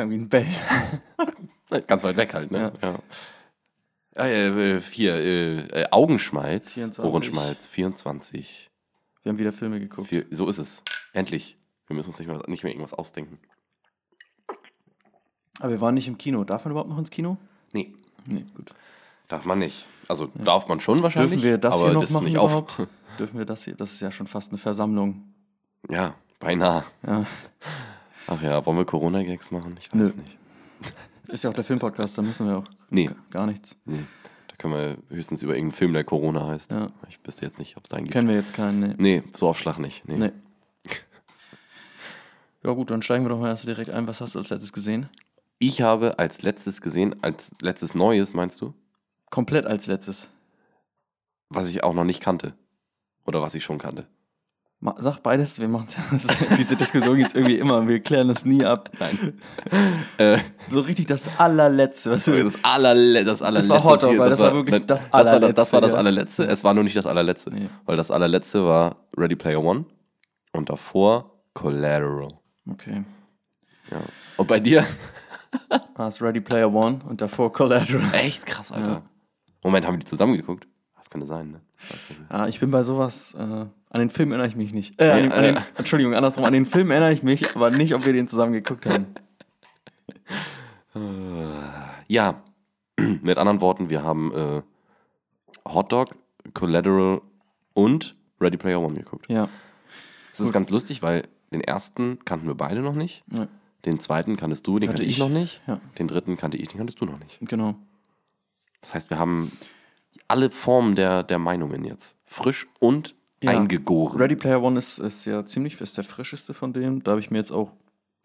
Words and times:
klang 0.00 0.10
wie 0.10 0.16
ein 0.18 0.28
Bell. 0.28 0.46
Ganz 1.86 2.02
weit 2.02 2.16
weg 2.16 2.32
halt, 2.34 2.50
ne? 2.50 2.72
Ja. 2.82 2.98
Ah, 4.16 4.26
äh, 4.26 4.80
hier, 4.80 5.14
äh, 5.14 5.82
äh, 5.82 5.86
Augenschmalz, 5.90 6.72
24. 6.74 7.04
Ohrenschmalz, 7.04 7.66
24. 7.66 8.70
Wir 9.22 9.30
haben 9.30 9.38
wieder 9.38 9.52
Filme 9.52 9.78
geguckt. 9.78 10.08
Vier, 10.08 10.26
so 10.30 10.48
ist 10.48 10.58
es. 10.58 10.82
Endlich. 11.12 11.56
Wir 11.86 11.96
müssen 11.96 12.10
uns 12.10 12.18
nicht 12.18 12.28
mehr, 12.28 12.42
nicht 12.46 12.64
mehr 12.64 12.72
irgendwas 12.72 12.94
ausdenken. 12.94 13.38
Aber 15.60 15.70
wir 15.70 15.80
waren 15.80 15.94
nicht 15.94 16.08
im 16.08 16.16
Kino. 16.16 16.44
Darf 16.44 16.64
man 16.64 16.72
überhaupt 16.72 16.88
noch 16.90 16.98
ins 16.98 17.10
Kino? 17.10 17.36
Nee, 17.72 17.94
Nee, 18.26 18.44
gut. 18.54 18.72
darf 19.28 19.44
man 19.44 19.58
nicht. 19.58 19.86
Also 20.08 20.30
darf 20.34 20.66
man 20.68 20.80
schon 20.80 21.02
wahrscheinlich, 21.02 21.40
Dürfen 21.42 21.44
wir 21.50 21.58
das 21.58 21.74
aber 21.74 21.84
hier 21.84 21.94
noch 21.94 22.00
das 22.00 22.10
machen 22.10 22.24
nicht 22.24 22.34
überhaupt? 22.34 22.80
auf. 22.80 22.88
Dürfen 23.18 23.38
wir 23.38 23.44
das 23.44 23.64
hier? 23.64 23.74
Das 23.74 23.92
ist 23.92 24.00
ja 24.00 24.10
schon 24.10 24.26
fast 24.26 24.50
eine 24.50 24.58
Versammlung. 24.58 25.34
Ja, 25.88 26.14
beinahe. 26.38 26.84
Ja. 27.06 27.26
Ach 28.26 28.40
ja, 28.42 28.64
wollen 28.64 28.76
wir 28.78 28.84
Corona-Gags 28.84 29.50
machen? 29.50 29.76
Ich 29.80 29.86
weiß 29.92 29.94
Nö. 29.94 30.04
nicht. 30.22 30.38
Ist 31.28 31.44
ja 31.44 31.50
auch 31.50 31.54
der 31.54 31.64
Filmpodcast, 31.64 32.18
da 32.18 32.22
müssen 32.22 32.46
wir 32.46 32.58
auch 32.58 32.64
Nee. 32.90 33.10
gar 33.30 33.46
nichts. 33.46 33.76
Nee. 33.84 34.04
Da 34.48 34.56
können 34.56 34.74
wir 34.74 34.96
höchstens 35.16 35.42
über 35.42 35.54
irgendeinen 35.54 35.76
Film, 35.76 35.92
der 35.92 36.04
Corona 36.04 36.46
heißt. 36.48 36.72
Ja. 36.72 36.90
Ich 37.08 37.18
wüsste 37.24 37.44
jetzt 37.44 37.58
nicht, 37.58 37.76
ob 37.76 37.84
es 37.84 37.90
da 37.90 37.96
einen 37.96 38.04
gibt. 38.06 38.12
Kennen 38.14 38.28
wir 38.28 38.34
jetzt 38.36 38.54
keinen. 38.54 38.80
Nee. 38.80 38.94
Nee, 38.98 39.22
so 39.34 39.48
auf 39.48 39.58
Schlag 39.58 39.78
nicht. 39.78 40.06
Nee. 40.08 40.16
nee. 40.16 40.32
Ja 42.62 42.72
gut, 42.72 42.90
dann 42.90 43.00
steigen 43.00 43.24
wir 43.24 43.30
doch 43.30 43.38
mal 43.38 43.48
erst 43.48 43.66
direkt 43.66 43.88
ein. 43.90 44.06
Was 44.06 44.20
hast 44.20 44.34
du 44.34 44.38
als 44.38 44.50
letztes 44.50 44.72
gesehen? 44.74 45.08
Ich 45.58 45.80
habe 45.80 46.18
als 46.18 46.42
letztes 46.42 46.82
gesehen, 46.82 47.16
als 47.22 47.52
letztes 47.62 47.94
Neues, 47.94 48.34
meinst 48.34 48.60
du? 48.60 48.74
Komplett 49.30 49.64
als 49.66 49.86
letztes. 49.86 50.28
Was 51.48 51.68
ich 51.70 51.82
auch 51.84 51.94
noch 51.94 52.04
nicht 52.04 52.22
kannte. 52.22 52.54
Oder 53.24 53.40
was 53.40 53.54
ich 53.54 53.64
schon 53.64 53.78
kannte. 53.78 54.06
Sag 54.98 55.22
beides, 55.22 55.58
wir 55.58 55.68
machen 55.68 55.88
Diese 56.56 56.74
Diskussion 56.74 57.18
jetzt 57.18 57.34
irgendwie 57.34 57.58
immer, 57.58 57.86
wir 57.86 58.00
klären 58.00 58.28
das 58.28 58.46
nie 58.46 58.64
ab. 58.64 58.90
Nein. 58.98 59.38
äh, 60.16 60.38
So 60.70 60.80
richtig 60.80 61.06
das 61.06 61.26
allerletzte. 61.36 62.12
Was 62.12 62.26
wir, 62.26 62.44
das 62.44 62.58
allerletzte. 62.64 63.24
Das, 63.30 63.42
allerletzte 63.42 63.70
war 63.70 63.84
Hotdog, 63.84 64.10
hier, 64.10 64.18
weil 64.18 64.30
das 64.30 64.38
war 64.38 64.54
wirklich 64.54 64.86
das 64.86 65.02
das 65.10 65.12
war, 65.12 65.20
das, 65.20 65.28
das 65.30 65.34
allerletzte, 65.34 65.72
war 65.74 65.80
das 65.82 65.94
allerletzte. 65.94 66.44
Es 66.46 66.64
war 66.64 66.72
nur 66.74 66.84
nicht 66.84 66.96
das 66.96 67.06
allerletzte. 67.06 67.54
Nee. 67.54 67.68
Weil 67.84 67.96
das 67.98 68.10
allerletzte 68.10 68.66
war 68.66 68.96
Ready 69.18 69.36
Player 69.36 69.62
One. 69.62 69.84
Und 70.52 70.70
davor 70.70 71.42
Collateral. 71.52 72.28
okay. 72.70 73.04
Ja. 73.90 73.98
Und 74.38 74.46
bei 74.46 74.60
dir? 74.60 74.84
War 75.96 76.08
es 76.08 76.22
Ready 76.22 76.40
Player 76.40 76.72
One 76.72 77.00
und 77.06 77.20
davor 77.20 77.52
Collateral. 77.52 78.02
Echt 78.14 78.46
krass, 78.46 78.72
Alter. 78.72 78.88
Ja. 78.88 79.02
Moment, 79.62 79.86
haben 79.86 79.94
wir 79.94 79.98
die 79.98 80.06
zusammen 80.06 80.34
geguckt? 80.34 80.66
Das 81.10 81.18
könnte 81.18 81.26
sein, 81.26 81.50
ne? 81.50 81.60
Ah, 82.28 82.46
ich 82.46 82.60
bin 82.60 82.70
bei 82.70 82.84
sowas, 82.84 83.34
äh, 83.34 83.40
an 83.40 83.72
den 83.94 84.10
Film 84.10 84.30
erinnere 84.30 84.46
ich 84.46 84.54
mich 84.54 84.72
nicht. 84.72 85.00
Äh, 85.00 85.10
an 85.10 85.22
den, 85.22 85.32
an 85.32 85.42
den, 85.42 85.56
äh. 85.56 85.62
Entschuldigung, 85.76 86.14
andersrum, 86.14 86.44
an 86.44 86.52
den 86.52 86.66
Film 86.66 86.92
erinnere 86.92 87.12
ich 87.12 87.24
mich, 87.24 87.56
aber 87.56 87.70
nicht, 87.70 87.94
ob 87.94 88.06
wir 88.06 88.12
den 88.12 88.28
zusammen 88.28 88.52
geguckt 88.52 88.86
haben. 88.86 89.06
Ja, 92.06 92.36
mit 92.96 93.38
anderen 93.38 93.60
Worten, 93.60 93.90
wir 93.90 94.04
haben 94.04 94.32
äh, 94.32 94.62
Hot 95.68 95.92
Dog, 95.92 96.14
Collateral 96.54 97.22
und 97.74 98.14
Ready 98.40 98.56
Player 98.56 98.80
One 98.80 98.94
geguckt. 98.94 99.28
Ja. 99.28 99.48
Das 100.30 100.40
ist 100.40 100.52
ganz 100.52 100.70
lustig, 100.70 101.02
weil 101.02 101.26
den 101.50 101.60
ersten 101.60 102.18
kannten 102.24 102.46
wir 102.46 102.54
beide 102.54 102.82
noch 102.82 102.94
nicht. 102.94 103.24
Ja. 103.32 103.48
Den 103.84 103.98
zweiten 103.98 104.36
kanntest 104.36 104.66
du, 104.66 104.78
den 104.78 104.88
Kannte 104.88 105.02
kannte 105.02 105.10
ich 105.10 105.16
ich. 105.16 105.18
noch 105.18 105.28
nicht. 105.28 105.60
Ja. 105.66 105.80
Den 105.98 106.06
dritten 106.06 106.36
kannte 106.36 106.56
ich, 106.56 106.68
den 106.68 106.78
kanntest 106.78 107.00
du 107.00 107.06
noch 107.06 107.18
nicht. 107.18 107.38
Genau. 107.40 107.74
Das 108.80 108.94
heißt, 108.94 109.10
wir 109.10 109.18
haben 109.18 109.50
alle 110.30 110.50
Formen 110.50 110.94
der, 110.94 111.22
der 111.22 111.38
Meinungen 111.38 111.84
jetzt. 111.84 112.16
Frisch 112.24 112.66
und 112.78 113.14
Ja. 113.42 113.50
eingegoren. 113.52 114.18
Ready 114.20 114.36
Player 114.36 114.62
One 114.62 114.78
ist, 114.78 114.98
ist 114.98 115.24
ja 115.24 115.44
ziemlich, 115.46 115.80
ist 115.80 115.96
der 115.96 116.04
frischeste 116.04 116.52
von 116.54 116.72
denen. 116.72 117.02
Da 117.02 117.12
habe 117.12 117.20
ich 117.20 117.30
mir 117.30 117.38
jetzt 117.38 117.52
auch, 117.52 117.72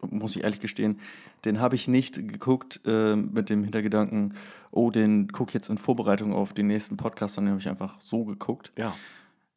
muss 0.02 0.36
ich 0.36 0.44
ehrlich 0.44 0.60
gestehen, 0.60 1.00
den 1.44 1.60
habe 1.60 1.74
ich 1.74 1.88
nicht 1.88 2.14
geguckt 2.16 2.80
äh, 2.84 3.16
mit 3.16 3.48
dem 3.50 3.62
Hintergedanken, 3.62 4.34
oh, 4.70 4.90
den 4.90 5.28
gucke 5.32 5.50
ich 5.50 5.54
jetzt 5.54 5.68
in 5.70 5.78
Vorbereitung 5.78 6.32
auf 6.34 6.52
den 6.52 6.66
nächsten 6.66 6.96
Podcast, 6.96 7.34
sondern 7.34 7.50
den 7.50 7.52
habe 7.54 7.60
ich 7.62 7.68
einfach 7.68 8.00
so 8.00 8.24
geguckt. 8.24 8.72
Ja. 8.76 8.94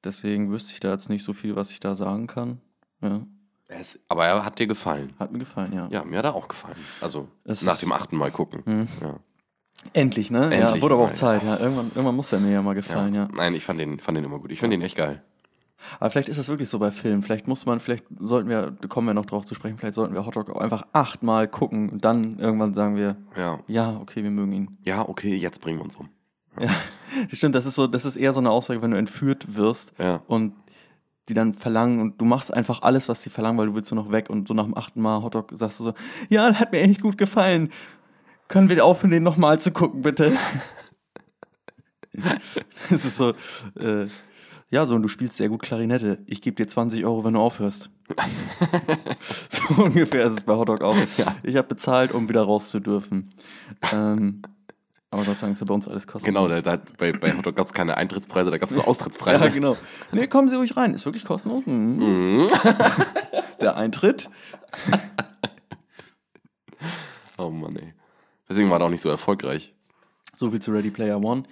Deswegen 0.03 0.49
wüsste 0.49 0.73
ich 0.73 0.79
da 0.79 0.91
jetzt 0.91 1.09
nicht 1.09 1.23
so 1.25 1.33
viel, 1.33 1.55
was 1.57 1.71
ich 1.71 1.79
da 1.81 1.93
sagen 1.95 2.27
kann. 2.27 2.61
Ja. 3.01 3.21
Es, 3.67 3.99
aber 4.07 4.25
er 4.25 4.45
hat 4.45 4.57
dir 4.59 4.65
gefallen. 4.67 5.13
Hat 5.19 5.31
mir 5.31 5.39
gefallen, 5.39 5.73
ja. 5.73 5.87
Ja, 5.91 6.03
mir 6.05 6.19
hat 6.19 6.25
er 6.25 6.35
auch 6.35 6.47
gefallen. 6.47 6.77
Also 7.01 7.27
Es 7.43 7.63
nach 7.63 7.77
dem 7.77 7.91
achten 7.91 8.15
Mal 8.17 8.31
gucken. 8.31 8.87
Ja. 9.01 9.19
Endlich, 9.93 10.29
ne? 10.31 10.45
ja, 10.53 10.67
Endlich 10.67 10.81
wurde 10.81 10.95
aber 10.95 11.05
auch. 11.05 11.11
Zeit, 11.11 11.43
ja. 11.43 11.57
Irgendwann, 11.57 11.87
irgendwann 11.87 12.15
muss 12.15 12.31
er 12.31 12.39
mir 12.39 12.51
ja 12.51 12.61
mal 12.61 12.75
gefallen, 12.75 13.15
ja. 13.15 13.27
Nein, 13.33 13.53
ich 13.53 13.63
fand 13.63 13.79
den, 13.79 13.99
fand 13.99 14.17
den 14.17 14.25
immer 14.25 14.39
gut. 14.39 14.51
Ich 14.51 14.59
finde 14.59 14.77
den 14.77 14.83
echt 14.85 14.95
geil. 14.97 15.23
Aber 15.99 16.11
vielleicht 16.11 16.27
ist 16.29 16.37
das 16.37 16.49
wirklich 16.49 16.69
so 16.69 16.77
bei 16.77 16.91
Filmen. 16.91 17.23
Vielleicht 17.23 17.47
muss 17.47 17.65
man, 17.65 17.79
vielleicht 17.79 18.05
sollten 18.19 18.49
wir, 18.49 18.71
da 18.79 18.87
kommen 18.87 19.07
wir 19.07 19.13
noch 19.13 19.25
drauf 19.25 19.45
zu 19.45 19.55
sprechen, 19.55 19.77
vielleicht 19.77 19.95
sollten 19.95 20.13
wir 20.13 20.25
Hotdog 20.25 20.49
auch 20.49 20.59
einfach 20.59 20.83
achtmal 20.91 21.47
gucken 21.47 21.89
und 21.89 22.03
dann 22.03 22.37
irgendwann 22.39 22.73
sagen 22.73 22.95
wir, 22.97 23.15
Ja. 23.37 23.59
ja, 23.67 23.97
okay, 24.01 24.21
wir 24.21 24.31
mögen 24.31 24.51
ihn. 24.51 24.77
Ja, 24.83 25.07
okay, 25.07 25.35
jetzt 25.35 25.61
bringen 25.61 25.79
wir 25.79 25.83
uns 25.85 25.95
um. 25.95 26.09
Ja, 26.59 26.69
stimmt, 27.31 27.55
das 27.55 27.65
ist 27.65 27.75
so, 27.75 27.87
das 27.87 28.03
ist 28.05 28.17
eher 28.17 28.33
so 28.33 28.41
eine 28.41 28.51
Aussage, 28.51 28.81
wenn 28.81 28.91
du 28.91 28.97
entführt 28.97 29.55
wirst 29.55 29.93
Ja. 29.97 30.21
und 30.27 30.53
die 31.29 31.33
dann 31.35 31.53
verlangen 31.53 32.01
und 32.01 32.19
du 32.19 32.25
machst 32.25 32.51
einfach 32.53 32.81
alles, 32.81 33.07
was 33.07 33.21
sie 33.21 33.29
verlangen, 33.29 33.57
weil 33.57 33.67
du 33.67 33.75
willst 33.75 33.91
nur 33.93 34.03
noch 34.03 34.11
weg 34.11 34.29
und 34.29 34.47
so 34.47 34.53
nach 34.55 34.65
dem 34.65 34.75
achten 34.75 34.99
Mal 34.99 35.21
Hotdog 35.21 35.51
sagst 35.53 35.79
du 35.79 35.83
so, 35.85 35.93
ja, 36.27 36.53
hat 36.55 36.71
mir 36.71 36.79
echt 36.81 37.01
gut 37.01 37.17
gefallen. 37.17 37.69
Können 38.49 38.67
wir 38.67 38.83
aufhören, 38.83 39.11
den 39.11 39.23
nochmal 39.23 39.61
zu 39.61 39.71
gucken, 39.71 40.01
bitte? 40.01 40.35
das 42.89 43.05
ist 43.05 43.15
so, 43.15 43.33
äh, 43.79 44.07
ja, 44.71 44.85
so, 44.87 44.95
und 44.95 45.03
du 45.03 45.07
spielst 45.07 45.37
sehr 45.37 45.49
gut 45.49 45.61
Klarinette. 45.61 46.17
Ich 46.25 46.41
gebe 46.41 46.55
dir 46.55 46.67
20 46.67 47.05
Euro, 47.05 47.23
wenn 47.23 47.35
du 47.35 47.39
aufhörst. 47.39 47.91
so 49.49 49.83
ungefähr 49.83 50.25
ist 50.25 50.39
es 50.39 50.41
bei 50.41 50.55
Hotdog 50.55 50.81
auch. 50.81 50.97
Ich 51.43 51.55
habe 51.55 51.67
bezahlt, 51.67 52.11
um 52.11 52.27
wieder 52.27 52.41
raus 52.41 52.71
zu 52.71 52.79
dürfen. 52.79 53.31
Ähm, 53.91 54.41
aber 55.11 55.25
Gott 55.25 55.37
sei 55.37 55.45
Dank 55.45 55.53
ist 55.53 55.59
ja 55.59 55.65
bei 55.67 55.73
uns 55.75 55.87
alles 55.87 56.07
kostenlos. 56.07 56.49
Genau, 56.49 56.61
da, 56.61 56.77
da, 56.77 56.83
bei, 56.97 57.11
bei 57.11 57.31
Hotdog 57.37 57.55
gab 57.55 57.67
es 57.67 57.73
keine 57.73 57.97
Eintrittspreise, 57.97 58.49
da 58.49 58.57
gab 58.57 58.69
es 58.69 58.75
nur 58.75 58.87
Austrittspreise. 58.87 59.45
Ja, 59.45 59.51
genau. 59.51 59.77
Nee, 60.11 60.25
kommen 60.25 60.49
Sie 60.49 60.55
ruhig 60.55 60.75
rein. 60.75 60.95
Ist 60.95 61.05
wirklich 61.05 61.23
kostenlos. 61.23 61.67
Mhm. 61.67 62.47
Der 63.61 63.77
Eintritt. 63.77 64.27
Oh 67.37 67.51
Mann, 67.51 67.75
ey. 67.75 67.93
Deswegen 68.49 68.69
war 68.69 68.79
er 68.79 68.87
auch 68.87 68.89
nicht 68.89 69.01
so 69.01 69.09
erfolgreich. 69.09 69.73
So 70.35 70.49
viel 70.51 70.61
zu 70.61 70.71
Ready 70.71 70.89
Player 70.89 71.21
One. 71.21 71.43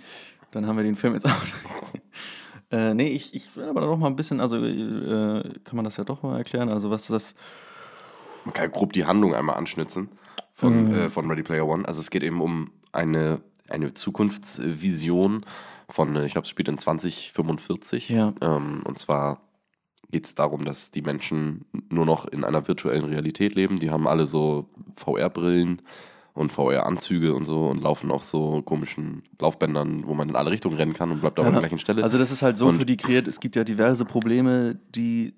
Dann 0.52 0.66
haben 0.66 0.78
wir 0.78 0.84
den 0.84 0.96
Film 0.96 1.13
jetzt 1.13 1.25
auch. 1.25 1.44
äh, 2.72 2.94
nee, 2.94 3.09
ich, 3.09 3.34
ich 3.34 3.56
will 3.56 3.66
aber 3.66 3.81
noch 3.81 3.97
mal 3.97 4.08
ein 4.08 4.16
bisschen, 4.16 4.40
also 4.41 4.58
äh, 4.58 5.44
kann 5.63 5.75
man 5.75 5.85
das 5.85 5.97
ja 5.97 6.03
doch 6.03 6.24
mal 6.24 6.38
erklären. 6.38 6.69
Also, 6.69 6.90
was 6.90 7.03
ist 7.03 7.12
das? 7.12 7.35
Man 8.46 8.53
kann 8.53 8.72
grob 8.72 8.94
die 8.94 9.06
Handlung 9.06 9.35
einmal 9.35 9.58
anschnitzen 9.58 10.09
von, 10.53 10.91
äh, 10.91 11.09
von 11.09 11.30
Ready 11.30 11.44
Player 11.44 11.68
One. 11.68 11.88
Also 11.88 12.00
es 12.00 12.09
geht 12.09 12.24
eben 12.24 12.41
um 12.41 12.72
eine, 12.91 13.41
eine 13.69 13.94
Zukunftsvision 13.94 15.46
von, 15.90 16.16
äh, 16.16 16.25
ich 16.25 16.31
glaube, 16.31 16.46
es 16.46 16.50
spielt 16.50 16.68
in 16.68 16.78
2045. 16.78 18.09
Ja. 18.09 18.34
Ähm, 18.41 18.81
und 18.84 18.97
zwar 18.97 19.41
geht 20.12 20.25
es 20.25 20.35
darum, 20.35 20.66
dass 20.66 20.91
die 20.91 21.02
Menschen 21.02 21.66
nur 21.90 22.06
noch 22.06 22.25
in 22.25 22.44
einer 22.44 22.68
virtuellen 22.68 23.03
Realität 23.03 23.56
leben. 23.56 23.79
Die 23.79 23.91
haben 23.91 24.08
alle 24.08 24.25
so 24.25 24.69
VR-Brillen 24.96 25.81
und 26.37 26.51
VR-Anzüge 26.51 27.33
und 27.33 27.45
so 27.45 27.67
und 27.67 27.81
laufen 27.81 28.11
auf 28.11 28.23
so 28.23 28.61
komischen 28.61 29.23
Laufbändern, 29.39 30.05
wo 30.05 30.13
man 30.13 30.29
in 30.29 30.35
alle 30.35 30.51
Richtungen 30.51 30.77
rennen 30.77 30.93
kann 30.93 31.11
und 31.11 31.21
bleibt 31.21 31.39
aber 31.39 31.47
an 31.47 31.53
der 31.55 31.61
gleichen 31.61 31.79
Stelle. 31.79 32.03
Also, 32.03 32.17
das 32.17 32.31
ist 32.31 32.41
halt 32.41 32.57
so 32.57 32.67
Und- 32.67 32.75
für 32.77 32.85
die 32.85 32.97
kreiert. 32.97 33.27
Es 33.27 33.39
gibt 33.39 33.55
ja 33.55 33.63
diverse 33.63 34.05
Probleme, 34.05 34.79
die, 34.95 35.33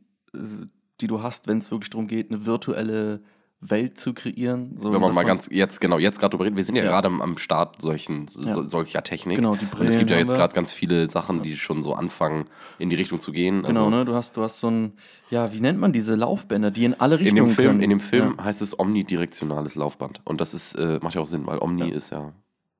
die 1.01 1.07
du 1.07 1.21
hast, 1.23 1.47
wenn 1.47 1.59
es 1.59 1.71
wirklich 1.71 1.89
darum 1.89 2.07
geht, 2.07 2.29
eine 2.31 2.45
virtuelle 2.45 3.21
Welt 3.61 3.99
zu 3.99 4.13
kreieren. 4.13 4.75
So 4.77 4.93
Wenn 4.93 5.01
man 5.01 5.13
mal 5.13 5.23
ganz 5.25 5.49
jetzt 5.51 5.81
genau 5.81 5.97
jetzt 5.99 6.19
gerade 6.19 6.31
drüber 6.31 6.45
reden, 6.45 6.55
wir 6.55 6.63
sind 6.63 6.75
ja, 6.77 6.83
Ja. 6.83 6.91
gerade 6.91 7.07
am, 7.07 7.21
am 7.21 7.37
Start 7.37 7.81
solchen 7.81 8.27
Ja. 8.39 8.53
so, 8.53 8.67
solcher 8.67 9.03
Technik. 9.03 9.35
Genau, 9.35 9.55
die 9.55 9.65
Und 9.65 9.71
es 9.73 9.77
Brillen 9.77 9.97
gibt 9.97 10.11
ja 10.11 10.17
jetzt 10.17 10.33
gerade 10.33 10.53
ganz 10.55 10.71
viele 10.71 11.09
Sachen, 11.09 11.41
die 11.41 11.57
schon 11.57 11.83
so 11.83 11.93
anfangen 11.93 12.45
in 12.77 12.89
die 12.89 12.95
Richtung 12.95 13.19
zu 13.19 13.33
gehen. 13.33 13.63
Genau, 13.63 13.85
also 13.85 13.89
ne? 13.89 14.05
Du 14.05 14.13
hast, 14.15 14.37
du 14.37 14.43
hast 14.43 14.59
so 14.59 14.69
ein, 14.71 14.93
ja, 15.29 15.51
wie 15.53 15.59
nennt 15.59 15.77
man 15.77 15.91
diese 15.91 16.15
Laufbänder, 16.15 16.71
die 16.71 16.85
in 16.85 16.93
alle 17.01 17.15
in 17.17 17.23
Richtungen 17.23 17.49
dem 17.49 17.55
Film, 17.55 17.67
können. 17.67 17.81
in 17.81 17.89
dem 17.89 17.99
Film 17.99 18.41
heißt 18.41 18.61
es 18.61 18.79
omnidirektionales 18.79 19.75
Laufband 19.75 20.21
und 20.23 20.39
das 20.39 20.53
ist 20.53 20.75
äh, 20.75 20.99
macht 21.01 21.15
ja 21.15 21.21
auch 21.21 21.25
Sinn, 21.27 21.45
weil 21.45 21.57
Omni 21.59 21.89
ist 21.89 22.11
ja 22.11 22.31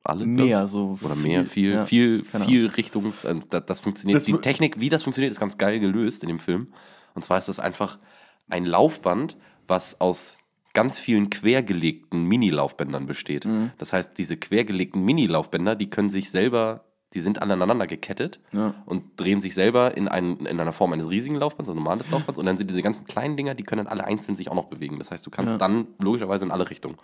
alle. 0.04 0.26
Mehr, 0.26 0.66
so 0.68 0.98
oder 1.02 1.16
mehr, 1.16 1.46
viel, 1.46 1.74
ja. 1.74 1.86
viel, 1.86 2.24
viel 2.24 2.68
Richtungs. 2.68 3.26
äh, 3.26 3.36
Das, 3.50 3.66
das 3.66 3.80
funktioniert. 3.82 4.16
Das 4.16 4.24
die 4.24 4.34
Technik, 4.34 4.80
wie 4.80 4.88
das 4.88 5.04
funktioniert, 5.04 5.32
ist 5.34 5.42
ganz 5.42 5.58
geil 5.58 5.82
gelöst 5.82 6.24
in 6.24 6.30
dem 6.30 6.40
Film. 6.40 6.68
Und 7.16 7.26
zwar 7.26 7.38
ist 7.38 7.50
das 7.50 7.60
einfach 7.60 8.00
ein 8.48 8.66
Laufband, 8.66 9.36
was 9.68 10.00
aus 10.02 10.38
ganz 10.74 11.00
vielen 11.00 11.30
quergelegten 11.30 12.24
Mini-Laufbändern 12.26 13.06
besteht. 13.06 13.46
Mhm. 13.46 13.72
Das 13.78 13.94
heißt, 13.94 14.18
diese 14.18 14.38
quergelegten 14.38 15.04
Mini-Laufbänder, 15.04 15.76
die 15.76 15.90
können 15.90 16.10
sich 16.10 16.30
selber, 16.32 16.86
die 17.14 17.20
sind 17.22 17.42
aneinander 17.42 17.88
gekettet 17.88 18.40
Ja. 18.52 18.76
und 18.86 19.20
drehen 19.20 19.42
sich 19.42 19.56
selber 19.56 19.98
in, 19.98 20.08
ein, 20.08 20.38
in 20.46 20.60
einer 20.60 20.72
Form 20.74 20.94
eines 20.94 21.10
riesigen 21.10 21.36
Laufbands, 21.36 21.70
ein 21.70 21.76
normales 21.76 22.10
Laufbands. 22.12 22.38
Und 22.40 22.46
dann 22.46 22.58
sind 22.58 22.70
diese 22.70 22.82
ganzen 22.84 23.08
kleinen 23.08 23.36
Dinger, 23.36 23.56
die 23.56 23.64
können 23.64 23.86
dann 23.86 23.92
alle 23.92 24.06
einzeln 24.06 24.36
sich 24.36 24.50
auch 24.50 24.56
noch 24.56 24.68
bewegen. 24.68 25.00
Das 25.00 25.10
heißt, 25.12 25.26
du 25.26 25.32
kannst 25.32 25.54
Ja. 25.54 25.58
dann 25.58 25.88
logischerweise 26.02 26.46
in 26.46 26.52
alle 26.52 26.70
Richtungen. 26.70 26.98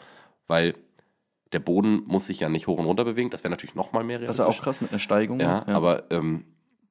Weil 0.48 0.76
der 1.54 1.60
Boden 1.60 2.04
muss 2.06 2.28
sich 2.28 2.40
ja 2.42 2.50
nicht 2.50 2.68
hoch 2.68 2.78
und 2.78 2.86
runter 2.86 3.04
bewegen. 3.06 3.30
Das 3.30 3.44
wäre 3.44 3.50
natürlich 3.52 3.76
noch 3.76 3.94
mal 3.94 4.04
mehr 4.04 4.18
Das 4.20 4.38
realistisch. 4.38 4.48
ist 4.48 4.54
ja 4.56 4.60
auch 4.60 4.64
krass 4.64 4.82
mit 4.82 4.92
einer 4.92 5.00
Steigung. 5.00 5.40
Ja, 5.40 5.66
aber 5.68 6.12
ähm, 6.12 6.44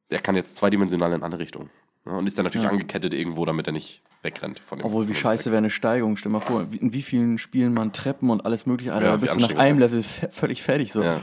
er 0.09 0.21
kann 0.21 0.37
jetzt 0.37 0.57
zweidimensional 0.57 1.13
in 1.13 1.23
alle 1.23 1.39
Richtungen. 1.39 1.71
Ja, 2.07 2.13
und 2.19 2.27
ist 2.27 2.37
dann 2.37 2.45
natürlich 2.45 2.65
Ja. 2.65 2.71
angekettet 2.71 3.15
irgendwo, 3.15 3.45
damit 3.47 3.67
er 3.67 3.73
nicht 3.73 4.03
wegrennt 4.23 4.59
von 4.59 4.79
dem 4.79 4.85
Obwohl, 4.87 5.09
wie 5.09 5.15
scheiße 5.15 5.47
wäre 5.51 5.59
eine 5.59 5.71
Steigung. 5.71 6.17
Stell 6.19 6.31
mal 6.31 6.41
vor, 6.41 6.71
wie- 6.71 6.77
in 6.77 6.93
wie 6.93 7.01
vielen 7.03 7.39
Spielen 7.39 7.73
man 7.73 7.93
Treppen 7.93 8.29
und 8.31 8.45
alles 8.45 8.67
mögliche, 8.67 8.93
Alter, 8.93 9.07
Ja, 9.07 9.13
da 9.13 9.17
bist 9.17 9.37
du 9.37 9.41
nach 9.41 9.57
einem 9.57 9.79
Level 9.79 10.03
völlig 10.03 10.63
fertig. 10.63 10.93
So. 10.93 11.03
Ja. 11.03 11.21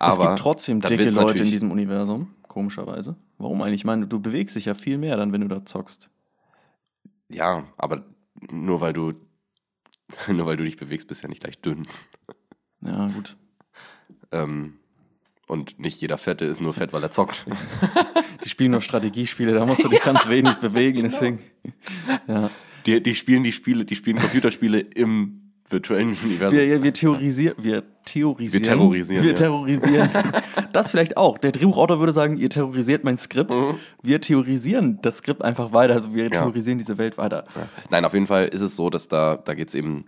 es 0.00 0.18
gibt 0.18 0.38
trotzdem 0.38 0.80
dicke 0.80 1.10
Leute 1.10 1.38
in 1.42 1.50
diesem 1.50 1.70
Universum, 1.70 2.34
komischerweise. 2.48 3.16
Warum 3.38 3.60
eigentlich? 3.62 3.80
Ich 3.82 3.84
meine, 3.84 4.06
du 4.06 4.20
bewegst 4.20 4.56
dich 4.56 4.64
ja 4.64 4.74
viel 4.74 4.96
mehr 4.96 5.16
dann, 5.18 5.32
wenn 5.32 5.42
du 5.42 5.48
da 5.48 5.64
zockst. 5.64 6.08
Ja, 7.28 7.64
aber 7.76 8.04
nur 8.50 8.80
weil 8.80 8.92
du 8.94 9.12
nur 10.28 10.46
weil 10.46 10.56
du 10.56 10.64
dich 10.64 10.76
bewegst, 10.76 11.08
bist 11.08 11.22
du 11.22 11.26
ja 11.26 11.30
nicht 11.30 11.42
gleich 11.42 11.58
dünn. 11.60 11.86
Ja, 12.82 13.08
gut. 13.08 13.36
Ähm, 14.32 14.78
und 15.46 15.78
nicht 15.78 16.00
jeder 16.00 16.18
Fette 16.18 16.44
ist 16.44 16.60
nur 16.60 16.74
fett, 16.74 16.92
weil 16.92 17.02
er 17.02 17.10
zockt. 17.10 17.44
Die 18.44 18.48
spielen 18.48 18.72
nur 18.72 18.80
Strategiespiele, 18.82 19.54
da 19.54 19.64
musst 19.64 19.82
du 19.84 19.88
dich 19.88 20.02
ganz 20.02 20.28
wenig 20.28 20.54
bewegen, 20.56 20.96
Genau. 20.96 21.08
deswegen. 21.08 21.38
Ja. 22.26 22.50
Die, 22.86 23.02
die 23.02 23.14
spielen 23.14 23.42
die 23.42 23.52
Spiele, 23.52 23.84
die 23.86 23.94
spielen 23.94 24.18
Computerspiele 24.18 24.80
im 24.80 25.40
virtuellen 25.68 26.14
Universum. 26.22 26.58
Wir, 26.58 26.82
wir 26.82 26.92
theorisieren, 26.92 27.54
wir 27.56 27.82
theorisieren. 28.04 28.62
Wir 28.64 28.70
terrorisieren, 28.70 29.22
Wir 29.24 29.30
ja. 29.30 29.36
terrorisieren. 29.36 30.10
Das 30.74 30.90
vielleicht 30.90 31.16
auch. 31.16 31.38
Der 31.38 31.52
Drehbuchautor 31.52 32.00
würde 32.00 32.12
sagen, 32.12 32.36
ihr 32.36 32.50
terrorisiert 32.50 33.04
mein 33.04 33.16
Skript. 33.16 33.54
Mhm. 33.54 33.76
Wir 34.02 34.20
theorisieren 34.20 34.98
das 35.02 35.18
Skript 35.18 35.40
einfach 35.42 35.72
weiter. 35.72 35.94
Also 35.94 36.12
wir 36.12 36.28
theorisieren 36.30 36.78
diese 36.78 36.98
Welt 36.98 37.16
weiter. 37.16 37.44
Ja. 37.54 37.68
Nein, 37.90 38.04
auf 38.04 38.12
jeden 38.12 38.26
Fall 38.26 38.46
ist 38.48 38.60
es 38.60 38.74
so, 38.74 38.90
dass 38.90 39.06
da, 39.06 39.36
da 39.36 39.54
geht 39.54 39.68
es 39.68 39.76
eben, 39.76 40.06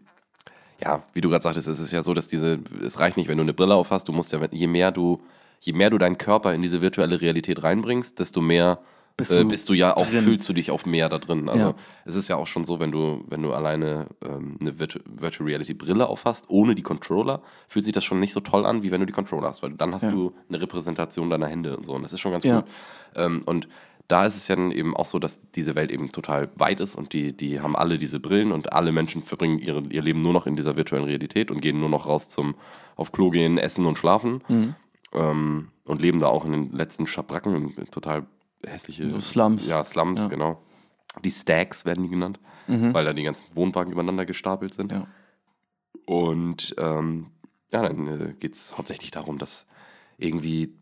ja, 0.82 1.02
wie 1.14 1.20
du 1.20 1.28
gerade 1.30 1.42
sagtest, 1.42 1.68
es 1.68 1.80
ist 1.80 1.92
ja 1.92 2.02
so, 2.02 2.12
dass 2.14 2.28
diese, 2.28 2.58
es 2.84 2.98
reicht 2.98 3.16
nicht, 3.16 3.28
wenn 3.28 3.38
du 3.38 3.42
eine 3.42 3.54
Brille 3.54 3.74
auf 3.74 3.90
hast, 3.90 4.08
du 4.08 4.12
musst 4.12 4.32
ja, 4.32 4.40
je 4.50 4.66
mehr 4.66 4.92
du, 4.92 5.20
je 5.60 5.72
mehr 5.72 5.90
du 5.90 5.98
deinen 5.98 6.18
Körper 6.18 6.52
in 6.54 6.62
diese 6.62 6.82
virtuelle 6.82 7.20
Realität 7.20 7.62
reinbringst, 7.62 8.18
desto 8.18 8.40
mehr 8.40 8.78
Bist 9.16 9.32
äh, 9.32 9.40
du 9.42 9.48
bist 9.48 9.68
du 9.70 9.72
ja 9.72 9.96
auch, 9.96 10.06
drin. 10.06 10.22
fühlst 10.22 10.46
du 10.48 10.52
dich 10.52 10.70
auch 10.70 10.84
mehr 10.84 11.08
da 11.08 11.16
drin. 11.18 11.48
Also 11.48 11.68
Ja. 11.68 11.74
es 12.04 12.14
ist 12.16 12.28
ja 12.28 12.36
auch 12.36 12.46
schon 12.46 12.64
so, 12.64 12.78
wenn 12.80 12.92
du, 12.92 13.24
wenn 13.28 13.40
du 13.42 13.54
alleine 13.54 14.08
ähm, 14.22 14.58
eine 14.60 14.78
Virtu 14.78 14.98
Virtual 15.06 15.48
Reality 15.48 15.72
Brille 15.72 16.06
aufhast, 16.06 16.44
ohne 16.48 16.74
die 16.74 16.82
Controller, 16.82 17.40
fühlt 17.68 17.86
sich 17.86 17.94
das 17.94 18.04
schon 18.04 18.20
nicht 18.20 18.34
so 18.34 18.40
toll 18.40 18.66
an, 18.66 18.82
wie 18.82 18.90
wenn 18.90 19.00
du 19.00 19.06
die 19.06 19.14
Controller 19.14 19.48
hast, 19.48 19.62
weil 19.62 19.70
dann 19.72 19.94
hast 19.94 20.02
Ja. 20.02 20.10
du 20.10 20.34
eine 20.50 20.60
Repräsentation 20.60 21.30
deiner 21.30 21.46
Hände 21.48 21.74
und 21.78 21.86
so. 21.86 21.94
Und 21.94 22.02
das 22.02 22.12
ist 22.12 22.20
schon 22.20 22.32
ganz 22.32 22.44
Ja. 22.44 22.58
cool. 22.58 22.64
Ähm, 23.14 23.40
und 23.46 23.68
da 24.08 24.24
ist 24.24 24.36
es 24.36 24.48
ja 24.48 24.56
dann 24.56 24.70
eben 24.70 24.96
auch 24.96 25.04
so, 25.06 25.18
dass 25.18 25.50
diese 25.52 25.74
Welt 25.74 25.90
eben 25.90 26.12
total 26.12 26.48
weit 26.54 26.80
ist 26.80 26.94
und 26.94 27.12
die, 27.12 27.36
die 27.36 27.60
haben 27.60 27.74
alle 27.74 27.98
diese 27.98 28.20
Brillen 28.20 28.52
und 28.52 28.72
alle 28.72 28.92
Menschen 28.92 29.22
verbringen 29.22 29.58
ihre, 29.58 29.82
ihr 29.90 30.02
Leben 30.02 30.20
nur 30.20 30.32
noch 30.32 30.46
in 30.46 30.54
dieser 30.56 30.76
virtuellen 30.76 31.04
Realität 31.06 31.50
und 31.50 31.60
gehen 31.60 31.80
nur 31.80 31.88
noch 31.88 32.06
raus 32.06 32.28
zum 32.30 32.54
auf 32.94 33.10
Klo 33.12 33.30
gehen, 33.30 33.58
essen 33.58 33.84
und 33.86 33.98
schlafen. 33.98 34.42
Mhm. 34.48 34.74
Ähm, 35.12 35.68
und 35.86 36.02
leben 36.02 36.18
da 36.18 36.26
auch 36.26 36.44
in 36.44 36.52
den 36.52 36.72
letzten 36.72 37.06
Schabracken, 37.06 37.74
total 37.90 38.26
hässliche 38.64 39.20
Slums. 39.20 39.68
Ja, 39.68 39.82
Slums, 39.84 40.22
Ja. 40.24 40.28
genau. 40.28 40.62
Die 41.24 41.30
Stacks 41.30 41.84
werden 41.84 42.02
die 42.04 42.10
genannt, 42.10 42.40
weil 42.66 43.04
da 43.04 43.12
die 43.12 43.22
ganzen 43.22 43.46
Wohnwagen 43.54 43.92
übereinander 43.92 44.26
gestapelt 44.26 44.74
sind. 44.74 44.90
Ja. 44.92 45.06
Und 46.04 46.74
ähm, 46.78 47.28
ja, 47.72 47.82
dann 47.82 48.06
äh, 48.06 48.34
geht 48.38 48.54
es 48.54 48.76
hauptsächlich 48.76 49.10
darum, 49.12 49.38
dass 49.38 49.66
irgendwie 50.18 50.74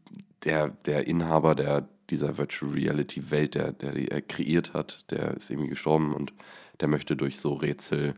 der, 0.45 0.71
der 0.87 1.07
Inhaber 1.07 1.55
der, 1.55 1.89
dieser 2.15 2.39
Virtual 2.39 2.71
Reality 2.73 3.31
Welt, 3.31 3.55
der, 3.55 3.73
der 3.73 3.93
die 3.93 4.09
er 4.09 4.23
kreiert 4.23 4.73
hat, 4.73 5.05
der 5.11 5.35
ist 5.35 5.51
irgendwie 5.51 5.71
gestorben 5.71 6.15
und 6.15 6.33
der 6.81 6.89
möchte 6.89 7.17
durch 7.17 7.39
so 7.39 7.55
Rätsel, 7.55 8.15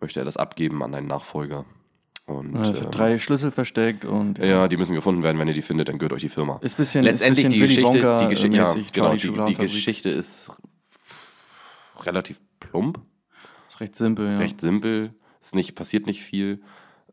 möchte 0.00 0.20
er 0.20 0.24
das 0.24 0.36
abgeben 0.36 0.82
an 0.82 0.94
einen 0.94 1.06
Nachfolger. 1.06 1.64
Und 2.26 2.54
Ja, 2.54 2.68
ähm, 2.68 2.90
drei 2.90 3.18
Schlüssel 3.18 3.50
versteckt 3.50 4.04
und 4.04 4.38
ja, 4.38 4.68
die 4.68 4.76
müssen 4.76 4.94
gefunden 4.94 5.22
werden. 5.22 5.38
Wenn 5.38 5.48
ihr 5.48 5.54
die 5.54 5.62
findet, 5.62 5.88
dann 5.88 5.98
gehört 5.98 6.12
euch 6.12 6.22
die 6.22 6.28
Firma. 6.28 6.58
ist 6.62 6.76
bisschen, 6.76 7.04
Letztendlich 7.04 7.46
ist 7.46 7.52
die 7.52 7.60
bisschen 7.60 7.84
Willy 7.84 7.98
Geschichte, 7.98 8.06
Wonka 8.06 8.18
die, 8.18 8.28
Geschi 8.28 8.54
ja, 8.54 8.74
genau, 8.92 9.46
die, 9.46 9.54
die. 9.54 9.60
Geschichte 9.60 10.10
ist 10.10 10.50
relativ 12.00 12.40
plump, 12.60 13.00
ist 13.68 13.80
recht 13.80 13.96
simpel, 13.96 14.32
ja. 14.32 14.38
recht 14.38 14.60
simpel. 14.60 15.14
Es 15.42 15.54
nicht, 15.54 15.74
passiert 15.74 16.06
nicht 16.06 16.22
viel. 16.22 16.60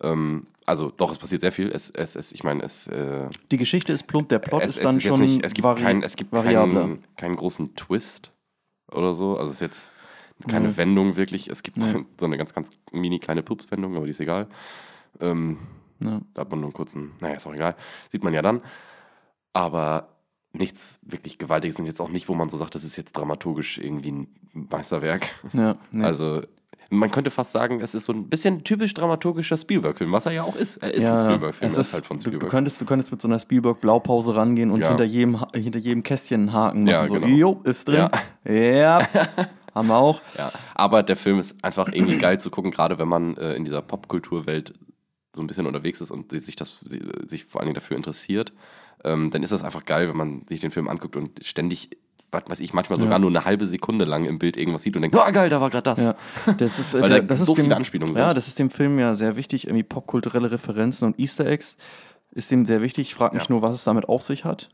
Ähm, 0.01 0.45
also 0.65 0.91
doch, 0.95 1.11
es 1.11 1.17
passiert 1.17 1.41
sehr 1.41 1.51
viel. 1.51 1.69
Es, 1.71 1.89
es, 1.89 2.15
es, 2.15 2.31
ich 2.31 2.43
meine, 2.43 2.63
es, 2.63 2.87
äh, 2.87 3.29
Die 3.51 3.57
Geschichte 3.57 3.93
ist 3.93 4.05
plump, 4.07 4.29
der 4.29 4.39
Plot 4.39 4.63
es, 4.63 4.77
ist 4.77 4.85
dann 4.85 4.97
ist 4.97 5.03
schon 5.03 5.19
nicht, 5.21 5.43
es 5.43 5.53
gibt, 5.53 5.63
vari 5.63 5.81
kein, 5.81 6.03
es 6.03 6.15
gibt 6.15 6.31
keinen, 6.31 7.03
keinen 7.15 7.35
großen 7.35 7.75
Twist 7.75 8.31
oder 8.91 9.13
so. 9.13 9.37
Also 9.37 9.47
es 9.49 9.55
ist 9.55 9.61
jetzt 9.61 9.93
keine 10.47 10.67
Nee. 10.69 10.77
Wendung 10.77 11.15
wirklich. 11.15 11.49
Es 11.49 11.63
gibt 11.63 11.77
Nee. 11.77 12.05
so 12.19 12.25
eine 12.25 12.37
ganz, 12.37 12.53
ganz 12.53 12.69
mini 12.91 13.19
kleine 13.19 13.41
Pups-Wendung, 13.43 13.95
aber 13.95 14.05
die 14.05 14.11
ist 14.11 14.19
egal. 14.19 14.47
Ähm, 15.19 15.57
Ja. 15.99 16.21
Da 16.33 16.41
hat 16.41 16.51
man 16.51 16.59
nur 16.59 16.67
einen 16.67 16.73
kurzen, 16.73 17.13
naja, 17.19 17.35
ist 17.35 17.47
auch 17.47 17.55
egal. 17.55 17.75
Sieht 18.11 18.23
man 18.23 18.33
ja 18.33 18.41
dann. 18.43 18.61
Aber 19.53 20.09
nichts 20.53 20.99
wirklich 21.01 21.37
Gewaltiges 21.39 21.79
und 21.79 21.85
jetzt 21.85 21.99
auch 22.01 22.09
nicht, 22.09 22.29
wo 22.29 22.35
man 22.35 22.49
so 22.49 22.57
sagt, 22.57 22.75
das 22.75 22.83
ist 22.83 22.97
jetzt 22.97 23.13
dramaturgisch 23.17 23.77
irgendwie 23.79 24.11
ein 24.11 24.27
Meisterwerk. 24.53 25.31
Ja, 25.53 25.77
nee. 25.91 26.03
Also, 26.03 26.41
man 26.89 27.11
könnte 27.11 27.31
fast 27.31 27.51
sagen, 27.51 27.81
es 27.81 27.93
ist 27.95 28.05
so 28.05 28.13
ein 28.13 28.29
bisschen 28.29 28.63
typisch 28.63 28.93
dramaturgischer 28.93 29.57
Spielberg-Film, 29.57 30.11
was 30.11 30.25
er 30.25 30.31
ja 30.33 30.43
auch 30.43 30.55
ist. 30.55 30.77
Er 30.77 30.93
ist 30.93 31.05
ein 31.05 31.17
Spielberg-Film, 31.25 31.69
es 31.69 31.75
er 31.75 31.81
ist, 31.81 31.93
halt 31.93 32.05
von 32.05 32.17
du, 32.17 32.23
du, 32.23 32.29
Spielberg. 32.29 32.49
könntest, 32.51 32.79
du 32.81 32.85
könntest 32.85 33.11
mit 33.11 33.21
so 33.21 33.27
einer 33.27 33.39
Spielberg-Blaupause 33.39 34.35
rangehen 34.35 34.71
und 34.71 34.81
Ja. 34.81 34.89
hinter, 34.89 35.03
jedem, 35.03 35.43
hinter 35.53 35.79
jedem 35.79 36.03
Kästchen 36.03 36.41
einen 36.41 36.53
Haken 36.53 36.79
machen. 36.79 36.89
Ja, 36.89 37.07
so, 37.07 37.13
genau. 37.15 37.27
jo, 37.27 37.61
ist 37.63 37.87
drin. 37.87 38.07
Ja, 38.45 38.99
haben 39.75 39.87
wir 39.87 39.97
auch. 39.97 40.21
Ja, 40.37 40.51
aber 40.75 41.03
der 41.03 41.15
Film 41.17 41.39
ist 41.39 41.63
einfach 41.63 41.87
irgendwie 41.91 42.17
geil 42.17 42.39
zu 42.39 42.49
gucken, 42.49 42.71
gerade 42.71 42.97
wenn 42.99 43.07
man 43.07 43.37
äh, 43.37 43.53
in 43.55 43.65
dieser 43.65 43.81
Popkulturwelt 43.81 44.73
so 45.35 45.43
ein 45.43 45.47
bisschen 45.47 45.67
unterwegs 45.67 46.01
ist 46.01 46.09
und 46.09 46.31
sich 46.31 46.55
das 46.55 46.79
sich 46.79 47.45
vor 47.45 47.61
allen 47.61 47.67
Dingen 47.67 47.75
dafür 47.75 47.95
interessiert, 47.97 48.53
ähm, 49.03 49.29
dann 49.29 49.43
ist 49.43 49.51
das 49.51 49.63
einfach 49.63 49.85
geil, 49.85 50.09
wenn 50.09 50.17
man 50.17 50.45
sich 50.47 50.61
den 50.61 50.71
Film 50.71 50.87
anguckt 50.87 51.15
und 51.15 51.45
ständig, 51.45 51.91
weiß 52.47 52.59
ich, 52.59 52.73
manchmal 52.73 52.97
sogar 52.99 53.13
Ja. 53.15 53.19
nur 53.19 53.29
eine 53.29 53.45
halbe 53.45 53.65
Sekunde 53.65 54.05
lang 54.05 54.25
im 54.25 54.39
Bild 54.39 54.57
irgendwas 54.57 54.83
sieht 54.83 54.95
und 54.95 55.01
denkt, 55.01 55.17
oh 55.17 55.31
geil, 55.31 55.49
da 55.49 55.59
war 55.61 55.69
gerade 55.69 55.83
das. 55.83 55.99
Ja, 56.05 56.15
das 56.57 56.79
ist, 56.79 56.93
äh, 56.95 57.01
Weil 57.01 57.09
da 57.09 57.19
das 57.21 57.39
so 57.45 57.51
ist 57.53 57.57
dem, 57.57 57.65
viele 57.65 57.75
Anspielungen 57.75 58.13
sind. 58.13 58.21
Ja, 58.21 58.33
das 58.33 58.47
ist 58.47 58.59
dem 58.59 58.69
Film 58.69 58.99
ja 58.99 59.15
sehr 59.15 59.35
wichtig. 59.35 59.67
Irgendwie 59.67 59.83
popkulturelle 59.83 60.51
Referenzen 60.51 61.05
und 61.07 61.19
Easter 61.19 61.45
Eggs 61.45 61.77
ist 62.31 62.51
dem 62.51 62.65
sehr 62.65 62.81
wichtig. 62.81 63.07
Ich 63.07 63.15
frage 63.15 63.35
mich 63.35 63.45
Ja. 63.47 63.51
nur, 63.53 63.61
was 63.61 63.73
es 63.75 63.83
damit 63.83 64.07
auf 64.09 64.21
sich 64.21 64.45
hat. 64.45 64.69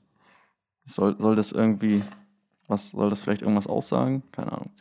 Soll, 0.86 1.16
soll 1.20 1.36
das 1.36 1.52
irgendwie, 1.54 2.02
was 2.68 2.92
soll 2.92 3.10
das 3.10 3.22
vielleicht 3.22 3.42
irgendwas 3.42 3.68
aussagen? 3.68 4.24
Keine 4.32 4.52
Ahnung. 4.52 4.72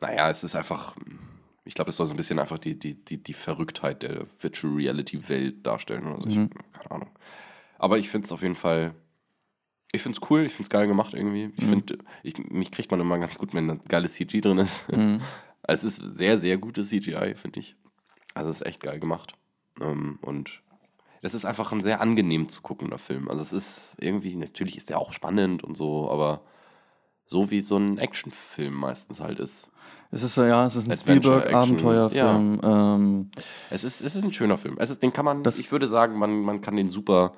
Naja, 0.00 0.28
es 0.30 0.42
ist 0.42 0.56
einfach, 0.56 0.94
ich 1.64 1.74
glaube, 1.74 1.90
es 1.90 1.96
soll 1.96 2.06
so 2.06 2.14
ein 2.14 2.16
bisschen 2.16 2.38
einfach 2.38 2.58
die, 2.58 2.78
die, 2.78 2.94
die, 2.94 3.22
die 3.22 3.32
Verrücktheit 3.34 4.02
der 4.02 4.26
Virtual 4.40 4.74
Reality 4.74 5.28
Welt 5.28 5.64
darstellen. 5.66 6.06
Oder 6.06 6.22
so. 6.22 6.28
Mhm. 6.38 6.50
ich, 6.52 6.72
keine 6.80 6.90
Ahnung. 6.90 7.10
Aber 7.78 7.98
ich 7.98 8.08
finde 8.08 8.24
es 8.26 8.32
auf 8.32 8.42
jeden 8.42 8.54
Fall, 8.56 8.94
ich 9.92 10.02
finde 10.02 10.18
es 10.22 10.30
cool, 10.30 10.42
ich 10.42 10.52
finde 10.52 10.64
es 10.64 10.70
geil 10.70 10.86
gemacht 10.86 11.14
irgendwie. 11.14 11.52
Ich 11.56 11.64
Mhm. 11.64 11.68
finde, 11.68 11.98
ich, 12.22 12.38
mich 12.50 12.70
kriegt 12.70 12.90
man 12.90 13.00
immer 13.00 13.18
ganz 13.18 13.38
gut, 13.38 13.54
wenn 13.54 13.70
ein 13.70 13.80
geiles 13.88 14.14
CG 14.14 14.40
drin 14.40 14.58
ist. 14.58 14.90
Mhm. 14.92 15.20
Es 15.68 15.82
ist 15.82 15.96
sehr, 16.16 16.38
sehr 16.38 16.58
gutes 16.58 16.90
CGI, 16.90 17.34
finde 17.34 17.58
ich. 17.58 17.74
Also 18.34 18.50
es 18.50 18.60
ist 18.60 18.66
echt 18.68 18.80
geil 18.84 19.00
gemacht. 19.00 19.34
Ähm, 19.80 20.20
und 20.22 20.60
das 21.22 21.34
ist 21.34 21.44
einfach 21.44 21.72
ein 21.72 21.82
sehr 21.82 22.00
angenehm 22.00 22.48
zu 22.48 22.62
guckender 22.62 22.98
Film. 22.98 23.28
Also 23.28 23.42
es 23.42 23.52
ist 23.52 23.96
irgendwie, 23.98 24.36
natürlich 24.36 24.76
ist 24.76 24.90
der 24.90 24.98
auch 24.98 25.12
spannend 25.12 25.64
und 25.64 25.76
so, 25.76 26.08
aber 26.08 26.42
so 27.24 27.50
wie 27.50 27.60
so 27.60 27.76
ein 27.78 27.98
Actionfilm 27.98 28.74
meistens 28.74 29.18
halt 29.18 29.40
ist. 29.40 29.72
Es 30.12 30.22
ist 30.22 30.36
ja, 30.36 30.66
es 30.66 30.76
ist 30.76 30.88
ein 30.88 30.96
Spielberg-Abenteuerfilm. 30.96 32.60
Ähm, 32.62 33.30
Es 33.70 33.82
ist, 33.82 34.02
es 34.02 34.14
ist 34.14 34.24
ein 34.24 34.32
schöner 34.32 34.58
Film. 34.58 34.76
Es 34.78 34.90
ist, 34.90 35.02
den 35.02 35.12
kann 35.12 35.24
man, 35.24 35.42
ich 35.44 35.72
würde 35.72 35.88
sagen, 35.88 36.16
man, 36.16 36.42
man 36.42 36.60
kann 36.60 36.76
den 36.76 36.88
super 36.88 37.32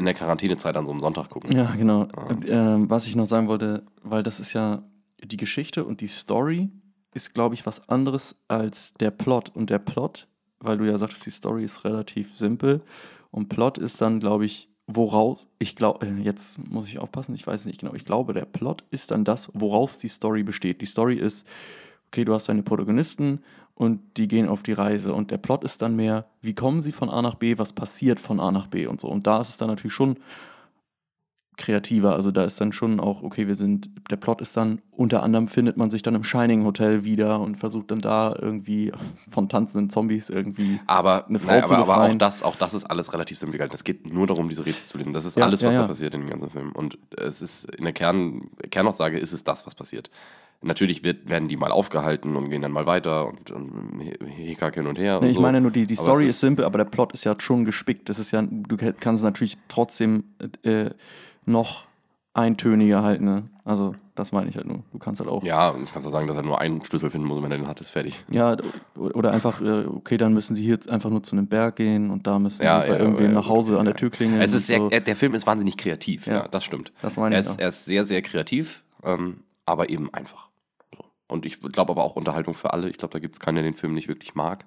in 0.00 0.06
der 0.06 0.14
Quarantänezeit 0.14 0.76
an 0.76 0.86
so 0.86 0.92
einem 0.92 1.00
Sonntag 1.00 1.30
gucken. 1.30 1.54
ja, 1.54 1.70
genau. 1.76 2.08
Ähm, 2.46 2.90
was 2.90 3.06
ich 3.06 3.14
noch 3.14 3.26
sagen 3.26 3.46
wollte, 3.46 3.84
weil 4.02 4.22
das 4.22 4.40
ist 4.40 4.52
ja 4.52 4.82
die 5.22 5.36
Geschichte 5.36 5.84
und 5.84 6.00
die 6.00 6.08
Story 6.08 6.70
ist, 7.14 7.34
glaube 7.34 7.54
ich, 7.54 7.66
was 7.66 7.88
anderes 7.88 8.36
als 8.48 8.94
der 8.94 9.10
Plot. 9.10 9.50
Und 9.54 9.70
der 9.70 9.78
Plot, 9.78 10.26
weil 10.58 10.78
du 10.78 10.84
ja 10.84 10.98
sagtest, 10.98 11.26
die 11.26 11.30
Story 11.30 11.64
ist 11.64 11.84
relativ 11.84 12.36
simpel. 12.36 12.82
Und 13.30 13.48
Plot 13.48 13.78
ist 13.78 14.00
dann, 14.00 14.20
glaube 14.20 14.46
ich, 14.46 14.68
woraus, 14.86 15.46
ich 15.58 15.76
glaube, 15.76 16.06
äh, 16.06 16.22
jetzt 16.22 16.58
muss 16.68 16.88
ich 16.88 16.98
aufpassen, 16.98 17.34
ich 17.34 17.46
weiß 17.46 17.66
nicht 17.66 17.80
genau, 17.80 17.94
ich 17.94 18.04
glaube, 18.04 18.32
der 18.32 18.44
Plot 18.44 18.84
ist 18.90 19.10
dann 19.10 19.24
das, 19.24 19.50
woraus 19.54 19.98
die 19.98 20.08
Story 20.08 20.42
besteht. 20.42 20.80
Die 20.80 20.86
Story 20.86 21.16
ist, 21.16 21.46
okay, 22.08 22.24
du 22.24 22.34
hast 22.34 22.48
deine 22.48 22.62
Protagonisten 22.62 23.40
und 23.80 24.18
die 24.18 24.28
gehen 24.28 24.46
auf 24.46 24.62
die 24.62 24.74
Reise 24.74 25.14
und 25.14 25.30
der 25.30 25.38
Plot 25.38 25.64
ist 25.64 25.80
dann 25.80 25.96
mehr, 25.96 26.26
wie 26.42 26.54
kommen 26.54 26.82
sie 26.82 26.92
von 26.92 27.08
A 27.08 27.22
nach 27.22 27.36
B, 27.36 27.56
was 27.56 27.72
passiert 27.72 28.20
von 28.20 28.38
A 28.38 28.52
nach 28.52 28.66
B 28.66 28.86
und 28.86 29.00
so. 29.00 29.08
Und 29.08 29.26
da 29.26 29.40
ist 29.40 29.48
es 29.48 29.56
dann 29.56 29.68
natürlich 29.68 29.94
schon 29.94 30.16
kreativer, 31.56 32.14
also 32.14 32.30
da 32.30 32.44
ist 32.44 32.60
dann 32.60 32.72
schon 32.72 33.00
auch, 33.00 33.22
okay, 33.22 33.46
wir 33.46 33.54
sind, 33.54 33.88
der 34.10 34.16
Plot 34.16 34.42
ist 34.42 34.54
dann, 34.54 34.82
unter 34.90 35.22
anderem 35.22 35.48
findet 35.48 35.78
man 35.78 35.88
sich 35.88 36.02
dann 36.02 36.14
im 36.14 36.24
Shining 36.24 36.64
Hotel 36.66 37.04
wieder 37.04 37.40
und 37.40 37.56
versucht 37.56 37.90
dann 37.90 38.02
da 38.02 38.36
irgendwie 38.38 38.92
von 39.30 39.48
tanzenden 39.48 39.88
Zombies 39.88 40.28
irgendwie 40.28 40.78
Aber, 40.86 41.26
Eine 41.26 41.38
Frau 41.38 41.46
nein, 41.48 41.66
zu 41.66 41.74
aber, 41.74 41.84
aber 41.84 41.92
auch, 41.94 41.96
befreien. 42.00 42.18
das, 42.18 42.42
auch 42.42 42.56
das 42.56 42.74
ist 42.74 42.84
alles 42.84 43.14
relativ 43.14 43.38
simpel 43.38 43.56
gehalten. 43.56 43.74
Es 43.74 43.84
geht 43.84 44.12
nur 44.12 44.26
darum, 44.26 44.50
diese 44.50 44.66
Rätsel 44.66 44.86
zu 44.88 44.98
lösen. 44.98 45.14
Das 45.14 45.24
ist 45.24 45.38
Ja, 45.38 45.44
alles, 45.46 45.62
ja, 45.62 45.68
was 45.68 45.74
ja. 45.74 45.80
da 45.80 45.86
passiert 45.86 46.14
in 46.14 46.20
dem 46.20 46.28
ganzen 46.28 46.50
Film. 46.50 46.72
Und 46.72 46.98
es 47.16 47.40
ist 47.40 47.64
in 47.76 47.84
der 47.84 47.94
Kern, 47.94 48.50
Kernaussage 48.70 49.18
ist 49.18 49.32
es 49.32 49.42
das, 49.42 49.64
was 49.66 49.74
passiert. 49.74 50.10
Natürlich 50.62 51.02
wird, 51.02 51.28
werden 51.28 51.48
die 51.48 51.56
mal 51.56 51.72
aufgehalten 51.72 52.36
und 52.36 52.50
gehen 52.50 52.60
dann 52.60 52.72
mal 52.72 52.84
weiter 52.84 53.26
und, 53.28 53.50
und 53.50 54.00
Hickhack 54.26 54.74
hin 54.74 54.86
und 54.86 54.98
her. 54.98 55.16
und 55.16 55.22
Nee, 55.24 55.30
ich 55.30 55.36
so. 55.36 55.40
meine 55.40 55.60
nur, 55.60 55.70
die, 55.70 55.86
die 55.86 55.94
Story 55.96 56.26
es 56.26 56.32
ist, 56.32 56.40
simpel, 56.40 56.66
aber 56.66 56.76
der 56.78 56.84
Plot 56.84 57.12
ist 57.12 57.24
ja 57.24 57.34
schon 57.38 57.64
gespickt. 57.64 58.10
Das 58.10 58.18
ist 58.18 58.30
ja, 58.30 58.42
du 58.42 58.76
kannst 59.00 59.24
natürlich 59.24 59.56
trotzdem 59.68 60.24
äh, 60.62 60.90
noch 61.46 61.86
eintöniger 62.34 63.02
halt, 63.02 63.22
ne? 63.22 63.48
Also, 63.64 63.94
das 64.14 64.32
meine 64.32 64.50
ich 64.50 64.56
halt 64.56 64.66
nur. 64.66 64.82
Du 64.92 64.98
kannst 64.98 65.20
halt 65.20 65.30
auch. 65.30 65.42
Ja, 65.44 65.70
und 65.70 65.84
ich 65.84 65.92
kann 65.92 66.04
auch 66.04 66.10
sagen, 66.10 66.26
dass 66.26 66.36
er 66.36 66.42
nur 66.42 66.60
einen 66.60 66.84
Schlüssel 66.84 67.08
finden 67.10 67.26
muss, 67.26 67.42
wenn 67.42 67.50
er 67.50 67.56
den 67.58 67.66
hat, 67.66 67.80
ist 67.80 67.90
fertig. 67.90 68.22
Ja, 68.30 68.56
oder 68.96 69.32
einfach, 69.32 69.60
äh, 69.62 69.86
okay, 69.86 70.16
dann 70.18 70.34
müssen 70.34 70.56
sie 70.56 70.62
hier 70.62 70.78
einfach 70.88 71.08
nur 71.10 71.22
zu 71.22 71.36
einem 71.36 71.46
Berg 71.46 71.76
gehen 71.76 72.10
und 72.10 72.26
da 72.26 72.38
müssen 72.38 72.62
Ja, 72.62 72.82
sie 72.82 72.88
bei 72.88 72.94
ja, 72.94 73.00
irgendwem 73.00 73.26
ja, 73.26 73.32
nach 73.32 73.48
Hause 73.48 73.78
an 73.78 73.86
der 73.86 73.94
Tür 73.94 74.10
klingeln. 74.10 74.40
Es 74.42 74.52
ist 74.52 74.62
und 74.62 74.66
sehr, 74.66 74.78
so. 74.78 74.90
er- 74.90 75.00
der 75.00 75.16
Film 75.16 75.34
ist 75.34 75.46
wahnsinnig 75.46 75.76
kreativ, 75.78 76.26
ja, 76.26 76.34
Ja. 76.34 76.48
das 76.48 76.64
stimmt. 76.64 76.92
Das 77.00 77.16
meine 77.16 77.34
Er 77.36 77.40
ich 77.40 77.46
ist, 77.46 77.52
auch. 77.54 77.58
er 77.60 77.68
ist 77.70 77.84
sehr, 77.86 78.04
sehr 78.04 78.20
kreativ, 78.22 78.82
ähm, 79.04 79.38
aber 79.66 79.88
eben 79.88 80.12
einfach. 80.12 80.49
Und 81.30 81.46
ich 81.46 81.60
glaube 81.60 81.92
aber 81.92 82.02
auch 82.04 82.16
Unterhaltung 82.16 82.54
für 82.54 82.72
alle. 82.72 82.88
Ich 82.90 82.98
glaube, 82.98 83.12
da 83.12 83.18
gibt 83.18 83.34
es 83.34 83.40
keinen, 83.40 83.56
der 83.56 83.64
den 83.64 83.74
Film 83.74 83.94
nicht 83.94 84.08
wirklich 84.08 84.34
mag. 84.34 84.64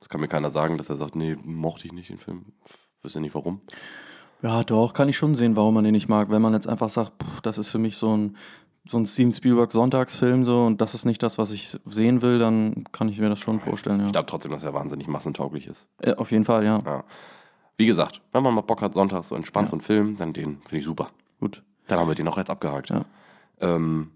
Das 0.00 0.08
kann 0.08 0.20
mir 0.20 0.28
keiner 0.28 0.50
sagen, 0.50 0.76
dass 0.76 0.90
er 0.90 0.96
sagt, 0.96 1.16
nee, 1.16 1.36
mochte 1.42 1.86
ich 1.86 1.92
nicht 1.92 2.10
den 2.10 2.18
Film. 2.18 2.46
Wüsste 3.02 3.20
nicht 3.20 3.34
warum. 3.34 3.60
Ja, 4.42 4.62
doch, 4.64 4.92
kann 4.92 5.08
ich 5.08 5.16
schon 5.16 5.34
sehen, 5.34 5.56
warum 5.56 5.74
man 5.74 5.84
den 5.84 5.92
nicht 5.92 6.08
mag. 6.08 6.30
Wenn 6.30 6.42
man 6.42 6.52
jetzt 6.52 6.68
einfach 6.68 6.90
sagt, 6.90 7.12
pff, 7.22 7.40
das 7.40 7.56
ist 7.56 7.70
für 7.70 7.78
mich 7.78 7.96
so 7.96 8.14
ein, 8.14 8.36
so 8.86 8.98
ein 8.98 9.06
Steven 9.06 9.32
Spielberg 9.32 9.72
Sonntagsfilm 9.72 10.44
so 10.44 10.64
und 10.64 10.80
das 10.82 10.94
ist 10.94 11.06
nicht 11.06 11.22
das, 11.22 11.38
was 11.38 11.52
ich 11.52 11.78
sehen 11.86 12.20
will, 12.20 12.38
dann 12.38 12.84
kann 12.92 13.08
ich 13.08 13.18
mir 13.18 13.30
das 13.30 13.38
schon 13.40 13.60
vorstellen, 13.60 14.00
ja. 14.00 14.06
Ich 14.06 14.12
glaube 14.12 14.26
trotzdem, 14.28 14.52
dass 14.52 14.62
er 14.62 14.74
wahnsinnig 14.74 15.06
massentauglich 15.08 15.66
ist. 15.66 15.86
Äh, 16.02 16.14
auf 16.16 16.30
jeden 16.32 16.44
Fall, 16.44 16.64
ja. 16.64 16.78
Ja. 16.84 17.04
Wie 17.78 17.86
gesagt, 17.86 18.20
wenn 18.32 18.42
man 18.42 18.52
mal 18.54 18.60
Bock 18.60 18.82
hat, 18.82 18.92
sonntags 18.92 19.28
so 19.28 19.34
entspannt 19.36 19.68
Ja. 19.68 19.70
so 19.70 19.76
einen 19.76 19.80
Film, 19.80 20.16
dann 20.16 20.32
den 20.34 20.58
finde 20.66 20.78
ich 20.78 20.84
super. 20.84 21.08
Gut. 21.40 21.62
Dann 21.86 21.98
haben 21.98 22.08
wir 22.08 22.14
den 22.14 22.28
auch 22.28 22.36
jetzt 22.36 22.50
abgehakt. 22.50 22.90
Ja. 22.90 23.04
Ähm, 23.60 24.10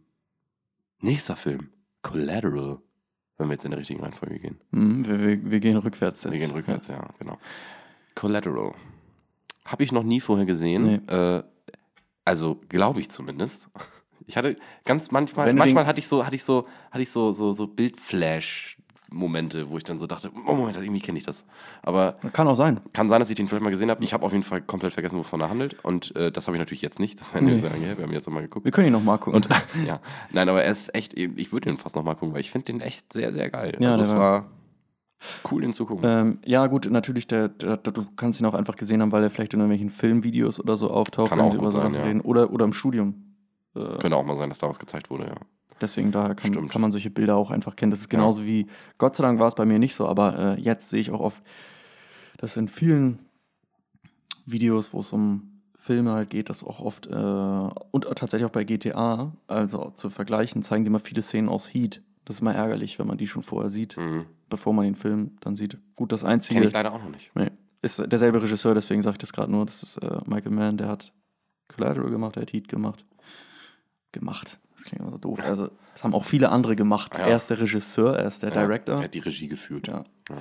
nächster 1.00 1.36
Film, 1.36 1.70
Collateral, 2.02 2.78
wenn 3.36 3.48
wir 3.48 3.54
jetzt 3.54 3.64
in 3.64 3.70
der 3.70 3.80
richtigen 3.80 4.00
Reihenfolge 4.00 4.38
gehen. 4.38 4.60
Mhm, 4.70 5.06
wir, 5.06 5.20
wir, 5.20 5.50
wir 5.50 5.60
gehen 5.60 5.76
rückwärts 5.76 6.24
jetzt. 6.24 6.32
Wir 6.32 6.40
gehen 6.40 6.50
rückwärts, 6.50 6.88
ja, 6.88 7.08
genau. 7.18 7.38
Collateral. 8.14 8.74
Habe 9.64 9.84
ich 9.84 9.92
noch 9.92 10.02
nie 10.02 10.20
vorher 10.20 10.46
gesehen. 10.46 11.02
Nee. 11.06 11.14
Äh, 11.14 11.42
also 12.24 12.60
glaube 12.68 13.00
ich 13.00 13.10
zumindest. 13.10 13.70
Ich 14.26 14.36
hatte 14.36 14.56
ganz 14.84 15.10
manchmal, 15.10 15.52
manchmal 15.54 15.86
hatte 15.86 16.00
ich 16.00 16.06
so, 16.06 16.26
hatte 16.26 16.36
ich 16.36 16.44
so, 16.44 16.66
hatte 16.90 17.02
ich 17.02 17.10
so, 17.10 17.32
so, 17.32 17.52
so 17.52 17.66
Bildflash-Momente, 19.08 19.70
wo 19.70 19.76
ich 19.76 19.84
dann 19.84 19.98
so 19.98 20.06
dachte, 20.06 20.30
oh 20.46 20.54
Moment, 20.54 20.76
irgendwie 20.76 21.00
kenne 21.00 21.18
ich 21.18 21.24
das. 21.24 21.44
Aber. 21.82 22.14
Kann 22.32 22.46
auch 22.48 22.54
sein. 22.54 22.80
kann 22.92 23.08
sein, 23.08 23.20
dass 23.20 23.30
ich 23.30 23.36
den 23.36 23.48
vielleicht 23.48 23.64
mal 23.64 23.70
gesehen 23.70 23.90
habe. 23.90 24.02
Ich 24.04 24.12
habe 24.12 24.24
auf 24.24 24.32
jeden 24.32 24.44
Fall 24.44 24.60
komplett 24.62 24.92
vergessen, 24.92 25.18
wovon 25.18 25.40
er 25.40 25.50
handelt. 25.50 25.82
Und 25.84 26.14
äh, 26.16 26.30
das 26.30 26.46
habe 26.46 26.56
ich 26.56 26.58
natürlich 26.60 26.82
jetzt 26.82 26.98
nicht. 27.00 27.20
Das 27.20 27.34
Nee. 27.34 27.60
Wir 27.62 28.04
haben 28.04 28.12
jetzt 28.12 28.26
nochmal 28.26 28.42
geguckt. 28.42 28.64
Wir 28.64 28.72
können 28.72 28.88
ihn 28.88 28.92
noch 28.92 29.02
mal 29.02 29.18
gucken. 29.18 29.36
Und 29.42 29.48
ja, 29.86 30.00
nein, 30.32 30.48
aber 30.48 30.62
er 30.62 30.72
ist 30.72 30.94
echt, 30.94 31.14
ich 31.14 31.52
würde 31.52 31.70
ihn 31.70 31.76
fast 31.78 31.96
nochmal 31.96 32.14
gucken, 32.14 32.34
weil 32.34 32.40
ich 32.40 32.50
finde 32.50 32.66
den 32.66 32.80
echt 32.80 33.12
sehr, 33.12 33.32
sehr 33.32 33.50
geil. 33.50 33.76
Ja, 33.80 33.92
also 33.92 34.02
es 34.02 34.12
war- 34.12 34.18
war 34.20 34.46
cool, 35.50 35.62
den 35.62 35.72
zu 35.72 35.84
gucken. 35.86 36.04
ähm, 36.08 36.38
ja, 36.44 36.66
gut, 36.68 36.88
natürlich, 36.90 37.26
der, 37.26 37.48
der, 37.48 37.76
der, 37.76 37.92
du 37.92 38.06
kannst 38.16 38.40
ihn 38.40 38.46
auch 38.46 38.54
einfach 38.54 38.76
gesehen 38.76 39.02
haben, 39.02 39.10
weil 39.12 39.22
er 39.24 39.30
vielleicht 39.30 39.52
in 39.54 39.60
irgendwelchen 39.60 39.90
Filmvideos 39.90 40.60
oder 40.60 40.76
so 40.76 40.90
auftaucht, 40.90 41.30
Kann 41.30 41.38
wenn 41.38 41.46
auch 41.46 41.50
sie 41.50 41.56
über 41.56 41.72
Sachen 41.72 41.94
ja. 41.94 42.02
reden. 42.04 42.20
Oder, 42.20 42.50
oder 42.52 42.64
im 42.64 42.72
Studium. 42.72 43.34
Äh, 43.74 43.98
Könnte 43.98 44.16
auch 44.16 44.24
mal 44.24 44.36
sein, 44.36 44.48
dass 44.48 44.58
da 44.58 44.68
was 44.68 44.78
gezeigt 44.78 45.10
wurde, 45.10 45.26
ja. 45.26 45.34
Deswegen 45.80 46.10
daher 46.12 46.34
kann, 46.34 46.52
Stimmt. 46.52 46.70
kann 46.72 46.80
man 46.80 46.90
solche 46.90 47.10
Bilder 47.10 47.36
auch 47.36 47.50
einfach 47.50 47.76
kennen. 47.76 47.90
Das 47.90 48.00
ist 48.00 48.08
genauso 48.08 48.44
wie, 48.44 48.66
Gott 48.98 49.14
sei 49.16 49.22
Dank 49.22 49.38
war 49.38 49.48
es 49.48 49.54
bei 49.54 49.64
mir 49.64 49.78
nicht 49.78 49.94
so, 49.94 50.06
aber 50.08 50.56
äh, 50.56 50.60
jetzt 50.60 50.90
sehe 50.90 51.00
ich 51.00 51.10
auch 51.10 51.20
oft, 51.20 51.42
dass 52.38 52.56
in 52.56 52.68
vielen 52.68 53.18
Videos, 54.46 54.92
wo 54.92 55.00
es 55.00 55.12
um 55.12 55.60
Filme 55.76 56.12
halt 56.12 56.30
geht, 56.30 56.50
das 56.50 56.64
auch 56.64 56.80
oft, 56.80 57.06
äh, 57.06 57.10
und 57.14 58.04
tatsächlich 58.16 58.44
auch 58.46 58.50
bei 58.52 58.64
GTA, 58.64 59.32
also 59.46 59.90
zu 59.94 60.10
vergleichen, 60.10 60.62
zeigen 60.62 60.84
die 60.84 60.88
immer 60.88 61.00
viele 61.00 61.22
Szenen 61.22 61.48
aus 61.48 61.72
Heat. 61.72 62.02
Das 62.24 62.36
ist 62.36 62.40
immer 62.42 62.54
ärgerlich, 62.54 62.98
wenn 62.98 63.06
man 63.06 63.16
die 63.18 63.26
schon 63.26 63.42
vorher 63.42 63.70
sieht, 63.70 63.96
Mhm. 63.96 64.26
bevor 64.50 64.74
man 64.74 64.84
den 64.84 64.94
Film 64.96 65.36
dann 65.40 65.56
sieht. 65.56 65.78
Gut, 65.94 66.12
das 66.12 66.20
Kenne 66.20 66.32
Einzige 66.34 66.64
ich 66.64 66.72
leider 66.72 66.92
auch 66.92 67.02
noch 67.02 67.10
nicht. 67.10 67.30
nee, 67.34 67.50
ist 67.80 68.02
derselbe 68.10 68.42
Regisseur, 68.42 68.74
deswegen 68.74 69.02
sage 69.02 69.14
ich 69.14 69.18
das 69.18 69.32
gerade 69.32 69.50
nur, 69.50 69.64
das 69.64 69.82
ist 69.82 69.96
äh, 69.98 70.20
Michael 70.26 70.52
Mann, 70.52 70.76
der 70.76 70.88
hat 70.88 71.12
Collateral 71.68 72.10
gemacht, 72.10 72.36
der 72.36 72.42
hat 72.42 72.52
Heat 72.52 72.68
gemacht. 72.68 73.04
Gemacht. 74.12 74.58
Das 74.74 74.84
klingt 74.84 75.02
immer 75.02 75.10
so 75.10 75.18
doof. 75.18 75.40
Also, 75.44 75.70
das 75.92 76.04
haben 76.04 76.14
auch 76.14 76.24
viele 76.24 76.48
andere 76.50 76.76
gemacht. 76.76 77.16
Ja. 77.18 77.26
Er 77.26 77.36
ist 77.36 77.50
der 77.50 77.60
Regisseur, 77.60 78.16
er 78.16 78.26
ist 78.26 78.42
der 78.42 78.50
Ja, 78.54 78.62
Director. 78.62 78.96
Er 78.96 79.04
hat 79.04 79.14
die 79.14 79.18
Regie 79.18 79.48
geführt. 79.48 79.88
Ja. 79.88 80.04
Ja. 80.30 80.36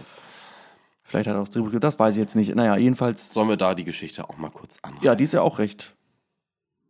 Vielleicht 1.04 1.28
hat 1.28 1.36
er 1.36 1.42
auch 1.42 1.46
das 1.46 1.52
Drehbuch, 1.54 1.72
das 1.80 1.98
weiß 1.98 2.16
ich 2.16 2.20
jetzt 2.22 2.36
nicht. 2.36 2.54
Naja, 2.54 2.76
jedenfalls, 2.78 3.32
Sollen 3.34 3.50
wir 3.50 3.58
da 3.58 3.74
die 3.76 3.86
Geschichte 3.86 4.30
auch 4.30 4.38
mal 4.38 4.50
kurz 4.52 4.78
anreißen? 4.82 5.06
ja, 5.06 5.16
die 5.16 5.24
ist 5.24 5.34
ja 5.34 5.42
auch 5.42 5.58
recht 5.60 5.96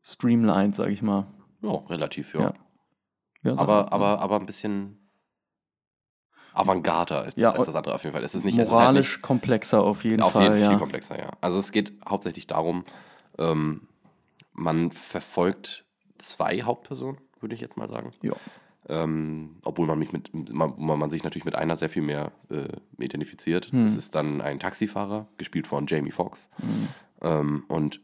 streamlined, 0.03 0.75
sag 0.75 0.89
ich 0.89 1.01
mal. 1.01 1.27
Ja, 1.61 1.71
relativ, 1.87 2.33
ja. 2.33 2.53
Aber, 3.55 3.93
aber, 3.93 4.19
aber 4.19 4.39
ein 4.39 4.45
bisschen 4.45 5.07
avantgarder 6.53 7.21
als, 7.21 7.35
Ja, 7.35 7.51
als 7.51 7.67
das 7.67 7.75
andere 7.75 7.95
auf 7.95 8.03
jeden 8.03 8.13
Fall. 8.13 8.23
Es 8.23 8.33
ist 8.35 8.43
nicht 8.43 8.57
es 8.57 8.65
ist 8.65 8.71
moralisch 8.71 9.21
komplexer 9.21 9.81
auf 9.83 10.03
jeden 10.03 10.21
Auf 10.23 10.33
Fall. 10.33 10.43
jeden 10.43 10.57
Fall 10.57 10.69
viel 10.69 10.77
komplexer, 10.79 11.17
ja. 11.19 11.29
Also 11.39 11.59
es 11.59 11.71
geht 11.71 11.93
hauptsächlich 12.07 12.47
darum, 12.47 12.83
ähm, 13.37 13.87
man 14.53 14.91
verfolgt 14.91 15.85
zwei 16.17 16.61
Hauptpersonen, 16.61 17.19
würde 17.39 17.55
ich 17.55 17.61
jetzt 17.61 17.77
mal 17.77 17.87
sagen. 17.89 18.11
Ja. 18.21 18.33
Ähm, 18.89 19.57
obwohl 19.63 19.85
man, 19.85 19.99
mich 19.99 20.13
mit, 20.13 20.31
man, 20.53 20.73
man 20.77 21.09
sich 21.11 21.23
natürlich 21.23 21.45
mit 21.45 21.55
einer 21.55 21.75
sehr 21.75 21.89
viel 21.89 22.01
mehr 22.01 22.31
äh, 22.49 22.69
identifiziert. 23.03 23.71
Hm. 23.71 23.83
Das 23.83 23.95
ist 23.95 24.15
dann 24.15 24.39
ein 24.39 24.59
Taxifahrer, 24.59 25.27
gespielt 25.37 25.67
von 25.67 25.87
Jamie 25.87 26.11
Foxx. 26.11 26.49
Mhm. 26.59 26.87
Ähm, 27.21 27.63
und 27.67 28.01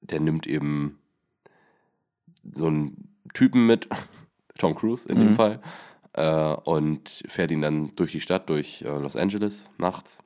der 0.00 0.20
nimmt 0.20 0.46
eben 0.46 0.98
so 2.50 2.68
einen 2.68 3.18
Typen 3.34 3.66
mit, 3.66 3.88
Tom 4.58 4.74
Cruise 4.74 5.06
in 5.08 5.18
dem 5.18 5.30
Mhm. 5.30 5.34
Fall, 5.34 5.60
äh, 6.14 6.54
und 6.64 7.22
fährt 7.28 7.50
ihn 7.50 7.60
dann 7.60 7.94
durch 7.96 8.12
die 8.12 8.20
Stadt, 8.20 8.48
durch 8.48 8.82
äh, 8.82 8.88
Los 8.88 9.16
Angeles 9.16 9.70
nachts. 9.78 10.22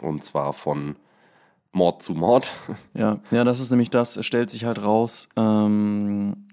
Und 0.00 0.22
zwar 0.22 0.52
von 0.52 0.96
Mord 1.72 2.02
zu 2.02 2.14
Mord. 2.14 2.52
Ja, 2.94 3.20
ja, 3.30 3.44
das 3.44 3.60
ist 3.60 3.70
nämlich 3.70 3.90
das, 3.90 4.16
es 4.16 4.26
stellt 4.26 4.50
sich 4.50 4.64
halt 4.64 4.82
raus, 4.82 5.28
ähm, 5.36 6.48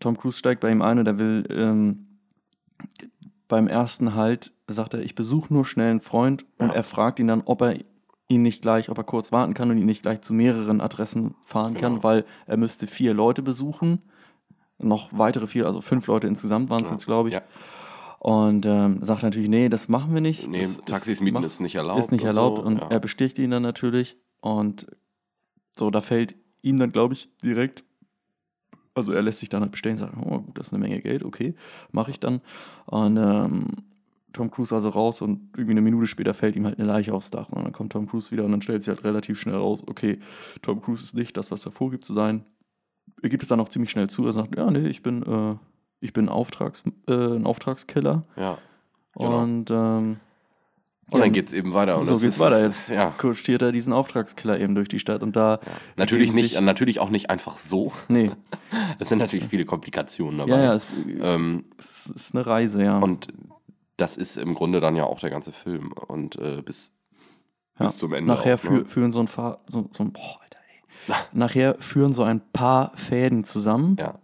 Tom 0.00 0.16
Cruise 0.16 0.38
steigt 0.38 0.60
bei 0.60 0.70
ihm 0.70 0.82
ein 0.82 0.98
und 0.98 1.06
er 1.06 1.18
will 1.18 1.44
ähm, 1.50 2.18
beim 3.48 3.66
ersten 3.68 4.14
Halt, 4.14 4.52
sagt 4.68 4.94
er, 4.94 5.00
ich 5.02 5.14
besuche 5.14 5.52
nur 5.52 5.64
schnell 5.64 5.90
einen 5.90 6.00
Freund 6.00 6.44
und 6.58 6.68
Ja. 6.68 6.74
er 6.74 6.84
fragt 6.84 7.18
ihn 7.18 7.26
dann, 7.26 7.42
ob 7.44 7.60
er 7.62 7.76
ihn 8.28 8.42
nicht 8.42 8.62
gleich, 8.62 8.88
ob 8.88 8.96
er 8.98 9.04
kurz 9.04 9.32
warten 9.32 9.52
kann 9.54 9.70
und 9.70 9.78
ihn 9.78 9.86
nicht 9.86 10.02
gleich 10.02 10.22
zu 10.22 10.32
mehreren 10.32 10.80
Adressen 10.80 11.34
fahren 11.42 11.74
kann, 11.74 11.92
Genau. 11.94 12.04
weil 12.04 12.24
er 12.46 12.56
müsste 12.56 12.86
vier 12.86 13.12
Leute 13.14 13.42
besuchen, 13.42 14.00
noch 14.78 15.10
weitere 15.12 15.46
vier, 15.46 15.66
also 15.66 15.80
fünf 15.80 16.06
Leute 16.06 16.26
insgesamt 16.26 16.70
waren 16.70 16.82
es 16.82 16.88
Ja. 16.88 16.94
jetzt, 16.94 17.06
glaube 17.06 17.28
ich. 17.28 17.34
Ja. 17.34 17.42
Und 18.18 18.64
ähm, 18.64 19.00
sagt 19.02 19.22
natürlich, 19.22 19.50
nee, 19.50 19.68
das 19.68 19.88
machen 19.88 20.14
wir 20.14 20.22
nicht. 20.22 20.48
Nee, 20.48 20.62
das, 20.62 20.78
Taxis 20.86 21.20
mieten 21.20 21.42
ist 21.42 21.60
nicht 21.60 21.74
erlaubt. 21.74 22.00
ist 22.00 22.10
nicht 22.12 22.22
und 22.22 22.26
erlaubt 22.28 22.56
so. 22.58 22.62
und 22.64 22.78
ja. 22.78 22.88
er 22.88 22.98
besticht 23.00 23.38
ihn 23.38 23.50
dann 23.50 23.62
natürlich 23.62 24.16
und 24.44 24.86
so, 25.74 25.90
da 25.90 26.02
fällt 26.02 26.34
ihm 26.60 26.78
dann, 26.78 26.92
glaube 26.92 27.14
ich, 27.14 27.34
direkt, 27.38 27.82
also 28.92 29.10
er 29.12 29.22
lässt 29.22 29.38
sich 29.38 29.48
dann 29.48 29.62
halt 29.62 29.72
bestellen, 29.72 29.96
sagt, 29.96 30.14
oh 30.18 30.40
gut, 30.40 30.58
das 30.58 30.66
ist 30.66 30.74
eine 30.74 30.82
Menge 30.82 31.00
Geld, 31.00 31.24
okay, 31.24 31.54
mache 31.92 32.10
ich 32.10 32.20
dann 32.20 32.42
und 32.84 33.16
ähm, 33.16 33.68
Tom 34.34 34.50
Cruise 34.50 34.74
also 34.74 34.90
raus 34.90 35.22
und 35.22 35.48
irgendwie 35.56 35.70
eine 35.70 35.80
Minute 35.80 36.06
später 36.06 36.34
fällt 36.34 36.56
ihm 36.56 36.66
halt 36.66 36.78
eine 36.78 36.86
Leiche 36.86 37.14
aufs 37.14 37.30
Dach 37.30 37.48
und 37.48 37.64
dann 37.64 37.72
kommt 37.72 37.92
Tom 37.92 38.06
Cruise 38.06 38.32
wieder 38.32 38.44
und 38.44 38.50
dann 38.50 38.60
stellt 38.60 38.82
sich 38.82 38.94
halt 38.94 39.02
relativ 39.02 39.40
schnell 39.40 39.56
raus, 39.56 39.82
okay, 39.86 40.18
Tom 40.60 40.82
Cruise 40.82 41.02
ist 41.02 41.14
nicht 41.14 41.38
das, 41.38 41.50
was 41.50 41.64
er 41.64 41.72
vorgibt 41.72 42.04
zu 42.04 42.12
sein. 42.12 42.44
Er 43.22 43.30
gibt 43.30 43.42
es 43.42 43.48
dann 43.48 43.60
auch 43.60 43.70
ziemlich 43.70 43.92
schnell 43.92 44.10
zu, 44.10 44.26
er 44.26 44.34
sagt, 44.34 44.56
ja, 44.56 44.70
nee, 44.70 44.88
ich 44.88 45.02
bin, 45.02 45.22
äh, 45.22 45.56
ich 46.00 46.12
bin 46.12 46.28
Auftrags, 46.28 46.84
äh, 47.08 47.12
ein 47.14 47.46
Auftragskiller 47.46 48.26
ja. 48.36 48.58
Genau. 49.16 49.42
und 49.42 49.70
ähm, 49.70 50.20
Und 51.10 51.18
ja, 51.18 51.24
dann 51.26 51.32
geht 51.32 51.48
es 51.48 51.52
eben 51.52 51.74
weiter. 51.74 51.98
Und 51.98 52.06
so 52.06 52.14
geht's 52.14 52.36
ist, 52.36 52.40
weiter. 52.40 52.62
Jetzt 52.62 52.88
ja. 52.88 53.10
kutschiert 53.10 53.60
er 53.60 53.72
diesen 53.72 53.92
Auftragskiller 53.92 54.58
eben 54.58 54.74
durch 54.74 54.88
die 54.88 54.98
Stadt 54.98 55.22
und 55.22 55.36
da. 55.36 55.60
Natürlich, 55.96 56.30
ergeben 56.30 56.42
nicht, 56.42 56.60
natürlich 56.60 56.98
auch 56.98 57.10
nicht 57.10 57.30
einfach 57.30 57.58
so. 57.58 57.92
Nee. 58.08 58.30
Es 58.98 59.08
sind 59.08 59.18
natürlich 59.18 59.46
viele 59.46 59.64
Komplikationen 59.64 60.38
dabei. 60.38 60.50
Ja, 60.50 60.62
ja, 60.62 60.74
es, 60.74 60.86
Ähm, 61.20 61.64
es 61.78 62.06
ist 62.06 62.34
eine 62.34 62.46
Reise, 62.46 62.82
ja. 62.82 62.98
und 62.98 63.28
das 63.96 64.16
ist 64.16 64.36
im 64.36 64.54
Grunde 64.54 64.80
dann 64.80 64.96
ja 64.96 65.04
auch 65.04 65.20
der 65.20 65.30
ganze 65.30 65.52
Film. 65.52 65.92
Und 65.92 66.36
äh, 66.36 66.62
bis, 66.62 66.92
ja. 67.78 67.86
bis 67.86 67.98
zum 67.98 68.14
Ende. 68.14 68.32
Nachher 68.32 68.56
auch, 68.56 68.70
ne? 68.70 68.84
führen 68.86 69.12
so 69.12 69.20
ein 69.20 69.26
paar. 69.26 69.60
So, 69.68 69.88
so 69.92 70.04
ein, 70.04 70.12
boah, 70.12 70.40
Alter, 70.42 70.58
ey. 70.68 71.14
Nachher 71.32 71.76
führen 71.78 72.12
so 72.12 72.22
ein 72.22 72.40
paar 72.52 72.92
Fäden 72.96 73.44
zusammen. 73.44 73.96
Ja. 73.98 74.18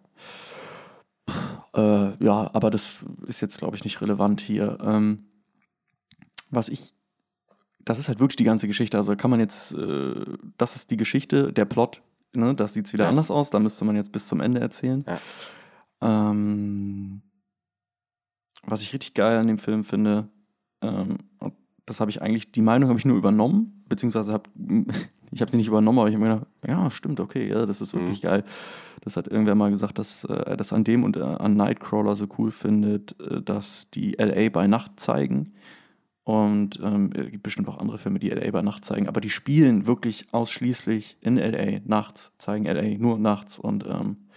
Äh, 1.75 2.25
ja, 2.25 2.51
aber 2.53 2.71
das 2.71 3.05
ist 3.27 3.41
jetzt, 3.41 3.59
glaube 3.59 3.77
ich, 3.77 3.85
nicht 3.85 4.01
relevant 4.01 4.41
hier. 4.41 4.79
Ähm, 4.83 5.30
was 6.51 6.69
ich. 6.69 6.93
Das 7.83 7.99
ist 7.99 8.09
halt 8.09 8.21
wirklich 8.21 8.37
die 8.37 8.45
ganze 8.45 8.67
Geschichte. 8.67 8.97
Also 8.97 9.17
kann 9.17 9.31
man 9.31 9.41
jetzt. 9.41 9.75
Äh, 9.75 10.25
das 10.59 10.77
ist 10.77 10.91
die 10.91 10.97
Geschichte, 10.97 11.53
der 11.53 11.65
Plot. 11.65 12.03
Ne, 12.35 12.55
das 12.55 12.75
sieht 12.75 12.93
wieder 12.93 13.05
Ja. 13.05 13.11
anders 13.11 13.31
aus. 13.31 13.51
Da 13.51 13.59
müsste 13.59 13.85
man 13.85 13.97
jetzt 13.97 14.13
bis 14.13 14.29
zum 14.29 14.41
Ende 14.41 14.61
erzählen. 14.61 15.05
Ja. 15.09 16.31
Ähm, 16.31 17.23
was 18.65 18.83
ich 18.83 18.93
richtig 18.93 19.15
geil 19.15 19.39
an 19.39 19.47
dem 19.47 19.59
Film 19.59 19.85
finde, 19.85 20.29
ähm, 20.83 21.19
das 21.87 21.99
habe 22.01 22.11
ich 22.11 22.23
eigentlich, 22.23 22.53
die 22.53 22.63
Meinung 22.63 22.89
habe 22.89 22.99
ich 22.99 23.05
nur 23.05 23.17
übernommen, 23.17 23.83
beziehungsweise 23.89 24.33
habe 24.33 24.49
ich 25.33 25.41
habe 25.41 25.51
sie 25.51 25.57
nicht 25.57 25.69
übernommen, 25.69 25.99
aber 25.99 26.09
ich 26.09 26.15
habe 26.15 26.25
mir 26.25 26.35
gedacht, 26.35 26.49
ja, 26.67 26.91
stimmt, 26.91 27.21
okay, 27.21 27.49
ja, 27.49 27.67
das 27.67 27.81
ist 27.81 27.95
wirklich 27.95 28.23
geil. 28.23 28.45
Das 29.03 29.17
hat 29.17 29.29
irgendwer 29.29 29.55
mal 29.55 29.71
gesagt, 29.71 29.99
dass 29.99 30.25
äh, 30.25 30.33
er 30.33 30.57
das 30.57 30.73
an 30.73 30.85
dem 30.85 31.05
und 31.05 31.17
äh, 31.17 31.23
an 31.23 31.57
Nightcrawler 31.57 32.15
so 32.17 32.27
cool 32.39 32.51
findet, 32.51 33.19
äh, 33.21 33.41
dass 33.43 33.89
die 33.91 34.13
LA 34.19 34.51
bei 34.51 34.67
Nacht 34.67 35.01
zeigen 35.01 35.53
Und 36.25 36.79
ähm, 36.83 37.11
es 37.15 37.31
gibt 37.31 37.43
bestimmt 37.43 37.69
auch 37.69 37.79
andere 37.79 37.99
Filme, 37.99 38.19
die 38.19 38.29
LA 38.29 38.51
bei 38.51 38.63
Nacht 38.63 38.85
zeigen, 38.85 39.09
aber 39.09 39.21
die 39.21 39.31
spielen 39.31 39.87
wirklich 39.87 40.27
ausschließlich 40.33 41.17
in 41.21 41.37
LA 41.37 41.81
nachts, 41.85 42.31
zeigen 42.39 42.67
LA 42.67 42.99
nur 42.99 43.19
nachts 43.19 43.59
und 43.59 43.85
ähm, 43.87 44.29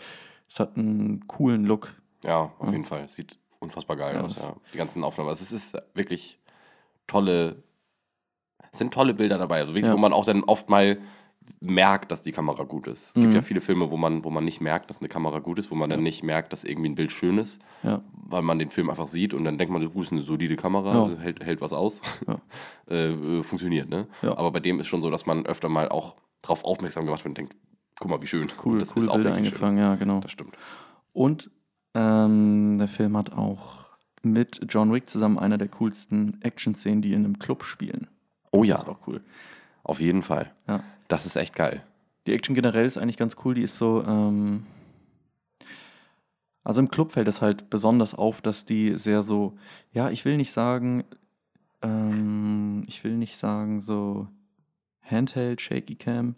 es 0.47 0.59
hat 0.59 0.77
einen 0.77 1.27
coolen 1.27 1.65
Look. 1.65 1.93
Ja, 2.23 2.51
auf 2.57 2.71
jeden 2.71 2.85
Fall. 2.85 3.09
Sieht 3.09 3.37
unfassbar 3.59 3.97
geil 3.97 4.15
Ja, 4.15 4.21
aus, 4.21 4.39
ja. 4.39 4.55
Die 4.73 4.77
ganzen 4.77 5.03
Aufnahmen. 5.03 5.29
Also 5.29 5.43
es 5.43 5.51
ist 5.51 5.75
wirklich 5.93 6.39
tolle, 7.05 7.61
es 8.71 8.79
sind 8.79 8.93
tolle 8.93 9.13
Bilder 9.13 9.37
dabei. 9.37 9.59
Also 9.59 9.73
wirklich, 9.75 9.89
Ja. 9.89 9.93
wo 9.93 9.97
man 9.97 10.13
auch 10.13 10.25
dann 10.25 10.43
oft 10.43 10.69
mal 10.69 10.99
merkt, 11.59 12.12
dass 12.12 12.21
die 12.21 12.31
Kamera 12.31 12.63
gut 12.63 12.88
ist. 12.88 13.09
Es 13.12 13.15
Mhm. 13.15 13.21
gibt 13.21 13.33
ja 13.35 13.41
viele 13.41 13.62
Filme, 13.62 13.89
wo 13.91 13.97
man, 13.97 14.23
wo 14.23 14.29
man 14.29 14.43
nicht 14.45 14.59
merkt, 14.62 14.89
dass 14.89 15.00
eine 15.00 15.07
Kamera 15.09 15.39
gut 15.39 15.59
ist, 15.59 15.71
wo 15.71 15.75
man 15.75 15.89
dann 15.89 16.03
nicht 16.03 16.23
merkt, 16.23 16.51
dass 16.53 16.63
irgendwie 16.63 16.89
ein 16.89 16.95
Bild 16.95 17.12
schön 17.12 17.38
ist, 17.38 17.62
Ja, 17.83 18.01
weil 18.27 18.41
man 18.41 18.59
den 18.59 18.69
Film 18.69 18.89
einfach 18.89 19.07
sieht 19.07 19.33
und 19.33 19.43
dann 19.45 19.57
denkt 19.57 19.71
man, 19.71 19.88
gut, 19.91 20.03
ist 20.05 20.12
eine 20.12 20.21
solide 20.21 20.55
Kamera, 20.55 20.93
Ja. 21.09 21.17
hält, 21.19 21.43
hält 21.43 21.62
was 21.62 21.71
aus, 21.73 22.01
Ja. 22.27 22.39
äh, 22.89 23.12
äh, 23.12 23.43
funktioniert, 23.43 23.89
ne? 23.89 24.07
Ja. 24.21 24.38
Aber 24.38 24.51
bei 24.51 24.59
dem 24.59 24.79
ist 24.79 24.88
schon 24.88 25.01
so, 25.01 25.09
dass 25.09 25.25
man 25.25 25.45
öfter 25.45 25.69
mal 25.69 25.89
auch 25.89 26.15
drauf 26.41 26.63
aufmerksam 26.65 27.05
gemacht 27.05 27.23
wird 27.23 27.29
und 27.31 27.38
denkt, 27.38 27.55
guck 28.00 28.09
mal, 28.09 28.21
wie 28.21 28.27
schön. 28.27 28.50
cool, 28.65 28.73
Und 28.73 28.79
das 28.79 28.93
coole 28.93 29.05
ist 29.05 29.09
auch 29.09 29.15
Bilder 29.15 29.29
wirklich 29.35 29.47
schön. 29.50 29.53
eingefangen, 29.67 29.77
ja, 29.77 29.95
genau. 29.95 30.19
Das 30.19 30.31
stimmt. 30.31 30.55
Und 31.13 31.50
ähm, 31.95 32.77
der 32.77 32.88
Film 32.88 33.15
hat 33.17 33.33
auch 33.33 33.83
mit 34.23 34.62
John 34.69 34.91
Wick 34.93 35.09
zusammen 35.09 35.38
einer 35.38 35.57
der 35.57 35.67
coolsten 35.67 36.41
Action-Szenen, 36.41 37.01
die 37.01 37.13
in 37.13 37.25
einem 37.25 37.39
Club 37.39 37.63
spielen. 37.63 38.07
Oh 38.51 38.63
ja, 38.63 38.73
Das 38.73 38.83
ist 38.83 38.89
auch 38.89 39.07
cool. 39.07 39.21
Auf 39.83 39.99
jeden 39.99 40.21
Fall. 40.21 40.53
Ja. 40.67 40.83
Das 41.07 41.25
ist 41.25 41.35
echt 41.35 41.55
geil. 41.55 41.83
Die 42.25 42.33
Action 42.33 42.55
generell 42.55 42.85
ist 42.85 42.97
eigentlich 42.97 43.17
ganz 43.17 43.35
cool. 43.43 43.53
Die 43.53 43.63
ist 43.63 43.77
so. 43.77 44.03
Ähm 44.05 44.65
also 46.63 46.79
im 46.79 46.89
Club 46.89 47.11
fällt 47.11 47.27
es 47.27 47.41
halt 47.41 47.69
besonders 47.69 48.13
auf, 48.13 48.41
dass 48.41 48.65
die 48.65 48.97
sehr 48.97 49.23
so. 49.23 49.57
Ja, 49.91 50.09
ich 50.09 50.23
will 50.23 50.37
nicht 50.37 50.51
sagen. 50.51 51.03
Ähm, 51.81 52.83
ich 52.87 53.03
will 53.03 53.17
nicht 53.17 53.37
sagen 53.37 53.81
so. 53.81 54.27
Handheld, 55.01 55.59
Shaky 55.59 55.95
Cam. 55.95 56.35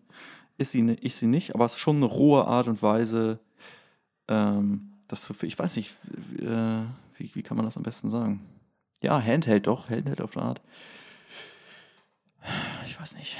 Ist 0.57 0.71
sie, 0.71 0.81
ist 0.81 1.19
sie 1.19 1.27
nicht, 1.27 1.53
aber 1.53 1.65
es 1.65 1.73
ist 1.73 1.79
schon 1.79 1.97
eine 1.97 2.05
rohe 2.05 2.45
Art 2.45 2.67
und 2.67 2.81
Weise. 2.81 3.39
Ähm, 4.27 4.93
das 5.07 5.21
zu. 5.21 5.35
Ich 5.43 5.59
weiß 5.59 5.75
nicht. 5.75 5.95
Wie, 6.03 6.43
äh, 6.43 6.81
wie, 7.17 7.35
wie 7.35 7.43
kann 7.43 7.57
man 7.57 7.65
das 7.65 7.77
am 7.77 7.83
besten 7.83 8.09
sagen? 8.09 8.41
Ja, 9.01 9.21
Handheld 9.21 9.67
doch. 9.67 9.89
Handheld 9.89 10.21
auf 10.21 10.35
eine 10.35 10.47
Art. 10.47 10.61
Ich 12.86 13.00
weiß 13.00 13.15
nicht. 13.15 13.38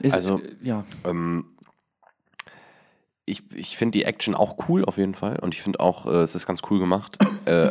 Ist, 0.00 0.14
Also- 0.14 0.40
äh, 0.40 0.54
ja. 0.62 0.84
Ähm, 1.04 1.46
ich 3.26 3.42
ich 3.54 3.76
finde 3.78 3.92
die 3.98 4.04
Action 4.04 4.34
auch 4.34 4.68
cool 4.68 4.84
auf 4.84 4.98
jeden 4.98 5.14
Fall 5.14 5.38
und 5.40 5.54
ich 5.54 5.62
finde 5.62 5.80
auch, 5.80 6.04
äh, 6.06 6.22
es 6.22 6.34
ist 6.34 6.46
ganz 6.46 6.60
cool 6.70 6.78
gemacht. 6.78 7.16
äh, 7.46 7.68
äh, 7.68 7.70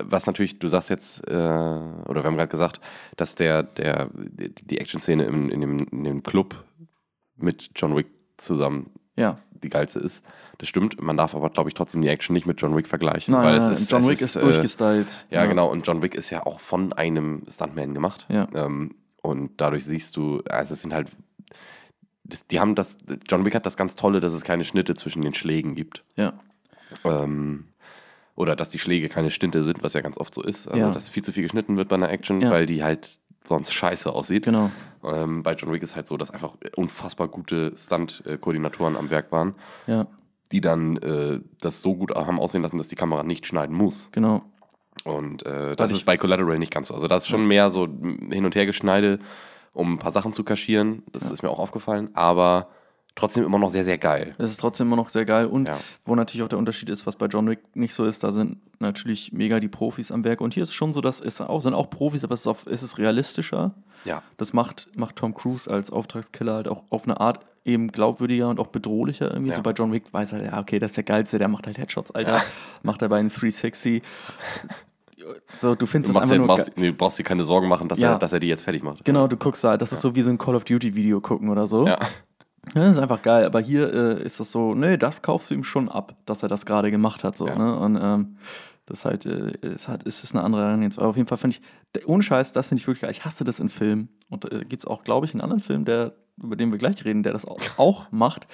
was 0.00 0.26
natürlich, 0.26 0.58
du 0.58 0.68
sagst 0.68 0.88
jetzt, 0.90 1.26
äh, 1.28 1.32
oder 1.34 2.22
wir 2.22 2.24
haben 2.24 2.36
gerade 2.36 2.48
gesagt, 2.48 2.80
dass 3.16 3.34
der, 3.34 3.62
der, 3.62 4.08
die, 4.14 4.78
Action-Szene 4.78 5.24
in, 5.24 5.50
in, 5.50 5.60
dem, 5.60 5.78
in 5.92 6.04
dem 6.04 6.22
Club 6.22 6.64
mit 7.36 7.70
John 7.76 7.94
Wick 7.96 8.06
zusammen 8.38 8.90
Ja. 9.16 9.36
die 9.62 9.68
geilste 9.68 9.98
ist. 9.98 10.24
Das 10.58 10.68
stimmt. 10.68 11.02
Man 11.02 11.16
darf 11.18 11.34
aber, 11.34 11.50
glaube 11.50 11.68
ich, 11.68 11.74
trotzdem 11.74 12.00
die 12.00 12.08
Action 12.08 12.32
nicht 12.32 12.46
mit 12.46 12.60
John 12.62 12.74
Wick 12.76 12.86
vergleichen. 12.86 13.32
Nein, 13.34 13.44
weil 13.44 13.56
es 13.56 13.80
ist, 13.80 13.90
John 13.90 14.02
es 14.02 14.08
Wick 14.08 14.20
ist, 14.22 14.36
äh, 14.36 14.40
durchgestylt. 14.40 15.08
Ja, 15.30 15.44
genau. 15.46 15.70
Und 15.70 15.86
John 15.86 16.00
Wick 16.00 16.14
ist 16.14 16.30
ja 16.30 16.46
auch 16.46 16.60
von 16.60 16.92
einem 16.94 17.42
Stuntman 17.48 17.92
gemacht. 17.92 18.24
Ja. 18.30 18.46
Ähm, 18.54 18.94
und 19.24 19.52
dadurch 19.56 19.84
siehst 19.84 20.16
du, 20.16 20.42
also 20.48 20.74
es 20.74 20.82
sind 20.82 20.92
halt, 20.94 21.08
das, 22.24 22.46
die 22.46 22.60
haben 22.60 22.74
das, 22.74 22.98
John 23.28 23.44
Wick 23.44 23.54
hat 23.54 23.66
das 23.66 23.76
ganz 23.76 23.96
Tolle, 23.96 24.20
dass 24.20 24.32
es 24.32 24.44
keine 24.44 24.64
Schnitte 24.64 24.94
zwischen 24.94 25.22
den 25.22 25.34
Schlägen 25.34 25.74
gibt. 25.74 26.04
Ja, 26.16 26.34
Ähm, 27.04 27.66
oder 28.36 28.56
dass 28.56 28.70
die 28.70 28.78
Schläge 28.78 29.08
keine 29.08 29.30
Stinte 29.30 29.62
sind, 29.64 29.82
was 29.82 29.92
ja 29.94 30.00
ganz 30.00 30.18
oft 30.18 30.34
so 30.34 30.42
ist. 30.42 30.66
Also, 30.68 30.86
Ja. 30.86 30.90
dass 30.90 31.08
viel 31.10 31.22
zu 31.24 31.32
viel 31.32 31.42
geschnitten 31.42 31.76
wird 31.76 31.88
bei 31.88 31.96
einer 31.96 32.10
Action, 32.10 32.40
Ja. 32.40 32.50
weil 32.50 32.66
die 32.66 32.82
halt 32.82 33.18
sonst 33.44 33.72
scheiße 33.72 34.10
aussieht. 34.12 34.44
genau. 34.44 34.70
Ähm, 35.04 35.42
bei 35.42 35.54
John 35.54 35.72
Wick 35.72 35.82
ist 35.82 35.96
halt 35.96 36.06
so, 36.06 36.16
dass 36.16 36.30
einfach 36.30 36.54
unfassbar 36.76 37.28
gute 37.28 37.72
Stunt-Koordinatoren 37.76 38.96
am 38.96 39.10
Werk 39.10 39.32
waren, 39.32 39.54
Ja, 39.86 40.06
die 40.52 40.60
dann 40.60 40.96
äh, 40.98 41.40
das 41.60 41.82
so 41.82 41.94
gut 41.94 42.14
haben 42.14 42.38
aussehen 42.40 42.62
lassen, 42.62 42.78
dass 42.78 42.88
die 42.88 42.96
Kamera 42.96 43.22
nicht 43.22 43.46
schneiden 43.46 43.76
muss. 43.76 44.08
genau. 44.12 44.42
Und 45.02 45.44
äh, 45.44 45.74
das 45.76 45.90
ich- 45.90 45.96
ist 45.98 46.04
bei 46.04 46.16
Collateral 46.16 46.58
nicht 46.58 46.72
ganz 46.72 46.88
so. 46.88 46.94
Also 46.94 47.08
das 47.08 47.24
ist 47.24 47.28
schon 47.30 47.46
mehr 47.48 47.68
so 47.70 47.86
hin 47.86 48.44
und 48.44 48.54
her 48.54 48.64
geschneide, 48.66 49.18
um 49.72 49.94
ein 49.94 49.98
paar 49.98 50.12
Sachen 50.12 50.32
zu 50.32 50.44
kaschieren. 50.44 51.02
Das 51.12 51.30
ist 51.30 51.42
mir 51.42 51.50
auch 51.50 51.58
aufgefallen. 51.58 52.10
Aber 52.14 52.68
trotzdem 53.16 53.44
immer 53.44 53.58
noch 53.58 53.70
sehr, 53.70 53.84
sehr 53.84 53.98
geil. 53.98 54.34
Es 54.38 54.50
ist 54.50 54.60
trotzdem 54.60 54.88
immer 54.88 54.96
noch 54.96 55.08
sehr 55.08 55.24
geil. 55.24 55.46
Und 55.46 55.68
Ja. 55.68 55.78
wo 56.04 56.14
natürlich 56.14 56.42
auch 56.42 56.48
der 56.48 56.58
Unterschied 56.58 56.88
ist, 56.88 57.06
was 57.06 57.16
bei 57.16 57.26
John 57.26 57.48
Wick 57.48 57.60
nicht 57.74 57.94
so 57.94 58.04
ist, 58.04 58.24
da 58.24 58.30
sind 58.32 58.58
natürlich 58.80 59.32
mega 59.32 59.60
die 59.60 59.68
Profis 59.68 60.10
am 60.10 60.24
Werk. 60.24 60.40
Und 60.40 60.54
hier 60.54 60.62
ist 60.64 60.70
es 60.70 60.74
schon 60.74 60.92
so, 60.92 61.00
dass 61.00 61.20
es 61.20 61.40
auch, 61.40 61.60
sind 61.60 61.74
auch 61.74 61.88
Profis, 61.90 62.24
aber 62.24 62.34
es 62.34 62.40
ist, 62.40 62.46
auf, 62.48 62.66
es 62.66 62.82
ist 62.82 62.98
realistischer. 62.98 63.74
Ja. 64.04 64.22
Das 64.36 64.52
macht, 64.52 64.88
macht 64.96 65.16
Tom 65.16 65.32
Cruise 65.34 65.70
als 65.70 65.90
Auftragskiller 65.90 66.54
halt 66.54 66.68
auch 66.68 66.82
auf 66.90 67.04
eine 67.04 67.20
Art 67.20 67.40
eben 67.64 67.88
glaubwürdiger 67.92 68.48
und 68.50 68.60
auch 68.60 68.66
bedrohlicher 68.66 69.30
irgendwie. 69.30 69.50
Ja. 69.50 69.56
So 69.56 69.62
bei 69.62 69.70
John 69.70 69.92
Wick 69.92 70.12
weiß 70.12 70.32
er, 70.32 70.44
ja, 70.44 70.60
okay, 70.60 70.78
das 70.78 70.90
ist 70.90 70.96
der 70.96 71.04
Geilste, 71.04 71.38
der 71.38 71.48
macht 71.48 71.66
halt 71.66 71.78
Headshots, 71.78 72.10
Alter. 72.10 72.42
Macht 72.82 73.00
er 73.00 73.08
bei 73.08 73.18
einem 73.18 73.30
360. 73.30 74.02
So, 75.56 75.74
du 75.74 75.86
findest 75.86 76.12
Du 76.14 76.18
es 76.18 76.22
einfach 76.30 76.34
dir, 76.36 76.64
nur 76.66 76.66
nee, 76.76 76.88
du 76.90 76.94
brauchst 76.96 77.18
dir 77.18 77.22
keine 77.22 77.44
Sorgen 77.44 77.68
machen, 77.68 77.88
dass, 77.88 77.98
Ja. 77.98 78.12
er, 78.12 78.18
dass 78.18 78.34
er 78.34 78.40
die 78.40 78.48
jetzt 78.48 78.62
fertig 78.62 78.82
macht. 78.82 79.04
Genau, 79.04 79.26
du 79.26 79.36
guckst 79.38 79.64
da, 79.64 79.78
das 79.78 79.92
ist 79.92 80.02
so 80.02 80.14
wie 80.14 80.22
so 80.22 80.28
ein 80.30 80.36
Call 80.36 80.54
of 80.54 80.64
Duty 80.64 80.94
Video 80.94 81.20
gucken 81.22 81.48
oder 81.48 81.66
so. 81.66 81.86
Ja. 81.86 81.96
Ja, 82.74 82.82
das 82.82 82.92
ist 82.96 82.98
einfach 83.02 83.22
geil. 83.22 83.44
Aber 83.44 83.60
hier 83.60 83.92
äh, 83.92 84.22
ist 84.22 84.40
das 84.40 84.50
so, 84.52 84.74
nee, 84.74 84.96
das 84.96 85.22
kaufst 85.22 85.50
du 85.50 85.54
ihm 85.54 85.64
schon 85.64 85.88
ab, 85.88 86.16
dass 86.26 86.42
er 86.42 86.48
das 86.48 86.66
gerade 86.66 86.90
gemacht 86.90 87.24
hat. 87.24 87.36
So, 87.36 87.46
Ja. 87.46 87.56
ne? 87.56 87.76
Und 87.78 87.98
ähm, 88.00 88.36
das 88.86 88.98
ist 88.98 89.04
halt, 89.04 89.26
äh, 89.26 89.52
ist 89.62 89.88
halt, 89.88 90.02
ist 90.04 90.24
es 90.24 90.34
eine 90.34 90.42
andere 90.44 90.62
Herangehensweise. 90.62 91.02
Aber 91.02 91.10
auf 91.10 91.16
jeden 91.16 91.28
Fall 91.28 91.38
finde 91.38 91.56
ich, 91.56 91.62
der- 91.94 92.08
ohne 92.08 92.22
Scheiß, 92.22 92.52
das 92.52 92.68
finde 92.68 92.80
ich 92.80 92.86
wirklich 92.86 93.02
geil. 93.02 93.10
Ich 93.10 93.24
hasse 93.24 93.44
das 93.44 93.60
in 93.60 93.68
Filmen. 93.68 94.08
Und 94.28 94.50
äh, 94.52 94.60
gibt 94.64 94.82
es 94.82 94.86
auch, 94.86 95.04
glaube 95.04 95.26
ich, 95.26 95.32
einen 95.34 95.40
anderen 95.40 95.62
Film, 95.62 95.84
der, 95.84 96.12
über 96.42 96.56
den 96.56 96.70
wir 96.72 96.78
gleich 96.78 97.04
reden, 97.04 97.22
der 97.22 97.32
das 97.32 97.44
auch, 97.46 97.60
auch 97.76 98.10
macht. 98.10 98.46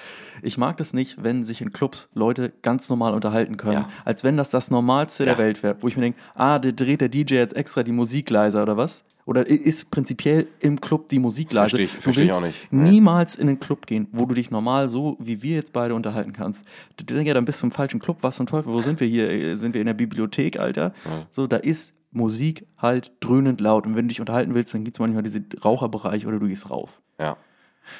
Ich 0.43 0.57
mag 0.57 0.77
das 0.77 0.93
nicht, 0.93 1.23
wenn 1.23 1.43
sich 1.43 1.61
in 1.61 1.71
Clubs 1.73 2.09
Leute 2.13 2.53
ganz 2.61 2.89
normal 2.89 3.13
unterhalten 3.13 3.57
können. 3.57 3.73
Ja. 3.73 3.89
Als 4.05 4.23
wenn 4.23 4.37
das 4.37 4.49
das 4.51 4.69
Normalste 4.71 5.23
Ja. 5.25 5.31
der 5.31 5.37
Welt 5.39 5.63
wäre. 5.63 5.77
Wo 5.81 5.87
ich 5.87 5.95
mir 5.97 6.03
denke, 6.03 6.19
ah, 6.35 6.59
der 6.59 6.73
dreht 6.73 7.01
der 7.01 7.09
DJ 7.09 7.35
jetzt 7.35 7.55
extra 7.55 7.81
die 7.83 7.91
Musik 7.91 8.29
leiser 8.29 8.61
oder 8.61 8.77
was? 8.77 9.03
Oder 9.25 9.47
ist 9.47 9.91
prinzipiell 9.91 10.47
im 10.59 10.81
Club 10.81 11.09
die 11.09 11.19
Musik 11.19 11.53
leise? 11.53 11.77
Versteh 11.77 11.83
ich- 11.83 11.95
Du 11.95 12.01
versteh 12.01 12.23
ich 12.23 12.33
auch 12.33 12.41
nicht. 12.41 12.71
Niemals 12.73 13.35
in 13.37 13.47
einen 13.47 13.59
Club 13.59 13.85
gehen, 13.85 14.07
wo 14.11 14.25
du 14.25 14.33
dich 14.33 14.49
normal 14.51 14.89
so, 14.89 15.15
wie 15.19 15.41
wir 15.43 15.55
jetzt 15.55 15.73
beide 15.73 15.93
unterhalten 15.95 16.33
kannst. 16.33 16.65
Du 16.97 17.03
denkst 17.05 17.27
ja, 17.27 17.33
dann 17.33 17.45
bist 17.45 17.61
du 17.61 17.67
im 17.67 17.71
falschen 17.71 17.99
Club, 17.99 18.17
was 18.21 18.37
zum 18.37 18.47
Teufel, 18.47 18.73
wo 18.73 18.81
sind 18.81 18.99
wir 18.99 19.07
hier? 19.07 19.29
Äh, 19.29 19.55
Sind 19.57 19.73
wir 19.73 19.81
in 19.81 19.87
der 19.87 19.93
Bibliothek, 19.93 20.59
Alter? 20.59 20.93
So, 21.31 21.47
da 21.47 21.57
ist 21.57 21.93
Musik 22.11 22.65
halt 22.77 23.13
dröhnend 23.21 23.61
laut. 23.61 23.85
Und 23.85 23.95
wenn 23.95 24.05
du 24.05 24.09
dich 24.09 24.19
unterhalten 24.19 24.53
willst, 24.53 24.73
dann 24.73 24.83
gibt 24.83 24.95
es 24.95 24.99
manchmal 24.99 25.23
diese 25.23 25.41
Raucherbereich 25.63 26.25
oder 26.27 26.39
du 26.39 26.47
gehst 26.47 26.69
raus. 26.69 27.03
Ja. 27.19 27.37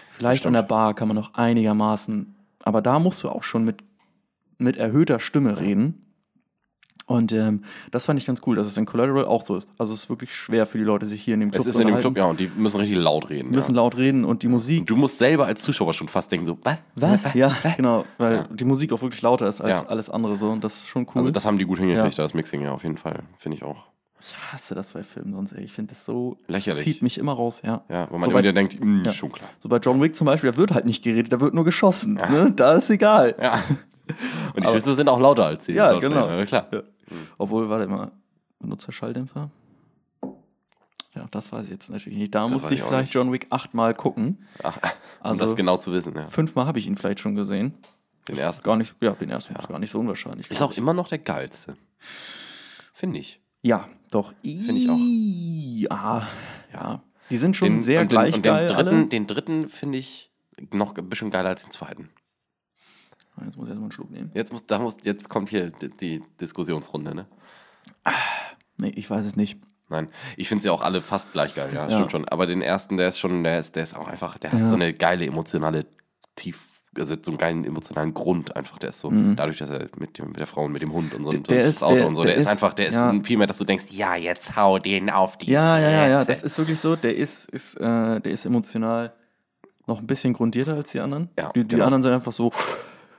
Vielleicht 0.10 0.46
an 0.46 0.54
der 0.54 0.64
Bar 0.64 0.94
kann 0.96 1.08
man 1.08 1.16
noch 1.16 1.34
einigermaßen, 1.36 2.36
aber 2.64 2.82
da 2.82 3.00
musst 3.00 3.24
du 3.24 3.30
auch 3.30 3.44
schon 3.44 3.64
mit, 3.64 3.84
mit 4.58 4.78
erhöhter 4.78 5.20
Stimme 5.20 5.60
reden. 5.60 6.06
Und 7.12 7.32
ähm, 7.32 7.64
das 7.92 8.06
fand 8.06 8.20
ich 8.20 8.26
ganz 8.26 8.42
cool, 8.46 8.56
dass 8.56 8.68
es 8.68 8.78
in 8.78 8.86
Collateral 8.86 9.26
auch 9.26 9.44
so 9.44 9.56
ist. 9.56 9.70
Also 9.78 9.94
es 9.94 10.04
ist 10.04 10.10
wirklich 10.10 10.36
schwer 10.36 10.66
für 10.66 10.78
die 10.78 10.84
Leute, 10.84 11.06
sich 11.06 11.22
hier 11.24 11.34
in 11.36 11.40
dem 11.42 11.52
Club 11.52 11.62
Es 11.62 11.68
ist 11.68 11.76
zu 11.76 11.82
in 11.82 11.88
dem. 11.88 11.98
Club, 11.98 12.18
ja, 12.18 12.26
und 12.26 12.40
die 12.40 12.50
müssen 12.56 12.78
richtig 12.80 12.98
laut 12.98 13.30
reden. 13.30 13.50
Die 13.50 13.56
müssen 13.56 13.76
ja. 13.76 13.82
laut 13.82 13.98
reden 13.98 14.26
und 14.26 14.44
die 14.44 14.48
Musik 14.48 14.86
Du 14.88 14.96
musst 14.96 15.18
selber 15.18 15.46
als 15.46 15.62
Zuschauer 15.62 15.94
schon 15.94 16.08
fast 16.08 16.32
denken, 16.32 16.46
so, 16.46 16.58
was? 16.64 16.78
Was? 16.96 17.34
Ja, 17.34 17.56
genau, 17.78 18.06
weil 18.18 18.34
Ja. 18.36 18.44
die 18.52 18.66
Musik 18.66 18.92
auch 18.94 19.02
wirklich 19.02 19.22
lauter 19.22 19.48
ist 19.48 19.62
als 19.62 19.82
Ja. 19.84 19.88
alles 19.88 20.10
andere 20.10 20.36
so 20.38 20.50
und 20.50 20.64
das 20.64 20.78
ist 20.78 20.88
schon 20.88 21.04
cool. 21.08 21.14
Also 21.20 21.32
das 21.32 21.46
haben 21.46 21.58
die 21.58 21.66
gut 21.66 21.80
hingekriegt, 21.80 22.18
Ja. 22.18 22.24
das 22.24 22.34
Mixing, 22.34 22.62
ja, 22.64 22.72
auf 22.72 22.84
jeden 22.84 22.98
Fall. 22.98 23.20
Finde 23.38 23.58
ich 23.58 23.64
auch. 23.64 23.86
ich 24.24 24.36
hasse 24.54 24.76
das 24.76 24.94
bei 24.94 25.02
Filmen 25.02 25.34
sonst, 25.34 25.52
ey. 25.54 25.64
Ich 25.64 25.72
finde 25.74 25.90
das 25.94 26.06
so, 26.06 26.38
das 26.48 26.68
Lächerlich. 26.68 26.84
zieht 26.84 27.02
mich 27.02 27.18
immer 27.18 27.34
raus, 27.34 27.64
ja. 27.66 27.84
Ja, 27.90 28.08
wo 28.12 28.20
man 28.20 28.22
So 28.22 28.26
immer 28.28 28.34
bei- 28.34 28.40
wieder 28.44 28.54
denkt, 28.54 28.80
mh, 28.80 29.04
Ja. 29.08 29.12
schon 29.14 29.32
klar. 29.32 29.50
So 29.60 29.68
bei 29.68 29.78
John 29.78 30.00
Wick 30.00 30.16
zum 30.16 30.26
Beispiel, 30.26 30.52
da 30.52 30.58
wird 30.58 30.72
halt 30.76 30.86
nicht 30.86 31.04
geredet, 31.04 31.34
da 31.34 31.40
wird 31.42 31.56
nur 31.56 31.66
geschossen. 31.66 32.14
Ne? 32.14 32.54
Da 32.56 32.74
ist 32.74 32.90
egal. 32.92 33.36
Ja. 33.42 33.60
Und 34.56 34.64
die 34.66 34.68
Schüsse 34.70 34.94
sind 34.96 35.08
auch 35.10 35.20
lauter 35.20 35.46
als 35.46 35.66
die 35.66 35.74
Ja, 35.74 35.98
genau. 36.00 36.28
Ja, 36.30 36.46
klar. 36.46 36.68
Ja. 36.72 36.82
Obwohl, 37.38 37.70
warte 37.70 37.88
mal, 37.88 38.12
Benutzerschalldämpfer? 38.60 39.50
Ja, 41.14 41.28
das 41.30 41.52
weiß 41.52 41.66
ich 41.66 41.72
jetzt 41.72 41.90
natürlich 41.90 42.18
nicht. 42.20 42.34
Da 42.34 42.44
Das 42.44 42.52
musste 42.52 42.74
ich 42.74 42.82
vielleicht 42.82 43.04
nicht. 43.08 43.14
John 43.16 43.32
Wick 43.34 43.48
achtmal 43.50 43.94
gucken. 43.94 44.46
Ach, 44.64 44.78
um 44.78 44.90
Also- 45.22 45.46
das 45.46 45.56
genau 45.56 45.78
zu 45.78 45.92
wissen, 45.92 46.16
ja. 46.16 46.26
Fünfmal 46.26 46.66
habe 46.68 46.80
ich 46.80 46.88
ihn 46.88 46.96
vielleicht 46.96 47.20
schon 47.20 47.36
gesehen. 47.36 47.74
Den 48.28 48.36
Ist 48.36 48.40
ersten. 48.42 48.64
Gar 48.64 48.78
nicht, 48.78 48.96
ja, 49.02 49.12
den 49.12 49.30
ersten 49.30 49.56
ist 49.56 49.68
gar 49.68 49.80
nicht 49.80 49.90
so 49.90 50.00
unwahrscheinlich. 50.00 50.50
Ist 50.50 50.62
auch 50.62 50.72
ich. 50.72 50.78
immer 50.78 50.94
noch 50.94 51.08
der 51.08 51.18
geilste. 51.18 51.76
Finde 52.94 53.20
ich. 53.20 53.42
Ja, 53.62 53.90
doch. 54.12 54.34
Finde 54.44 54.74
ich 54.74 54.90
auch. 54.90 54.98
Ja, 55.98 56.28
ja. 56.72 57.04
Die 57.30 57.38
sind 57.38 57.56
schon 57.58 57.68
Den, 57.70 57.82
sehr 57.82 58.02
und 58.02 58.12
den, 58.12 58.16
gleich 58.16 58.36
und 58.36 58.42
geil. 58.44 58.68
den 58.68 58.76
alle. 58.78 58.90
dritten, 58.92 59.10
den 59.10 59.28
dritten 59.28 59.70
finde 59.70 59.98
ich 59.98 60.32
noch 60.72 60.96
ein 60.96 61.10
bisschen 61.10 61.32
geiler 61.32 61.50
als 61.50 61.64
den 61.64 61.72
zweiten. 61.72 62.10
Jetzt 63.46 63.58
muss 63.58 63.66
ich 63.68 63.70
erstmal 63.70 63.86
einen 63.86 63.92
Schluck 63.92 64.12
nehmen. 64.12 64.32
Jetzt, 64.34 64.52
muss, 64.52 64.66
da 64.68 64.80
muss, 64.80 64.98
jetzt 65.04 65.30
kommt 65.30 65.50
hier 65.50 65.72
die, 65.72 65.90
die 65.90 66.24
Diskussionsrunde, 66.40 67.16
ne? 67.16 67.26
Nee, 68.78 68.90
ich 68.96 69.10
weiß 69.10 69.26
es 69.26 69.36
nicht. 69.36 69.60
Nein, 69.90 70.08
ich 70.38 70.48
finde 70.48 70.62
sie 70.64 70.70
auch 70.70 70.82
alle 70.82 71.02
fast 71.02 71.34
gleich 71.34 71.54
geil, 71.54 71.70
ja, 71.74 71.84
das 71.84 71.92
Ja. 71.92 71.98
stimmt 71.98 72.12
schon. 72.12 72.28
Aber 72.30 72.46
den 72.46 72.62
ersten, 72.62 72.96
der 72.98 73.10
ist 73.10 73.20
schon, 73.20 73.44
der 73.44 73.60
ist, 73.60 73.76
der 73.76 73.84
ist 73.84 73.96
auch 73.96 74.08
einfach, 74.08 74.38
der 74.38 74.54
hat 74.54 74.60
Ja. 74.60 74.68
so 74.70 74.76
eine 74.76 74.94
geile 74.94 75.26
emotionale 75.26 75.86
Tief, 76.38 76.62
also 76.98 77.16
so 77.22 77.32
einen 77.32 77.38
geilen 77.38 77.66
emotionalen 77.66 78.14
Grund 78.14 78.56
einfach. 78.56 78.78
Der 78.80 78.90
ist 78.90 79.00
so, 79.00 79.12
dadurch, 79.36 79.58
dass 79.58 79.70
er 79.70 79.90
mit, 79.98 80.18
dem, 80.18 80.28
mit 80.30 80.38
der 80.40 80.48
Frau 80.48 80.64
und 80.64 80.72
mit 80.72 80.82
dem 80.82 80.94
Hund 80.94 81.14
und 81.14 81.26
so 81.26 81.32
und 81.32 81.50
Mhm. 81.50 81.56
Das 81.58 81.68
ist- 81.68 81.84
Auto 81.84 81.96
der- 81.98 82.08
und 82.08 82.16
so, 82.16 82.22
der 82.24 82.32
der, 82.32 82.38
ist 82.38 82.46
ist- 82.46 82.52
einfach, 82.52 82.74
der 82.74 82.88
ist 82.88 82.96
ja. 82.96 83.10
ein- 83.10 83.24
viel 83.26 83.38
mehr, 83.38 83.48
dass 83.48 83.58
du 83.58 83.66
denkst, 83.66 83.86
ja, 83.92 84.16
jetzt 84.16 84.56
hau 84.56 84.80
den 84.80 85.10
auf 85.10 85.38
die 85.38 85.52
Ja, 85.52 85.78
ja, 85.78 85.90
ja, 85.92 86.08
ja, 86.08 86.18
Fresse. 86.24 86.32
das 86.32 86.44
ist 86.44 86.58
wirklich 86.58 86.80
so. 86.80 86.96
Der 86.96 87.16
ist, 87.16 87.50
ist, 87.50 87.76
äh, 87.76 88.22
der 88.22 88.32
ist 88.32 88.46
emotional 88.46 89.12
noch 89.88 90.00
ein 90.00 90.08
bisschen 90.08 90.32
grundierter 90.32 90.76
als 90.76 90.92
die 90.94 91.02
anderen. 91.02 91.30
Ja, 91.38 91.52
die, 91.54 91.62
die 91.64 91.68
genau. 91.68 91.84
anderen 91.86 92.02
sind 92.04 92.14
einfach 92.14 92.32
so, 92.32 92.50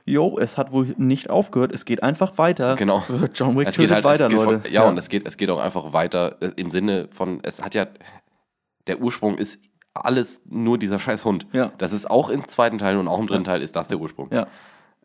jo, 0.05 0.37
es 0.39 0.57
hat 0.57 0.71
wohl 0.71 0.93
nicht 0.97 1.29
aufgehört, 1.29 1.71
es 1.73 1.85
geht 1.85 2.03
einfach 2.03 2.37
weiter. 2.37 2.75
Genau. 2.75 3.03
John 3.33 3.57
Wick 3.57 3.67
Es 3.67 3.77
geht 3.77 3.91
halt 3.91 4.03
weiter, 4.03 4.25
es 4.27 4.33
geht 4.33 4.39
Leute. 4.39 4.59
Von, 4.61 4.71
ja, 4.71 4.87
und 4.87 4.97
es 4.97 5.09
geht, 5.09 5.27
es 5.27 5.37
geht 5.37 5.49
auch 5.49 5.59
einfach 5.59 5.93
weiter 5.93 6.37
äh, 6.41 6.51
im 6.55 6.71
Sinne 6.71 7.07
von, 7.11 7.39
es 7.43 7.61
hat 7.61 7.73
ja, 7.75 7.87
der 8.87 8.99
Ursprung 9.01 9.37
ist 9.37 9.61
alles 9.93 10.41
nur 10.49 10.77
dieser 10.77 10.99
scheiß 10.99 11.23
Hund. 11.25 11.45
Ja. 11.53 11.71
Das 11.77 11.93
ist 11.93 12.09
auch 12.09 12.29
im 12.29 12.47
zweiten 12.47 12.77
Teil 12.79 12.97
und 12.97 13.07
auch 13.07 13.19
im 13.19 13.27
dritten 13.27 13.43
Teil 13.43 13.61
ist 13.61 13.75
das 13.75 13.87
der 13.87 13.99
Ursprung. 13.99 14.29
ja. 14.31 14.47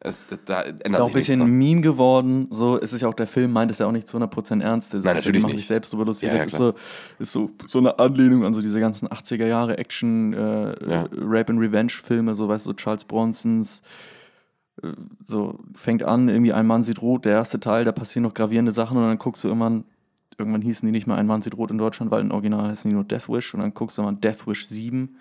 Es, 0.00 0.22
da, 0.44 0.60
Ist 0.60 1.00
auch 1.00 1.08
ein 1.08 1.12
bisschen 1.12 1.58
Meme 1.58 1.80
geworden. 1.80 2.46
So, 2.50 2.78
es 2.80 2.92
ist 2.92 3.00
ja 3.00 3.08
auch 3.08 3.14
der 3.14 3.26
Film, 3.26 3.52
meint 3.52 3.72
es 3.72 3.78
ja 3.78 3.86
auch 3.86 3.90
nicht 3.92 4.06
zu 4.06 4.16
100% 4.16 4.62
ernst. 4.62 4.94
Das 4.94 5.02
Nein, 5.02 5.16
ist, 5.16 5.22
natürlich 5.22 5.40
die 5.42 5.46
machen 5.48 5.56
sich 5.56 5.66
selbst 5.66 5.92
drüber 5.92 6.04
lustig. 6.04 6.28
Ja, 6.28 6.36
ja, 6.36 6.44
das 6.44 6.52
ist, 6.52 6.58
so, 6.58 6.74
ist 7.18 7.32
so, 7.32 7.50
so 7.66 7.78
eine 7.78 7.98
Anlehnung 7.98 8.44
an 8.44 8.54
so 8.54 8.62
diese 8.62 8.78
ganzen 8.78 9.08
80er 9.08 9.46
Jahre 9.46 9.76
Action, 9.76 10.34
äh, 10.34 10.88
Ja. 10.88 11.08
Rape 11.20 11.52
and 11.52 11.60
Revenge 11.60 11.90
Filme, 11.90 12.36
so 12.36 12.48
weißt 12.48 12.66
du, 12.66 12.70
so 12.70 12.74
Charles 12.74 13.04
Bronsons. 13.04 13.82
So 15.22 15.58
fängt 15.74 16.02
an, 16.02 16.28
irgendwie 16.28 16.52
ein 16.52 16.66
Mann 16.66 16.82
sieht 16.82 17.02
rot, 17.02 17.24
der 17.24 17.32
erste 17.32 17.60
Teil, 17.60 17.84
da 17.84 17.92
passieren 17.92 18.22
noch 18.24 18.34
gravierende 18.34 18.72
Sachen 18.72 18.96
und 18.96 19.02
dann 19.04 19.18
guckst 19.18 19.44
du 19.44 19.48
irgendwann, 19.48 19.84
irgendwann 20.38 20.62
hießen 20.62 20.86
die 20.86 20.92
nicht 20.92 21.06
mehr 21.06 21.16
ein 21.16 21.26
Mann 21.26 21.42
sieht 21.42 21.56
rot 21.56 21.70
in 21.70 21.78
Deutschland, 21.78 22.10
weil 22.10 22.20
im 22.20 22.30
Original 22.30 22.68
heißen 22.68 22.88
die 22.88 22.94
nur 22.94 23.04
Death 23.04 23.28
Wish 23.28 23.54
und 23.54 23.60
dann 23.60 23.74
guckst 23.74 23.98
du 23.98 24.02
mal 24.02 24.12
Death 24.14 24.46
Wish 24.46 24.66
7 24.66 25.16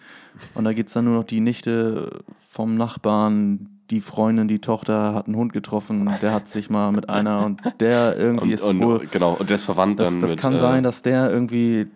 und 0.53 0.63
da 0.63 0.73
gibt 0.73 0.89
es 0.89 0.93
dann 0.93 1.05
nur 1.05 1.15
noch 1.15 1.23
die 1.23 1.39
Nichte 1.39 2.19
vom 2.49 2.75
Nachbarn, 2.77 3.69
die 3.89 4.01
Freundin, 4.01 4.47
die 4.47 4.59
Tochter 4.59 5.13
hat 5.13 5.27
einen 5.27 5.37
Hund 5.37 5.53
getroffen, 5.53 6.11
der 6.21 6.33
hat 6.33 6.49
sich 6.49 6.69
mal 6.69 6.91
mit 6.91 7.09
einer 7.09 7.45
und 7.45 7.61
der 7.79 8.17
irgendwie 8.17 8.47
Und, 8.47 8.53
ist 8.53 8.63
und, 8.65 8.81
wohl, 8.83 9.07
genau, 9.09 9.33
und 9.39 9.49
der 9.49 9.55
ist 9.55 9.63
verwandt 9.63 9.99
das, 9.99 10.09
dann 10.11 10.19
das 10.21 10.31
mit, 10.31 10.39
kann 10.39 10.55
äh, 10.55 10.57
sein, 10.57 10.83
dass 10.83 11.01
der 11.01 11.31
irgendwie, 11.31 11.87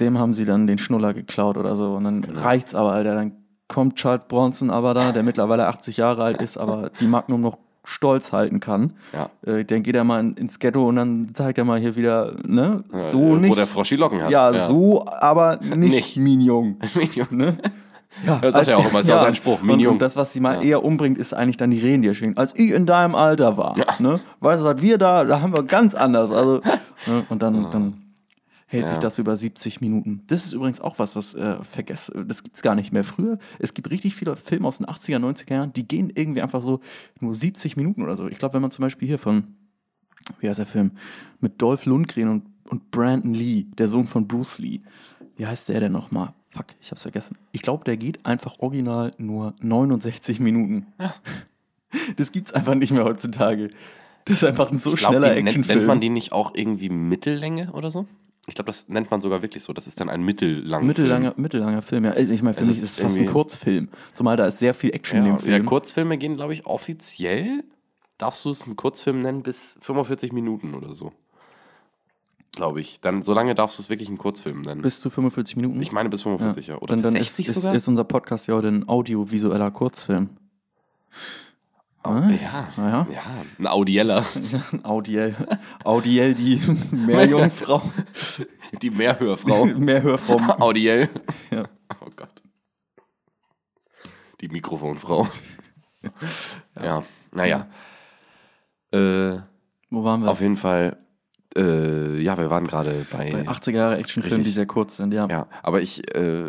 dem 0.00 0.18
haben 0.18 0.32
sie 0.34 0.44
dann 0.44 0.66
den 0.66 0.78
Schnuller 0.78 1.14
geklaut 1.14 1.56
oder 1.56 1.76
so 1.76 1.94
und 1.94 2.04
dann 2.04 2.22
Genau. 2.22 2.40
reicht's 2.40 2.74
aber, 2.74 2.92
Alter, 2.92 3.14
dann 3.14 3.32
kommt 3.72 3.96
Charles 3.96 4.24
Bronson 4.26 4.70
aber 4.70 4.94
da, 4.94 5.12
der 5.12 5.22
mittlerweile 5.22 5.66
80 5.66 5.96
Jahre 5.96 6.22
alt 6.24 6.42
ist, 6.42 6.56
aber 6.58 6.90
die 7.00 7.06
Magnum 7.06 7.40
noch 7.40 7.58
stolz 7.84 8.30
halten 8.32 8.60
kann. 8.60 8.92
Ja. 9.12 9.30
Äh, 9.44 9.64
dann 9.64 9.82
geht 9.82 9.96
er 9.96 10.04
mal 10.04 10.20
in- 10.20 10.34
ins 10.34 10.60
Ghetto 10.60 10.86
und 10.88 10.96
dann 10.96 11.30
zeigt 11.34 11.58
er 11.58 11.64
mal 11.64 11.80
hier 11.80 11.96
wieder, 11.96 12.32
ne? 12.46 12.84
äh, 12.92 13.10
So 13.10 13.18
wo 13.20 13.34
nicht. 13.34 13.56
der 13.56 13.66
Frosch 13.66 13.88
die 13.88 13.96
Locken 13.96 14.22
hat. 14.22 14.30
ja, 14.30 14.52
so, 14.66 15.04
aber 15.06 15.58
nicht, 15.60 15.76
Nicht. 15.92 16.16
Minion. 16.16 16.76
Ne? 17.30 17.58
Ja, 18.26 18.38
Das 18.42 18.54
sagt 18.54 18.68
er 18.68 18.76
auch 18.78 18.88
immer, 18.90 19.00
ist 19.00 19.08
ja 19.08 19.18
sein 19.18 19.34
Spruch, 19.34 19.62
Und, 19.62 19.66
Minion. 19.68 19.94
und 19.94 20.02
das, 20.02 20.16
was 20.16 20.34
sie 20.34 20.38
mal 20.40 20.56
Ja. 20.56 20.60
eher 20.62 20.84
umbringt, 20.84 21.16
ist 21.16 21.32
eigentlich 21.32 21.56
dann 21.56 21.70
die 21.70 21.78
Reden, 21.78 22.02
die 22.02 22.08
er 22.08 22.14
schwingt. 22.14 22.36
Als 22.36 22.54
ich 22.54 22.70
in 22.70 22.84
deinem 22.84 23.14
Alter 23.14 23.56
war, 23.56 23.74
Ja. 23.78 23.86
ne? 24.00 24.20
weißt 24.40 24.60
du, 24.60 24.66
was 24.66 24.82
wir 24.82 24.98
da, 24.98 25.24
da 25.24 25.40
haben 25.40 25.54
wir 25.54 25.62
ganz 25.62 25.94
anders. 25.94 26.30
Also, 26.30 26.60
ne? 27.06 27.24
Und 27.30 27.40
dann, 27.42 27.68
dann 27.72 28.01
hält 28.72 28.88
sich 28.88 28.96
Ja. 28.96 29.00
das 29.02 29.18
über 29.18 29.36
70 29.36 29.80
Minuten. 29.80 30.22
Das 30.26 30.44
ist 30.46 30.52
übrigens 30.54 30.80
auch 30.80 30.98
was, 30.98 31.14
was 31.14 31.34
äh, 31.34 31.62
vergessen, 31.62 32.26
das 32.26 32.42
gibt's 32.42 32.62
gar 32.62 32.74
nicht 32.74 32.92
mehr. 32.92 33.04
Früher, 33.04 33.38
es 33.58 33.74
gibt 33.74 33.90
richtig 33.90 34.14
viele 34.14 34.34
Filme 34.36 34.66
aus 34.66 34.78
den 34.78 34.86
80er, 34.86 35.18
90er 35.18 35.52
Jahren, 35.52 35.72
die 35.72 35.86
gehen 35.86 36.10
irgendwie 36.14 36.40
einfach 36.42 36.62
so 36.62 36.80
nur 37.20 37.34
70 37.34 37.76
Minuten 37.76 38.02
oder 38.02 38.16
so. 38.16 38.28
Ich 38.28 38.38
glaube, 38.38 38.54
wenn 38.54 38.62
man 38.62 38.70
zum 38.70 38.82
Beispiel 38.82 39.06
hier 39.08 39.18
von, 39.18 39.44
wie 40.40 40.48
heißt 40.48 40.58
der 40.58 40.66
Film, 40.66 40.92
mit 41.40 41.60
Dolph 41.60 41.84
Lundgren 41.86 42.28
und, 42.28 42.46
und 42.70 42.90
Brandon 42.90 43.34
Lee, 43.34 43.66
der 43.78 43.88
Sohn 43.88 44.06
von 44.06 44.26
Bruce 44.26 44.58
Lee. 44.58 44.80
Wie 45.36 45.46
heißt 45.46 45.68
der 45.68 45.80
denn 45.80 45.92
nochmal? 45.92 46.32
Fuck, 46.50 46.66
ich 46.80 46.90
hab's 46.90 47.02
vergessen. 47.02 47.36
Ich 47.52 47.62
glaube, 47.62 47.84
der 47.84 47.96
geht 47.96 48.24
einfach 48.26 48.58
original 48.58 49.12
nur 49.18 49.54
69 49.60 50.40
Minuten. 50.40 50.86
Das 52.16 52.32
gibt's 52.32 52.54
einfach 52.54 52.74
nicht 52.74 52.90
mehr 52.90 53.04
heutzutage. 53.04 53.68
Das 54.24 54.36
ist 54.36 54.44
einfach 54.44 54.70
ein 54.72 54.78
so 54.78 54.90
Ich 54.94 54.96
glaube, 54.96 55.16
schneller 55.18 55.34
nennt, 55.34 55.48
Actionfilm. 55.48 55.78
nennt 55.80 55.88
man 55.88 56.00
die 56.00 56.08
nicht 56.08 56.32
auch 56.32 56.54
irgendwie 56.54 56.88
Mittellänge 56.88 57.70
oder 57.72 57.90
so? 57.90 58.06
Ich 58.48 58.56
glaube, 58.56 58.66
das 58.66 58.88
nennt 58.88 59.10
man 59.10 59.20
sogar 59.20 59.40
wirklich 59.42 59.62
so. 59.62 59.72
Das 59.72 59.86
ist 59.86 60.00
dann 60.00 60.08
ein 60.08 60.22
mittellanger 60.22 60.84
Mittellanger, 60.84 61.34
mittellanger 61.36 61.82
Film, 61.82 62.04
ja. 62.04 62.16
Ich 62.16 62.42
meine, 62.42 62.54
für 62.54 62.62
Es 62.62 62.66
mich 62.66 62.76
ist 62.78 62.82
es 62.82 62.98
fast 62.98 63.18
ein 63.18 63.26
Kurzfilm. 63.26 63.88
Zumal 64.14 64.36
da 64.36 64.46
ist 64.46 64.58
sehr 64.58 64.74
viel 64.74 64.90
Action 64.92 65.18
in 65.20 65.26
Ja, 65.26 65.32
dem 65.32 65.36
ja, 65.36 65.42
Film. 65.56 65.66
Kurzfilme 65.66 66.18
gehen, 66.18 66.36
glaube 66.36 66.52
ich, 66.52 66.66
offiziell, 66.66 67.62
darfst 68.18 68.44
du 68.44 68.50
es 68.50 68.64
einen 68.66 68.74
Kurzfilm 68.76 69.22
nennen, 69.22 69.42
bis 69.42 69.78
45 69.82 70.32
Minuten 70.32 70.74
oder 70.74 70.92
so. 70.92 71.12
Glaube 72.54 72.80
ich. 72.80 73.00
Dann, 73.00 73.22
so 73.22 73.32
lange 73.32 73.54
darfst 73.54 73.78
du 73.78 73.82
es 73.82 73.90
wirklich 73.90 74.08
einen 74.08 74.18
Kurzfilm 74.18 74.62
nennen. 74.62 74.82
Bis 74.82 75.00
zu 75.00 75.08
45 75.08 75.56
Minuten. 75.56 75.80
ich 75.80 75.92
meine 75.92 76.08
bis 76.08 76.22
45, 76.22 76.66
ja. 76.66 76.76
Oder 76.78 76.88
dann, 76.88 76.96
bis 77.02 77.12
dann 77.12 77.22
60 77.22 77.46
ist, 77.48 77.54
sogar? 77.54 77.74
Ist, 77.74 77.82
ist 77.84 77.88
unser 77.88 78.04
Podcast 78.04 78.48
ja 78.48 78.54
heute 78.54 78.68
ein 78.68 78.88
audiovisueller 78.88 79.70
Kurzfilm. 79.70 80.30
Ah, 82.04 82.28
ja. 82.30 82.68
naja. 82.76 83.06
ja, 83.12 83.22
ein 83.58 83.66
Audieller. 83.68 84.24
Audiell. 84.82 85.36
Audiell, 85.84 86.34
die 86.34 86.60
Meerjungfrau. 86.90 87.80
Die 88.82 88.90
Mehrhörfrau. 88.90 89.66
Mehrhörfrau. 89.66 90.36
Audiell. 90.58 91.08
Ja. 91.50 91.64
Oh 92.00 92.08
Gott. 92.16 92.42
Die 94.40 94.48
Mikrofonfrau. 94.48 95.28
ja, 96.82 97.02
naja. 97.32 97.68
Äh, 98.92 99.38
Wo 99.90 100.02
waren 100.04 100.22
wir? 100.22 100.30
auf 100.30 100.40
jeden 100.40 100.56
Fall, 100.56 100.96
äh, 101.56 102.18
ja, 102.20 102.36
wir 102.38 102.50
waren 102.50 102.66
gerade 102.66 103.06
bei. 103.12 103.30
Bei 103.30 103.46
80er 103.48 103.70
Jahre 103.76 103.96
Actionfilmen, 103.98 104.42
die 104.42 104.50
sehr 104.50 104.66
kurz 104.66 104.96
sind, 104.96 105.12
ja. 105.14 105.28
Ja, 105.28 105.46
aber 105.62 105.80
ich 105.82 106.02
äh, 106.16 106.44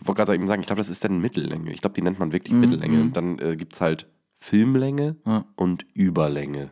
wollte 0.00 0.14
gerade 0.14 0.34
eben 0.34 0.48
sagen, 0.48 0.62
ich 0.62 0.66
glaube, 0.66 0.80
das 0.80 0.88
ist 0.88 1.04
dann 1.04 1.20
Mittellänge. 1.20 1.70
Ich 1.72 1.80
glaube, 1.82 1.94
die 1.94 2.02
nennt 2.02 2.18
man 2.18 2.32
wirklich 2.32 2.52
Mhm, 2.54 2.60
Mittellänge. 2.60 2.96
mhm. 2.96 3.02
Und 3.02 3.16
dann 3.16 3.38
äh, 3.38 3.56
gibt 3.56 3.74
es 3.74 3.80
halt 3.80 4.06
Filmlänge 4.42 5.14
Ja. 5.24 5.44
und 5.54 5.86
Überlänge. 5.94 6.70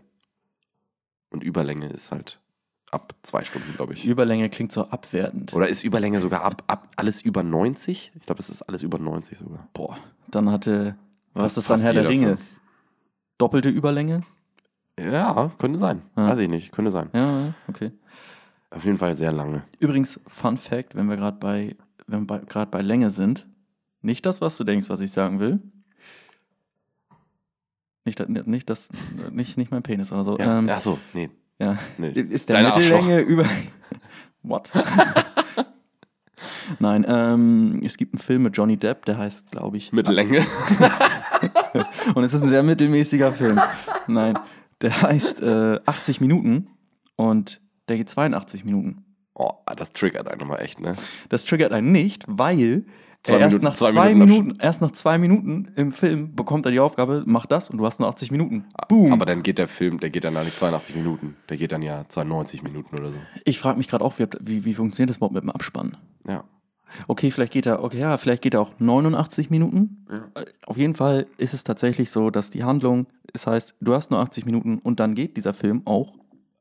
Und 1.30 1.44
Überlänge 1.44 1.86
ist 1.86 2.10
halt 2.10 2.40
ab 2.90 3.14
zwei 3.22 3.44
Stunden, 3.44 3.72
glaube 3.76 3.92
ich. 3.92 4.04
Überlänge 4.04 4.50
klingt 4.50 4.72
so 4.72 4.88
abwertend. 4.88 5.54
Oder 5.54 5.68
ist 5.68 5.84
Überlänge 5.84 6.18
sogar 6.18 6.42
ab, 6.42 6.64
ab 6.66 6.88
alles 6.96 7.22
über 7.22 7.44
90? 7.44 8.10
Ich 8.16 8.22
glaube, 8.26 8.40
es 8.40 8.50
ist 8.50 8.62
alles 8.62 8.82
über 8.82 8.98
90 8.98 9.38
sogar. 9.38 9.68
Boah, 9.72 9.96
dann 10.28 10.50
hatte, 10.50 10.96
was 11.32 11.56
ist 11.56 11.70
dann 11.70 11.74
fast 11.78 11.84
Herr 11.84 11.92
der 11.92 12.08
Ringe? 12.08 12.36
Film. 12.38 12.48
Doppelte 13.38 13.68
Überlänge? 13.68 14.22
Ja, 14.98 15.52
könnte 15.58 15.78
sein. 15.78 16.02
Ja. 16.16 16.26
Weiß 16.28 16.40
ich 16.40 16.48
nicht, 16.48 16.72
könnte 16.72 16.90
sein. 16.90 17.08
Ja, 17.12 17.54
okay. 17.68 17.92
Auf 18.70 18.84
jeden 18.84 18.98
Fall 18.98 19.14
sehr 19.14 19.30
lange. 19.30 19.62
Übrigens, 19.78 20.18
Fun 20.26 20.56
Fact, 20.56 20.96
wenn 20.96 21.06
wir 21.08 21.16
gerade 21.16 21.38
bei, 21.38 21.76
wenn 22.08 22.28
wir 22.28 22.40
gerade 22.40 22.70
bei 22.72 22.82
Länge 22.82 23.10
sind, 23.10 23.46
nicht 24.02 24.26
das, 24.26 24.40
was 24.40 24.56
du 24.58 24.64
denkst, 24.64 24.90
was 24.90 25.00
ich 25.00 25.12
sagen 25.12 25.38
will. 25.38 25.60
Nicht, 28.18 28.46
nicht 28.46 28.70
das, 28.70 28.88
nicht, 29.30 29.56
nicht 29.56 29.70
mein 29.70 29.82
Penis 29.82 30.10
oder 30.12 30.24
so. 30.24 30.38
Ja. 30.38 30.58
Ähm, 30.58 30.68
Ach 30.70 30.80
so, 30.80 30.98
nee. 31.12 31.30
ja. 31.58 31.78
nee. 31.98 32.10
Ist 32.30 32.48
der 32.48 32.62
Deine 32.62 32.76
Mittellänge 32.76 33.20
über. 33.20 33.46
What? 34.42 34.72
Nein, 36.78 37.04
ähm, 37.06 37.80
es 37.84 37.96
gibt 37.96 38.14
einen 38.14 38.22
Film 38.22 38.44
mit 38.44 38.56
Johnny 38.56 38.76
Depp, 38.76 39.04
der 39.04 39.18
heißt, 39.18 39.50
glaube 39.50 39.76
ich. 39.76 39.92
Mittellänge. 39.92 40.46
Und 42.14 42.24
es 42.24 42.32
ist 42.32 42.42
ein 42.42 42.48
sehr 42.48 42.62
mittelmäßiger 42.62 43.32
Film. 43.32 43.60
Nein, 44.06 44.38
der 44.80 45.02
heißt 45.02 45.42
äh, 45.42 45.80
80 45.84 46.20
Minuten 46.20 46.68
und 47.16 47.60
der 47.88 47.96
geht 47.96 48.08
82 48.08 48.64
Minuten. 48.64 49.04
Oh, 49.34 49.52
das 49.76 49.92
triggert 49.92 50.28
einen 50.28 50.46
mal 50.46 50.58
echt, 50.58 50.80
ne? 50.80 50.96
Das 51.28 51.44
triggert 51.44 51.72
einen 51.72 51.92
nicht, 51.92 52.24
weil 52.26 52.84
Zwei 53.22 53.34
er 53.34 53.40
erst 53.40 53.50
Minuten- 53.58 53.64
nach 53.64 53.74
zwei 53.74 53.90
zwei, 53.90 54.14
Minuten 54.14 54.32
Minuten, 54.32 54.60
erst 54.60 54.80
nach 54.80 54.90
zwei 54.92 55.18
Minuten 55.18 55.68
im 55.76 55.92
Film 55.92 56.34
bekommt 56.34 56.64
er 56.66 56.72
die 56.72 56.80
Aufgabe, 56.80 57.22
mach 57.26 57.44
das 57.46 57.68
und 57.68 57.76
du 57.78 57.84
hast 57.84 58.00
nur 58.00 58.08
80 58.08 58.30
Minuten. 58.30 58.64
Boom. 58.88 59.12
Aber 59.12 59.26
dann 59.26 59.42
geht 59.42 59.58
der 59.58 59.68
Film, 59.68 60.00
der 60.00 60.08
geht 60.10 60.24
dann 60.24 60.34
ja 60.34 60.42
nicht 60.42 60.56
82 60.56 60.96
Minuten. 60.96 61.36
Der 61.50 61.58
geht 61.58 61.72
dann 61.72 61.82
ja 61.82 62.04
92 62.08 62.62
Minuten 62.62 62.96
oder 62.96 63.10
so. 63.10 63.18
ich 63.44 63.58
frage 63.58 63.76
mich 63.76 63.88
gerade 63.88 64.04
auch, 64.04 64.18
wie, 64.18 64.26
wie, 64.40 64.64
wie 64.64 64.74
funktioniert 64.74 65.10
das 65.10 65.18
überhaupt 65.18 65.34
mit 65.34 65.42
dem 65.42 65.50
Abspann? 65.50 65.96
Ja. 66.26 66.44
Okay, 67.06 67.30
vielleicht 67.30 67.52
geht 67.52 67.66
er, 67.66 67.84
okay, 67.84 68.00
ja, 68.00 68.16
vielleicht 68.16 68.42
geht 68.42 68.54
er 68.54 68.62
auch 68.62 68.72
89 68.78 69.48
Minuten. 69.50 70.04
Äh, 70.34 70.44
Auf 70.66 70.76
jeden 70.76 70.94
Fall 70.94 71.26
ist 71.36 71.54
es 71.54 71.62
tatsächlich 71.62 72.10
so, 72.10 72.30
dass 72.30 72.50
die 72.50 72.64
Handlung, 72.64 73.06
es 73.32 73.46
heißt, 73.46 73.76
du 73.80 73.94
hast 73.94 74.10
nur 74.10 74.18
80 74.20 74.44
Minuten 74.46 74.78
und 74.78 74.98
dann 74.98 75.14
geht 75.14 75.36
dieser 75.36 75.52
Film 75.52 75.82
auch 75.84 76.14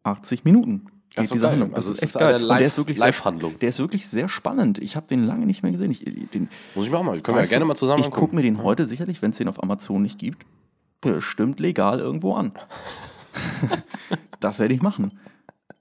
80 0.03 0.43
Minuten. 0.43 0.85
Ja, 1.19 1.23
Geht 1.23 1.29
so 1.29 1.33
diese 1.35 1.45
geil. 1.45 1.51
Handlung. 1.51 1.69
Das 1.71 1.77
Also 1.77 1.91
ist 1.91 1.97
es 1.97 2.03
echt 2.03 2.15
ist 2.15 2.19
geil. 2.19 2.33
Und 2.35 2.39
der 2.39 2.47
Live- 2.47 2.67
ist 2.67 2.77
wirklich 2.77 2.97
sehr, 2.97 3.05
Live-Handlung. 3.07 3.59
der 3.59 3.69
ist 3.69 3.79
wirklich 3.79 4.07
sehr 4.07 4.29
spannend. 4.29 4.77
Ich 4.79 4.95
habe 4.95 5.07
den 5.07 5.23
lange 5.25 5.45
nicht 5.45 5.63
mehr 5.63 5.71
gesehen. 5.71 5.91
Ich, 5.91 5.99
den, 6.33 6.49
Muss 6.75 6.85
ich 6.85 6.91
mir 6.91 6.97
auch 6.97 7.03
mal, 7.03 7.19
können 7.21 7.37
wir 7.37 7.43
ja 7.43 7.49
gerne 7.49 7.65
mal 7.65 7.75
zusammen 7.75 8.01
Ich 8.03 8.11
gucke 8.11 8.35
mir 8.35 8.41
den 8.41 8.63
heute 8.63 8.85
sicherlich, 8.85 9.21
wenn 9.21 9.31
es 9.31 9.37
den 9.37 9.47
auf 9.47 9.61
Amazon 9.61 10.01
nicht 10.01 10.17
gibt, 10.19 10.45
bestimmt 11.01 11.59
legal 11.59 11.99
irgendwo 11.99 12.33
an. 12.33 12.51
das 14.39 14.59
werde 14.59 14.73
ich 14.73 14.81
machen. 14.81 15.17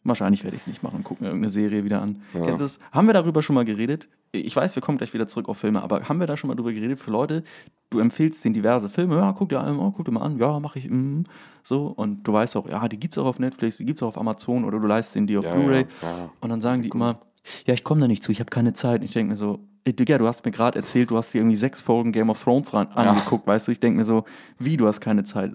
Wahrscheinlich 0.08 0.42
werde 0.44 0.56
ich 0.56 0.62
es 0.62 0.68
nicht 0.68 0.82
machen. 0.82 1.00
Guck 1.04 1.20
mir 1.20 1.28
irgendeine 1.28 1.50
Serie 1.50 1.84
wieder 1.84 2.02
an. 2.02 2.22
Kennst 2.32 2.60
du 2.60 2.64
es? 2.64 2.80
Haben 2.92 3.06
wir 3.06 3.14
darüber 3.14 3.42
schon 3.42 3.54
mal 3.54 3.64
geredet? 3.64 4.08
Ich 4.32 4.54
weiß, 4.54 4.74
wir 4.76 4.82
kommen 4.82 4.98
gleich 4.98 5.14
wieder 5.14 5.26
zurück 5.26 5.48
auf 5.48 5.58
Filme, 5.58 5.82
aber 5.82 6.08
haben 6.08 6.20
wir 6.20 6.26
da 6.26 6.36
schon 6.36 6.48
mal 6.48 6.54
drüber 6.54 6.72
geredet 6.72 6.98
für 6.98 7.10
Leute? 7.10 7.44
Du 7.90 7.98
empfiehlst 7.98 8.44
denen 8.44 8.54
diverse 8.54 8.88
Filme, 8.88 9.16
ja, 9.16 9.32
guck 9.32 9.48
dir, 9.48 9.64
oh, 9.78 9.90
guck 9.90 10.04
dir 10.04 10.12
mal 10.12 10.22
an, 10.22 10.38
ja, 10.38 10.60
mache 10.60 10.78
ich, 10.78 10.90
mm, 10.90 11.22
so. 11.62 11.86
Und 11.86 12.24
du 12.24 12.32
weißt 12.32 12.56
auch, 12.56 12.68
ja, 12.68 12.86
die 12.88 12.98
gibt's 12.98 13.16
auch 13.16 13.24
auf 13.26 13.38
Netflix, 13.38 13.78
die 13.78 13.86
gibt's 13.86 14.02
auch 14.02 14.08
auf 14.08 14.18
Amazon 14.18 14.64
oder 14.64 14.78
du 14.80 14.86
leistest 14.86 15.14
denen 15.16 15.26
die 15.26 15.38
auf 15.38 15.44
Ja, 15.44 15.54
Blu-ray. 15.54 15.86
ja, 16.02 16.08
ja. 16.18 16.30
Und 16.40 16.50
dann 16.50 16.60
sagen 16.60 16.82
die 16.82 16.90
immer, 16.90 17.20
ja, 17.66 17.72
ich 17.72 17.84
komme 17.84 18.02
da 18.02 18.06
nicht 18.08 18.22
zu, 18.22 18.30
ich 18.32 18.40
habe 18.40 18.50
keine 18.50 18.74
Zeit. 18.74 19.00
Und 19.00 19.06
ich 19.06 19.12
denke 19.12 19.30
mir 19.30 19.36
so, 19.36 19.60
Ey, 19.84 19.94
Digga, 19.96 20.18
du 20.18 20.26
hast 20.26 20.44
mir 20.44 20.50
gerade 20.50 20.78
erzählt, 20.78 21.10
du 21.10 21.16
hast 21.16 21.32
dir 21.32 21.38
irgendwie 21.38 21.56
sechs 21.56 21.80
Folgen 21.80 22.12
Game 22.12 22.28
of 22.28 22.42
Thrones 22.44 22.74
ran, 22.74 22.88
angeguckt, 22.88 23.46
weißt 23.46 23.68
du? 23.68 23.72
Ich 23.72 23.80
denke 23.80 23.96
mir 23.96 24.04
so, 24.04 24.24
wie, 24.58 24.76
du 24.76 24.86
hast 24.86 25.00
keine 25.00 25.24
Zeit. 25.24 25.52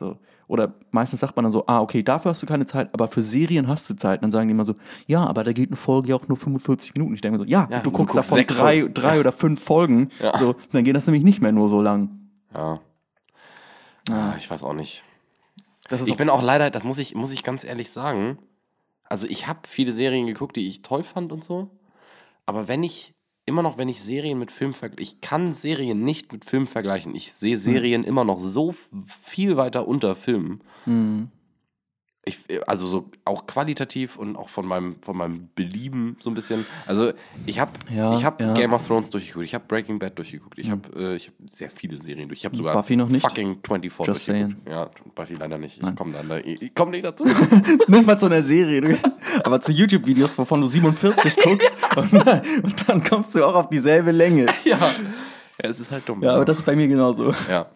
So. 0.00 0.16
Oder 0.48 0.74
meistens 0.92 1.20
sagt 1.20 1.34
man 1.34 1.42
dann 1.44 1.52
so, 1.52 1.64
ah, 1.66 1.80
okay, 1.80 2.02
dafür 2.02 2.30
hast 2.30 2.42
du 2.42 2.46
keine 2.46 2.66
Zeit, 2.66 2.90
aber 2.92 3.08
für 3.08 3.22
Serien 3.22 3.66
hast 3.66 3.90
du 3.90 3.94
Zeit. 3.96 4.18
Und 4.20 4.22
dann 4.24 4.30
sagen 4.32 4.48
die 4.48 4.52
immer 4.52 4.64
so, 4.64 4.76
ja, 5.06 5.26
aber 5.26 5.42
da 5.42 5.52
geht 5.52 5.70
eine 5.70 5.76
Folge 5.76 6.10
ja 6.10 6.16
auch 6.16 6.28
nur 6.28 6.36
45 6.36 6.94
Minuten. 6.94 7.14
Ich 7.14 7.20
denke 7.20 7.38
mir 7.38 7.44
so, 7.44 7.50
ja, 7.50 7.66
Ja, 7.70 7.78
du 7.80 7.90
du 7.90 7.96
guckst 7.96 8.14
guckst 8.14 8.30
davon 8.32 8.46
drei, 8.46 8.80
Folgen. 8.80 8.94
drei 8.94 9.20
oder 9.20 9.32
fünf 9.32 9.62
Folgen. 9.62 10.10
Ja. 10.22 10.38
So, 10.38 10.54
dann 10.72 10.84
geht 10.84 10.94
das 10.94 11.06
nämlich 11.06 11.24
nicht 11.24 11.40
mehr 11.42 11.52
nur 11.52 11.68
so 11.68 11.80
lang. 11.82 12.30
Ja. 12.54 12.80
Ah, 14.10 14.34
ich 14.38 14.48
weiß 14.50 14.62
auch 14.62 14.72
nicht. 14.72 15.02
Ich 15.90 16.12
auch, 16.12 16.16
bin 16.16 16.30
auch 16.30 16.42
leider, 16.42 16.70
das 16.70 16.84
muss 16.84 16.98
ich, 16.98 17.14
muss 17.14 17.32
ich 17.32 17.42
ganz 17.42 17.64
ehrlich 17.64 17.90
sagen. 17.90 18.38
Also 19.04 19.26
ich 19.26 19.46
habe 19.48 19.60
viele 19.66 19.92
Serien 19.92 20.26
geguckt, 20.26 20.56
die 20.56 20.66
ich 20.66 20.82
toll 20.82 21.02
fand 21.02 21.32
und 21.32 21.42
so. 21.44 21.70
Aber 22.44 22.68
wenn 22.68 22.82
ich, 22.84 23.14
immer 23.46 23.62
noch, 23.62 23.78
wenn 23.78 23.88
ich 23.88 24.02
Serien 24.02 24.38
mit 24.38 24.52
Film 24.52 24.74
vergleiche, 24.74 25.02
ich 25.02 25.20
kann 25.20 25.52
Serien 25.52 26.04
nicht 26.04 26.32
mit 26.32 26.44
Film 26.44 26.66
vergleichen. 26.66 27.14
Ich 27.14 27.32
sehe 27.32 27.56
Serien 27.56 28.04
immer 28.04 28.24
noch 28.24 28.40
so 28.40 28.74
viel 29.22 29.56
weiter 29.56 29.88
unter 29.88 30.14
Filmen. 30.16 30.60
Mhm. 30.84 31.30
Ich, 32.28 32.40
also 32.66 32.88
so 32.88 33.08
auch 33.24 33.46
qualitativ 33.46 34.16
und 34.16 34.34
auch 34.34 34.48
von 34.48 34.66
meinem, 34.66 34.96
von 35.00 35.16
meinem 35.16 35.48
Belieben 35.54 36.16
so 36.18 36.28
ein 36.28 36.34
bisschen. 36.34 36.66
Also 36.84 37.12
ich 37.46 37.60
habe 37.60 37.70
Ja, 37.94 38.16
ich 38.16 38.24
hab 38.24 38.40
ja. 38.40 38.52
Game 38.52 38.72
of 38.72 38.84
Thrones 38.84 39.10
durchgeguckt, 39.10 39.44
ich 39.44 39.54
habe 39.54 39.64
Breaking 39.68 40.00
Bad 40.00 40.18
durchgeguckt, 40.18 40.58
ich 40.58 40.68
habe 40.72 40.88
äh, 40.96 41.14
ich 41.14 41.28
hab 41.28 41.34
sehr 41.48 41.70
viele 41.70 42.00
Serien 42.00 42.26
durch. 42.26 42.40
Ich 42.40 42.44
habe 42.44 42.56
sogar 42.56 42.74
Buffy 42.74 42.96
noch 42.96 43.08
nicht? 43.08 43.22
fucking 43.22 43.58
24 43.64 44.06
Just 44.08 44.26
durchgeguckt. 44.28 44.68
Ja, 44.68 44.90
Buffy 45.14 45.34
leider 45.34 45.56
nicht. 45.56 45.80
Ich 45.80 45.94
komme 45.94 46.14
da, 46.28 46.36
ich 46.38 46.74
komm 46.74 46.90
nicht 46.90 47.04
dazu. 47.04 47.24
Nicht 47.86 48.06
mal 48.06 48.18
zu 48.18 48.26
einer 48.26 48.42
Serie, 48.42 48.98
aber 49.44 49.60
zu 49.60 49.70
YouTube-Videos, 49.70 50.36
wovon 50.36 50.60
du 50.62 50.66
47 50.66 51.36
guckst 51.36 51.72
und, 51.96 52.12
und 52.12 52.88
dann 52.88 53.04
kommst 53.04 53.36
du 53.36 53.44
auch 53.44 53.54
auf 53.54 53.68
dieselbe 53.68 54.10
Länge. 54.10 54.46
ja. 54.64 54.78
ja, 54.78 55.70
es 55.70 55.78
ist 55.78 55.92
halt 55.92 56.08
dumm. 56.08 56.24
Ja, 56.24 56.34
aber 56.34 56.44
das 56.44 56.58
ist 56.58 56.66
bei 56.66 56.74
mir 56.74 56.88
genauso. 56.88 57.32
Ja. 57.48 57.66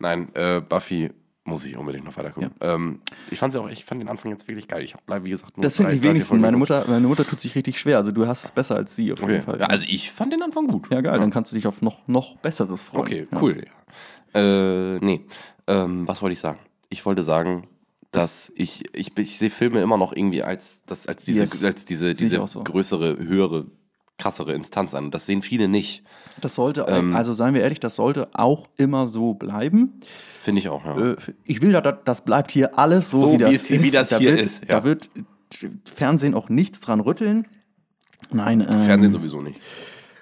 Nein, 0.00 0.34
äh, 0.34 0.60
Buffy 0.60 1.10
muss 1.44 1.64
ich 1.64 1.76
unbedingt 1.76 2.04
noch 2.04 2.16
weiter 2.16 2.30
gucken. 2.30 2.50
Ähm, 2.60 3.00
ich 3.30 3.38
fand 3.38 3.56
auch, 3.56 3.68
ich 3.68 3.84
fand 3.84 4.00
den 4.00 4.08
Anfang 4.08 4.30
jetzt 4.30 4.46
wirklich 4.46 4.68
geil. 4.68 4.82
Ich 4.84 4.94
habe 4.94 5.24
wie 5.24 5.30
gesagt, 5.30 5.56
nur 5.56 5.62
Das 5.62 5.76
sind 5.76 5.90
die 5.92 6.02
wenigsten. 6.02 6.40
Meine. 6.40 6.56
Mutter, 6.56 6.84
meine 6.86 7.06
Mutter 7.06 7.26
tut 7.26 7.40
sich 7.40 7.54
richtig 7.54 7.80
schwer. 7.80 7.96
Also 7.96 8.12
du 8.12 8.26
hast 8.26 8.44
es 8.44 8.50
besser 8.50 8.76
als 8.76 8.94
sie 8.94 9.12
auf 9.12 9.20
jeden 9.20 9.32
Okay. 9.32 9.42
Fall. 9.42 9.60
Ja, 9.60 9.66
also 9.66 9.86
ich 9.88 10.10
fand 10.10 10.32
den 10.32 10.42
Anfang 10.42 10.66
gut. 10.68 10.90
Ja, 10.90 11.00
geil, 11.00 11.18
dann 11.18 11.30
kannst 11.30 11.50
du 11.52 11.56
dich 11.56 11.66
auf 11.66 11.82
noch, 11.82 12.06
noch 12.06 12.36
Besseres 12.36 12.82
freuen. 12.82 13.00
Okay, 13.02 13.28
ja. 13.30 13.42
cool. 13.42 13.64
Ja. 14.34 14.40
Äh, 14.40 14.98
nee. 15.00 15.24
Ähm, 15.66 16.06
was 16.06 16.22
wollte 16.22 16.34
ich 16.34 16.40
sagen? 16.40 16.58
Ich 16.88 17.04
wollte 17.06 17.22
sagen, 17.22 17.66
dass 18.12 18.52
ich, 18.54 18.84
ich, 18.94 19.16
ich 19.16 19.38
sehe 19.38 19.50
Filme 19.50 19.80
immer 19.80 19.96
noch 19.96 20.12
irgendwie 20.12 20.42
als, 20.42 20.82
das, 20.86 21.06
als 21.06 21.24
diese, 21.24 21.40
Yes. 21.40 21.64
als 21.64 21.84
diese, 21.84 22.12
diese 22.12 22.44
so. 22.46 22.62
größere, 22.64 23.18
höhere, 23.18 23.66
krassere 24.18 24.52
Instanz 24.52 24.94
an. 24.94 25.10
Das 25.10 25.26
sehen 25.26 25.42
viele 25.42 25.68
nicht. 25.68 26.02
Das 26.40 26.54
sollte, 26.54 26.86
Ähm, 26.88 27.14
also 27.14 27.32
seien 27.32 27.54
wir 27.54 27.62
ehrlich, 27.62 27.80
das 27.80 27.96
sollte 27.96 28.28
auch 28.32 28.68
immer 28.76 29.06
so 29.06 29.34
bleiben. 29.34 30.00
Finde 30.42 30.60
ich 30.60 30.68
auch, 30.68 30.84
ja. 30.84 30.96
Äh, 31.12 31.16
Ich 31.44 31.60
will, 31.62 31.72
das 32.04 32.24
bleibt 32.24 32.50
hier 32.52 32.78
alles 32.78 33.10
so, 33.10 33.18
So, 33.18 33.32
wie, 33.32 33.38
das 33.38 33.54
es 33.54 33.70
wie 33.70 33.76
ist. 33.86 33.94
das 33.94 34.08
da 34.10 34.18
hier 34.18 34.30
wird, 34.30 34.40
ist, 34.40 34.62
ja. 34.68 34.76
Da 34.76 34.84
wird 34.84 35.10
Fernsehen 35.84 36.34
auch 36.34 36.48
nichts 36.48 36.80
dran 36.80 37.00
rütteln. 37.00 37.46
Nein, 38.30 38.60
ähm, 38.60 38.80
Fernsehen 38.80 39.12
sowieso 39.12 39.40
nicht. 39.42 39.58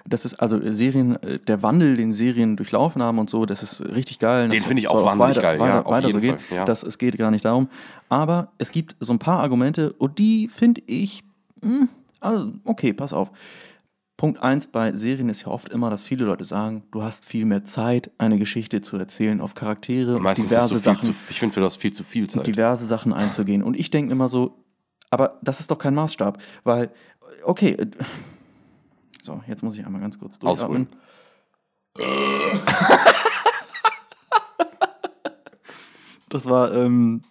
das 0.05 0.25
ist 0.25 0.35
also 0.35 0.59
Serien, 0.71 1.21
äh, 1.21 1.39
der 1.39 1.61
Wandel, 1.61 1.95
den 1.97 2.13
Serien 2.13 2.55
durchlaufen 2.57 3.01
haben 3.03 3.19
und 3.19 3.29
so, 3.29 3.45
das 3.45 3.61
ist 3.61 3.81
richtig 3.81 4.19
geil. 4.19 4.49
Den 4.49 4.63
finde 4.63 4.81
ich 4.81 4.87
auch 4.89 5.05
wahnsinnig 5.05 5.37
weiter, 5.37 5.41
geil, 5.41 5.57
ja, 5.59 5.63
Weiter, 5.65 5.85
auf 5.85 5.91
weiter 5.93 6.07
jeden 6.07 6.19
so 6.19 6.21
gehen. 6.21 6.39
Fall, 6.39 6.57
ja. 6.57 6.65
Das, 6.65 6.83
es 6.83 6.97
geht 6.97 7.17
gar 7.17 7.29
nicht 7.31 7.45
darum. 7.45 7.69
Aber 8.09 8.51
es 8.57 8.71
gibt 8.71 8.95
so 8.99 9.13
ein 9.13 9.19
paar 9.19 9.41
Argumente 9.41 9.93
und 9.93 10.17
die 10.17 10.47
finde 10.47 10.81
ich, 10.87 11.23
hm, 11.61 11.89
also, 12.19 12.53
okay, 12.65 12.91
pass 12.93 13.13
auf. 13.13 13.31
Punkt 14.19 14.43
eins 14.43 14.67
bei 14.67 14.93
Serien 14.97 15.29
ist 15.29 15.43
ja 15.43 15.47
oft 15.47 15.69
immer, 15.69 15.89
dass 15.89 16.03
viele 16.03 16.25
Leute 16.25 16.43
sagen, 16.43 16.83
du 16.91 17.03
hast 17.03 17.23
viel 17.23 17.45
mehr 17.45 17.63
Zeit, 17.63 18.11
eine 18.17 18.37
Geschichte 18.37 18.81
zu 18.81 18.97
erzählen, 18.97 19.39
auf 19.39 19.53
Charaktere 19.53 20.17
und 20.17 20.23
Meistens 20.23 20.49
diverse 20.49 20.77
Sachen 20.77 20.99
zu, 20.99 21.15
ich 21.29 21.39
finde, 21.39 21.53
für 21.53 21.61
das 21.61 21.77
viel 21.77 21.93
zu 21.93 22.03
viel 22.03 22.29
Zeit. 22.29 22.45
diverse 22.45 22.85
Sachen 22.85 23.13
einzugehen. 23.13 23.63
Und 23.63 23.79
ich 23.79 23.91
denke 23.91 24.11
immer 24.11 24.27
so, 24.27 24.65
aber 25.09 25.39
das 25.41 25.61
ist 25.61 25.71
doch 25.71 25.77
kein 25.77 25.95
Maßstab, 25.95 26.37
weil, 26.65 26.91
okay, 27.43 27.71
äh, 27.71 27.87
so, 29.23 29.41
jetzt 29.47 29.63
muss 29.63 29.77
ich 29.77 29.85
einmal 29.85 30.01
ganz 30.01 30.19
kurz 30.19 30.37
durchatmen. 30.37 30.89
Das 36.27 36.45
war 36.45 36.73
ähm, 36.73 37.23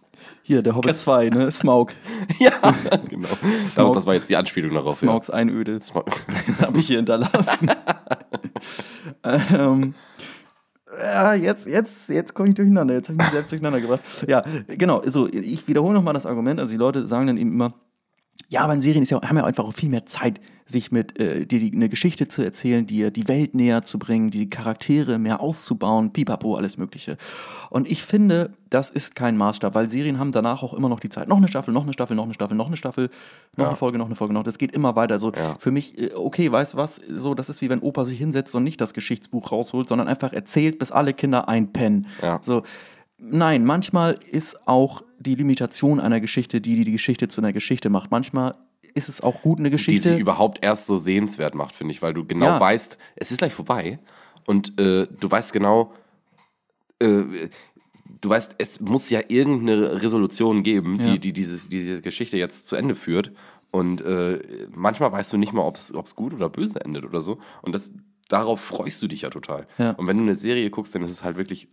hier, 0.48 0.62
der 0.62 0.74
Hobbit 0.74 0.96
2, 0.96 1.28
ne? 1.28 1.52
Smaug. 1.52 1.92
ja, 2.38 2.74
genau. 3.06 3.28
Smaug. 3.66 3.92
Das 3.92 4.06
war 4.06 4.14
jetzt 4.14 4.30
die 4.30 4.36
Anspielung 4.36 4.72
darauf. 4.72 4.96
Smaugs 4.96 5.28
Einöde. 5.28 5.78
Smaug. 5.82 6.06
habe 6.62 6.78
ich 6.78 6.86
hier 6.86 6.96
hinterlassen. 6.96 7.70
ähm, 9.24 9.92
ja, 10.98 11.34
jetzt, 11.34 11.68
jetzt, 11.68 12.08
jetzt 12.08 12.32
komme 12.32 12.48
ich 12.48 12.54
durcheinander. 12.54 12.94
Jetzt 12.94 13.10
habe 13.10 13.18
ich 13.20 13.24
mich 13.26 13.32
selbst 13.32 13.52
durcheinander 13.52 13.82
gebracht. 13.82 14.00
Ja, 14.26 14.42
genau. 14.68 15.02
So, 15.04 15.28
ich 15.28 15.68
wiederhole 15.68 15.92
nochmal 15.92 16.14
das 16.14 16.24
Argument. 16.24 16.58
Also 16.58 16.72
die 16.72 16.78
Leute 16.78 17.06
sagen 17.06 17.26
dann 17.26 17.36
eben 17.36 17.52
immer, 17.52 17.74
ja, 18.48 18.62
aber 18.62 18.74
in 18.74 18.80
Serien 18.80 19.02
ist 19.02 19.10
ja, 19.10 19.20
haben 19.22 19.36
ja 19.36 19.44
einfach 19.44 19.64
auch 19.64 19.72
viel 19.74 19.88
mehr 19.88 20.06
Zeit, 20.06 20.40
sich 20.70 20.92
mit 20.92 21.18
äh, 21.18 21.46
dir 21.46 21.60
die, 21.60 21.72
eine 21.74 21.88
Geschichte 21.88 22.28
zu 22.28 22.42
erzählen, 22.42 22.86
dir 22.86 23.10
die 23.10 23.26
Welt 23.26 23.54
näher 23.54 23.84
zu 23.84 23.98
bringen, 23.98 24.30
die 24.30 24.50
Charaktere 24.50 25.18
mehr 25.18 25.40
auszubauen, 25.40 26.12
pipapo, 26.12 26.56
alles 26.56 26.76
Mögliche. 26.76 27.16
Und 27.70 27.90
ich 27.90 28.02
finde, 28.02 28.52
das 28.68 28.90
ist 28.90 29.14
kein 29.14 29.38
Maßstab, 29.38 29.74
weil 29.74 29.88
Serien 29.88 30.18
haben 30.18 30.30
danach 30.30 30.62
auch 30.62 30.74
immer 30.74 30.90
noch 30.90 31.00
die 31.00 31.08
Zeit. 31.08 31.26
Noch 31.26 31.38
eine 31.38 31.48
Staffel, 31.48 31.72
noch 31.72 31.84
eine 31.84 31.94
Staffel, 31.94 32.14
noch 32.14 32.24
eine 32.24 32.34
Staffel, 32.34 32.54
noch 32.54 32.66
eine 32.66 32.76
Staffel, 32.76 33.08
noch 33.56 33.64
Ja. 33.64 33.68
eine 33.70 33.76
Folge, 33.76 33.96
noch 33.96 34.06
eine 34.06 34.14
Folge, 34.14 34.34
noch. 34.34 34.42
Das 34.42 34.58
geht 34.58 34.72
immer 34.72 34.94
weiter. 34.94 35.18
So 35.18 35.32
Ja. 35.32 35.56
für 35.58 35.70
mich, 35.70 35.96
äh, 35.98 36.12
okay, 36.14 36.52
weißt 36.52 36.74
du 36.74 36.76
was? 36.76 37.00
So, 37.16 37.34
das 37.34 37.48
ist 37.48 37.62
wie 37.62 37.70
wenn 37.70 37.80
Opa 37.80 38.04
sich 38.04 38.18
hinsetzt 38.18 38.54
und 38.54 38.62
nicht 38.62 38.78
das 38.80 38.92
Geschichtsbuch 38.92 39.50
rausholt, 39.52 39.88
sondern 39.88 40.06
einfach 40.06 40.34
erzählt, 40.34 40.78
bis 40.78 40.92
alle 40.92 41.14
Kinder 41.14 41.48
einpennen. 41.48 42.06
Ja. 42.20 42.40
So, 42.42 42.62
nein, 43.18 43.64
manchmal 43.64 44.18
ist 44.30 44.68
auch 44.68 45.02
die 45.18 45.34
Limitation 45.34 46.00
einer 46.00 46.20
Geschichte, 46.20 46.60
die 46.60 46.76
die, 46.76 46.84
die 46.84 46.92
Geschichte 46.92 47.28
zu 47.28 47.40
einer 47.40 47.52
Geschichte 47.52 47.90
macht. 47.90 48.10
Manchmal 48.10 48.54
ist 48.94 49.08
es 49.08 49.20
auch 49.20 49.42
gut, 49.42 49.58
eine 49.58 49.68
die 49.68 49.76
Geschichte. 49.76 50.10
sie 50.10 50.18
überhaupt 50.18 50.64
erst 50.64 50.86
so 50.86 50.96
sehenswert 50.96 51.54
macht, 51.54 51.74
finde 51.74 51.92
ich, 51.92 52.02
weil 52.02 52.14
du 52.14 52.24
genau 52.24 52.46
Ja. 52.46 52.60
weißt, 52.60 52.98
es 53.16 53.30
ist 53.32 53.38
gleich 53.38 53.52
vorbei 53.52 53.98
und 54.46 54.78
äh, 54.80 55.06
du 55.20 55.30
weißt 55.30 55.52
genau, 55.52 55.92
äh, 57.00 57.22
du 58.20 58.28
weißt, 58.28 58.56
es 58.58 58.80
muss 58.80 59.10
ja 59.10 59.20
irgendeine 59.28 60.02
Resolution 60.02 60.62
geben, 60.62 60.98
die, 60.98 61.04
Ja. 61.10 61.16
die 61.16 61.32
dieses, 61.32 61.68
diese 61.68 62.00
Geschichte 62.02 62.36
jetzt 62.38 62.66
zu 62.66 62.76
Ende 62.76 62.94
führt. 62.94 63.32
Und 63.70 64.00
äh, 64.00 64.66
manchmal 64.74 65.12
weißt 65.12 65.32
du 65.32 65.36
nicht 65.36 65.52
mal, 65.52 65.62
ob 65.62 65.76
es 65.76 66.16
gut 66.16 66.32
oder 66.32 66.48
böse 66.48 66.80
endet 66.82 67.04
oder 67.04 67.20
so. 67.20 67.38
Und 67.60 67.74
das, 67.74 67.92
darauf 68.28 68.60
freust 68.60 69.02
du 69.02 69.08
dich 69.08 69.22
ja 69.22 69.30
total. 69.30 69.66
Ja. 69.76 69.90
Und 69.92 70.06
wenn 70.06 70.16
du 70.16 70.22
eine 70.22 70.36
Serie 70.36 70.70
guckst, 70.70 70.94
dann 70.94 71.02
ist 71.02 71.10
es 71.10 71.22
halt 71.22 71.36
wirklich 71.36 71.68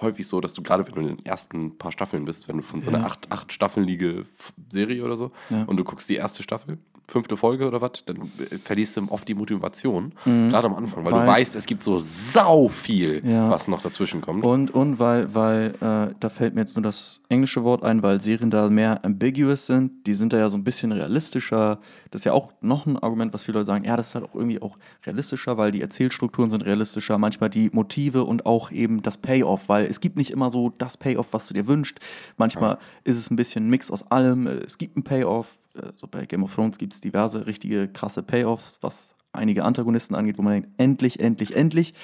häufig 0.00 0.26
so, 0.26 0.40
dass 0.40 0.52
du 0.54 0.62
gerade, 0.62 0.86
wenn 0.86 0.94
du 0.94 1.00
in 1.00 1.16
den 1.16 1.24
ersten 1.26 1.76
paar 1.78 1.92
Staffeln 1.92 2.24
bist, 2.24 2.48
wenn 2.48 2.56
du 2.58 2.62
von 2.62 2.80
so 2.80 2.90
einer 2.90 3.00
Ja. 3.00 3.06
acht, 3.06 3.30
acht 3.32 3.52
staffelige 3.52 4.26
F- 4.38 4.52
Serie 4.70 5.04
oder 5.04 5.16
so 5.16 5.30
Ja. 5.50 5.64
und 5.64 5.76
du 5.76 5.84
guckst 5.84 6.08
die 6.08 6.16
erste 6.16 6.42
Staffel, 6.42 6.78
fünfte 7.08 7.36
Folge 7.36 7.66
oder 7.66 7.80
was, 7.80 8.04
dann 8.06 8.18
verlierst 8.64 8.96
du 8.96 9.06
oft 9.10 9.26
die 9.28 9.34
Motivation, 9.34 10.12
Mhm. 10.24 10.48
gerade 10.50 10.66
am 10.66 10.74
Anfang, 10.74 11.04
weil, 11.04 11.12
Weil- 11.12 11.20
du 11.20 11.26
weißt, 11.26 11.54
es 11.56 11.66
gibt 11.66 11.82
so 11.82 11.98
sau 11.98 12.68
viel, 12.68 13.22
Ja. 13.24 13.48
was 13.50 13.68
noch 13.68 13.80
dazwischen 13.82 14.20
kommt. 14.20 14.44
Und, 14.44 14.70
und 14.74 14.98
weil, 14.98 15.32
weil 15.34 15.74
äh, 15.80 16.14
da 16.18 16.28
fällt 16.28 16.54
mir 16.54 16.62
jetzt 16.62 16.76
nur 16.76 16.82
das 16.82 17.20
englische 17.28 17.62
Wort 17.64 17.82
ein, 17.82 18.02
weil 18.02 18.20
Serien 18.20 18.50
da 18.50 18.68
mehr 18.68 19.04
ambiguous 19.04 19.66
sind, 19.66 20.06
die 20.06 20.14
sind 20.14 20.32
da 20.32 20.38
ja 20.38 20.48
so 20.48 20.56
ein 20.58 20.64
bisschen 20.64 20.92
realistischer. 20.92 21.78
Das 22.10 22.20
ist 22.22 22.24
ja 22.24 22.32
auch 22.32 22.52
noch 22.60 22.86
ein 22.86 22.96
Argument, 22.98 23.32
was 23.34 23.44
viele 23.44 23.58
Leute 23.58 23.66
sagen, 23.66 23.84
ja, 23.84 23.96
das 23.96 24.08
ist 24.08 24.14
halt 24.14 24.24
auch 24.24 24.34
irgendwie 24.34 24.60
auch 24.62 24.76
realistischer, 25.04 25.56
weil 25.58 25.70
die 25.72 25.82
Erzählstrukturen 25.82 26.50
sind 26.50 26.64
realistischer, 26.64 27.18
manchmal 27.18 27.50
die 27.50 27.70
Motive 27.72 28.24
und 28.24 28.46
auch 28.46 28.70
eben 28.70 29.02
das 29.02 29.16
Payoff, 29.18 29.68
weil 29.68 29.86
es 29.86 30.00
gibt 30.00 30.16
nicht 30.16 30.30
immer 30.30 30.50
so 30.50 30.72
das 30.78 30.96
Payoff, 30.96 31.28
was 31.32 31.46
du 31.48 31.54
dir 31.54 31.66
wünschst. 31.66 31.98
Manchmal 32.36 32.78
ist 33.04 33.16
es 33.16 33.30
ein 33.30 33.36
bisschen 33.36 33.66
ein 33.66 33.70
Mix 33.70 33.90
aus 33.90 34.10
allem. 34.10 34.46
Es 34.46 34.78
gibt 34.78 34.96
ein 34.96 35.02
Payoff, 35.04 35.48
so 35.94 36.06
bei 36.06 36.26
Game 36.26 36.42
of 36.42 36.54
Thrones 36.54 36.78
gibt 36.78 36.94
es 36.94 37.00
diverse 37.00 37.46
richtige 37.46 37.88
krasse 37.88 38.22
Payoffs, 38.22 38.78
was 38.80 39.14
einige 39.32 39.64
Antagonisten 39.64 40.14
angeht, 40.14 40.38
wo 40.38 40.42
man 40.42 40.54
denkt, 40.54 40.70
endlich, 40.78 41.20
endlich, 41.20 41.54
endlich. 41.54 41.94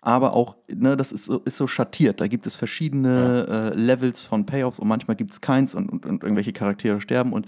Aber 0.00 0.32
auch, 0.32 0.56
ne, 0.68 0.96
das 0.96 1.10
ist 1.10 1.24
so, 1.24 1.38
ist 1.38 1.56
so 1.56 1.66
schattiert. 1.66 2.20
Da 2.20 2.28
gibt 2.28 2.46
es 2.46 2.54
verschiedene 2.54 3.72
äh, 3.74 3.76
Levels 3.76 4.26
von 4.26 4.46
Payoffs 4.46 4.78
und 4.78 4.86
manchmal 4.86 5.16
gibt 5.16 5.32
es 5.32 5.40
keins 5.40 5.74
und, 5.74 5.90
und, 5.90 6.06
und 6.06 6.22
irgendwelche 6.22 6.52
Charaktere 6.52 7.00
sterben. 7.00 7.32
Und 7.32 7.46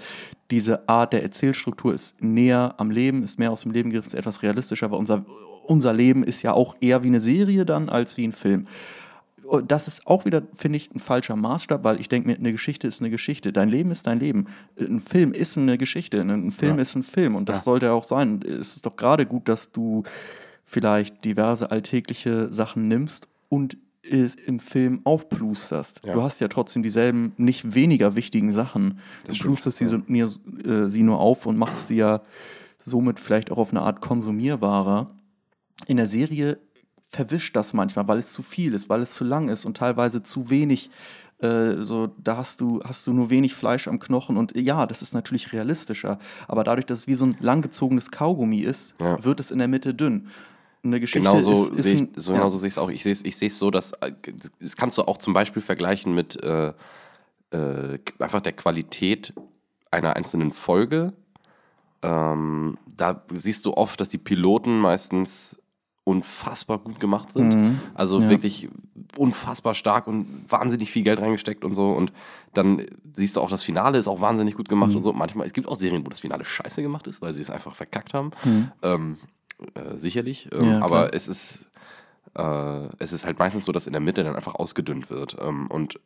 diese 0.50 0.88
Art 0.88 1.12
der 1.12 1.22
Erzählstruktur 1.22 1.94
ist 1.94 2.20
näher 2.20 2.74
am 2.78 2.90
Leben, 2.90 3.22
ist 3.22 3.38
mehr 3.38 3.52
aus 3.52 3.62
dem 3.62 3.70
Leben 3.70 3.90
gegriffen, 3.90 4.08
ist 4.08 4.14
etwas 4.14 4.42
realistischer, 4.42 4.90
weil 4.90 4.98
unser, 4.98 5.24
unser 5.64 5.92
Leben 5.92 6.24
ist 6.24 6.42
ja 6.42 6.52
auch 6.52 6.74
eher 6.80 7.04
wie 7.04 7.08
eine 7.08 7.20
Serie 7.20 7.64
dann 7.64 7.88
als 7.88 8.16
wie 8.16 8.26
ein 8.26 8.32
Film. 8.32 8.66
Und 9.50 9.72
Das 9.72 9.88
ist 9.88 10.06
auch 10.06 10.24
wieder, 10.24 10.42
finde 10.54 10.76
ich, 10.76 10.94
ein 10.94 11.00
falscher 11.00 11.34
Maßstab, 11.34 11.82
weil 11.82 11.98
ich 12.00 12.08
denke 12.08 12.28
mir, 12.28 12.36
eine 12.36 12.52
Geschichte 12.52 12.86
ist 12.86 13.00
eine 13.00 13.10
Geschichte. 13.10 13.52
Dein 13.52 13.68
Leben 13.68 13.90
ist 13.90 14.06
dein 14.06 14.20
Leben. 14.20 14.46
Ein 14.78 15.00
Film 15.00 15.32
ist 15.32 15.58
eine 15.58 15.76
Geschichte. 15.76 16.20
Ein 16.20 16.52
Film 16.52 16.76
Ja. 16.76 16.82
ist 16.82 16.94
ein 16.94 17.02
Film. 17.02 17.34
Und 17.34 17.48
das 17.48 17.58
Ja. 17.58 17.62
sollte 17.64 17.90
auch 17.92 18.04
sein. 18.04 18.42
Es 18.42 18.76
ist 18.76 18.86
doch 18.86 18.94
gerade 18.94 19.26
gut, 19.26 19.48
dass 19.48 19.72
du 19.72 20.04
vielleicht 20.64 21.24
diverse 21.24 21.70
alltägliche 21.72 22.52
Sachen 22.52 22.84
nimmst 22.86 23.26
und 23.48 23.76
es 24.08 24.36
im 24.36 24.60
Film 24.60 25.00
aufplusterst. 25.02 26.00
Ja. 26.04 26.14
Du 26.14 26.22
hast 26.22 26.40
ja 26.40 26.46
trotzdem 26.48 26.82
dieselben, 26.84 27.32
nicht 27.36 27.74
weniger 27.74 28.14
wichtigen 28.14 28.52
Sachen. 28.52 28.98
Du 29.26 29.34
stimmt, 29.34 29.46
plusterst 29.54 29.78
sie, 29.78 29.88
so, 29.88 29.98
mir, 30.06 30.24
äh, 30.64 30.88
sie 30.88 31.02
nur 31.02 31.18
auf 31.18 31.46
und 31.46 31.56
machst 31.56 31.88
sie 31.88 31.96
ja 31.96 32.22
somit 32.78 33.18
vielleicht 33.18 33.50
auch 33.50 33.58
auf 33.58 33.70
eine 33.72 33.82
Art 33.82 34.00
konsumierbarer. 34.00 35.10
in 35.86 35.96
der 35.96 36.06
Serie 36.06 36.58
verwischt 37.10 37.56
das 37.56 37.72
manchmal, 37.72 38.08
weil 38.08 38.18
es 38.18 38.28
zu 38.28 38.42
viel 38.42 38.72
ist, 38.72 38.88
weil 38.88 39.02
es 39.02 39.12
zu 39.12 39.24
lang 39.24 39.48
ist 39.48 39.64
und 39.66 39.76
teilweise 39.76 40.22
zu 40.22 40.48
wenig. 40.48 40.90
Äh, 41.40 41.82
so, 41.82 42.08
da 42.18 42.36
hast 42.36 42.60
du, 42.60 42.80
hast 42.84 43.06
du 43.06 43.12
nur 43.12 43.30
wenig 43.30 43.54
Fleisch 43.54 43.88
am 43.88 43.98
Knochen 43.98 44.36
und 44.36 44.54
ja, 44.56 44.86
das 44.86 45.02
ist 45.02 45.12
natürlich 45.14 45.52
realistischer. 45.52 46.18
Aber 46.46 46.64
dadurch, 46.64 46.86
dass 46.86 46.98
es 47.00 47.06
wie 47.06 47.14
so 47.14 47.26
ein 47.26 47.36
langgezogenes 47.40 48.10
Kaugummi 48.10 48.60
ist, 48.60 48.94
Ja. 49.00 49.22
wird 49.24 49.40
es 49.40 49.50
in 49.50 49.58
der 49.58 49.68
Mitte 49.68 49.94
dünn. 49.94 50.28
Eine 50.82 51.00
Geschichte 51.00 51.28
Genau 51.28 51.40
so 51.40 51.52
ist, 51.52 51.72
ist 51.78 51.82
sehe 51.84 51.94
ich, 51.94 52.00
ein, 52.02 52.08
so, 52.16 52.32
ja. 52.32 52.38
genau 52.38 52.50
so 52.50 52.58
sehe 52.58 52.68
ich 52.68 52.74
es 52.74 52.78
auch. 52.78 52.90
Ich 52.90 53.02
sehe 53.02 53.12
es 53.12 53.24
ich 53.42 53.54
so, 53.54 53.70
dass 53.70 53.92
äh, 54.00 54.12
das 54.60 54.76
kannst 54.76 54.96
du 54.98 55.02
auch 55.02 55.18
zum 55.18 55.32
Beispiel 55.32 55.62
vergleichen 55.62 56.14
mit 56.14 56.42
äh, 56.42 56.72
äh, 57.50 57.98
einfach 58.18 58.40
der 58.40 58.52
Qualität 58.52 59.34
einer 59.90 60.16
einzelnen 60.16 60.52
Folge. 60.52 61.12
Ähm, 62.02 62.78
da 62.96 63.22
siehst 63.34 63.66
du 63.66 63.74
oft, 63.74 64.00
dass 64.00 64.08
die 64.08 64.18
Piloten 64.18 64.78
meistens 64.78 65.56
unfassbar 66.04 66.78
gut 66.78 66.98
gemacht 66.98 67.30
sind. 67.30 67.54
Mhm. 67.54 67.80
Also 67.94 68.20
Ja. 68.20 68.28
wirklich 68.30 68.68
unfassbar 69.16 69.74
stark 69.74 70.06
und 70.06 70.26
wahnsinnig 70.50 70.90
viel 70.90 71.02
Geld 71.02 71.20
reingesteckt 71.20 71.64
und 71.64 71.74
so. 71.74 71.90
Und 71.90 72.12
dann 72.54 72.86
siehst 73.12 73.36
du 73.36 73.40
auch, 73.40 73.50
das 73.50 73.62
Finale 73.62 73.98
ist 73.98 74.08
auch 74.08 74.20
wahnsinnig 74.20 74.54
gut 74.56 74.68
gemacht 74.68 74.90
Mhm. 74.90 74.96
und 74.96 75.02
so. 75.02 75.12
Manchmal, 75.12 75.46
es 75.46 75.52
gibt 75.52 75.68
auch 75.68 75.76
Serien, 75.76 76.04
wo 76.04 76.08
das 76.10 76.20
Finale 76.20 76.44
scheiße 76.44 76.82
gemacht 76.82 77.06
ist, 77.06 77.20
weil 77.22 77.34
sie 77.34 77.42
es 77.42 77.50
einfach 77.50 77.74
verkackt 77.74 78.14
haben. 78.14 78.30
Ähm, 78.82 79.18
äh, 79.74 79.96
sicherlich. 79.96 80.48
Ähm, 80.52 80.60
Mhm. 80.60 80.70
Ja, 80.70 80.80
aber 80.82 81.14
es 81.14 81.28
ist, 81.28 81.66
äh, 82.34 82.86
es 82.98 83.12
ist 83.12 83.24
halt 83.26 83.38
meistens 83.38 83.64
so, 83.64 83.72
dass 83.72 83.86
in 83.86 83.92
der 83.92 84.00
Mitte 84.00 84.24
dann 84.24 84.36
einfach 84.36 84.54
ausgedünnt 84.54 85.10
wird. 85.10 85.36
Ähm, 85.40 85.66
und 85.68 86.00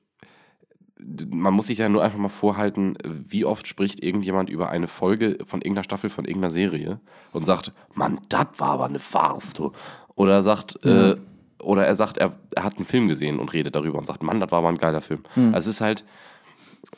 man 0.98 1.54
muss 1.54 1.66
sich 1.66 1.78
ja 1.78 1.88
nur 1.88 2.02
einfach 2.02 2.18
mal 2.18 2.28
vorhalten, 2.28 2.96
wie 3.04 3.44
oft 3.44 3.66
spricht 3.66 4.02
irgendjemand 4.02 4.48
über 4.48 4.68
eine 4.70 4.86
Folge 4.86 5.38
von 5.44 5.60
irgendeiner 5.60 5.84
Staffel 5.84 6.08
von 6.08 6.24
irgendeiner 6.24 6.50
Serie 6.50 7.00
und 7.32 7.44
sagt, 7.44 7.72
Mann, 7.94 8.20
das 8.28 8.46
war 8.58 8.70
aber 8.70 8.86
eine 8.86 9.00
Farce, 9.00 9.54
du. 9.54 9.72
Oder 10.14 10.42
sagt, 10.42 10.84
äh, 10.84 11.16
oder 11.60 11.86
er 11.86 11.96
sagt, 11.96 12.18
er, 12.18 12.38
er 12.54 12.64
hat 12.64 12.76
einen 12.76 12.84
Film 12.84 13.08
gesehen 13.08 13.38
und 13.40 13.52
redet 13.52 13.74
darüber 13.74 13.98
und 13.98 14.06
sagt, 14.06 14.22
Mann, 14.22 14.38
das 14.38 14.52
war 14.52 14.60
aber 14.60 14.68
ein 14.68 14.76
geiler 14.76 15.00
Film. 15.00 15.24
Hm. 15.34 15.54
Also 15.54 15.70
es 15.70 15.76
ist 15.76 15.80
halt, 15.80 16.04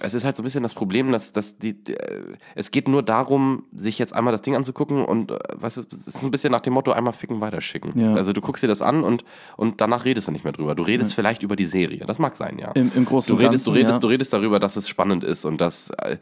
es 0.01 0.15
ist 0.15 0.25
halt 0.25 0.37
so 0.37 0.43
ein 0.43 0.45
bisschen 0.45 0.63
das 0.63 0.75
Problem, 0.75 1.13
dass, 1.13 1.33
dass 1.33 1.59
die, 1.59 1.75
die, 1.83 1.95
äh, 1.95 2.23
es 2.55 2.71
geht 2.71 2.89
nur 2.89 3.03
darum, 3.03 3.65
sich 3.75 3.99
jetzt 3.99 4.15
einmal 4.15 4.33
das 4.33 4.43
Ding 4.43 4.55
anzugucken 4.57 5.05
und, 5.05 5.31
äh, 5.31 5.39
weißt 5.55 5.79
du, 5.79 5.83
es 5.91 6.07
ist 6.07 6.21
so 6.21 6.27
ein 6.27 6.31
bisschen 6.31 6.53
nach 6.53 6.61
dem 6.61 6.75
Motto, 6.75 6.93
einmal 6.93 7.13
ficken, 7.13 7.41
weiterschicken. 7.41 7.99
Ja. 7.99 8.15
Also 8.15 8.33
du 8.33 8.41
guckst 8.41 8.63
dir 8.63 8.69
das 8.69 8.83
an 8.83 9.05
und, 9.05 9.25
und 9.57 9.81
danach 9.81 10.05
redest 10.05 10.29
du 10.29 10.33
nicht 10.33 10.45
mehr 10.45 10.53
drüber. 10.53 10.75
Du 10.75 10.83
redest 10.83 11.15
vielleicht 11.15 11.43
über 11.43 11.57
die 11.57 11.65
Serie, 11.67 12.05
das 12.07 12.19
mag 12.19 12.37
sein, 12.37 12.59
ja. 12.59 12.73
Im, 12.73 12.91
im 12.95 13.05
Großen 13.05 13.29
Du 13.29 13.35
und 13.41 13.47
redest, 13.47 13.67
du, 13.67 13.71
Ganzen, 13.71 13.83
redest, 13.83 13.97
ja. 13.97 14.01
du 14.01 14.07
redest 14.09 14.33
darüber, 14.33 14.61
dass 14.61 14.77
es 14.77 14.89
spannend 14.89 15.25
ist 15.25 15.45
und 15.45 15.61
dass 15.61 15.91
äh, 15.91 16.19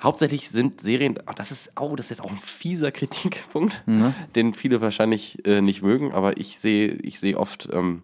hauptsächlich 0.00 0.48
sind 0.50 0.80
Serien, 0.80 1.18
ah, 1.26 1.32
das 1.34 1.50
ist, 1.50 1.72
oh, 1.80 1.96
das 1.96 2.06
ist 2.06 2.10
jetzt 2.10 2.24
auch 2.24 2.30
ein 2.30 2.38
fieser 2.38 2.92
Kritikpunkt, 2.92 3.82
Mhm. 3.86 4.14
den 4.36 4.54
viele 4.54 4.80
wahrscheinlich 4.80 5.44
äh, 5.44 5.60
nicht 5.60 5.82
mögen, 5.82 6.12
aber 6.12 6.38
ich 6.38 6.58
sehe 6.58 6.88
ich 7.02 7.18
sehe 7.20 7.36
oft 7.38 7.68
ähm, 7.72 8.02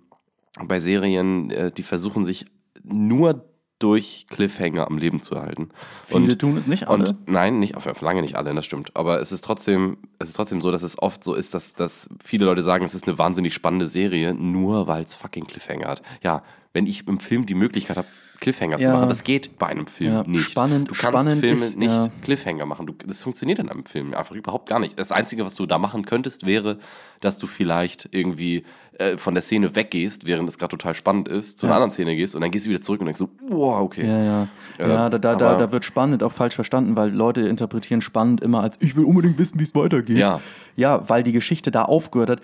bei 0.63 0.81
Serien, 0.81 1.51
äh, 1.51 1.71
die 1.71 1.83
versuchen 1.83 2.25
sich 2.25 2.47
nur 2.83 3.45
durch 3.85 4.25
Cliffhanger 4.31 4.87
am 4.87 4.97
Leben 4.97 5.21
zu 5.21 5.35
erhalten. 5.35 5.69
Viele 6.05 6.39
tun 6.39 6.57
es 6.57 6.67
nicht 6.67 6.89
alle. 6.89 7.05
Und 7.05 7.29
nein, 7.29 7.59
nicht, 7.59 7.77
auf, 7.77 7.87
auf 7.87 8.01
lange 8.01 8.23
nicht 8.23 8.35
alle, 8.35 8.55
das 8.55 8.65
stimmt. 8.65 8.97
Aber 8.97 9.21
es 9.21 9.31
ist 9.31 9.45
trotzdem, 9.45 9.99
es 10.19 10.31
ist 10.31 10.37
trotzdem 10.37 10.63
so, 10.63 10.71
dass 10.71 10.83
es 10.83 10.99
oft 10.99 11.23
so 11.23 11.35
ist, 11.35 11.53
dass, 11.53 11.75
dass 11.75 12.09
viele 12.25 12.47
Leute 12.47 12.63
sagen, 12.63 12.87
es 12.87 12.95
ist 12.95 13.07
eine 13.07 13.19
wahnsinnig 13.19 13.53
spannende 13.53 13.87
Serie, 13.87 14.33
nur 14.33 14.87
weil 14.87 15.05
es 15.05 15.15
fucking 15.15 15.47
Cliffhanger 15.47 15.87
hat. 15.87 16.03
Ja, 16.23 16.43
wenn 16.73 16.87
ich 16.87 17.07
im 17.07 17.21
Film 17.21 17.45
die 17.45 17.55
Möglichkeit 17.55 17.99
habe, 17.99 18.09
Cliffhanger 18.41 18.79
zu 18.79 18.85
Ja. 18.85 18.93
machen, 18.93 19.09
das 19.09 19.25
geht 19.25 19.59
bei 19.59 19.67
einem 19.69 19.87
Film 19.87 20.13
Ja, 20.13 20.23
nicht. 20.25 20.51
spannend- 20.51 20.89
du 20.91 20.95
kannst 20.95 21.19
spannend 21.21 21.41
Filme 21.41 21.61
ist, 21.61 21.79
nicht 21.79 21.89
ja. 21.91 22.09
Cliffhanger 22.23 22.67
machen. 22.67 22.87
Du, 22.87 22.95
das 23.07 23.23
funktioniert 23.23 23.59
in 23.59 23.69
einem 23.69 23.85
Film 23.87 24.13
einfach 24.15 24.35
überhaupt 24.35 24.69
gar 24.69 24.79
nicht. 24.79 24.99
Das 24.99 25.13
Einzige, 25.13 25.45
was 25.45 25.55
du 25.55 25.67
da 25.67 25.79
machen 25.79 26.05
könntest, 26.05 26.45
wäre, 26.47 26.79
dass 27.21 27.39
du 27.39 27.47
vielleicht 27.47 28.09
irgendwie 28.13 28.65
äh, 28.99 29.17
von 29.17 29.35
der 29.35 29.43
Szene 29.43 29.75
weggehst, 29.75 30.27
während 30.27 30.49
es 30.49 30.57
gerade 30.57 30.71
total 30.77 30.95
spannend 30.95 31.27
ist, 31.27 31.59
zu 31.59 31.67
einer 31.67 31.75
anderen 31.75 31.91
Szene 31.91 32.15
gehst 32.15 32.37
und 32.37 32.43
dann 32.43 32.53
gehst 32.53 32.67
du 32.67 32.71
wieder 32.71 32.81
zurück 32.81 33.01
und 33.01 33.07
denkst 33.07 33.19
so, 33.19 33.29
wow, 33.49 33.81
okay. 33.81 34.07
Ja, 34.07 34.23
ja. 34.23 34.49
Äh, 34.79 34.89
ja, 34.89 35.09
da, 35.11 35.19
da, 35.19 35.35
da, 35.35 35.57
da 35.57 35.73
wird 35.73 35.85
spannend 35.85 36.23
auch 36.23 36.31
falsch 36.33 36.55
verstanden, 36.55 36.95
weil 36.95 37.11
Leute 37.11 37.41
interpretieren 37.49 38.03
spannend 38.03 38.41
immer 38.41 38.63
als 38.63 38.77
ich 38.81 38.95
will 38.95 39.05
unbedingt 39.05 39.37
wissen, 39.39 39.59
wie 39.59 39.65
es 39.65 39.75
weitergeht. 39.75 40.17
Ja. 40.19 40.41
Ja, 40.77 41.09
weil 41.09 41.23
die 41.25 41.33
Geschichte 41.33 41.71
da 41.73 41.83
aufgehört 41.85 42.31
hat. 42.31 42.41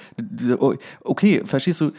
Okay, 1.03 1.43
verstehst 1.45 1.81
du? 1.81 1.93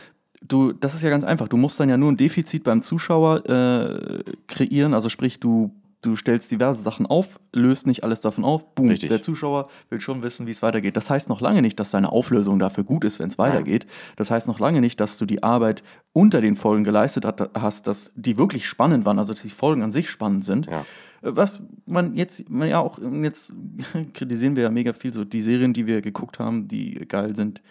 Du, 0.47 0.73
das 0.73 0.95
ist 0.95 1.04
ja 1.04 1.10
ganz 1.10 1.23
einfach. 1.23 1.47
Du 1.47 1.58
musst 1.58 1.80
dann 1.80 1.89
ja 1.89 1.97
nur 1.97 2.12
ein 2.12 2.17
Defizit 2.17 2.63
beim 2.63 2.82
Zuschauer 2.82 3.47
äh, 3.47 4.23
kreieren. 4.47 4.93
Also 4.93 5.08
sprich, 5.08 5.39
du, 5.39 5.71
du 6.01 6.15
stellst 6.15 6.51
diverse 6.51 6.82
Sachen 6.82 7.06
auf, 7.06 7.39
löst 7.54 7.88
nicht 7.88 8.04
alles 8.04 8.21
davon 8.21 8.43
auf. 8.43 8.73
Boom, 8.73 8.89
Richtig. 8.89 9.10
der 9.10 9.21
Zuschauer 9.21 9.69
will 9.89 10.01
schon 10.01 10.23
wissen, 10.23 10.47
wie 10.47 10.51
es 10.51 10.62
weitergeht. 10.62 10.97
Das 10.97 11.10
heißt 11.10 11.30
noch 11.30 11.41
lange 11.41 11.62
nicht, 11.62 11.80
dass 11.80 11.91
deine 11.91 12.12
Auflösung 12.12 12.60
dafür 12.60 12.84
gut 12.84 13.04
ist, 13.06 13.19
wenn 13.19 13.30
es 13.30 13.38
weitergeht. 13.38 13.86
Das 14.15 14.32
heißt 14.32 14.47
noch 14.47 14.60
lange 14.60 14.82
nicht, 14.82 14.99
dass 14.99 15.17
du 15.17 15.25
die 15.25 15.43
Arbeit 15.43 15.84
unter 16.12 16.41
den 16.41 16.56
Folgen 16.56 16.84
geleistet 16.84 17.23
hat, 17.23 17.51
hast, 17.54 17.88
dass 17.88 18.12
die 18.15 18.38
wirklich 18.38 18.67
spannend 18.67 19.06
waren, 19.06 19.19
also 19.19 19.34
dass 19.34 19.43
die 19.43 19.49
Folgen 19.49 19.84
an 19.84 19.91
sich 19.91 20.10
spannend 20.10 20.43
sind. 20.43 20.65
Ja. 20.65 20.86
Was 21.21 21.62
man 21.86 22.15
jetzt, 22.15 22.49
man 22.49 22.67
ja 22.67 22.80
auch, 22.80 22.97
jetzt 23.21 23.54
kritisieren 24.13 24.56
wir 24.56 24.63
ja 24.63 24.71
mega 24.71 24.93
viel 24.93 25.13
so 25.13 25.23
die 25.23 25.41
Serien, 25.41 25.73
die 25.73 25.86
wir 25.86 26.01
geguckt 26.01 26.39
haben, 26.39 26.67
die 26.67 26.93
geil 27.08 27.36
sind. 27.36 27.62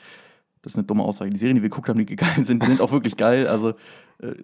Das 0.62 0.72
ist 0.72 0.78
eine 0.78 0.86
dumme 0.86 1.02
Aussage. 1.04 1.30
Die 1.30 1.38
Serien, 1.38 1.56
die 1.56 1.62
wir 1.62 1.70
geguckt 1.70 1.88
haben, 1.88 2.04
die 2.04 2.16
geil 2.16 2.28
sind, 2.44 2.62
die 2.62 2.66
sind 2.66 2.80
auch 2.80 2.92
wirklich 2.92 3.16
geil. 3.16 3.46
Also 3.46 3.70
äh, 4.18 4.34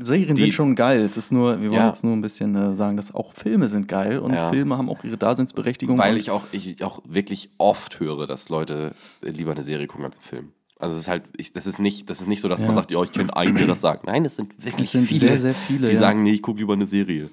Serien 0.00 0.36
Die- 0.36 0.42
sind 0.42 0.54
schon 0.54 0.74
geil. 0.76 1.00
Es 1.02 1.16
ist 1.16 1.32
nur, 1.32 1.60
wir 1.60 1.70
wollen 1.70 1.80
Ja. 1.80 1.88
jetzt 1.88 2.04
nur 2.04 2.12
ein 2.12 2.20
bisschen 2.20 2.54
äh, 2.54 2.76
sagen, 2.76 2.96
dass 2.96 3.12
auch 3.14 3.32
Filme 3.32 3.68
sind 3.68 3.88
geil 3.88 4.18
und 4.18 4.32
Ja. 4.34 4.50
Filme 4.50 4.78
haben 4.78 4.88
auch 4.88 5.02
ihre 5.02 5.16
Daseinsberechtigung. 5.16 5.98
Weil 5.98 6.16
ich 6.16 6.30
auch, 6.30 6.44
ich 6.52 6.84
auch 6.84 7.00
wirklich 7.08 7.50
oft 7.58 7.98
höre, 7.98 8.26
dass 8.28 8.48
Leute 8.48 8.92
lieber 9.22 9.50
eine 9.52 9.64
Serie 9.64 9.86
gucken 9.88 10.04
als 10.04 10.18
einen 10.18 10.24
Film. 10.26 10.52
Also 10.78 10.94
es 10.94 11.00
ist 11.02 11.08
halt, 11.08 11.24
ich, 11.36 11.52
das 11.52 11.66
ist 11.66 11.78
nicht, 11.80 12.08
das 12.08 12.20
ist 12.20 12.26
nicht 12.28 12.40
so, 12.40 12.48
dass 12.48 12.60
man 12.60 12.70
Ja. 12.70 12.74
sagt, 12.76 12.90
ja, 12.90 13.02
ich 13.02 13.12
kenne 13.12 13.36
einen, 13.36 13.54
der 13.56 13.66
das 13.66 13.80
sagt. 13.80 14.06
Nein, 14.06 14.24
es 14.24 14.36
sind 14.36 14.54
wirklich 14.64 14.82
Es 14.84 14.92
sind 14.92 15.04
viele, 15.04 15.20
sehr, 15.28 15.40
sehr 15.40 15.54
viele, 15.54 15.88
die 15.88 15.96
sagen, 15.96 16.22
nee, 16.22 16.30
ich 16.32 16.42
gucke 16.42 16.58
lieber 16.60 16.72
eine 16.74 16.86
Serie. 16.86 17.28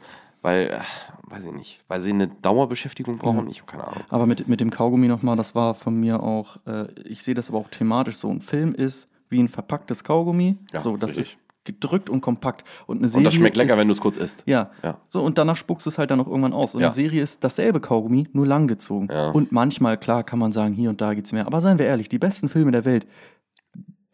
Weil, 0.48 0.80
weiß 1.24 1.44
ich 1.46 1.52
nicht, 1.52 1.80
weil 1.90 2.00
sie 2.00 2.12
eine 2.12 2.30
Dauerbeschäftigung 2.30 3.18
brauchen, 3.18 3.50
ich 3.50 3.60
habe 3.60 3.70
keine 3.70 3.86
Ahnung. 3.86 4.04
Aber 4.10 4.26
mit, 4.26 4.48
mit 4.48 4.62
dem 4.62 4.70
Kaugummi 4.70 5.10
nochmal, 5.10 5.36
das 5.36 5.56
war 5.56 5.76
von 5.76 6.00
mir 6.00 6.24
auch, 6.24 6.56
äh, 6.66 6.88
ich 7.04 7.22
sehe 7.22 7.36
das 7.36 7.50
aber 7.50 7.58
auch 7.58 7.68
thematisch 7.68 8.16
so. 8.16 8.30
Ein 8.30 8.40
Film 8.40 8.74
ist 8.74 9.12
wie 9.28 9.44
ein 9.44 9.50
verpacktes 9.50 10.06
Kaugummi. 10.06 10.56
Ja, 10.72 10.80
so, 10.80 10.96
das 10.96 11.18
ist 11.18 11.42
gedrückt 11.66 12.10
und 12.10 12.22
kompakt. 12.22 12.64
Und 12.86 13.00
eine 13.00 13.10
Serie 13.10 13.18
Und 13.18 13.24
das 13.26 13.34
schmeckt 13.34 13.58
lecker, 13.58 13.74
ist, 13.74 13.78
wenn 13.78 13.90
du 13.90 13.92
es 13.92 14.00
kurz 14.00 14.16
isst. 14.16 14.44
Ja. 14.46 14.72
Ja. 14.84 15.00
So, 15.10 15.22
und 15.22 15.38
danach 15.38 15.58
spuckst 15.58 15.86
du 15.86 15.90
es 15.90 15.98
halt 15.98 16.12
dann 16.12 16.22
auch 16.22 16.28
irgendwann 16.28 16.54
aus. 16.54 16.76
Und 16.76 16.80
Ja. 16.80 16.88
eine 16.88 16.96
Serie 16.96 17.22
ist 17.22 17.44
dasselbe 17.44 17.82
Kaugummi, 17.82 18.30
nur 18.32 18.48
langgezogen. 18.48 19.10
Ja. 19.12 19.32
Und 19.32 19.52
manchmal, 19.52 19.98
klar, 19.98 20.24
kann 20.24 20.40
man 20.40 20.54
sagen, 20.54 20.74
hier 20.76 20.90
und 20.90 21.02
da 21.02 21.14
gibt's 21.14 21.34
mehr. 21.34 21.46
Aber 21.46 21.60
seien 21.60 21.78
wir 21.78 21.86
ehrlich, 21.88 22.08
die 22.08 22.20
besten 22.20 22.48
Filme 22.48 22.72
der 22.72 22.86
Welt, 22.86 23.06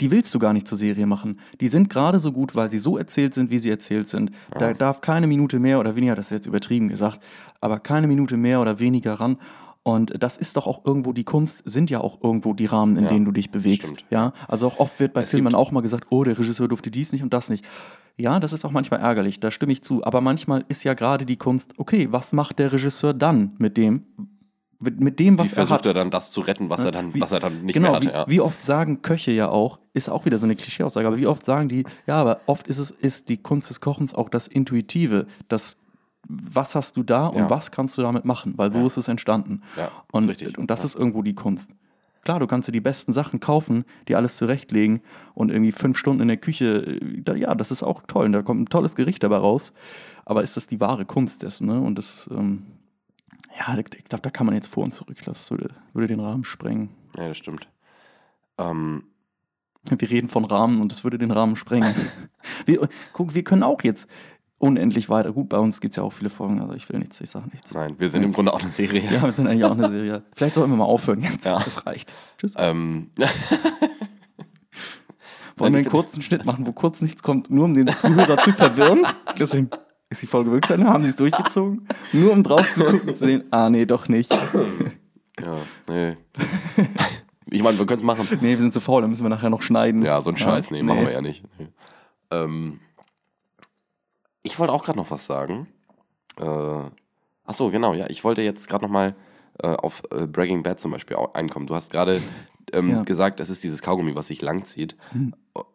die 0.01 0.11
willst 0.11 0.33
du 0.33 0.39
gar 0.39 0.53
nicht 0.53 0.67
zur 0.67 0.77
Serie 0.77 1.05
machen. 1.05 1.39
Die 1.61 1.67
sind 1.67 1.89
gerade 1.89 2.19
so 2.19 2.31
gut, 2.31 2.55
weil 2.55 2.71
sie 2.71 2.79
so 2.79 2.97
erzählt 2.97 3.33
sind, 3.33 3.49
wie 3.51 3.59
sie 3.59 3.69
erzählt 3.69 4.07
sind. 4.07 4.31
Da 4.57 4.73
darf 4.73 5.01
keine 5.01 5.27
Minute 5.27 5.59
mehr 5.59 5.79
oder 5.79 5.95
weniger, 5.95 6.15
das 6.15 6.27
ist 6.27 6.31
jetzt 6.31 6.47
übertrieben 6.47 6.89
gesagt, 6.89 7.19
aber 7.61 7.79
keine 7.79 8.07
Minute 8.07 8.35
mehr 8.37 8.59
oder 8.61 8.79
weniger 8.79 9.13
ran. 9.13 9.37
Und 9.85 10.13
das 10.23 10.37
ist 10.37 10.55
doch 10.55 10.65
auch 10.65 10.85
irgendwo, 10.85 11.11
die 11.11 11.25
Kunst 11.25 11.61
sind 11.65 11.89
ja 11.89 11.99
auch 11.99 12.23
irgendwo 12.23 12.53
die 12.53 12.65
Rahmen, 12.67 12.95
in 12.95 13.03
Ja, 13.03 13.09
denen 13.09 13.25
du 13.25 13.31
dich 13.33 13.51
bewegst. 13.51 13.95
stimmt. 13.95 14.05
Ja, 14.11 14.31
also 14.47 14.67
auch 14.67 14.79
oft 14.79 14.97
wird 15.01 15.11
bei 15.13 15.23
Es 15.23 15.31
Filmen 15.31 15.53
auch 15.53 15.71
mal 15.73 15.81
gesagt, 15.81 16.07
oh, 16.09 16.23
der 16.23 16.39
Regisseur 16.39 16.69
durfte 16.69 16.89
dies 16.89 17.11
nicht 17.11 17.21
und 17.21 17.33
das 17.33 17.49
nicht. 17.49 17.65
Ja, 18.15 18.39
das 18.39 18.53
ist 18.53 18.63
auch 18.63 18.71
manchmal 18.71 19.01
ärgerlich, 19.01 19.39
da 19.41 19.51
stimme 19.51 19.73
ich 19.73 19.83
zu. 19.83 20.03
Aber 20.05 20.21
manchmal 20.21 20.63
ist 20.69 20.85
ja 20.85 20.93
gerade 20.93 21.25
die 21.25 21.35
Kunst, 21.35 21.73
okay, 21.77 22.07
was 22.11 22.31
macht 22.31 22.59
der 22.59 22.71
Regisseur 22.71 23.13
dann 23.13 23.55
mit 23.57 23.75
dem, 23.75 24.03
mit, 24.91 25.19
dem, 25.19 25.35
Wie 25.35 25.39
was 25.39 25.51
er 25.53 25.65
versucht 25.65 25.85
er 25.85 25.93
dann 25.93 26.11
das 26.11 26.31
zu 26.31 26.41
retten, 26.41 26.69
was 26.69 26.83
er 26.83 26.91
dann, 26.91 27.13
Wie- 27.13 27.21
was 27.21 27.31
er 27.31 27.39
dann 27.39 27.63
nicht 27.63 27.73
genau, 27.73 27.91
mehr 27.91 27.95
hatte? 27.97 28.07
wie, 28.07 28.11
Ja. 28.11 28.25
wie 28.27 28.41
oft 28.41 28.63
sagen 28.63 29.01
Köche 29.01 29.31
ja 29.31 29.49
auch, 29.49 29.79
ist 29.93 30.09
auch 30.09 30.25
wieder 30.25 30.39
so 30.39 30.45
eine 30.45 30.55
Klischeeaussage, 30.55 31.07
aber 31.07 31.17
wie 31.17 31.27
oft 31.27 31.43
sagen 31.45 31.69
die, 31.69 31.83
ja, 32.07 32.15
aber 32.15 32.41
oft 32.45 32.67
ist 32.67 32.79
es 32.79 32.91
ist 32.91 33.29
die 33.29 33.37
Kunst 33.37 33.69
des 33.69 33.81
Kochens 33.81 34.13
auch 34.13 34.29
das 34.29 34.47
Intuitive, 34.47 35.27
das 35.47 35.77
was 36.27 36.73
hast 36.73 36.95
du 36.95 37.03
da 37.03 37.27
und 37.27 37.37
Ja. 37.37 37.49
was 37.49 37.71
kannst 37.71 37.97
du 37.97 38.01
damit 38.01 38.23
machen, 38.23 38.53
weil 38.55 38.71
so 38.71 38.79
Ja. 38.79 38.85
ist 38.85 38.95
es 38.97 39.09
entstanden. 39.09 39.61
Ja, 39.77 39.91
und, 40.11 40.29
richtig. 40.29 40.57
und 40.57 40.71
das 40.71 40.79
Ja. 40.79 40.85
ist 40.85 40.95
irgendwo 40.95 41.21
die 41.21 41.35
Kunst. 41.35 41.71
Klar, 42.23 42.39
du 42.39 42.47
kannst 42.47 42.69
dir 42.69 42.71
die 42.71 42.79
besten 42.79 43.11
Sachen 43.11 43.41
kaufen, 43.41 43.83
die 44.07 44.15
alles 44.15 44.37
zurechtlegen 44.37 45.01
und 45.33 45.51
irgendwie 45.51 45.73
fünf 45.73 45.97
Stunden 45.97 46.21
in 46.21 46.29
der 46.29 46.37
Küche, 46.37 46.85
äh, 46.85 47.21
da, 47.21 47.35
ja, 47.35 47.53
das 47.55 47.71
ist 47.71 47.83
auch 47.83 48.03
toll. 48.07 48.25
und 48.27 48.31
Da 48.31 48.41
kommt 48.41 48.61
ein 48.61 48.65
tolles 48.69 48.95
Gericht 48.95 49.21
dabei 49.23 49.35
raus. 49.35 49.73
Aber 50.23 50.41
ist 50.43 50.55
das 50.55 50.65
die 50.67 50.79
wahre 50.79 51.03
Kunst 51.03 51.43
dessen? 51.43 51.67
Ne? 51.67 51.81
Und 51.81 51.97
das, 51.97 52.29
ähm, 52.31 52.63
ja, 53.59 53.77
ich 53.77 54.05
glaube, 54.05 54.21
da 54.21 54.29
kann 54.29 54.45
man 54.45 54.55
jetzt 54.55 54.67
vor 54.67 54.83
und 54.83 54.93
zurück. 54.93 55.15
Ich 55.17 55.23
glaube, 55.23 55.37
das 55.37 55.49
würde, 55.51 55.69
würde 55.93 56.07
den 56.07 56.19
Rahmen 56.19 56.43
sprengen. 56.43 56.89
ja, 57.17 57.27
das 57.27 57.37
stimmt. 57.37 57.67
Ähm, 58.57 59.03
Wir 59.89 60.09
reden 60.09 60.29
von 60.29 60.45
Rahmen 60.45 60.79
und 60.81 60.91
das 60.91 61.03
würde 61.03 61.17
den 61.17 61.31
Rahmen 61.31 61.55
sprengen. 61.55 61.93
wir, 62.65 62.87
guck, 63.11 63.33
wir 63.35 63.43
können 63.43 63.63
auch 63.63 63.81
jetzt 63.83 64.07
unendlich 64.57 65.09
weiter. 65.09 65.33
Gut, 65.33 65.49
bei 65.49 65.57
uns 65.57 65.81
gibt 65.81 65.91
es 65.91 65.97
ja 65.97 66.03
auch 66.03 66.13
viele 66.13 66.29
Folgen, 66.29 66.61
also 66.61 66.73
ich 66.73 66.87
will 66.89 66.99
nichts, 66.99 67.19
ich 67.19 67.29
sage 67.29 67.49
nichts. 67.51 67.73
nein, 67.73 67.95
wir 67.99 68.07
sind 68.09 68.23
im 68.23 68.31
Grunde 68.31 68.53
auch 68.53 68.61
eine 68.61 68.69
Serie. 68.71 69.03
Ja, 69.11 69.21
wir 69.23 69.33
sind 69.33 69.47
eigentlich 69.47 69.65
auch 69.65 69.71
eine 69.71 69.89
Serie. 69.89 70.23
Vielleicht 70.35 70.55
sollten 70.55 70.71
wir 70.71 70.77
mal 70.77 70.85
aufhören 70.85 71.21
jetzt. 71.21 71.45
Ja. 71.45 71.59
Das 71.59 71.85
reicht. 71.85 72.13
Tschüss. 72.37 72.53
Ähm, 72.57 73.11
Wollen 75.57 75.73
wir 75.73 75.79
einen 75.81 75.89
kurzen 75.89 76.21
Schnitt 76.23 76.45
machen, 76.45 76.65
wo 76.65 76.71
kurz 76.71 77.01
nichts 77.01 77.21
kommt, 77.21 77.51
nur 77.51 77.65
um 77.65 77.75
den 77.75 77.87
Zuhörer 77.87 78.37
zu 78.37 78.53
verwirren? 78.53 79.05
Deswegen 79.39 79.69
ist 80.13 80.21
die 80.21 80.27
Folge 80.27 80.51
wirklich 80.51 80.67
zu 80.67 80.73
Ende. 80.73 80.87
Haben 80.87 81.03
sie 81.03 81.09
es 81.09 81.15
durchgezogen? 81.15 81.87
Nur 82.13 82.31
um 82.31 82.43
drauf 82.43 82.71
zu 82.73 82.85
gucken 82.85 83.09
zu 83.15 83.25
sehen, 83.25 83.43
ah 83.51 83.69
nee, 83.69 83.85
doch 83.85 84.07
nicht. 84.07 84.31
ja, 85.41 85.57
nee. 85.87 86.17
Ich 87.49 87.61
meine, 87.61 87.77
wir 87.77 87.85
können 87.85 87.99
es 87.99 88.03
machen. 88.05 88.27
Nee, 88.41 88.51
wir 88.51 88.57
sind 88.57 88.73
zu 88.73 88.79
faul, 88.81 89.01
dann 89.01 89.09
müssen 89.09 89.23
wir 89.23 89.29
nachher 89.29 89.49
noch 89.49 89.61
schneiden. 89.61 90.01
Ja, 90.01 90.21
so 90.21 90.29
ein 90.31 90.37
Scheiß, 90.37 90.71
nee, 90.71 90.81
machen 90.83 91.05
wir 91.05 91.11
ja 91.13 91.21
nicht. 91.21 91.43
Nee. 91.59 91.67
Ähm, 92.31 92.79
ich 94.41 94.57
wollte 94.59 94.73
auch 94.73 94.83
gerade 94.83 94.97
noch 94.97 95.11
was 95.11 95.25
sagen. 95.25 95.67
Äh, 96.39 96.43
ach 96.45 97.53
so, 97.53 97.69
genau, 97.69 97.93
ja. 97.93 98.09
Ich 98.09 98.23
wollte 98.23 98.41
jetzt 98.41 98.67
gerade 98.67 98.83
noch 98.85 98.91
mal 98.91 99.15
äh, 99.61 99.67
auf 99.67 100.01
äh, 100.11 100.25
Breaking 100.27 100.63
Bad 100.63 100.79
zum 100.79 100.91
Beispiel 100.91 101.15
einkommen. 101.33 101.67
Du 101.67 101.75
hast 101.75 101.91
gerade 101.91 102.21
ähm, 102.71 102.89
Ja. 102.89 103.01
gesagt, 103.03 103.39
es 103.39 103.49
ist 103.49 103.63
dieses 103.63 103.81
Kaugummi, 103.81 104.15
was 104.15 104.27
sich 104.27 104.41
langzieht. 104.41 104.95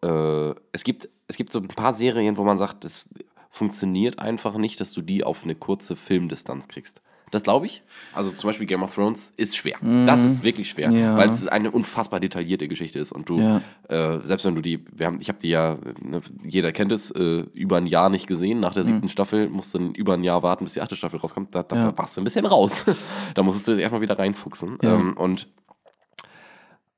Äh, 0.02 0.54
es, 0.72 0.82
gibt, 0.82 1.08
es 1.28 1.36
gibt 1.36 1.52
so 1.52 1.60
ein 1.60 1.68
paar 1.68 1.94
Serien, 1.94 2.36
wo 2.36 2.42
man 2.44 2.58
sagt, 2.58 2.84
das 2.84 3.08
funktioniert 3.50 4.18
einfach 4.18 4.56
nicht, 4.56 4.80
dass 4.80 4.92
du 4.92 5.02
die 5.02 5.24
auf 5.24 5.44
eine 5.44 5.54
kurze 5.54 5.96
Filmdistanz 5.96 6.68
kriegst. 6.68 7.02
Das 7.30 7.42
glaube 7.42 7.66
ich. 7.66 7.82
Also 8.14 8.30
zum 8.30 8.48
Beispiel 8.48 8.66
Game 8.66 8.82
of 8.82 8.94
Thrones 8.94 9.34
ist 9.36 9.54
schwer. 9.54 9.76
Das 10.06 10.22
ist 10.24 10.42
wirklich 10.42 10.70
schwer, 10.70 10.90
Ja. 10.90 11.14
weil 11.18 11.28
es 11.28 11.46
eine 11.46 11.70
unfassbar 11.70 12.20
detaillierte 12.20 12.68
Geschichte 12.68 12.98
ist. 12.98 13.12
Und 13.12 13.28
du, 13.28 13.38
Ja. 13.38 13.60
äh, 13.90 14.20
selbst 14.24 14.46
wenn 14.46 14.54
du 14.54 14.62
die, 14.62 14.82
wir 14.92 15.04
haben, 15.06 15.20
ich 15.20 15.28
habe 15.28 15.38
die 15.38 15.50
ja, 15.50 15.76
ne, 16.00 16.22
jeder 16.42 16.72
kennt 16.72 16.90
es, 16.90 17.10
äh, 17.10 17.40
über 17.52 17.76
ein 17.76 17.84
Jahr 17.86 18.08
nicht 18.08 18.28
gesehen. 18.28 18.60
Nach 18.60 18.72
der 18.72 18.84
siebten 18.84 19.10
Staffel 19.10 19.50
musst 19.50 19.74
du 19.74 19.78
dann 19.78 19.94
über 19.94 20.14
ein 20.14 20.24
Jahr 20.24 20.42
warten, 20.42 20.64
bis 20.64 20.72
die 20.72 20.80
achte 20.80 20.96
Staffel 20.96 21.20
rauskommt. 21.20 21.54
Da, 21.54 21.62
da 21.64 21.76
Ja. 21.76 21.98
warst 21.98 22.16
du 22.16 22.22
ein 22.22 22.24
bisschen 22.24 22.46
raus. 22.46 22.86
da 23.34 23.42
musstest 23.42 23.68
du 23.68 23.72
jetzt 23.72 23.80
erstmal 23.82 24.00
wieder 24.00 24.18
reinfuchsen. 24.18 24.78
Ähm, 24.80 25.14
und 25.14 25.48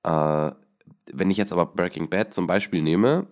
äh, 0.05 0.51
wenn 1.13 1.31
ich 1.31 1.37
jetzt 1.39 1.53
aber 1.53 1.67
Breaking 1.67 2.09
Bad 2.09 2.33
zum 2.35 2.47
Beispiel 2.47 2.83
nehme, 2.83 3.27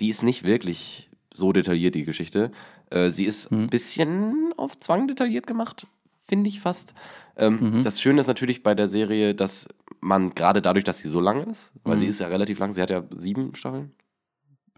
die 0.00 0.08
ist 0.08 0.22
nicht 0.24 0.42
wirklich 0.44 1.08
so 1.34 1.52
detailliert, 1.52 1.94
die 1.94 2.04
Geschichte. 2.04 2.50
Äh, 2.90 3.10
sie 3.10 3.24
ist 3.24 3.50
Mhm. 3.50 3.64
ein 3.64 3.68
bisschen 3.68 4.52
auf 4.56 4.78
Zwang 4.80 5.08
detailliert 5.08 5.46
gemacht, 5.46 5.86
finde 6.26 6.48
ich 6.48 6.60
fast. 6.60 6.94
Ähm, 7.36 7.58
Mhm. 7.78 7.84
Das 7.84 8.00
Schöne 8.00 8.20
ist 8.20 8.26
natürlich 8.26 8.62
bei 8.62 8.74
der 8.74 8.88
Serie, 8.88 9.34
dass 9.34 9.68
man 10.00 10.34
gerade 10.34 10.60
dadurch, 10.62 10.84
dass 10.84 10.98
sie 10.98 11.08
so 11.08 11.20
lang 11.20 11.44
ist, 11.48 11.72
weil 11.84 11.96
Mhm. 11.96 12.00
sie 12.00 12.06
ist 12.06 12.20
ja 12.20 12.26
relativ 12.28 12.58
lang, 12.58 12.72
sie 12.72 12.82
hat 12.82 12.90
ja 12.90 13.02
sieben 13.14 13.54
Staffeln. 13.54 13.92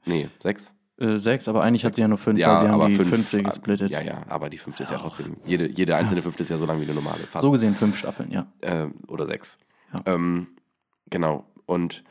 Nee, 0.05 0.29
sechs. 0.41 0.75
Äh, 0.97 1.19
sechs, 1.19 1.49
aber 1.49 1.63
eigentlich 1.65 1.85
hat 1.85 1.97
sie 1.97 2.03
ja 2.03 2.09
nur 2.09 2.19
fünf, 2.19 2.39
Ja, 2.39 2.53
weil 2.55 2.61
sie 2.61 2.69
haben 2.69 2.87
die 2.89 2.95
fünf, 2.95 3.09
fünfte 3.09 3.43
gesplittet. 3.43 3.91
Ja, 3.91 4.01
ja, 4.01 4.23
aber 4.29 4.49
die 4.49 4.59
fünfte 4.59 4.85
ist 4.85 4.93
ja 4.93 4.99
trotzdem, 4.99 5.37
jede, 5.45 5.69
jede 5.69 5.97
einzelne 5.97 6.23
fünfte 6.23 6.43
ist 6.45 6.51
ja 6.51 6.59
so 6.59 6.67
lang 6.67 6.79
wie 6.81 6.85
eine 6.85 6.95
normale. 6.95 7.19
Fast. 7.25 7.43
So 7.43 7.51
gesehen 7.51 7.75
fünf 7.75 7.99
Staffeln, 7.99 8.31
ja. 8.31 8.47
äh, 8.61 8.87
oder 9.09 9.27
sechs. 9.27 9.59
Ja. 9.93 10.03
Ähm, 10.07 10.47
genau. 11.11 11.47
Und 11.67 12.05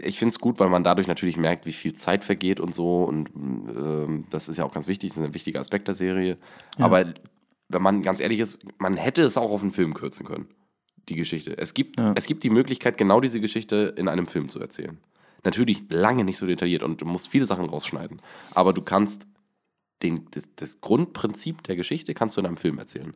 ich 0.00 0.18
finde 0.18 0.30
es 0.30 0.38
gut, 0.38 0.58
weil 0.58 0.68
man 0.68 0.82
dadurch 0.84 1.06
natürlich 1.06 1.36
merkt, 1.36 1.64
wie 1.66 1.72
viel 1.72 1.94
Zeit 1.94 2.24
vergeht 2.24 2.60
und 2.60 2.74
so. 2.74 3.04
Und 3.04 3.30
ähm, 3.36 4.24
das 4.30 4.48
ist 4.48 4.56
ja 4.56 4.64
auch 4.64 4.72
ganz 4.72 4.88
wichtig, 4.88 5.10
das 5.10 5.18
ist 5.18 5.24
ein 5.24 5.34
wichtiger 5.34 5.60
Aspekt 5.60 5.86
der 5.88 5.94
Serie. 5.94 6.38
Aber 6.78 7.04
wenn 7.68 7.82
man 7.82 8.02
ganz 8.02 8.20
ehrlich 8.20 8.40
ist, 8.40 8.58
man 8.78 8.96
hätte 8.96 9.22
es 9.22 9.36
auch 9.36 9.50
auf 9.50 9.62
einen 9.62 9.70
Film 9.72 9.94
kürzen 9.94 10.26
können, 10.26 10.48
die 11.08 11.14
Geschichte. 11.16 11.56
Es 11.56 11.72
gibt, 11.74 12.00
Ja. 12.00 12.12
es 12.16 12.26
gibt 12.26 12.42
die 12.44 12.50
Möglichkeit, 12.50 12.98
genau 12.98 13.20
diese 13.20 13.40
Geschichte 13.40 13.94
in 13.96 14.08
einem 14.08 14.26
Film 14.26 14.48
zu 14.48 14.60
erzählen. 14.60 14.98
Natürlich 15.44 15.82
lange 15.90 16.24
nicht 16.24 16.38
so 16.38 16.46
detailliert 16.46 16.82
und 16.82 17.00
du 17.00 17.04
musst 17.06 17.28
viele 17.28 17.46
Sachen 17.46 17.66
rausschneiden. 17.66 18.20
Aber 18.54 18.72
du 18.72 18.82
kannst 18.82 19.28
den, 20.02 20.26
das, 20.32 20.48
das 20.56 20.80
Grundprinzip 20.80 21.62
der 21.62 21.76
Geschichte 21.76 22.12
kannst 22.12 22.36
du 22.36 22.40
in 22.40 22.46
einem 22.46 22.56
Film 22.56 22.78
erzählen. 22.78 23.14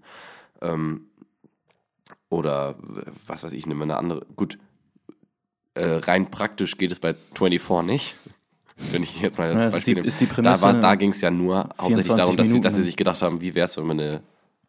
Ähm, 0.63 1.07
oder 2.29 2.77
äh, 2.97 3.11
was 3.27 3.43
weiß 3.43 3.53
ich, 3.53 3.67
nehme 3.67 3.83
eine 3.83 3.97
andere. 3.97 4.25
Gut, 4.37 4.59
äh, 5.81 5.97
rein 5.97 6.31
praktisch 6.31 6.77
geht 6.77 6.93
es 6.93 7.01
bei 7.01 7.15
24 7.35 7.87
nicht. 7.87 8.17
Wenn 8.93 9.03
ich 9.03 9.21
jetzt 9.21 9.39
mal 9.39 9.53
Ja, 9.53 9.59
es 9.61 9.67
ist 9.67 9.73
Beispiel 9.75 9.95
die- 10.03 10.09
ist 10.09 10.21
die 10.21 10.27
da 10.43 10.61
war, 10.63 10.73
da 10.73 10.95
ging 10.95 11.11
es 11.11 11.21
ja 11.21 11.31
nur 11.31 11.69
hauptsächlich 11.79 12.07
24 12.07 12.17
darum, 12.17 12.37
dass 12.37 12.49
sie, 12.49 12.61
dass 12.61 12.75
sie 12.77 12.83
sich 12.83 12.97
gedacht 12.97 13.21
haben, 13.21 13.41
wie 13.43 13.55
wäre 13.55 13.67
es, 13.67 13.77
wenn 13.77 13.85
wir 13.87 13.91
eine, 13.93 14.23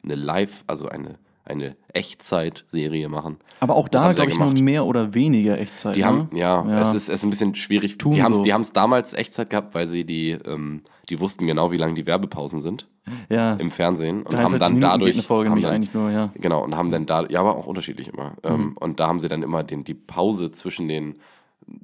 eine 0.03 0.15
Live, 0.15 0.63
also 0.67 0.89
eine, 0.89 1.15
eine 1.51 1.75
Echtzeit-Serie 1.93 3.09
machen. 3.09 3.37
Aber 3.59 3.75
auch 3.75 3.87
da, 3.87 4.11
glaube 4.13 4.31
ich, 4.31 4.39
nur 4.39 4.53
mehr 4.53 4.85
oder 4.85 5.13
weniger 5.13 5.59
Echtzeit. 5.59 5.95
Die 5.95 6.01
ne? 6.01 6.05
haben, 6.05 6.29
ja, 6.33 6.65
Ja. 6.67 6.81
Es, 6.81 6.93
ist, 6.93 7.09
es 7.09 7.15
ist 7.15 7.23
ein 7.23 7.29
bisschen 7.29 7.55
schwierig. 7.55 7.97
Tun 7.97 8.13
die 8.13 8.23
haben 8.53 8.61
es 8.61 8.73
damals 8.73 9.13
Echtzeit 9.13 9.49
gehabt, 9.49 9.75
weil 9.75 9.87
sie 9.87 10.05
die, 10.05 10.31
ähm, 10.31 10.81
die 11.09 11.19
wussten 11.19 11.45
genau, 11.45 11.71
wie 11.71 11.77
lang 11.77 11.95
die 11.95 12.05
Werbepausen 12.05 12.61
sind 12.61 12.87
ja. 13.29 13.53
im 13.55 13.71
Fernsehen 13.71 14.23
und 14.23 14.33
43 14.33 14.43
haben 14.43 14.59
dann 14.59 14.73
Minuten 14.73 14.91
dadurch. 14.91 15.15
eine 15.15 15.23
Folge 15.23 15.49
haben 15.49 15.61
dann, 15.61 15.73
eigentlich 15.73 15.93
nur, 15.93 16.09
ja. 16.09 16.31
Genau, 16.35 16.63
und 16.63 16.75
haben 16.75 16.91
dann 16.91 17.05
da, 17.05 17.25
ja, 17.27 17.39
aber 17.39 17.55
auch 17.55 17.67
unterschiedlich 17.67 18.07
immer. 18.07 18.31
Mhm. 18.43 18.49
Ähm, 18.49 18.77
und 18.79 18.99
da 18.99 19.07
haben 19.07 19.19
sie 19.19 19.27
dann 19.27 19.43
immer 19.43 19.63
den, 19.63 19.83
die 19.83 19.93
Pause 19.93 20.51
zwischen 20.51 20.87
den, 20.87 21.15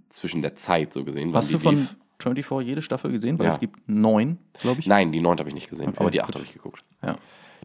zwischen 0.09 0.41
der 0.41 0.55
Zeit 0.55 0.93
so 0.93 1.03
gesehen. 1.03 1.33
Hast 1.33 1.53
du 1.53 1.59
von 1.59 1.75
lief. 1.75 1.95
24 2.19 2.67
jede 2.67 2.81
Staffel 2.81 3.11
gesehen? 3.11 3.37
Weil 3.39 3.47
Ja. 3.47 3.51
es 3.51 3.59
gibt 3.59 3.79
neun, 3.87 4.37
glaube 4.61 4.79
ich. 4.79 4.87
Nein, 4.87 5.11
die 5.11 5.21
neunte 5.21 5.41
habe 5.41 5.49
ich 5.49 5.55
nicht 5.55 5.69
gesehen, 5.69 5.89
Okay, 5.89 5.97
aber 5.99 6.09
die 6.09 6.21
achte 6.21 6.33
gut. 6.33 6.41
habe 6.41 6.45
ich 6.45 6.53
geguckt. 6.53 6.81
Ja. 7.03 7.17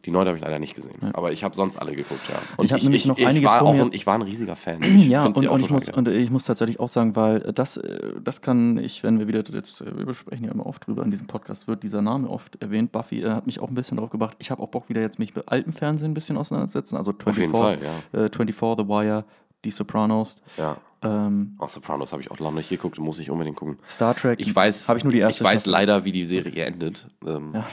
Die 0.05 0.11
neunte 0.11 0.29
habe 0.29 0.37
ich 0.37 0.43
leider 0.43 0.59
nicht 0.59 0.75
gesehen, 0.75 1.13
aber 1.13 1.31
ich 1.31 1.43
habe 1.45 1.55
sonst 1.55 1.77
alle 1.77 1.95
geguckt, 1.95 2.21
ja. 2.29 2.35
Und 2.57 2.65
Ich 2.65 2.73
hab 2.73 2.81
nämlich 2.83 3.05
noch 3.05 3.17
einiges 3.17 3.49
war 3.49 3.59
vor 3.59 3.73
mir. 3.73 3.83
ein, 3.83 3.93
ich 3.93 4.05
war 4.05 4.15
ein 4.15 4.21
riesiger 4.21 4.55
Fan. 4.57 4.81
Ich 4.83 5.07
Ja, 5.07 5.23
und, 5.25 5.37
und, 5.37 5.61
ich 5.61 5.69
muss, 5.69 5.85
geil. 5.85 5.95
und 5.95 6.07
ich 6.09 6.29
muss 6.29 6.43
tatsächlich 6.43 6.79
auch 6.81 6.89
sagen, 6.89 7.15
weil 7.15 7.39
das, 7.39 7.79
das 8.21 8.41
kann 8.41 8.77
ich, 8.77 9.03
wenn 9.03 9.19
wir 9.19 9.27
wieder 9.29 9.41
jetzt, 9.53 9.85
wir 9.85 10.05
besprechen 10.05 10.45
ja 10.45 10.51
immer 10.51 10.65
oft 10.65 10.85
drüber, 10.85 11.03
in 11.03 11.11
diesem 11.11 11.27
Podcast 11.27 11.67
wird 11.69 11.83
dieser 11.83 12.01
Name 12.01 12.29
oft 12.29 12.61
erwähnt. 12.61 12.91
Buffy 12.91 13.21
äh, 13.21 13.29
hat 13.31 13.45
mich 13.45 13.59
auch 13.61 13.69
ein 13.69 13.75
bisschen 13.75 13.95
darauf 13.95 14.09
gebracht. 14.11 14.35
Ich 14.39 14.51
habe 14.51 14.61
auch 14.61 14.67
Bock, 14.67 14.89
wieder 14.89 14.99
jetzt 14.99 15.19
mich 15.19 15.33
mit 15.35 15.47
altem 15.47 15.71
Fernsehen 15.71 16.11
ein 16.11 16.13
bisschen 16.13 16.35
auseinanderzusetzen. 16.37 16.97
Also 16.97 17.13
24, 17.13 17.27
Auf 17.27 17.37
jeden 17.37 17.51
Fall, 17.53 17.79
ja. 18.13 18.25
äh, 18.25 18.29
24 18.29 18.83
The 18.85 18.89
Wire, 18.89 19.23
Die 19.63 19.71
Sopranos, 19.71 20.41
ja. 20.57 20.75
ähm, 21.01 21.55
Auch 21.59 21.69
Sopranos 21.69 22.11
habe 22.11 22.21
ich 22.21 22.29
auch 22.29 22.39
lange 22.39 22.57
nicht 22.57 22.67
geguckt, 22.69 22.99
muss 22.99 23.19
ich 23.19 23.29
unbedingt 23.31 23.55
gucken. 23.55 23.77
Star 23.89 24.13
Trek. 24.15 24.39
Ich 24.41 24.53
weiß, 24.53 24.89
Habe 24.89 24.97
ich 24.99 25.05
nur 25.05 25.13
die 25.13 25.19
erste 25.19 25.43
ich 25.45 25.49
weiß 25.49 25.65
leider, 25.65 26.03
wie 26.03 26.11
die 26.11 26.25
Serie 26.25 26.65
endet. 26.65 27.07
Ähm, 27.25 27.53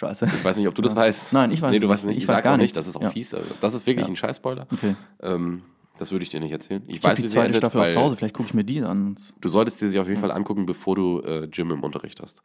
Scheiße. 0.00 0.24
Ich 0.24 0.42
weiß 0.44 0.56
nicht, 0.56 0.66
ob 0.66 0.74
du 0.74 0.80
das 0.80 0.96
weißt. 0.96 1.34
Nein, 1.34 1.50
ich 1.52 1.60
weiß 1.60 1.70
Nee, 1.72 1.76
es 1.76 1.82
du 1.82 1.88
weißt 1.90 2.04
nicht. 2.06 2.16
Ich 2.16 2.22
Ich, 2.22 2.28
weiß 2.28 2.42
gar 2.42 2.56
nicht, 2.56 2.74
das 2.74 2.86
ist 2.86 2.96
auch 2.96 3.02
Ja. 3.02 3.10
fies. 3.10 3.34
Also, 3.34 3.50
das 3.60 3.74
ist 3.74 3.86
wirklich 3.86 4.06
Ja. 4.06 4.12
ein 4.12 4.16
Scheiß-Spoiler. 4.16 4.66
Okay. 4.72 4.96
Ähm, 5.20 5.62
das 5.98 6.10
würde 6.10 6.22
ich 6.22 6.30
dir 6.30 6.40
nicht 6.40 6.52
erzählen. 6.52 6.82
Ich 6.86 6.96
Ich 6.96 7.02
habe 7.02 7.12
weiß, 7.12 7.18
die 7.18 7.28
zweite 7.28 7.46
endet, 7.48 7.60
Staffel 7.60 7.82
auch 7.82 7.88
zu 7.90 8.00
Hause, 8.00 8.16
vielleicht 8.16 8.34
gucke 8.34 8.48
ich 8.48 8.54
mir 8.54 8.64
die 8.64 8.80
an. 8.80 9.16
du 9.40 9.48
solltest 9.50 9.82
dir 9.82 9.90
sie 9.90 10.00
auf 10.00 10.08
jeden 10.08 10.20
Fall 10.22 10.30
angucken, 10.30 10.64
bevor 10.64 10.96
du 10.96 11.20
äh, 11.20 11.44
Jim 11.52 11.70
im 11.70 11.82
Unterricht 11.82 12.18
hast. 12.22 12.42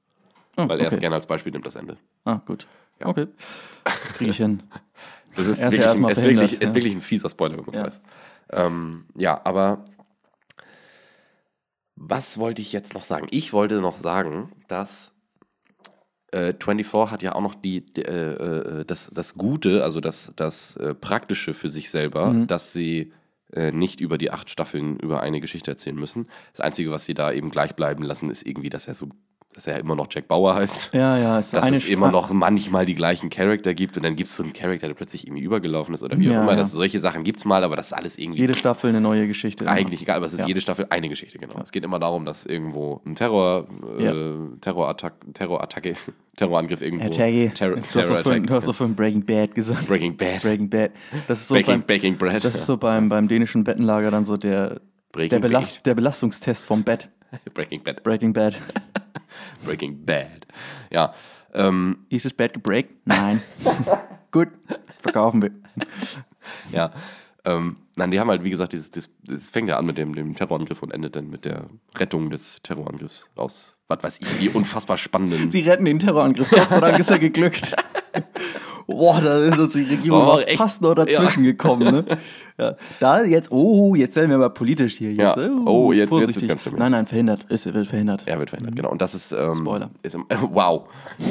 Oh, 0.57 0.67
Weil 0.67 0.81
er 0.81 0.87
es 0.91 0.99
gerne 0.99 1.15
als 1.15 1.27
Beispiel 1.27 1.53
nimmt, 1.53 1.65
das 1.65 1.75
Ende. 1.75 1.95
Ah, 2.25 2.41
gut. 2.45 2.67
Ja. 2.99 3.07
Okay. 3.07 3.27
Das 3.85 4.13
kriege 4.13 4.31
ich 4.31 4.37
hin. 4.37 4.63
Das 5.37 5.47
ist, 5.47 5.57
ja 5.61 5.65
wirklich, 5.65 5.81
erstmal 5.85 6.11
ein, 6.11 6.15
ist, 6.17 6.23
wirklich, 6.23 6.53
ist 6.61 6.69
ja. 6.69 6.75
wirklich 6.75 6.93
ein 6.95 7.01
fieser 7.01 7.29
Spoiler, 7.29 7.57
wenn 7.57 7.65
man 7.65 7.73
es 7.73 7.77
Ja. 7.77 7.85
weiß. 7.85 8.01
Ähm, 8.51 9.05
ja, 9.17 9.41
aber 9.43 9.83
was 11.95 12.37
wollte 12.37 12.61
ich 12.61 12.71
jetzt 12.73 12.93
noch 12.93 13.03
sagen? 13.03 13.27
Ich 13.31 13.51
wollte 13.53 13.79
noch 13.81 13.97
sagen, 13.97 14.51
dass 14.67 15.11
äh, 16.36 16.53
24 16.59 17.11
hat 17.11 17.23
ja 17.23 17.33
auch 17.36 17.41
noch 17.41 17.55
die, 17.55 17.86
die, 17.86 18.01
äh, 18.01 18.81
äh, 18.81 18.86
das, 18.86 19.09
das 19.13 19.36
Gute, 19.36 19.83
also 19.83 19.99
das, 20.01 20.33
das 20.36 20.75
äh, 20.77 20.93
Praktische 20.93 21.53
für 21.53 21.69
sich 21.69 21.89
selber, 21.89 22.31
Mhm. 22.31 22.47
dass 22.47 22.73
sie 22.73 23.11
äh, 23.53 23.71
nicht 23.71 24.01
über 24.01 24.17
die 24.17 24.31
acht 24.31 24.49
Staffeln 24.49 24.97
über 24.97 25.21
eine 25.21 25.39
Geschichte 25.39 25.71
erzählen 25.71 25.95
müssen. 25.95 26.27
Das 26.51 26.61
Einzige, 26.61 26.91
was 26.91 27.05
sie 27.05 27.13
da 27.13 27.31
eben 27.31 27.49
gleich 27.51 27.75
bleiben 27.75 28.03
lassen, 28.03 28.29
ist 28.29 28.45
irgendwie, 28.45 28.69
dass 28.69 28.88
er 28.88 28.95
so, 28.95 29.07
dass 29.55 29.67
er 29.67 29.79
immer 29.79 29.95
noch 29.95 30.07
Jack 30.11 30.27
Bauer 30.27 30.53
heißt. 30.53 30.89
Ja, 30.93 31.17
ja. 31.17 31.39
Ist 31.39 31.53
Dass 31.53 31.71
es 31.71 31.87
immer 31.89 32.11
noch 32.11 32.29
manchmal 32.31 32.85
die 32.85 32.93
gleichen 32.93 33.29
Charakter 33.29 33.73
gibt 33.73 33.95
und 33.95 34.03
dann 34.03 34.15
gibt 34.17 34.29
es 34.29 34.35
so 34.35 34.43
einen 34.43 34.51
Charakter, 34.51 34.87
der 34.87 34.93
plötzlich 34.95 35.25
irgendwie 35.25 35.43
übergelaufen 35.43 35.95
ist 35.95 36.03
oder 36.03 36.19
wie 36.19 36.25
Ja, 36.25 36.39
auch 36.39 36.43
immer. 36.43 36.51
ja. 36.51 36.57
Das, 36.57 36.73
solche 36.73 36.99
Sachen 36.99 37.23
gibt 37.23 37.39
es 37.39 37.45
mal, 37.45 37.63
aber 37.63 37.77
das 37.77 37.87
ist 37.87 37.93
alles 37.93 38.17
irgendwie 38.17 38.41
Jede 38.41 38.53
Staffel 38.53 38.89
eine 38.89 38.99
neue 38.99 39.27
Geschichte. 39.27 39.63
immer. 39.63 39.73
eigentlich 39.73 40.01
egal, 40.01 40.17
aber 40.17 40.25
es 40.25 40.33
ist 40.33 40.41
Ja. 40.41 40.47
jede 40.47 40.59
Staffel 40.59 40.87
eine 40.89 41.07
Geschichte, 41.07 41.37
genau. 41.39 41.55
Es 41.63 41.71
geht 41.71 41.85
immer 41.85 41.99
darum, 41.99 42.25
dass 42.25 42.45
irgendwo 42.45 43.01
ein 43.05 43.15
Terror, 43.15 43.65
äh, 43.97 44.03
Ja. 44.03 44.13
Terrorattack, 44.59 45.13
Terrorattacke, 45.33 45.93
Terrorangriff 46.35 46.81
irgendwo. 46.81 47.05
Attacke. 47.05 47.51
Terror, 47.53 47.75
du, 47.77 47.81
hast 47.81 48.11
vorhin, 48.23 48.43
du 48.43 48.53
hast 48.53 48.67
doch 48.67 48.75
vorhin 48.75 48.93
Breaking 48.95 49.23
Bad 49.25 49.55
gesagt. 49.55 49.87
Breaking 49.87 50.17
Bad. 50.17 50.41
Breaking 50.41 50.69
Bad. 50.69 50.91
Das 51.27 51.39
ist 51.39 51.47
so, 51.47 51.55
Baking, 51.55 51.75
beim, 51.79 51.83
Baking 51.87 52.17
Bread. 52.17 52.43
das 52.43 52.55
ist 52.55 52.65
so 52.65 52.75
beim, 52.75 53.07
beim 53.07 53.29
dänischen 53.29 53.63
Bettenlager 53.63 54.11
dann 54.11 54.25
so 54.25 54.35
der, 54.35 54.81
Breaking 55.13 55.29
der, 55.29 55.47
Belast, 55.47 55.85
der 55.85 55.95
Belastungstest 55.95 56.65
vom 56.65 56.83
Bett. 56.83 57.09
Breaking 57.53 57.81
Bad. 57.83 58.03
Breaking 58.03 58.33
Bad. 58.33 58.59
Breaking 59.63 60.05
Bad. 60.05 60.45
Ja. 60.91 61.13
Ähm, 61.53 62.05
Ist 62.09 62.25
das 62.25 62.33
Bad 62.33 62.53
gebreakt? 62.53 62.93
Nein. 63.05 63.41
Gut, 64.31 64.49
verkaufen 65.01 65.41
wir. 65.41 65.51
ja. 66.71 66.91
Ähm, 67.45 67.77
nein, 67.95 68.11
die 68.11 68.19
haben 68.19 68.29
halt, 68.29 68.43
wie 68.43 68.49
gesagt, 68.49 68.73
dieses, 68.73 68.89
das, 68.91 69.09
das 69.23 69.49
fängt 69.49 69.69
ja 69.69 69.77
an 69.77 69.86
mit 69.86 69.97
dem, 69.97 70.15
dem 70.15 70.36
Terrorangriff 70.36 70.81
und 70.81 70.91
endet 70.91 71.15
dann 71.15 71.29
mit 71.29 71.45
der 71.45 71.69
Rettung 71.95 72.31
des 72.31 72.61
Terrorangriffs 72.63 73.29
aus, 73.36 73.77
was 73.88 74.03
weiß 74.03 74.19
ich, 74.21 74.41
wie 74.41 74.49
unfassbar 74.49 74.97
spannenden. 74.97 75.51
Sie 75.51 75.61
retten 75.61 75.86
den 75.86 75.99
Terrorangriff. 75.99 76.49
Gott 76.49 76.69
sei 76.69 76.79
Dank 76.79 76.99
ist 76.99 77.11
er 77.11 77.19
geglückt. 77.19 77.75
Boah, 78.97 79.21
da 79.21 79.37
ist 79.39 79.57
uns 79.59 79.73
die 79.73 79.83
Regierung 79.89 80.39
echt. 80.39 80.57
fast 80.57 80.81
noch 80.81 80.93
dazwischen 80.95 81.43
gekommen. 81.43 81.83
Ne? 81.91 82.05
Ja. 82.57 82.73
Da 83.01 83.21
jetzt, 83.25 83.51
oh, 83.51 83.95
jetzt 83.95 84.15
werden 84.15 84.29
wir 84.29 84.37
aber 84.37 84.49
politisch 84.49 84.93
hier. 84.97 85.09
Jetzt, 85.09 85.35
Ja. 85.35 85.35
Oh, 85.65 85.91
jetzt- 85.91 85.99
jetzt 86.03 86.09
vorsichtig. 86.09 86.43
ist 86.43 86.47
ganz 86.47 86.61
schlimm. 86.61 86.75
Nein, 86.77 86.93
nein, 86.93 87.05
verhindert. 87.05 87.45
Es 87.49 87.65
wird 87.65 87.85
verhindert. 87.85 88.23
Er 88.27 88.39
wird 88.39 88.49
verhindert, 88.51 88.77
genau. 88.77 88.91
Und 88.91 89.01
das 89.01 89.13
ist. 89.13 89.33
Ähm, 89.33 89.55
Spoiler. 89.55 89.89
Ist, 90.03 90.15
im- 90.15 90.25
wow. 90.51 90.83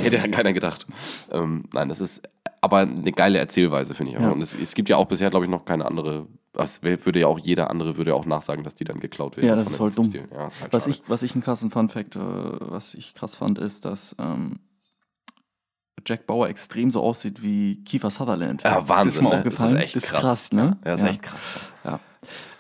Hätte 0.03 0.17
ja 0.19 0.29
keiner 0.29 0.53
gedacht. 0.53 0.87
Ähm, 1.33 1.65
nein, 1.73 1.89
das 1.89 2.01
ist 2.03 2.21
aber 2.61 2.81
eine 2.81 3.11
geile 3.13 3.39
Erzählweise, 3.39 3.95
finde 3.95 4.13
ich. 4.13 4.19
auch. 4.19 4.23
Ja. 4.23 4.31
Und 4.33 4.43
es, 4.43 4.55
es 4.55 4.75
gibt 4.75 4.91
ja 4.91 4.99
auch 4.99 5.07
bisher, 5.07 5.31
glaube 5.31 5.47
ich, 5.47 5.51
noch 5.51 5.65
keine 5.65 5.87
andere. 5.87 6.27
Das 6.53 6.83
würde 6.83 7.19
ja 7.19 7.27
auch 7.27 7.39
jeder 7.39 7.71
andere 7.71 7.97
würde 7.97 8.11
ja 8.11 8.17
auch 8.19 8.27
nachsagen, 8.27 8.63
dass 8.63 8.75
die 8.75 8.85
dann 8.85 9.01
geklaut 9.01 9.39
werden. 9.39 9.49
Ja, 9.49 9.57
das 9.57 9.71
ist 9.71 9.77
voll 9.77 9.93
dumm. 9.93 10.13
Ja, 10.13 10.47
ist 10.47 10.61
halt 10.61 10.75
Was 10.75 10.83
schade. 10.85 10.91
ich, 10.95 11.03
was 11.09 11.23
ich 11.23 11.33
einen 11.35 11.43
krassen 11.43 11.71
Fun-Fact, 11.71 12.17
äh, 12.17 12.21
was 12.21 12.93
ich 12.93 13.15
krass 13.15 13.35
fand, 13.35 13.59
ist, 13.59 13.87
dass 13.87 14.15
ähm, 14.21 14.59
Jack 16.07 16.27
Bauer 16.27 16.49
extrem 16.49 16.91
so 16.91 17.03
aussieht 17.03 17.43
wie 17.43 17.77
Kiefer 17.85 18.11
Sutherland. 18.11 18.63
Ja, 18.63 18.79
Ist 18.79 18.85
dir 18.85 18.89
Wahnsinn. 18.89 19.13
schon 19.13 19.25
mal 19.25 19.31
ne? 19.31 19.37
aufgefallen? 19.37 19.75
Das 19.77 19.85
ist 19.87 19.97
echt 19.97 20.07
krass. 20.07 20.21
krass, 20.21 20.53
ne? 20.53 20.77
Ja, 20.85 20.91
das 20.93 21.03
ist 21.03 21.09
echt 21.11 21.23
krass. 21.23 21.41
Ja. 21.85 22.01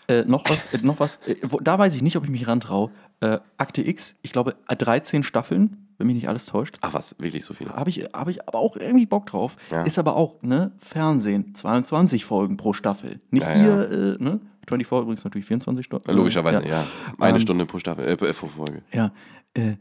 Äh, 0.07 0.25
noch 0.27 0.45
was, 0.49 0.67
äh, 0.75 0.79
noch 0.83 1.01
was 1.01 1.17
äh, 1.27 1.37
wo, 1.43 1.59
da 1.61 1.79
weiß 1.79 1.95
ich 1.97 2.03
nicht, 2.03 2.17
ob 2.17 2.25
ich 2.25 2.31
mich 2.31 2.47
rantraue. 2.47 2.91
Äh, 3.21 3.39
Akte 3.57 3.81
X, 3.87 4.17
ich 4.23 4.33
glaube 4.33 4.55
13 4.69 5.23
Staffeln, 5.23 5.89
wenn 5.97 6.07
mich 6.09 6.17
nicht 6.17 6.29
alles 6.29 6.45
täuscht. 6.47 6.77
Ach 6.83 6.93
was, 6.93 7.17
wirklich 7.19 7.45
so 7.45 7.55
viele. 7.55 7.71
Habe 7.71 7.89
ich, 7.89 8.01
hab 8.13 8.29
ich 8.29 8.47
aber 8.47 8.59
auch 8.59 8.77
irgendwie 8.77 9.07
Bock 9.07 9.27
drauf. 9.27 9.57
Ja. 9.71 9.85
Ist 9.85 9.99
aber 9.99 10.15
auch, 10.17 10.43
ne, 10.43 10.73
Fernsehen, 10.79 11.55
22 11.55 12.25
Folgen 12.25 12.57
pro 12.59 12.73
Staffel. 12.75 13.21
Nicht 13.31 13.47
Ja, 13.47 13.55
hier, 13.55 13.91
Äh, 14.21 14.23
ne? 14.23 14.41
24 14.67 15.03
übrigens 15.03 15.25
natürlich 15.25 15.47
24 15.47 15.85
Stunden. 15.87 16.11
Logischerweise, 16.13 16.67
ja. 16.67 16.85
Eine 17.19 17.37
Ähm, 17.37 17.41
Stunde 17.43 17.65
pro 17.67 17.79
Staffel, 17.79 18.07
äh, 18.07 18.17
pro 18.17 18.47
Folge. 18.47 18.83
Ja, 18.93 19.11
äh, 19.55 19.75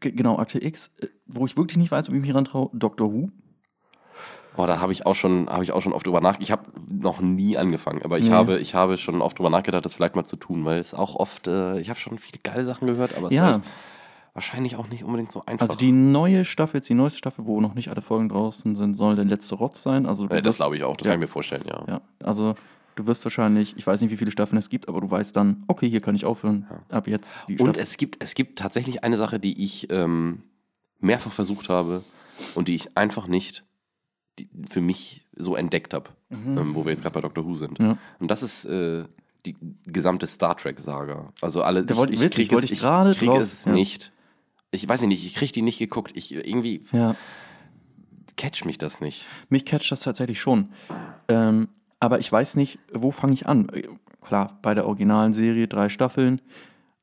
genau, 0.00 0.38
Akte 0.38 0.62
X, 0.62 0.90
äh, 1.00 1.06
wo 1.26 1.46
ich 1.46 1.56
wirklich 1.56 1.78
nicht 1.78 1.90
weiß, 1.90 2.08
ob 2.08 2.14
ich 2.14 2.20
mich 2.20 2.34
rantraue, 2.34 2.70
Doctor 2.72 3.12
Who. 3.12 3.30
Boah, 4.56 4.66
da 4.66 4.80
habe 4.80 4.90
ich 4.92 5.04
auch 5.04 5.14
schon, 5.14 5.50
habe 5.50 5.64
ich 5.64 5.72
auch 5.72 5.82
schon 5.82 5.92
oft 5.92 6.06
drüber 6.06 6.20
nachgedacht. 6.22 6.42
Ich 6.42 6.50
habe 6.50 6.62
noch 6.88 7.20
nie 7.20 7.58
angefangen, 7.58 8.02
aber 8.02 8.16
ich 8.18 8.26
Nee. 8.28 8.30
habe, 8.32 8.58
ich 8.58 8.74
habe 8.74 8.96
schon 8.96 9.20
oft 9.20 9.38
drüber 9.38 9.50
nachgedacht, 9.50 9.84
das 9.84 9.94
vielleicht 9.94 10.16
mal 10.16 10.24
zu 10.24 10.36
tun, 10.36 10.64
weil 10.64 10.78
es 10.78 10.94
auch 10.94 11.14
oft, 11.14 11.46
äh, 11.46 11.78
ich 11.78 11.90
habe 11.90 11.98
schon 12.00 12.18
viele 12.18 12.38
geile 12.42 12.64
Sachen 12.64 12.86
gehört, 12.86 13.14
aber 13.16 13.28
es 13.28 13.34
Ja. 13.34 13.46
ist 13.48 13.52
halt 13.52 13.62
wahrscheinlich 14.32 14.76
auch 14.76 14.88
nicht 14.88 15.04
unbedingt 15.04 15.30
so 15.30 15.42
einfach. 15.44 15.62
Also 15.66 15.76
die 15.76 15.92
neue 15.92 16.44
Staffel, 16.46 16.78
jetzt 16.78 16.88
die 16.88 16.94
neueste 16.94 17.18
Staffel, 17.18 17.44
wo 17.46 17.60
noch 17.60 17.74
nicht 17.74 17.88
alle 17.90 18.00
Folgen 18.02 18.28
draußen 18.30 18.74
sind, 18.74 18.94
soll 18.94 19.14
der 19.16 19.24
letzte 19.26 19.56
Rotz 19.56 19.82
sein. 19.82 20.06
Also 20.06 20.26
äh, 20.28 20.40
das 20.40 20.56
glaube 20.56 20.76
ich 20.76 20.84
auch, 20.84 20.96
das 20.96 21.06
ja. 21.06 21.12
kann 21.12 21.20
ich 21.20 21.24
mir 21.26 21.32
vorstellen, 21.32 21.64
ja. 21.66 21.84
Ja, 21.86 22.00
also 22.22 22.54
du 22.96 23.06
wirst 23.06 23.24
wahrscheinlich, 23.24 23.76
ich 23.76 23.86
weiß 23.86 24.00
nicht, 24.00 24.10
wie 24.10 24.16
viele 24.16 24.30
Staffeln 24.32 24.58
es 24.58 24.68
gibt, 24.68 24.88
aber 24.88 25.00
du 25.00 25.10
weißt 25.10 25.36
dann, 25.36 25.62
okay, 25.68 25.88
hier 25.88 26.00
kann 26.00 26.14
ich 26.14 26.24
aufhören. 26.24 26.66
Ab 26.88 27.06
jetzt 27.06 27.44
die 27.48 27.58
Und 27.58 27.68
Staffel. 27.68 27.82
es 27.82 27.96
gibt, 27.96 28.22
es 28.22 28.34
gibt 28.34 28.58
tatsächlich 28.58 29.04
eine 29.04 29.16
Sache, 29.16 29.38
die 29.38 29.62
ich 29.62 29.86
ähm, 29.90 30.42
mehrfach 30.98 31.32
versucht 31.32 31.68
habe 31.68 32.02
und 32.54 32.68
die 32.68 32.74
ich 32.74 32.96
einfach 32.96 33.28
nicht 33.28 33.64
für 34.68 34.80
mich 34.80 35.26
so 35.36 35.54
entdeckt 35.56 35.94
habe, 35.94 36.10
ähm, 36.30 36.74
wo 36.74 36.84
wir 36.84 36.90
jetzt 36.92 37.02
gerade 37.02 37.14
bei 37.14 37.20
Doctor 37.20 37.46
Who 37.46 37.54
sind. 37.54 37.78
Mhm. 37.78 37.86
Ja. 37.86 37.98
Und 38.18 38.30
das 38.30 38.42
ist 38.42 38.64
äh, 38.66 39.04
die 39.46 39.56
gesamte 39.86 40.26
Star 40.26 40.56
Trek-Saga. 40.56 41.32
Also 41.40 41.62
alle, 41.62 41.84
Da 41.86 41.96
wollte- 41.96 42.14
witzig, 42.14 42.48
krieg 42.48 42.52
wollte 42.52 42.66
es, 42.66 42.72
ich 42.72 42.80
gerade 42.80 43.12
krieg 43.14 43.28
drauf, 43.30 43.40
es 43.40 43.64
ja. 43.64 43.72
nicht. 43.72 44.12
Ich 44.72 44.86
weiß 44.88 45.02
nicht, 45.02 45.24
ich 45.24 45.34
kriege 45.34 45.52
die 45.52 45.62
nicht 45.62 45.78
geguckt. 45.78 46.12
Ich 46.16 46.34
irgendwie 46.34 46.82
ja, 46.92 47.14
catch 48.36 48.64
mich 48.64 48.76
das 48.78 49.00
nicht. 49.00 49.24
mich 49.48 49.64
catcht 49.64 49.90
das 49.92 50.00
tatsächlich 50.00 50.40
schon. 50.40 50.70
Ähm, 51.28 51.68
aber 52.00 52.18
ich 52.18 52.30
weiß 52.30 52.56
nicht, 52.56 52.78
wo 52.92 53.10
fange 53.10 53.32
ich 53.34 53.46
an? 53.46 53.68
Äh, 53.70 53.82
Klar, 54.20 54.58
bei 54.60 54.74
der 54.74 54.86
originalen 54.88 55.32
Serie 55.32 55.68
drei 55.68 55.88
Staffeln. 55.88 56.40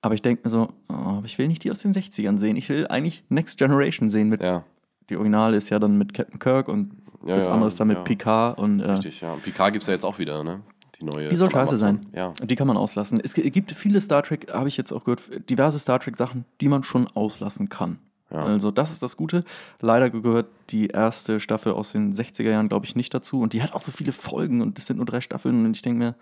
Aber 0.02 0.14
ich 0.14 0.22
denke 0.22 0.42
mir 0.44 0.50
so, 0.50 0.74
oh, 0.90 1.22
ich 1.24 1.38
will 1.38 1.48
nicht 1.48 1.64
die 1.64 1.72
aus 1.72 1.80
den 1.80 1.94
60ern 1.94 2.38
sehen. 2.38 2.58
Ich 2.58 2.68
will 2.68 2.86
eigentlich 2.88 3.24
Next 3.30 3.58
Generation 3.58 4.10
sehen. 4.10 4.28
Mit, 4.28 4.42
Ja, 4.44 4.66
Die 5.10 5.16
Originale 5.16 5.56
ist 5.56 5.70
ja 5.70 5.80
dann 5.80 5.98
mit 5.98 6.14
Captain 6.14 6.38
Kirk 6.40 6.68
und 6.68 6.92
Ja, 7.26 7.38
das 7.38 7.46
ja, 7.46 7.54
andere 7.54 7.70
ist 7.70 7.80
dann 7.80 7.88
mit. 7.88 8.04
Picard. 8.04 8.58
Und, 8.60 8.82
äh, 8.82 8.92
richtig, 8.92 9.22
ja. 9.22 9.36
Picard 9.36 9.72
gibt 9.72 9.84
es 9.84 9.88
ja 9.88 9.94
jetzt 9.94 10.04
auch 10.04 10.20
wieder, 10.20 10.44
ne? 10.44 10.60
Die 11.00 11.06
neue. 11.06 11.30
Die 11.30 11.36
soll 11.38 11.50
scheiße 11.50 11.78
sein. 11.78 12.06
Ja. 12.14 12.34
Die 12.44 12.56
kann 12.58 12.68
man 12.68 12.76
auslassen. 12.76 13.22
Es 13.24 13.34
gi- 13.34 13.50
gibt 13.50 13.72
viele 13.72 14.02
Star 14.02 14.22
Trek, 14.24 14.52
habe 14.52 14.68
ich 14.68 14.76
jetzt 14.76 14.92
auch 14.92 15.06
gehört, 15.06 15.22
diverse 15.50 15.80
Star 15.80 16.00
Trek-Sachen, 16.02 16.44
die 16.60 16.68
man 16.68 16.84
schon 16.84 17.08
auslassen 17.08 17.70
kann. 17.70 18.00
Ja. 18.34 18.44
Also, 18.44 18.72
das 18.72 18.92
ist 18.92 19.04
das 19.04 19.16
Gute. 19.16 19.44
Leider 19.80 20.10
gehört 20.10 20.48
die 20.72 20.88
erste 20.88 21.40
Staffel 21.40 21.72
aus 21.72 21.92
den 21.92 22.14
60er 22.14 22.50
Jahren, 22.50 22.68
glaube 22.70 22.86
ich, 22.86 22.96
nicht 22.96 23.14
dazu. 23.14 23.40
Und 23.42 23.54
die 23.54 23.62
hat 23.62 23.74
auch 23.74 23.80
so 23.84 23.92
viele 23.92 24.12
Folgen 24.12 24.62
und 24.62 24.78
es 24.80 24.88
sind 24.88 24.98
nur 24.98 25.06
drei 25.06 25.22
Staffeln. 25.22 25.66
Und 25.66 25.76
ich 25.76 25.82
denke 25.84 26.00
mir, 26.00 26.16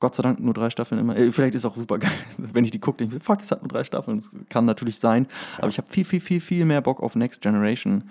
Gott 0.00 0.14
sei 0.16 0.22
Dank 0.24 0.40
nur 0.40 0.54
drei 0.54 0.70
Staffeln 0.70 1.00
immer. 1.00 1.16
Äh, 1.16 1.30
Vielleicht 1.30 1.54
ist 1.54 1.64
auch 1.64 1.76
super 1.76 1.98
geil, 1.98 2.10
wenn 2.38 2.64
ich 2.64 2.70
die 2.72 2.80
gucke, 2.80 2.98
denke 2.98 3.16
ich, 3.16 3.22
fuck, 3.22 3.40
es 3.40 3.50
hat 3.52 3.62
nur 3.62 3.68
drei 3.68 3.84
Staffeln. 3.84 4.16
Das 4.18 4.30
kann 4.48 4.64
natürlich 4.64 4.98
sein. 4.98 5.28
Aber 5.58 5.68
ich 5.68 5.78
habe 5.78 5.88
viel, 5.88 6.04
viel, 6.04 6.20
viel, 6.20 6.40
viel 6.40 6.64
mehr 6.64 6.80
Bock 6.80 7.00
auf 7.02 7.14
Next 7.14 7.40
Generation. 7.42 8.04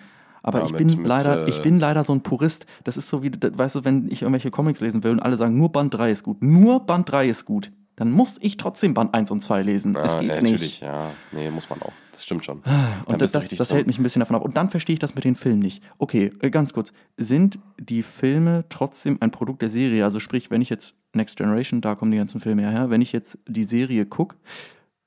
Aber 0.43 0.59
Ja, 0.59 0.65
ich 0.67 0.73
bin 0.73 0.87
mit, 0.87 1.05
leider, 1.05 1.45
äh, 1.45 1.49
ich 1.49 1.61
bin 1.61 1.79
leider 1.79 2.03
so 2.03 2.13
ein 2.13 2.21
Purist. 2.21 2.65
Das 2.83 2.95
ist 2.97 3.09
so 3.09 3.21
wie, 3.23 3.29
das- 3.31 3.57
weißt 3.57 3.75
du, 3.75 3.85
wenn 3.85 4.07
ich 4.09 4.21
irgendwelche 4.21 4.49
Comics 4.51 4.79
lesen 4.79 5.03
will 5.03 5.11
und 5.11 5.19
alle 5.19 5.35
sagen, 5.37 5.57
nur 5.57 5.71
Band 5.71 5.93
3 5.93 6.11
ist 6.11 6.23
gut. 6.23 6.41
Nur 6.41 6.79
Band 6.85 7.11
3 7.11 7.27
ist 7.27 7.45
gut. 7.45 7.71
Dann 7.95 8.11
muss 8.11 8.37
ich 8.41 8.57
trotzdem 8.57 8.93
Band 8.93 9.13
1 9.13 9.31
und 9.31 9.41
2 9.41 9.63
lesen. 9.63 9.95
es 9.95 10.13
Ja, 10.13 10.19
geht 10.19 10.29
natürlich, 10.29 10.61
nicht. 10.61 10.81
ja. 10.81 11.11
Nee, 11.31 11.49
muss 11.51 11.69
man 11.69 11.81
auch. 11.81 11.91
Das 12.11 12.25
stimmt 12.25 12.43
schon. 12.45 12.61
Und 13.05 13.21
das, 13.21 13.31
das, 13.31 13.49
das 13.49 13.71
hält 13.73 13.87
mich 13.87 13.99
ein 13.99 14.03
bisschen 14.03 14.21
davon 14.21 14.35
ab. 14.35 14.43
Und 14.43 14.57
dann 14.57 14.69
verstehe 14.69 14.93
ich 14.93 14.99
das 14.99 15.13
mit 15.15 15.23
den 15.23 15.35
Filmen 15.35 15.59
nicht. 15.59 15.83
Okay, 15.97 16.31
äh, 16.41 16.49
ganz 16.49 16.73
kurz. 16.73 16.93
Sind 17.17 17.59
die 17.79 18.01
Filme 18.01 18.65
trotzdem 18.69 19.17
ein 19.21 19.31
Produkt 19.31 19.61
der 19.61 19.69
Serie? 19.69 20.03
Also 20.03 20.19
sprich, 20.19 20.49
wenn 20.51 20.61
ich 20.61 20.69
jetzt 20.69 20.95
Next 21.13 21.37
Generation, 21.37 21.81
da 21.81 21.95
kommen 21.95 22.11
die 22.11 22.17
ganzen 22.17 22.39
Filme 22.39 22.69
her, 22.69 22.89
wenn 22.89 23.01
ich 23.01 23.11
jetzt 23.11 23.37
die 23.47 23.63
Serie 23.63 24.05
gucke, 24.05 24.35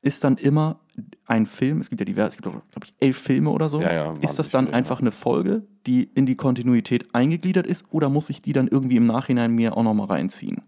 ist 0.02 0.22
dann 0.22 0.36
immer 0.36 0.80
ein 1.26 1.46
Film, 1.46 1.80
es 1.80 1.88
gibt 1.88 2.00
ja 2.00 2.04
diverse, 2.04 2.28
es 2.28 2.36
gibt, 2.36 2.44
glaube 2.44 2.86
ich, 2.86 2.94
elf 3.00 3.16
Filme 3.18 3.50
oder 3.50 3.68
so. 3.70 3.80
Ja, 3.80 3.92
ja, 3.92 4.14
ist 4.20 4.38
das 4.38 4.50
dann 4.50 4.66
viele, 4.66 4.76
einfach 4.76 5.00
eine 5.00 5.10
Folge, 5.10 5.66
die 5.86 6.04
in 6.14 6.26
die 6.26 6.36
Kontinuität 6.36 7.14
eingegliedert 7.14 7.66
ist, 7.66 7.86
oder 7.90 8.10
muss 8.10 8.28
ich 8.30 8.42
die 8.42 8.52
dann 8.52 8.68
irgendwie 8.68 8.96
im 8.96 9.06
Nachhinein 9.06 9.52
mir 9.52 9.76
auch 9.76 9.82
nochmal 9.82 10.06
reinziehen? 10.08 10.62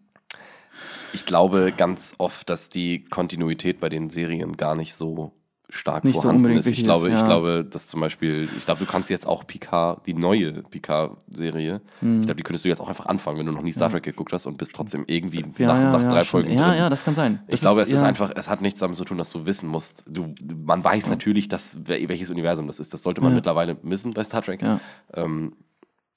Ich 1.12 1.24
glaube 1.26 1.72
ganz 1.76 2.14
oft, 2.18 2.48
dass 2.50 2.68
die 2.68 3.04
Kontinuität 3.04 3.80
bei 3.80 3.88
den 3.88 4.10
Serien 4.10 4.56
gar 4.56 4.74
nicht 4.74 4.94
so 4.94 5.32
stark 5.68 6.04
Nicht 6.04 6.14
so 6.14 6.20
vorhanden 6.22 6.42
unbedingt 6.44 6.60
ist. 6.64 6.70
Ich 6.70 6.84
glaube, 6.84 7.08
ist, 7.08 7.14
ich 7.14 7.18
ja. 7.20 7.26
glaube, 7.26 7.64
dass 7.68 7.88
zum 7.88 8.00
Beispiel, 8.00 8.48
ich 8.56 8.64
glaube, 8.64 8.84
du 8.84 8.90
kannst 8.90 9.10
jetzt 9.10 9.26
auch 9.26 9.44
Picard, 9.46 10.06
die 10.06 10.14
neue 10.14 10.62
Picard-Serie, 10.62 11.80
Hm. 12.00 12.20
ich 12.20 12.26
glaube, 12.26 12.36
die 12.36 12.42
könntest 12.44 12.64
du 12.64 12.68
jetzt 12.68 12.80
auch 12.80 12.88
einfach 12.88 13.06
anfangen, 13.06 13.38
wenn 13.40 13.46
du 13.46 13.52
noch 13.52 13.62
nie 13.62 13.72
Star 13.72 13.90
Trek 13.90 14.04
geguckt 14.04 14.32
hast 14.32 14.46
und 14.46 14.58
bist 14.58 14.72
trotzdem 14.74 15.02
irgendwie 15.08 15.44
Ja, 15.58 15.66
nach, 15.66 15.80
ja, 15.80 15.92
nach 15.92 16.02
ja, 16.04 16.08
drei 16.10 16.24
schon. 16.24 16.42
Folgen 16.42 16.56
Ja, 16.58 16.68
drin. 16.68 16.78
ja, 16.78 16.88
das 16.88 17.04
kann 17.04 17.14
sein. 17.16 17.40
Ich 17.46 17.52
Das 17.52 17.60
glaube, 17.62 17.80
es 17.82 17.90
ist 17.90 18.00
ja. 18.02 18.06
einfach, 18.06 18.30
es 18.36 18.48
hat 18.48 18.60
nichts 18.60 18.78
damit 18.80 18.96
zu 18.96 19.04
tun, 19.04 19.18
dass 19.18 19.30
du 19.30 19.44
wissen 19.44 19.68
musst. 19.68 20.04
Du, 20.08 20.32
man 20.64 20.84
weiß 20.84 21.08
natürlich, 21.08 21.48
dass, 21.48 21.80
wel- 21.84 22.08
welches 22.08 22.30
Universum 22.30 22.68
das 22.68 22.78
ist. 22.78 22.94
Das 22.94 23.02
sollte 23.02 23.20
man 23.20 23.32
Ja. 23.32 23.36
mittlerweile 23.36 23.76
wissen 23.82 24.12
bei 24.14 24.22
Star 24.22 24.42
Trek. 24.42 24.62
Ja. 24.62 24.80
Ähm, 25.14 25.54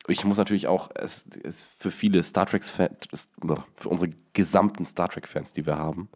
ich 0.10 0.24
muss 0.26 0.38
natürlich 0.38 0.68
auch, 0.68 0.90
es 0.96 1.26
ist 1.26 1.66
für 1.78 1.92
viele 1.92 2.22
Star 2.24 2.46
Trek-Fans, 2.46 3.32
für 3.76 3.90
unsere 3.90 4.12
gesamten 4.34 4.86
Star 4.86 5.10
Trek-Fans, 5.10 5.54
die 5.54 5.66
wir 5.66 5.78
haben, 5.78 6.10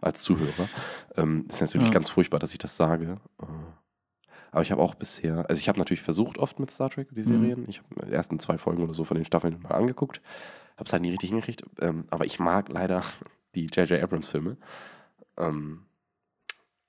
als 0.00 0.22
Zuhörer, 0.22 0.68
ähm, 1.16 1.46
ist 1.48 1.60
natürlich 1.60 1.88
Ja. 1.88 1.92
ganz 1.94 2.08
furchtbar, 2.08 2.38
dass 2.38 2.52
ich 2.52 2.58
das 2.58 2.76
sage. 2.76 3.18
Äh, 3.40 3.46
Aber 4.52 4.62
ich 4.62 4.72
habe 4.72 4.82
auch 4.82 4.94
bisher, 4.96 5.48
also 5.48 5.60
ich 5.60 5.68
habe 5.68 5.78
natürlich 5.78 6.02
versucht 6.02 6.36
oft 6.38 6.58
mit 6.58 6.70
Star 6.72 6.90
Trek, 6.90 7.08
die 7.12 7.20
Mhm. 7.20 7.24
Serien. 7.24 7.68
Ich 7.68 7.78
habe 7.78 8.06
die 8.06 8.12
ersten 8.12 8.40
zwei 8.40 8.58
Folgen 8.58 8.82
oder 8.82 8.94
so 8.94 9.04
von 9.04 9.14
den 9.16 9.24
Staffeln 9.24 9.60
mal 9.62 9.70
angeguckt. 9.70 10.20
Habe 10.76 10.86
es 10.86 10.92
halt 10.92 11.02
nie 11.02 11.10
richtig 11.10 11.28
hingekriegt. 11.30 11.62
Ähm, 11.80 12.06
aber 12.10 12.24
ich 12.24 12.40
mag 12.40 12.68
leider 12.68 13.02
die 13.54 13.66
J.J. 13.66 14.02
Abrams-Filme. 14.02 14.56
Ähm, 15.36 15.84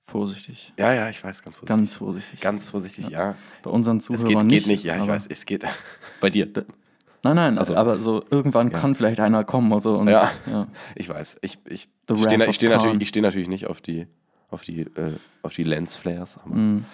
Vorsichtig. 0.04 0.72
ja, 0.78 0.92
ja, 0.92 1.08
ich 1.08 1.22
weiß, 1.22 1.42
ganz 1.42 1.56
vorsichtig. 1.56 1.68
Ganz 1.68 1.94
vorsichtig. 1.96 2.40
Ganz 2.40 2.66
vorsichtig, 2.68 3.08
ja. 3.08 3.36
Bei 3.62 3.70
unseren 3.70 3.98
Es 3.98 4.04
Zuhörern 4.06 4.26
geht 4.28 4.42
nicht. 4.42 4.50
geht 4.64 4.66
nicht, 4.66 4.84
ja, 4.84 5.00
ich 5.00 5.08
weiß, 5.08 5.26
es 5.28 5.46
geht. 5.46 5.64
Bei 6.20 6.28
dir. 6.28 6.48
Nein, 7.22 7.36
nein, 7.36 7.56
Also- 7.58 7.76
aber 7.76 8.02
so 8.02 8.24
irgendwann 8.30 8.72
Ja. 8.72 8.78
kann 8.78 8.96
vielleicht 8.96 9.20
einer 9.20 9.44
kommen 9.44 9.70
oder 9.70 9.80
so. 9.80 9.96
Und, 9.98 10.08
Ja. 10.08 10.30
ja. 10.50 10.66
Ich 10.96 11.08
weiß. 11.08 11.36
Ich, 11.42 11.58
ich, 11.66 11.88
ich 12.10 12.22
stehe 12.24 12.48
ich 12.48 12.56
steh 12.56 12.68
natürlich, 12.68 13.00
ich 13.02 13.08
steh 13.08 13.20
natürlich 13.20 13.48
nicht 13.48 13.68
auf 13.68 13.80
die, 13.80 14.08
auf 14.50 14.62
die, 14.62 14.80
äh, 14.80 15.12
auf 15.42 15.54
die 15.54 15.62
Lensflares, 15.62 16.38
aber, 16.44 16.54
Mm. 16.56 16.84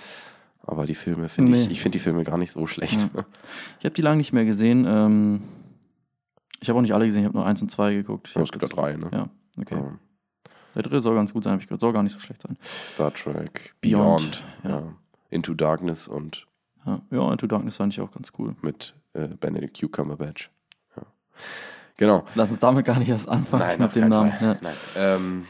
aber 0.62 0.84
die 0.84 0.94
Filme 0.94 1.30
finde 1.30 1.56
ich, 1.56 1.66
Nee. 1.66 1.72
ich 1.72 1.80
finde 1.80 1.96
die 1.96 2.02
Filme 2.04 2.24
gar 2.24 2.36
nicht 2.36 2.52
so 2.52 2.66
schlecht. 2.66 3.08
Ich 3.78 3.84
habe 3.86 3.94
die 3.94 4.02
lange 4.02 4.18
nicht 4.18 4.34
mehr 4.34 4.44
gesehen. 4.44 4.84
Ähm, 4.86 5.42
ich 6.60 6.68
habe 6.68 6.78
auch 6.78 6.82
nicht 6.82 6.92
alle 6.92 7.06
gesehen, 7.06 7.22
ich 7.22 7.26
habe 7.28 7.38
nur 7.38 7.46
eins 7.46 7.62
und 7.62 7.70
zwei 7.70 7.94
geguckt. 7.94 8.28
Ich 8.28 8.34
Ja, 8.34 8.42
es 8.42 8.52
gibt 8.52 8.62
ja 8.62 8.68
jetzt- 8.68 8.76
drei, 8.76 8.96
ne? 8.96 9.08
Ja, 9.12 9.28
okay. 9.58 9.80
Ja. 10.78 10.82
Der 10.82 10.90
dritte 10.90 11.00
soll 11.00 11.14
ganz 11.16 11.32
gut 11.32 11.44
sein, 11.44 11.52
habe 11.52 11.60
ich 11.62 11.68
gehört. 11.68 11.80
Soll 11.80 11.92
gar 11.92 12.02
nicht 12.02 12.12
so 12.12 12.20
schlecht 12.20 12.42
sein. 12.42 12.56
Star 12.62 13.12
Trek, 13.12 13.74
Beyond, 13.80 14.42
Beyond, 14.62 14.72
ja. 14.72 14.82
Into 15.30 15.54
Darkness 15.54 16.06
und 16.08 16.46
Ja, 16.86 17.00
ja 17.10 17.32
Into 17.32 17.46
Darkness 17.46 17.76
fand 17.76 17.92
ich 17.92 18.00
auch 18.00 18.12
ganz 18.12 18.32
cool. 18.38 18.54
mit 18.62 18.94
äh, 19.14 19.28
Benedict 19.28 19.90
Cumberbatch. 19.92 20.50
Ja. 20.96 21.02
Genau. 21.96 22.24
Lass 22.34 22.50
uns 22.50 22.58
damit 22.60 22.84
gar 22.86 22.98
nicht 22.98 23.08
erst 23.08 23.28
anfangen 23.28 23.62
Nein, 23.62 23.78
mit 23.78 23.86
auf 23.88 23.92
dem 23.92 24.08
Namen. 24.08 24.32
Ja. 24.40 24.56
Nein. 24.60 24.74
Ähm, 24.96 25.46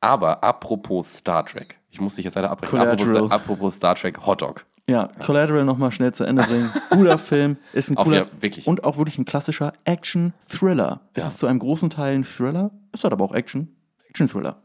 aber 0.00 0.42
apropos 0.44 1.12
Star 1.18 1.44
Trek. 1.44 1.78
Ich 1.90 2.00
muss 2.00 2.14
dich 2.14 2.24
jetzt 2.24 2.34
leider 2.34 2.50
abbrechen. 2.50 2.78
Apropos, 2.78 3.30
apropos 3.30 3.74
Star 3.76 3.94
Trek 3.94 4.24
Hotdog. 4.26 4.64
ja, 4.88 5.08
Collateral 5.24 5.64
nochmal 5.64 5.92
schnell 5.92 6.12
zu 6.14 6.24
Ende 6.24 6.42
bringen. 6.44 6.70
Guter 6.90 7.18
Film, 7.18 7.56
ist 7.72 7.90
ein 7.90 7.96
cooler 7.96 8.26
wieder 8.26 8.42
wirklich. 8.42 8.66
und 8.66 8.84
auch 8.84 8.96
wirklich 8.96 9.18
ein 9.18 9.24
klassischer 9.24 9.72
Action-Thriller. 9.84 11.00
Es 11.14 11.24
Ja. 11.24 11.28
ist 11.28 11.38
zu 11.38 11.46
einem 11.46 11.58
großen 11.58 11.90
Teil 11.90 12.14
ein 12.14 12.24
Thriller, 12.24 12.70
es 12.92 13.04
hat 13.04 13.12
aber 13.12 13.24
auch 13.24 13.32
Action. 13.34 13.76
Action-Thriller. 14.12 14.56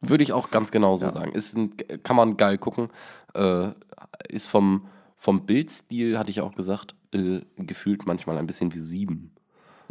Würde 0.00 0.24
ich 0.24 0.32
auch 0.32 0.50
ganz 0.50 0.70
genau 0.70 0.96
so 0.96 1.08
sagen. 1.08 1.32
Ist 1.32 1.56
ein, 1.56 1.74
kann 2.02 2.16
man 2.16 2.36
geil 2.36 2.58
gucken. 2.58 2.88
Äh, 3.34 3.68
ist 4.28 4.48
vom, 4.48 4.86
vom 5.16 5.46
Bildstil, 5.46 6.18
hatte 6.18 6.30
ich 6.30 6.40
auch 6.40 6.54
gesagt, 6.54 6.94
äh, 7.14 7.40
gefühlt 7.56 8.06
manchmal 8.06 8.36
ein 8.38 8.46
bisschen 8.46 8.74
wie 8.74 8.80
sieben. 8.80 9.30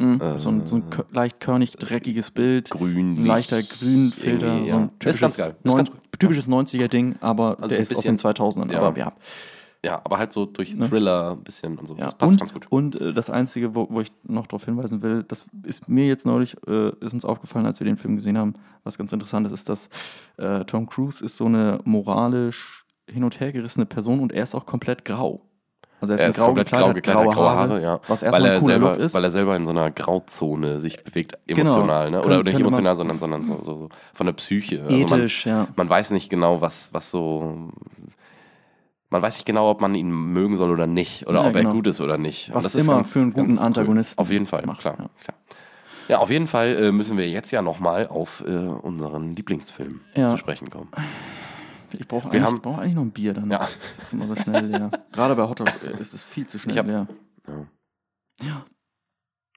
Mhm. 0.00 0.36
so 0.36 0.48
ein, 0.48 0.66
so 0.66 0.76
ein 0.76 0.84
leicht 1.12 1.38
körnig 1.38 1.72
dreckiges 1.76 2.32
Bild. 2.32 2.68
Grün, 2.70 3.12
ein 3.14 3.26
leichter 3.26 3.62
Grünfilter, 3.62 4.46
irgendwie, 4.46 4.68
so 4.70 4.76
ja. 4.76 4.82
ein 4.82 4.90
Ist 5.04 5.20
ganz 5.20 5.36
typisches, 5.36 5.36
geil. 5.36 5.56
Ist 5.62 5.76
ganz 5.76 5.92
typisches 6.18 6.48
90er-Ding, 6.48 7.14
aber 7.20 7.56
Also 7.60 7.68
der 7.68 7.78
ist 7.78 7.92
aus 7.92 7.98
bisschen- 7.98 8.16
den 8.16 8.18
2000ern. 8.18 8.72
ja. 8.72 8.80
Aber 8.82 8.98
ja. 8.98 9.12
Ja, 9.84 10.00
aber 10.02 10.18
halt 10.18 10.32
so 10.32 10.46
durch 10.46 10.76
Thriller 10.76 11.32
ein 11.32 11.44
bisschen 11.44 11.76
und 11.78 11.86
so. 11.86 11.94
Ne? 11.94 12.00
ja. 12.00 12.06
Das 12.06 12.14
passt 12.14 12.32
und, 12.32 12.40
ganz 12.40 12.52
gut. 12.54 12.66
Und 12.70 13.00
äh, 13.00 13.12
das 13.12 13.28
Einzige, 13.28 13.74
wo, 13.74 13.86
wo 13.90 14.00
ich 14.00 14.10
noch 14.22 14.46
darauf 14.46 14.64
hinweisen 14.64 15.02
will, 15.02 15.24
das 15.24 15.46
ist 15.62 15.88
mir 15.88 16.06
jetzt 16.06 16.24
neulich, 16.24 16.56
äh, 16.66 16.88
ist 17.00 17.12
uns 17.12 17.24
aufgefallen, 17.24 17.66
als 17.66 17.80
wir 17.80 17.84
den 17.84 17.96
Film 17.98 18.14
gesehen 18.14 18.38
haben, 18.38 18.54
was 18.82 18.96
ganz 18.96 19.12
interessant 19.12 19.46
ist, 19.46 19.52
ist, 19.52 19.68
dass 19.68 19.88
äh, 20.38 20.64
Tom 20.64 20.86
Cruise 20.86 21.22
ist 21.24 21.36
so 21.36 21.44
eine 21.46 21.80
moralisch 21.84 22.86
hin 23.08 23.24
und 23.24 23.38
her 23.40 23.52
gerissene 23.52 23.84
Person 23.84 24.20
und 24.20 24.32
er 24.32 24.44
ist 24.44 24.54
auch 24.54 24.64
komplett 24.64 25.04
grau. 25.04 25.42
Also 26.00 26.14
er 26.14 26.16
ist, 26.16 26.22
Er 26.22 26.28
ist 26.30 26.36
grau 26.38 26.46
komplett 26.46 26.70
grau 26.70 26.92
gekleidet, 26.92 27.04
gekleidet, 27.04 27.32
graue 27.34 27.50
Haare, 27.50 27.82
ja. 27.82 28.00
Was 28.08 28.22
weil 28.22 28.26
erstmal 28.26 28.44
er 28.46 28.52
ein 28.54 28.60
cooler 28.60 28.72
selber, 28.72 28.90
Look 28.92 28.98
ist. 29.00 29.14
Weil 29.14 29.24
er 29.24 29.30
selber 29.30 29.56
in 29.56 29.66
so 29.66 29.70
einer 29.70 29.90
Grauzone 29.90 30.80
sich 30.80 31.02
bewegt, 31.02 31.38
emotional, 31.46 32.10
ne? 32.10 32.18
Oder, 32.20 32.28
Können- 32.36 32.44
nicht 32.44 32.60
emotional, 32.60 32.96
sondern, 32.96 33.18
sondern 33.18 33.44
so, 33.44 33.62
so, 33.62 33.76
so 33.76 33.88
von 34.12 34.26
der 34.26 34.32
Psyche. 34.34 34.82
Also 34.82 34.96
Ethisch, 34.96 35.46
man, 35.46 35.54
ja. 35.54 35.68
Man 35.76 35.88
weiß 35.88 36.10
nicht 36.10 36.30
genau, 36.30 36.60
was, 36.60 36.92
was 36.92 37.10
so. 37.10 37.70
Man 39.10 39.22
weiß 39.22 39.36
nicht 39.36 39.44
genau, 39.46 39.70
ob 39.70 39.80
man 39.80 39.94
ihn 39.94 40.10
mögen 40.10 40.56
soll 40.56 40.70
oder 40.70 40.86
nicht. 40.86 41.26
Oder 41.26 41.42
Ja, 41.42 41.48
ob 41.48 41.54
er 41.54 41.62
genau. 41.62 41.72
gut 41.74 41.86
ist 41.86 42.00
oder 42.00 42.18
nicht. 42.18 42.52
Was 42.54 42.64
das 42.64 42.74
ist 42.74 42.84
immer 42.86 42.96
ganz- 42.96 43.12
für 43.12 43.20
einen 43.20 43.32
guten 43.32 43.52
cool. 43.52 43.58
Antagonisten 43.64 44.18
Auf 44.20 44.30
jeden 44.30 44.46
Fall, 44.46 44.64
macht, 44.66 44.80
klar. 44.80 44.96
ja. 44.98 45.08
klar. 45.22 45.36
Ja, 46.08 46.18
auf 46.18 46.30
jeden 46.30 46.46
Fall 46.48 46.74
äh, 46.76 46.92
müssen 46.92 47.16
wir 47.16 47.28
jetzt 47.28 47.50
ja 47.50 47.62
nochmal 47.62 48.08
auf 48.08 48.42
äh, 48.46 48.50
unseren 48.50 49.34
Lieblingsfilm 49.36 50.00
Ja. 50.14 50.28
zu 50.28 50.36
sprechen 50.36 50.68
kommen. 50.68 50.90
Ich 51.92 52.08
brauche 52.08 52.24
eigentlich, 52.28 52.42
haben- 52.42 52.60
brauch 52.60 52.78
eigentlich 52.78 52.94
noch 52.94 53.02
ein 53.02 53.10
Bier 53.12 53.34
dann. 53.34 53.50
Ja. 53.50 53.68
Das 53.96 54.06
ist 54.08 54.12
immer 54.14 54.26
so 54.26 54.34
schnell 54.34 54.66
leer. 54.66 54.90
Gerade 55.12 55.34
bei 55.36 55.48
Hotdog 55.48 55.68
äh, 55.84 55.98
ist 56.00 56.12
es 56.12 56.22
viel 56.24 56.46
zu 56.46 56.58
schnell 56.58 56.76
hab- 56.76 56.86
leer. 56.86 57.06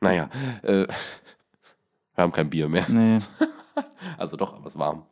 Naja, 0.02 0.30
äh, 0.62 0.86
wir 2.16 2.24
haben 2.24 2.32
kein 2.32 2.50
Bier 2.50 2.70
mehr. 2.70 2.86
Nee, 2.88 3.20
Also 4.18 4.38
doch, 4.38 4.54
aber 4.56 4.68
es 4.68 4.76
ist 4.76 4.80
warm. 4.80 5.04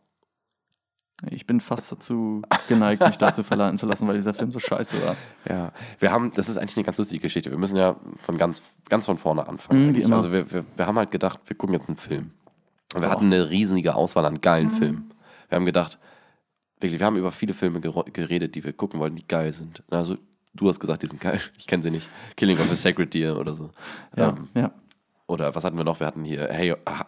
Ich 1.30 1.47
bin 1.47 1.59
fast 1.61 1.91
dazu 1.91 2.41
geneigt, 2.68 3.05
mich 3.05 3.18
dazu 3.18 3.41
verleiten 3.43 3.78
zu 3.78 3.86
lassen, 3.86 4.07
weil 4.07 4.16
dieser 4.16 4.34
Film 4.34 4.51
so 4.51 4.59
scheiße 4.59 4.97
war. 5.05 5.16
Ja, 5.49 5.72
wir 5.99 6.11
haben, 6.11 6.32
das 6.34 6.49
ist 6.49 6.57
eigentlich 6.57 6.76
eine 6.78 6.84
ganz 6.86 6.97
lustige 6.97 7.22
Geschichte. 7.22 7.51
Wir 7.51 7.57
müssen 7.57 7.78
ja 7.78 7.95
von 8.18 8.38
ganz, 8.38 8.61
ganz 8.89 9.05
von 9.05 9.18
vorne 9.18 9.47
anfangen. 9.47 9.89
Mhm, 9.91 9.95
immer. 9.95 10.16
Also 10.18 10.32
wir, 10.32 10.51
wir, 10.51 10.66
wir 10.76 10.86
haben 10.88 10.97
halt 10.97 11.11
gedacht, 11.11 11.39
wir 11.45 11.55
gucken 11.55 11.74
jetzt 11.74 11.88
einen 11.88 11.97
Film. 11.97 12.32
Und 12.93 13.01
wir 13.01 13.07
So. 13.07 13.09
hatten 13.09 13.26
eine 13.26 13.49
riesige 13.49 13.95
Auswahl 13.95 14.26
an 14.26 14.41
geilen 14.41 14.68
Mhm. 14.68 14.72
Filmen. 14.74 15.13
Wir 15.49 15.55
haben 15.55 15.66
gedacht, 15.66 15.97
wirklich, 16.80 16.99
wir 16.99 17.05
haben 17.05 17.16
über 17.16 17.32
viele 17.32 17.53
Filme 17.53 17.80
geredet, 17.80 18.55
die 18.55 18.63
wir 18.63 18.74
gucken 18.74 18.99
wollten, 18.99 19.16
die 19.16 19.28
geil 19.28 19.53
sind. 19.53 19.84
Also 19.89 20.18
du 20.53 20.68
hast 20.68 20.80
gesagt, 20.80 21.01
die 21.01 21.07
sind 21.07 21.22
geil. 21.22 21.39
Ich 21.57 21.66
kenne 21.68 21.82
sie 21.82 21.91
nicht. 21.91 22.09
Killing 22.36 22.57
of 22.59 22.70
a 22.70 22.76
Sacred 22.76 23.13
Deer 23.13 23.38
oder 23.38 23.53
so. 23.53 23.72
Ja, 24.18 24.30
Ähm, 24.30 24.49
ja. 24.53 24.72
oder 25.28 25.55
was 25.55 25.63
hatten 25.63 25.78
wir 25.78 25.86
noch? 25.86 25.99
Wir 26.01 26.07
hatten 26.07 26.26
hier 26.26 26.49
Hey, 26.51 26.76
ah, 26.86 27.05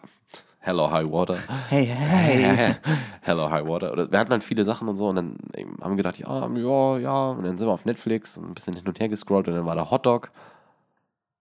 Hello 0.68 0.90
High 0.90 1.10
Water. 1.10 1.38
Hey, 1.70 1.86
hey. 1.86 2.74
Hello 3.22 3.48
High 3.50 3.66
Water. 3.66 3.90
Oder 3.90 4.10
wir 4.12 4.18
hatten 4.18 4.28
dann 4.28 4.42
viele 4.42 4.66
Sachen 4.66 4.86
und 4.86 4.96
so 4.96 5.08
und 5.08 5.16
dann 5.16 5.38
haben 5.80 5.92
wir 5.92 5.96
gedacht, 5.96 6.18
ja, 6.18 6.46
ja, 6.46 6.98
ja. 6.98 7.28
Und 7.30 7.44
dann 7.44 7.56
sind 7.56 7.66
wir 7.66 7.72
auf 7.72 7.86
Netflix 7.86 8.36
und 8.36 8.48
ein 8.50 8.54
bisschen 8.54 8.74
hin 8.74 8.86
und 8.86 9.00
her 9.00 9.08
gescrollt 9.08 9.48
und 9.48 9.54
dann 9.54 9.64
war 9.64 9.74
da 9.76 9.90
Hotdog. 9.90 10.30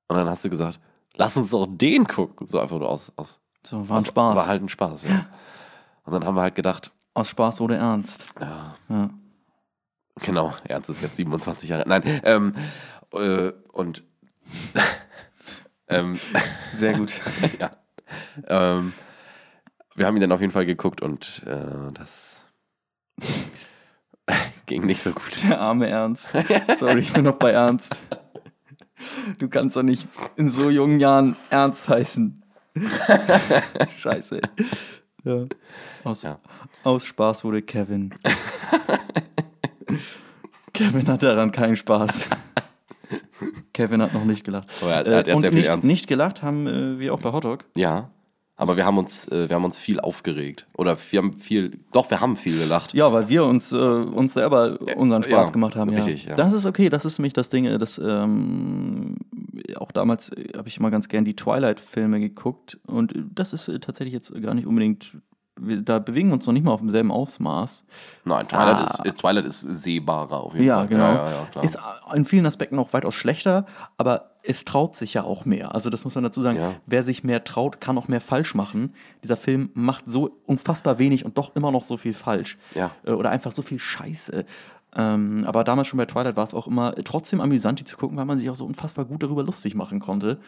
Und 0.08 0.16
dann 0.16 0.30
hast 0.30 0.46
du 0.46 0.50
gesagt, 0.50 0.80
lass 1.18 1.36
uns 1.36 1.50
doch 1.50 1.68
den 1.70 2.08
gucken. 2.08 2.48
So 2.48 2.58
einfach 2.58 2.78
nur 2.80 2.88
aus. 2.88 3.12
aus 3.18 3.42
So, 3.64 3.90
war 3.90 3.98
ein 3.98 4.04
aus- 4.04 4.08
Spaß. 4.08 4.38
War 4.38 4.48
halt 4.48 4.62
ein 4.64 4.70
Spaß, 4.70 5.04
ja. 5.04 5.26
Und 6.06 6.14
dann 6.14 6.24
haben 6.26 6.36
wir 6.36 6.42
halt 6.44 6.56
gedacht, 6.56 6.92
Aus 7.14 7.28
Spaß 7.28 7.60
wurde 7.60 7.76
ernst. 7.76 8.34
ja, 8.40 8.76
Ja. 8.88 9.10
genau, 10.22 10.54
Ernst 10.64 10.90
ist 10.90 11.02
jetzt 11.02 11.18
27 11.18 11.68
Jahre. 11.70 11.84
Nein, 11.86 12.22
ähm, 12.24 12.56
äh, 13.12 13.52
und 13.74 14.04
ähm, 15.90 16.18
Sehr 16.72 16.94
gut. 16.94 17.20
ja. 17.60 17.72
Ähm, 18.48 18.94
wir 19.98 20.06
haben 20.06 20.16
ihn 20.16 20.22
dann 20.22 20.32
auf 20.32 20.40
jeden 20.42 20.54
Fall 20.54 20.66
geguckt 20.66 21.02
und 21.02 21.44
äh, 21.46 21.92
das 21.94 22.46
ging 24.66 24.86
nicht 24.86 25.02
so 25.02 25.12
gut. 25.12 25.44
Der 25.44 25.60
arme 25.60 25.88
Ernst. 25.90 26.32
Sorry, 26.78 27.00
ich 27.00 27.12
bin 27.14 27.26
noch 27.26 27.36
bei 27.36 27.52
Ernst. 27.52 27.98
Du 29.38 29.50
kannst 29.50 29.76
doch 29.76 29.84
nicht 29.84 30.08
in 30.38 30.50
so 30.50 30.70
jungen 30.70 31.00
Jahren 31.00 31.36
Ernst 31.50 31.88
heißen. 31.90 32.44
Scheiße. 33.98 34.40
Ja. 35.24 35.46
Aus, 36.04 36.22
Ja. 36.24 36.40
aus 36.84 37.06
Spaß 37.06 37.44
wurde 37.44 37.62
Kevin. 37.62 38.14
Kevin 40.74 41.08
hat 41.08 41.24
daran 41.24 41.52
keinen 41.52 41.76
Spaß. 41.76 42.28
Kevin 43.74 44.02
hat 44.02 44.14
noch 44.14 44.26
nicht 44.26 44.44
gelacht. 44.44 44.68
Oh, 44.84 44.88
er 44.88 44.98
hat- 44.98 45.08
er 45.08 45.18
hat- 45.18 45.28
hat 45.28 45.36
und 45.36 45.42
sehr 45.42 45.52
viel 45.52 45.60
nicht, 45.62 45.70
Ernst. 45.70 45.88
nicht 45.88 46.08
gelacht 46.08 46.42
haben 46.42 46.68
äh, 46.68 47.00
wir 47.00 47.14
auch 47.14 47.20
bei 47.20 47.32
Hotdog. 47.32 47.66
Ja, 47.76 48.10
aber 48.60 48.76
wir 48.76 48.86
haben 48.86 48.98
uns, 48.98 49.28
äh, 49.28 49.48
wir 49.48 49.56
haben 49.56 49.66
uns 49.66 49.78
viel 49.78 50.00
aufgeregt. 50.00 50.66
Oder 50.74 50.98
wir 51.12 51.20
haben 51.20 51.34
viel, 51.34 51.80
doch, 51.92 52.10
wir 52.10 52.20
haben 52.20 52.36
viel 52.36 52.58
gelacht. 52.58 52.94
Ja, 52.96 53.14
weil 53.14 53.30
wir 53.30 53.46
uns, 53.46 53.72
äh, 53.72 53.78
uns 53.78 54.34
selber 54.34 54.80
unseren 54.98 55.22
Spaß 55.22 55.48
ja, 55.48 55.54
gemacht 55.54 55.76
haben. 55.76 55.92
Ja. 55.92 56.00
richtig, 56.00 56.26
ja. 56.26 56.36
Das 56.36 56.54
ist 56.54 56.66
okay, 56.66 56.90
das 56.90 57.06
ist 57.06 57.20
nämlich 57.20 57.34
das 57.34 57.50
Ding, 57.50 57.66
äh, 57.66 57.78
das 57.78 58.02
ähm, 58.04 59.18
auch 59.76 59.92
damals 59.92 60.30
äh, 60.30 60.58
habe 60.58 60.68
ich 60.68 60.78
immer 60.80 60.90
ganz 60.90 61.08
gern 61.08 61.24
die 61.24 61.36
Twilight-Filme 61.36 62.20
geguckt 62.20 62.80
und 62.88 63.16
äh, 63.16 63.24
das 63.34 63.54
ist 63.54 63.68
äh, 63.68 63.80
tatsächlich 63.80 64.14
jetzt 64.14 64.34
gar 64.42 64.56
nicht 64.56 64.66
unbedingt, 64.66 65.18
wir, 65.60 65.82
da 65.82 66.00
bewegen 66.00 66.30
wir 66.30 66.34
uns 66.36 66.46
noch 66.48 66.54
nicht 66.54 66.64
mal 66.64 66.72
auf 66.72 66.80
demselben 66.82 67.12
Ausmaß. 67.12 67.84
Nein, 68.26 68.48
Twilight, 68.48 68.78
Ah. 68.78 68.84
ist, 68.84 69.06
ist, 69.06 69.18
Twilight 69.20 69.46
ist 69.46 69.62
sehbarer 69.62 70.44
auf 70.44 70.54
jeden 70.54 70.66
Ja, 70.66 70.78
Fall. 70.78 70.88
genau. 70.88 71.04
Ja, 71.14 71.32
ja, 71.32 71.46
klar. 71.52 71.64
Ist 71.64 71.78
in 72.14 72.26
vielen 72.26 72.46
Aspekten 72.46 72.78
auch 72.80 72.94
weitaus 72.94 73.16
schlechter, 73.16 73.66
aber 73.98 74.32
es 74.44 74.64
traut 74.66 74.96
sich 74.96 75.14
ja 75.14 75.24
auch 75.24 75.46
mehr. 75.46 75.76
Also 75.76 75.90
das 75.90 76.04
muss 76.06 76.16
man 76.16 76.24
dazu 76.24 76.42
sagen. 76.42 76.58
Ja. 76.58 76.76
Wer 76.86 77.04
sich 77.04 77.24
mehr 77.24 77.44
traut, 77.44 77.82
kann 77.82 77.98
auch 77.98 78.08
mehr 78.08 78.22
falsch 78.22 78.56
machen. 78.56 78.94
Dieser 79.24 79.36
Film 79.38 79.72
macht 79.74 80.06
so 80.08 80.40
unfassbar 80.46 81.00
wenig 81.00 81.26
und 81.26 81.38
doch 81.38 81.56
immer 81.56 81.72
noch 81.72 81.82
so 81.82 81.98
viel 81.98 82.14
falsch. 82.14 82.58
Ja. 82.74 82.92
Äh, 83.04 83.12
Oder 83.12 83.30
einfach 83.32 83.52
so 83.52 83.62
viel 83.62 83.80
Scheiße. 83.80 84.46
Ähm, 84.96 85.44
aber 85.46 85.64
damals 85.64 85.88
schon 85.88 85.98
bei 85.98 86.06
Twilight 86.06 86.38
war 86.38 86.44
es 86.46 86.54
auch 86.54 86.66
immer 86.68 86.96
trotzdem 87.04 87.42
amüsant, 87.42 87.80
die 87.80 87.84
zu 87.84 87.98
gucken, 87.98 88.18
weil 88.18 88.26
man 88.26 88.40
sich 88.40 88.50
auch 88.50 88.56
so 88.56 88.66
unfassbar 88.66 89.06
gut 89.06 89.22
darüber 89.22 89.44
lustig 89.44 89.76
machen 89.76 90.00
konnte. 90.00 90.40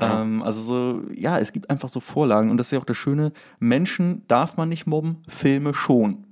Ähm, 0.00 0.42
also 0.42 0.60
so, 0.62 1.02
ja, 1.14 1.38
es 1.38 1.52
gibt 1.52 1.68
einfach 1.70 1.88
so 1.88 2.00
Vorlagen 2.00 2.50
und 2.50 2.56
das 2.56 2.68
ist 2.68 2.72
ja 2.72 2.78
auch 2.78 2.84
das 2.84 2.96
Schöne, 2.96 3.32
Menschen 3.58 4.26
darf 4.28 4.56
man 4.56 4.68
nicht 4.68 4.86
mobben, 4.86 5.22
Filme 5.28 5.74
schon. 5.74 6.26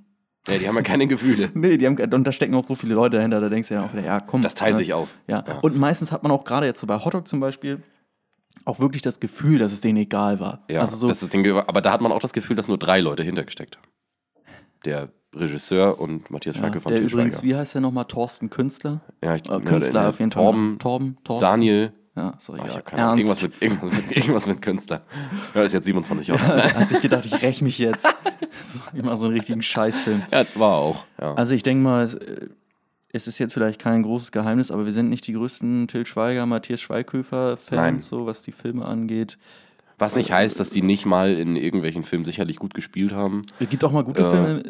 ja, 0.49 0.57
die 0.59 0.67
haben 0.67 0.77
ja 0.77 0.83
keine 0.83 1.07
Gefühle. 1.07 1.51
Nee, 1.55 1.77
die 1.77 1.87
haben, 1.87 1.97
und 1.99 2.27
da 2.27 2.33
stecken 2.33 2.55
auch 2.55 2.65
so 2.65 2.75
viele 2.75 2.95
Leute 2.95 3.17
dahinter, 3.17 3.41
da 3.41 3.49
denkst 3.49 3.69
du 3.69 3.75
ja 3.75 3.85
auch 3.85 3.93
wieder, 3.93 4.05
ja, 4.05 4.21
komm. 4.21 4.43
Das 4.43 4.55
teilt 4.55 4.75
ne? 4.75 4.79
sich 4.79 4.95
auf. 4.95 5.19
Ja. 5.27 5.45
Ja. 5.47 5.59
und 5.61 5.77
meistens 5.77 6.11
hat 6.11 6.23
man 6.23 6.33
auch 6.33 6.45
gerade 6.45 6.67
jetzt 6.67 6.81
so 6.81 6.87
bei 6.87 6.97
Hotdog 6.99 7.29
zum 7.29 7.41
Beispiel 7.41 7.83
auch 8.65 8.79
wirklich 8.81 9.03
das 9.03 9.21
Gefühl, 9.21 9.59
dass 9.59 9.73
es 9.73 9.81
denen 9.81 9.99
egal 9.99 10.41
war. 10.41 10.65
Ja, 10.71 10.83
also 10.83 10.97
so, 10.97 11.09
das 11.09 11.23
ist 11.23 11.33
Ding, 11.33 11.47
aber 11.51 11.81
da 11.81 11.93
hat 11.93 12.01
man 12.01 12.13
auch 12.13 12.19
das 12.21 12.33
Gefühl, 12.33 12.57
dass 12.57 12.69
nur 12.69 12.79
drei 12.79 13.01
Leute 13.01 13.23
hintergesteckt 13.23 13.77
haben. 13.77 13.87
Der 14.85 15.11
Regisseur 15.35 16.01
und 16.01 16.31
Matthias 16.31 16.57
ja, 16.57 16.63
Schweike 16.63 16.81
von 16.81 16.93
der 16.93 17.03
übrigens, 17.03 17.43
wie 17.43 17.55
heißt 17.55 17.75
der 17.75 17.81
nochmal? 17.81 18.07
Thorsten 18.07 18.51
Künstler? 18.51 19.01
Ja, 19.23 19.37
ich, 19.37 19.49
Äh, 19.49 19.61
Künstler 19.61 20.03
ne, 20.03 20.09
auf 20.09 20.19
jeden 20.19 20.33
Fall. 20.33 20.43
Torben, 20.43 20.79
Torben, 20.79 21.19
Thorsten. 21.23 21.45
Daniel. 21.45 21.93
Ja, 22.21 22.35
sorry, 22.39 22.61
Ah, 22.61 22.67
ich 22.69 22.75
ja, 22.75 22.81
keine 22.83 23.03
Ahnung. 23.05 23.19
Irgendwas 23.19 23.43
mit, 23.43 23.63
irgendwas, 23.63 23.93
mit, 23.93 24.17
irgendwas 24.17 24.47
mit 24.47 24.61
Künstler. 24.63 25.01
Ja, 25.55 25.63
ist 25.63 25.73
jetzt 25.73 25.87
27 25.87 26.29
Jahre 26.29 26.53
alt. 26.53 26.75
Er 26.75 26.81
hat 26.81 26.89
sich 26.91 27.01
gedacht, 27.01 27.25
ich 27.25 27.41
räche 27.41 27.65
mich 27.65 27.79
jetzt. 27.79 28.15
ich 28.93 29.03
mache 29.03 29.17
so 29.17 29.27
einen 29.27 29.37
richtigen 29.37 29.63
Scheißfilm. 29.63 30.23
Ja, 30.31 30.45
war 30.57 30.75
auch. 30.77 31.05
Ja. 31.19 31.33
Also 31.35 31.55
ich 31.55 31.63
denke 31.63 31.83
mal, 31.83 32.05
es, 32.05 32.15
äh, 32.15 32.49
es 33.13 33.27
ist 33.27 33.39
jetzt 33.39 33.55
vielleicht 33.55 33.81
kein 33.81 34.03
großes 34.03 34.33
Geheimnis, 34.33 34.71
aber 34.71 34.85
wir 34.85 34.93
sind 34.93 35.09
nicht 35.09 35.27
die 35.27 35.33
größten 35.33 35.89
Till 35.89 36.05
Schweiger, 36.05 36.45
Matthias 36.47 36.81
Schweighöfer-Fans, 36.83 37.71
Nein. 37.71 38.01
so 38.01 38.27
was 38.27 38.43
die 38.43 38.53
Filme 38.53 38.85
angeht. 38.85 39.39
Was 40.01 40.17
nicht 40.17 40.33
heißt, 40.33 40.59
dass 40.59 40.71
die 40.71 40.83
nicht 40.83 41.07
mal 41.07 41.35
in 41.35 41.55
irgendwelchen 41.57 42.05
Filmen 42.05 42.25
sicherlich 42.25 42.57
gut 42.57 42.75
gespielt 42.75 43.13
haben. 43.13 43.43
Es 43.61 43.69
gibt 43.69 43.85
auch 43.85 43.93
mal 43.93 44.03
gute 44.03 44.23
Äh, 44.23 44.31
Filme. 44.31 44.63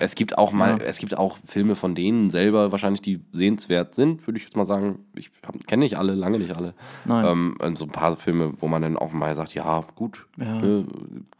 Es 0.00 0.14
gibt 0.16 0.36
auch 0.36 0.52
mal, 0.52 0.72
Ja. 0.80 0.84
es 0.84 0.98
gibt 0.98 1.16
auch 1.16 1.38
Filme 1.46 1.76
von 1.76 1.94
denen 1.94 2.30
selber 2.30 2.72
wahrscheinlich, 2.72 3.00
die 3.00 3.20
sehenswert 3.32 3.94
sind, 3.94 4.26
würde 4.26 4.36
ich 4.38 4.44
jetzt 4.44 4.56
mal 4.56 4.66
sagen. 4.66 4.98
Ich 5.14 5.30
kenne 5.66 5.84
nicht 5.84 5.96
alle, 5.96 6.14
lange 6.14 6.38
nicht 6.38 6.56
alle. 6.56 6.74
Nein. 7.04 7.24
Ähm, 7.24 7.56
und 7.62 7.78
so 7.78 7.84
ein 7.84 7.90
paar 7.92 8.16
Filme, 8.16 8.52
wo 8.58 8.66
man 8.68 8.82
dann 8.82 8.96
auch 8.96 9.12
mal 9.12 9.34
sagt, 9.34 9.54
ja, 9.54 9.84
gut, 9.94 10.26
Ja. 10.36 10.60
Ne, 10.60 10.84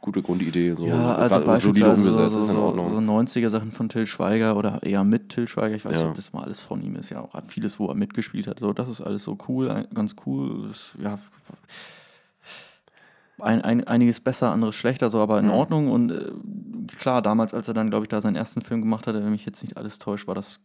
gute 0.00 0.22
Grundidee, 0.22 0.74
so 0.74 0.86
Ja, 0.86 1.16
also 1.16 1.56
solide 1.56 1.90
umgesetzt, 1.92 2.34
so, 2.34 2.40
ist 2.40 2.48
in 2.48 2.54
so, 2.54 2.60
Ordnung. 2.62 2.88
so 2.88 2.98
90er 2.98 3.50
Sachen 3.50 3.72
von 3.72 3.88
Till 3.88 4.06
Schweiger 4.06 4.56
oder 4.56 4.80
eher 4.84 5.02
mit 5.02 5.30
Till 5.30 5.48
Schweiger. 5.48 5.74
Ich 5.74 5.84
weiß 5.84 5.92
Ja. 5.94 5.98
nicht, 6.00 6.08
ob 6.10 6.14
das 6.14 6.32
mal 6.32 6.44
alles 6.44 6.60
von 6.60 6.80
ihm 6.82 6.94
ist. 6.94 7.10
Ja, 7.10 7.20
auch 7.22 7.32
vieles, 7.48 7.80
wo 7.80 7.88
er 7.88 7.94
mitgespielt 7.96 8.46
hat. 8.46 8.60
So, 8.60 8.72
das 8.72 8.88
ist 8.88 9.00
alles 9.00 9.24
so 9.24 9.36
cool, 9.48 9.88
ganz 9.92 10.14
cool. 10.24 10.68
Ist, 10.70 10.94
ja, 11.02 11.18
ein, 13.40 13.62
ein, 13.62 13.84
einiges 13.84 14.20
besser, 14.20 14.50
anderes 14.52 14.74
schlechter, 14.76 15.10
so 15.10 15.20
aber 15.20 15.38
in 15.38 15.46
Mhm. 15.46 15.50
Ordnung. 15.52 15.90
Und 15.90 16.10
äh, 16.12 16.30
klar, 16.98 17.22
damals, 17.22 17.52
als 17.54 17.68
er 17.68 17.74
dann, 17.74 17.90
glaube 17.90 18.04
ich, 18.04 18.08
da 18.08 18.20
seinen 18.20 18.36
ersten 18.36 18.60
Film 18.60 18.80
gemacht 18.80 19.06
hatte, 19.06 19.22
wenn 19.24 19.30
mich 19.30 19.44
jetzt 19.46 19.62
nicht 19.62 19.76
alles 19.76 19.98
täuscht, 19.98 20.26
war 20.26 20.34
das. 20.34 20.60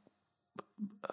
Äh, 1.03 1.07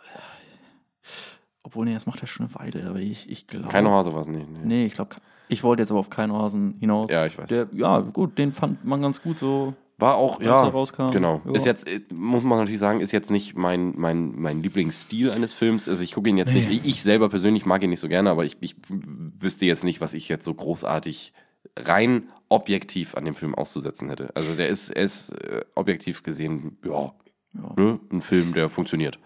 obwohl, 1.62 1.84
nee, 1.86 1.94
das 1.94 2.06
macht 2.06 2.20
er 2.22 2.28
schon 2.28 2.46
eine 2.46 2.54
Weile, 2.54 2.88
aber 2.88 3.00
ich, 3.00 3.28
ich 3.30 3.46
glaube. 3.46 3.68
Keine 3.68 3.90
Hase 3.90 4.12
war 4.14 4.20
es 4.20 4.28
nicht. 4.28 4.48
Nee. 4.48 4.58
Nee, 4.64 4.86
ich 4.86 4.94
glaube, 4.94 5.16
ich 5.48 5.62
wollte 5.64 5.82
jetzt 5.82 5.90
aber 5.90 6.00
auf 6.00 6.10
keinen 6.10 6.32
Hasen 6.32 6.76
hinaus. 6.78 7.10
Ja, 7.10 7.26
ich 7.26 7.36
weiß. 7.38 7.48
Der, 7.48 7.68
ja, 7.72 8.00
gut, 8.00 8.38
den 8.38 8.52
fand 8.52 8.84
man 8.84 9.00
ganz 9.02 9.20
gut 9.22 9.38
so. 9.38 9.74
War 9.98 10.16
auch, 10.16 10.42
ja, 10.42 10.54
rauskam. 10.56 11.10
genau. 11.10 11.40
Ja. 11.46 11.52
Ist 11.52 11.64
jetzt, 11.64 11.88
äh, 11.88 12.02
muss 12.12 12.44
man 12.44 12.58
natürlich 12.58 12.78
sagen, 12.80 13.00
ist 13.00 13.12
jetzt 13.12 13.30
nicht 13.30 13.56
mein, 13.56 13.94
mein, 13.96 14.38
mein 14.38 14.62
Lieblingsstil 14.62 15.30
eines 15.30 15.54
Films. 15.54 15.88
Also 15.88 16.02
ich 16.02 16.12
gucke 16.12 16.28
ihn 16.28 16.36
jetzt 16.36 16.52
nicht, 16.52 16.70
ich, 16.70 16.84
ich 16.84 17.02
selber 17.02 17.30
persönlich 17.30 17.64
mag 17.64 17.82
ihn 17.82 17.88
nicht 17.88 18.00
so 18.00 18.08
gerne, 18.08 18.28
aber 18.28 18.44
ich, 18.44 18.58
ich 18.60 18.76
wüsste 18.90 19.64
jetzt 19.64 19.84
nicht, 19.84 20.02
was 20.02 20.12
ich 20.12 20.28
jetzt 20.28 20.44
so 20.44 20.52
großartig 20.52 21.32
rein 21.76 22.28
objektiv 22.48 23.14
an 23.16 23.24
dem 23.24 23.34
Film 23.34 23.54
auszusetzen 23.54 24.08
hätte. 24.08 24.30
Also 24.34 24.54
der 24.54 24.68
ist, 24.68 24.90
er 24.90 25.02
ist 25.02 25.30
äh, 25.30 25.64
objektiv 25.74 26.22
gesehen, 26.22 26.78
ja, 26.84 27.12
Ja. 27.54 27.72
Ne, 27.76 28.00
ein 28.12 28.20
Film, 28.22 28.52
der 28.54 28.68
funktioniert. 28.68 29.18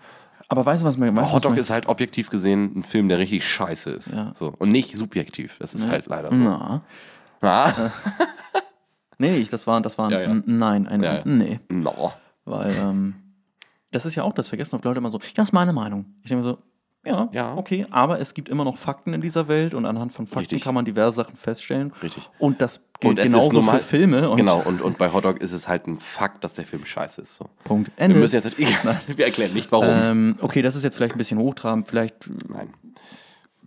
Aber 0.48 0.64
weißt 0.66 0.82
du, 0.82 0.86
was 0.88 0.96
man. 0.96 1.16
Weißt, 1.16 1.32
Hotdog 1.32 1.52
man- 1.52 1.60
ist 1.60 1.70
halt 1.70 1.86
objektiv 1.88 2.30
gesehen 2.30 2.72
ein 2.78 2.82
Film, 2.82 3.08
der 3.08 3.18
richtig 3.18 3.46
scheiße 3.48 3.90
ist. 3.90 4.12
Ja. 4.14 4.32
So. 4.34 4.52
Und 4.58 4.70
nicht 4.72 4.96
subjektiv. 4.96 5.58
Das 5.58 5.74
ist 5.74 5.86
halt 5.86 6.06
leider 6.06 6.34
so. 6.34 6.42
Na. 6.42 6.82
Ah? 7.40 7.72
Nee, 9.18 9.36
ich, 9.36 9.50
das 9.50 9.66
war, 9.66 9.80
das 9.82 9.98
war 9.98 10.06
ein 10.06 10.12
Ja, 10.12 10.20
ja. 10.22 10.30
ein 10.30 10.42
Nein, 10.46 10.86
ein 10.88 11.02
Ja, 11.02 11.16
ja. 11.18 11.22
Nee. 11.26 11.60
No. 11.68 12.10
Weil, 12.46 12.74
ähm, 12.80 13.14
das 13.90 14.06
ist 14.06 14.14
ja 14.14 14.22
auch 14.22 14.32
das, 14.32 14.48
vergessen 14.48 14.76
oft 14.76 14.84
Leute 14.86 14.96
immer 14.98 15.10
so, 15.10 15.18
ja, 15.36 15.42
ist 15.42 15.52
meine 15.52 15.74
Meinung. 15.74 16.06
Ich 16.22 16.30
denke 16.30 16.42
so, 16.42 16.58
Ja, 17.04 17.30
Ja. 17.32 17.56
okay, 17.56 17.86
aber 17.90 18.20
es 18.20 18.34
gibt 18.34 18.50
immer 18.50 18.62
noch 18.64 18.76
Fakten 18.76 19.14
in 19.14 19.22
dieser 19.22 19.48
Welt 19.48 19.72
und 19.72 19.86
anhand 19.86 20.12
von 20.12 20.26
Fakten 20.26 20.40
Richtig. 20.40 20.62
kann 20.64 20.74
man 20.74 20.84
diverse 20.84 21.16
Sachen 21.16 21.34
feststellen. 21.34 21.92
Richtig. 22.02 22.28
Und 22.38 22.60
das 22.60 22.84
gilt 23.00 23.18
Und 23.18 23.24
genauso 23.24 23.52
nun 23.54 23.64
mal- 23.66 23.78
für 23.78 23.84
Filme. 23.96 24.28
Und 24.28 24.36
genau, 24.36 24.60
und, 24.60 24.82
und 24.82 24.98
bei 24.98 25.10
Hotdog 25.10 25.40
ist 25.40 25.52
es 25.52 25.66
halt 25.66 25.86
ein 25.86 25.98
Fakt, 25.98 26.44
dass 26.44 26.52
der 26.52 26.66
Film 26.66 26.84
scheiße 26.84 27.22
ist. 27.22 27.36
So. 27.36 27.46
Punkt. 27.64 27.90
Wir 27.96 28.04
Ende. 28.04 28.18
müssen 28.18 28.34
jetzt 28.34 28.58
wir 28.58 29.24
erklären 29.24 29.54
nicht, 29.54 29.72
warum. 29.72 29.86
ähm, 29.88 30.36
okay, 30.42 30.60
das 30.60 30.76
ist 30.76 30.82
jetzt 30.84 30.96
vielleicht 30.96 31.14
ein 31.14 31.18
bisschen 31.18 31.38
hochtrabend. 31.38 31.88
Vielleicht 31.88 32.28
Nein. 32.48 32.74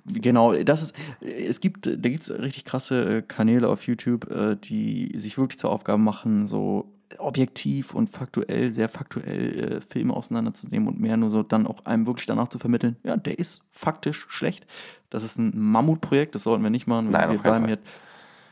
Genau, 0.06 0.54
das 0.54 0.84
ist, 0.84 0.96
es 1.22 1.62
gibt, 1.62 1.86
da 1.88 2.10
gibt 2.10 2.24
es 2.24 2.30
richtig 2.30 2.66
krasse 2.66 3.18
äh, 3.18 3.22
Kanäle 3.22 3.70
auf 3.70 3.88
YouTube, 3.88 4.30
äh, 4.30 4.58
die 4.58 5.14
sich 5.18 5.38
wirklich 5.38 5.58
zur 5.58 5.72
Aufgabe 5.72 5.98
machen, 6.02 6.46
so 6.46 6.93
objektiv 7.20 7.94
und 7.94 8.10
faktuell, 8.10 8.72
sehr 8.72 8.90
faktuell 8.90 9.74
äh, 9.78 9.82
Filme 9.82 10.14
auseinanderzunehmen 10.16 10.88
und 10.88 11.00
mehr 11.00 11.18
nur 11.18 11.30
so 11.30 11.44
dann 11.44 11.68
auch 11.68 11.86
einem 11.86 12.06
wirklich 12.06 12.26
danach 12.28 12.48
zu 12.50 12.60
vermitteln, 12.60 12.98
ja, 13.04 13.16
der 13.18 13.40
ist 13.40 13.62
faktisch 13.72 14.26
schlecht. 14.30 14.66
Das 15.10 15.24
ist 15.24 15.38
ein 15.38 15.52
Mammutprojekt, 15.56 16.36
das 16.36 16.44
sollten 16.44 16.64
wir 16.64 16.70
nicht 16.70 16.88
machen. 16.88 17.10
Nein, 17.10 17.30
wir 17.30 17.36
auf 17.36 17.44
bleiben 17.44 17.60
Fall. 17.66 17.68
Hier. 17.68 17.80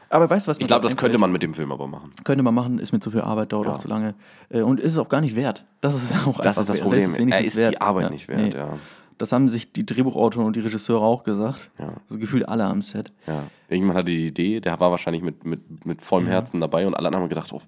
Aber 0.10 0.30
weißt 0.30 0.46
du, 0.46 0.50
was 0.52 0.58
Ich 0.60 0.68
glaube, 0.68 0.82
da 0.82 0.90
das 0.90 0.98
könnte 0.98 1.18
man 1.18 1.32
mit 1.32 1.42
dem 1.42 1.54
Film 1.54 1.72
aber 1.72 1.88
machen. 1.88 2.12
könnte 2.26 2.44
man 2.44 2.54
machen, 2.54 2.80
ist 2.80 2.92
mir 2.92 3.00
zu 3.00 3.12
viel 3.12 3.22
Arbeit, 3.22 3.54
dauert 3.54 3.68
Ja. 3.68 3.74
auch 3.74 3.78
zu 3.78 3.88
lange. 3.88 4.14
Äh, 4.50 4.62
und 4.62 4.80
ist 4.80 4.92
es 4.94 4.98
auch 5.00 5.08
gar 5.10 5.22
nicht 5.22 5.36
wert. 5.36 5.66
Das 5.80 5.96
ist 5.96 6.12
auch 6.28 6.40
Das 6.42 6.58
ist 6.58 6.68
das 6.70 6.78
wert. 6.78 6.84
Problem. 6.84 7.10
Es 7.10 7.16
Er 7.16 7.20
wenigstens 7.22 7.48
ist 7.48 7.58
wert. 7.58 7.74
die 7.76 7.82
Arbeit 7.82 8.04
Ja, 8.04 8.10
nicht 8.10 8.28
wert, 8.28 8.42
nee. 8.42 8.50
ja. 8.54 8.78
Das 9.18 9.32
haben 9.32 9.48
sich 9.48 9.72
die 9.72 9.86
Drehbuchautoren 9.86 10.48
und 10.48 10.56
die 10.56 10.62
Regisseure 10.62 11.04
auch 11.06 11.24
gesagt. 11.24 11.70
Ja. 11.78 11.94
Also 12.10 12.20
gefühlt 12.20 12.50
alle 12.50 12.66
am 12.66 12.82
Set. 12.82 13.14
ja. 13.28 13.44
Irgendjemand 13.70 14.00
hatte 14.00 14.08
die 14.12 14.26
Idee, 14.28 14.60
der 14.60 14.78
war 14.82 14.92
wahrscheinlich 14.92 15.22
mit, 15.22 15.46
mit, 15.46 15.86
mit 15.86 16.02
vollem 16.02 16.28
Herzen 16.28 16.60
dabei 16.60 16.86
und 16.88 16.94
alle 16.96 17.08
anderen 17.08 17.24
haben 17.24 17.30
gedacht, 17.30 17.54
oh, 17.54 17.62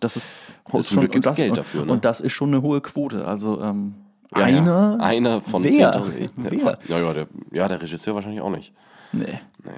Das 0.00 0.16
ist, 0.16 0.26
Oh, 0.72 0.78
ist 0.78 0.92
und 0.96 1.10
gibt's 1.10 1.28
das, 1.28 1.36
Geld 1.36 1.56
dafür, 1.56 1.84
ne? 1.84 1.92
Und 1.92 2.04
das 2.04 2.20
ist 2.20 2.32
schon 2.32 2.48
eine 2.48 2.62
hohe 2.62 2.80
Quote. 2.80 3.24
Also 3.26 3.60
ähm, 3.62 3.94
ja, 4.36 4.44
einer. 4.44 4.96
Ja. 4.98 5.04
Einer 5.04 5.40
von 5.40 5.62
Wer? 5.62 5.94
10.000. 5.94 6.30
Wer? 6.36 6.78
Ja, 6.88 6.98
ja, 6.98 7.14
der, 7.14 7.26
ja, 7.52 7.68
der 7.68 7.80
Regisseur 7.80 8.14
wahrscheinlich 8.14 8.40
auch 8.40 8.50
nicht. 8.50 8.72
Nee. 9.12 9.38
Nee. 9.64 9.70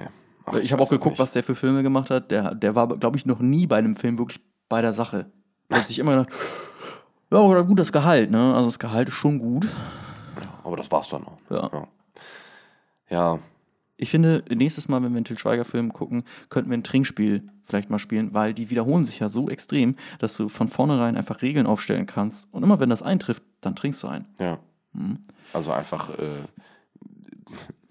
Ach, 0.45 0.55
Ich 0.55 0.71
habe 0.71 0.81
auch 0.81 0.89
geguckt, 0.89 1.11
nicht. 1.13 1.19
was 1.19 1.31
der 1.31 1.43
für 1.43 1.55
Filme 1.55 1.83
gemacht 1.83 2.09
hat. 2.09 2.31
Der, 2.31 2.55
der 2.55 2.73
war, 2.75 2.87
glaube 2.87 3.17
ich, 3.17 3.25
noch 3.25 3.39
nie 3.39 3.67
bei 3.67 3.77
einem 3.77 3.95
Film 3.95 4.17
wirklich 4.17 4.41
bei 4.67 4.81
der 4.81 4.93
Sache. 4.93 5.27
Er 5.69 5.79
hat 5.79 5.87
sich 5.87 5.99
immer 5.99 6.17
gedacht, 6.17 6.33
ja, 7.31 7.37
aber 7.37 7.63
gut, 7.63 7.77
das 7.79 7.91
Gehalt, 7.91 8.31
ne? 8.31 8.55
Also 8.55 8.65
das 8.69 8.79
Gehalt 8.79 9.07
ist 9.09 9.13
schon 9.15 9.37
gut. 9.37 9.67
Aber 10.63 10.75
das 10.77 10.91
war's 10.91 11.09
dann 11.09 11.23
auch. 11.25 11.37
Ja. 11.51 11.69
Ja. 11.71 11.87
ja. 13.09 13.39
Ich 14.01 14.09
finde, 14.09 14.43
nächstes 14.49 14.87
Mal, 14.87 15.03
wenn 15.03 15.11
wir 15.11 15.17
einen 15.17 15.25
Til 15.25 15.37
Schweiger-Film 15.37 15.91
gucken, 15.91 16.23
könnten 16.49 16.69
wir 16.71 16.77
ein 16.77 16.83
Trinkspiel 16.83 17.49
vielleicht 17.65 17.89
mal 17.89 17.99
spielen, 17.99 18.33
weil 18.33 18.53
die 18.53 18.69
wiederholen 18.69 19.03
sich 19.03 19.19
ja 19.19 19.27
so 19.29 19.49
extrem, 19.49 19.95
dass 20.19 20.35
du 20.37 20.47
von 20.49 20.69
vornherein 20.69 21.17
einfach 21.17 21.41
Regeln 21.41 21.67
aufstellen 21.67 22.05
kannst. 22.05 22.47
Und 22.53 22.63
immer 22.63 22.79
wenn 22.79 22.89
das 22.89 23.01
eintrifft, 23.01 23.43
dann 23.61 23.75
trinkst 23.75 24.01
du 24.03 24.07
ein. 24.07 24.25
Ja. 24.39 24.59
Mhm. 24.93 25.19
Also 25.53 25.71
einfach 25.73 26.17
äh, 26.17 26.43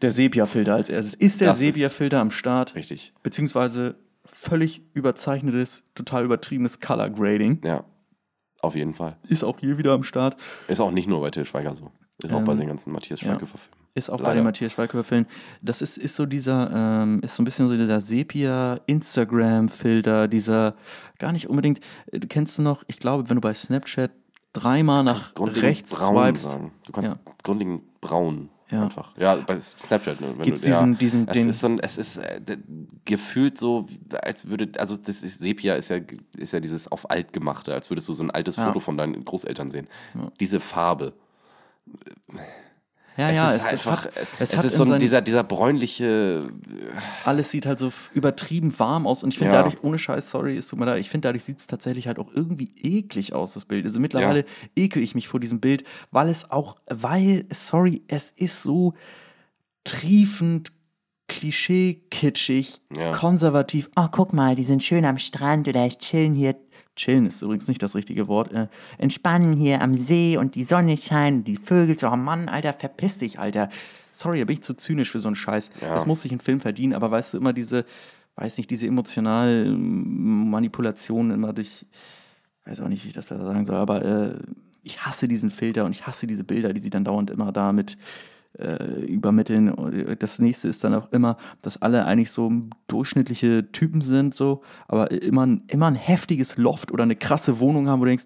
Der 0.01 0.11
Sepia-Filter 0.11 0.75
als 0.75 0.89
erstes. 0.89 1.15
Ist 1.15 1.41
der 1.41 1.55
Sepia-Filter 1.55 2.21
am 2.21 2.31
Start? 2.31 2.75
richtig. 2.75 3.13
Beziehungsweise 3.23 3.97
völlig 4.25 4.83
überzeichnetes, 4.95 5.85
total 5.95 6.25
übertriebenes 6.25 6.81
Color 6.81 7.11
Grading. 7.11 7.61
Ja. 7.65 7.85
Auf 8.61 8.75
jeden 8.75 8.95
Fall. 8.95 9.17
Ist 9.29 9.45
auch 9.45 9.59
hier 9.61 9.79
wieder 9.79 9.93
am 9.93 10.03
Start. 10.05 10.37
Ist 10.69 10.81
auch 10.81 10.91
nicht 10.91 11.07
nur 11.07 11.21
bei 11.21 11.31
Til 11.31 11.45
Schweiger 11.45 11.75
so. 11.75 11.93
Ist 12.23 12.33
auch 12.33 12.39
Ähm, 12.39 12.45
bei 12.45 12.55
den 12.55 12.67
ganzen 12.67 12.93
Matthias 12.93 13.21
ja. 13.21 13.39
Ist 13.99 14.09
auch 14.11 14.17
bei 14.19 14.25
Leider. 14.29 14.37
den 14.37 14.45
Matthias 14.45 14.73
Schweighöfer-Filmen. 14.73 15.27
Das 15.61 15.83
ist, 15.83 15.99
ist 15.99 16.15
so 16.17 16.25
dieser, 16.27 16.71
ähm, 17.03 17.21
ist 17.23 17.35
so 17.37 17.43
ein 17.43 17.45
bisschen 17.45 17.67
so 17.69 17.77
dieser 17.77 18.01
Sepia-Instagram-Filter, 18.01 20.29
dieser, 20.29 20.75
gar 21.19 21.33
nicht 21.33 21.49
unbedingt, 21.51 21.81
äh, 22.13 22.21
kennst 22.21 22.59
du 22.59 22.63
noch, 22.63 22.85
ich 22.87 22.99
glaube, 23.01 23.29
wenn 23.29 23.35
du 23.37 23.41
bei 23.41 23.53
Snapchat 23.53 24.11
dreimal 24.53 25.03
nach 25.05 25.33
rechts 25.39 25.91
swipest, 26.07 26.45
sagen. 26.45 26.73
Du 26.87 26.93
kannst 26.93 27.13
Ja. 27.13 27.19
grundlegend 27.43 28.01
braun 28.01 28.49
Ja. 28.71 28.85
einfach. 28.85 29.17
Ja, 29.17 29.37
bei 29.37 29.59
Snapchat. 29.61 30.21
Ne? 30.21 30.35
Wenn 30.37 30.45
Gibt's 30.45 30.63
du, 30.63 30.71
ja, 30.71 30.77
diesen- 30.83 30.99
diesen- 30.99 31.29
es 31.29 31.33
den- 31.35 31.49
ist 31.51 31.61
so 31.61 31.67
ein, 31.69 31.79
es 31.81 31.99
ist 31.99 32.17
äh, 32.19 32.41
gefühlt 33.05 33.59
so, 33.59 33.87
als 34.23 34.49
würde, 34.49 34.71
also 34.79 34.97
das 34.97 35.23
ist, 35.23 35.39
Sepia 35.41 35.75
ist 35.75 35.91
ja, 35.91 35.99
ist 36.37 36.53
ja 36.53 36.61
dieses 36.61 36.91
auf 36.91 37.11
alt 37.11 37.33
gemachte, 37.33 37.75
als 37.75 37.91
würdest 37.91 38.09
du 38.09 38.13
so 38.13 38.23
ein 38.23 38.31
altes 38.31 38.57
Ja. 38.57 38.67
Foto 38.67 38.81
von 38.81 38.97
deinen 38.97 39.25
Großeltern 39.25 39.71
sehen. 39.71 39.89
Diese 40.41 40.61
Farbe. 40.61 41.13
Ja, 43.19 43.29
es 43.31 43.37
ja, 43.37 43.49
ist 43.49 43.55
es, 43.57 43.63
es 43.65 43.87
einfach, 43.87 44.05
hat, 44.07 44.13
es, 44.39 44.53
es 44.55 44.65
ist 44.65 44.77
so 44.77 44.85
ein, 44.85 44.99
dieser, 44.99 45.21
dieser 45.21 45.45
bräunliche, 45.45 46.49
alles 47.25 47.51
sieht 47.51 47.67
halt 47.67 47.79
so 47.79 47.93
übertrieben 48.15 48.79
warm 48.79 49.07
aus 49.07 49.23
und 49.23 49.31
ich 49.33 49.39
finde 49.39 49.53
Ja. 49.53 49.63
dadurch, 49.63 49.83
ohne 49.83 49.99
Scheiß, 49.99 50.31
sorry, 50.31 50.57
es 50.57 50.69
tut 50.69 50.79
mir 50.79 50.87
leid, 50.87 51.01
ich 51.01 51.11
finde 51.11 51.29
dadurch 51.29 51.45
sieht 51.45 51.59
es 51.59 51.67
tatsächlich 51.67 52.07
halt 52.07 52.19
auch 52.19 52.31
irgendwie 52.33 52.73
eklig 52.81 53.33
aus, 53.35 53.55
das 53.55 53.65
Bild. 53.65 53.85
Also 53.85 54.01
mittlerweile 54.01 54.45
ekel 54.77 55.03
ich 55.03 55.15
mich 55.15 55.29
vor 55.29 55.41
diesem 55.41 55.61
Bild, 55.61 55.85
weil 56.11 56.29
es 56.29 56.51
auch, 56.51 56.77
weil, 56.87 57.45
sorry, 57.53 58.03
es 58.07 58.31
ist 58.31 58.63
so 58.63 58.95
triefend, 59.85 60.73
klischee-kitschig, 61.29 62.81
Ja. 62.97 63.13
konservativ. 63.13 63.91
Ach, 63.95 64.11
guck 64.11 64.33
mal, 64.33 64.55
die 64.55 64.65
sind 64.65 64.83
schön 64.83 65.05
am 65.05 65.19
Strand 65.19 65.69
oder 65.69 65.87
ich 65.87 65.99
chillen 65.99 66.35
hier. 66.35 66.57
Chillen 66.99 67.27
ist 67.27 67.41
übrigens 67.43 67.69
nicht 67.69 67.83
das 67.83 67.95
richtige 67.95 68.29
Wort. 68.29 68.53
Äh, 68.53 68.69
entspannen 68.99 69.55
hier 69.55 69.81
am 69.81 69.95
See 69.95 70.37
und 70.37 70.55
die 70.55 70.65
Sonne 70.65 70.97
scheint, 70.97 71.49
die 71.49 71.57
Vögel 71.57 71.99
so, 71.99 72.09
oh 72.09 72.17
Mann, 72.17 72.49
Alter, 72.49 72.75
verpiss 72.75 73.19
dich, 73.19 73.39
Alter. 73.39 73.69
Sorry, 74.13 74.41
da 74.41 74.45
bin 74.45 74.55
ich 74.55 74.63
zu 74.63 74.75
zynisch 74.75 75.11
für 75.11 75.21
so 75.21 75.29
einen 75.29 75.37
Scheiß. 75.37 75.71
Ja. 75.81 75.95
Das 75.95 76.07
muss 76.07 76.23
sich 76.23 76.33
ein 76.33 76.41
Film 76.41 76.61
verdienen, 76.61 76.93
aber 76.93 77.11
weißt 77.11 77.35
du, 77.35 77.39
immer 77.39 77.53
diese, 77.53 77.85
weiß 78.37 78.59
nicht, 78.59 78.71
diese 78.71 78.87
emotionalen 78.87 80.51
Manipulationen 80.51 81.33
immer 81.33 81.53
durch, 81.53 81.87
weiß 82.65 82.81
auch 82.81 82.89
nicht, 82.89 83.05
wie 83.05 83.09
ich 83.09 83.15
das 83.15 83.27
besser 83.27 83.45
sagen 83.45 83.65
soll, 83.65 83.77
aber 83.77 84.05
äh, 84.05 84.39
ich 84.83 85.05
hasse 85.05 85.29
diesen 85.29 85.51
Filter 85.51 85.85
und 85.85 85.93
ich 85.93 86.07
hasse 86.07 86.27
diese 86.27 86.45
Bilder, 86.45 86.73
die 86.73 86.81
sie 86.81 86.91
dann 86.91 87.05
dauernd 87.05 87.31
immer 87.31 87.53
da 87.53 87.73
mit 87.73 87.97
äh, 88.59 89.05
übermitteln. 89.07 89.73
Das 90.19 90.39
nächste 90.39 90.69
ist 90.69 90.85
dann 90.85 90.95
auch 90.95 91.11
immer, 91.13 91.37
dass 91.63 91.81
alle 91.83 92.05
eigentlich 92.05 92.31
so 92.31 92.51
durchschnittliche 92.89 93.71
Typen 93.73 94.01
sind, 94.01 94.35
so, 94.35 94.63
aber 94.89 95.11
immer, 95.11 95.47
ein- 95.47 95.63
immer 95.69 95.87
ein 95.87 95.95
heftiges 95.95 96.57
Loft 96.57 96.91
oder 96.93 97.03
eine 97.05 97.17
krasse 97.17 97.61
Wohnung 97.61 97.89
haben, 97.89 98.01
wo 98.01 98.05
du 98.05 98.11
denkst, 98.11 98.25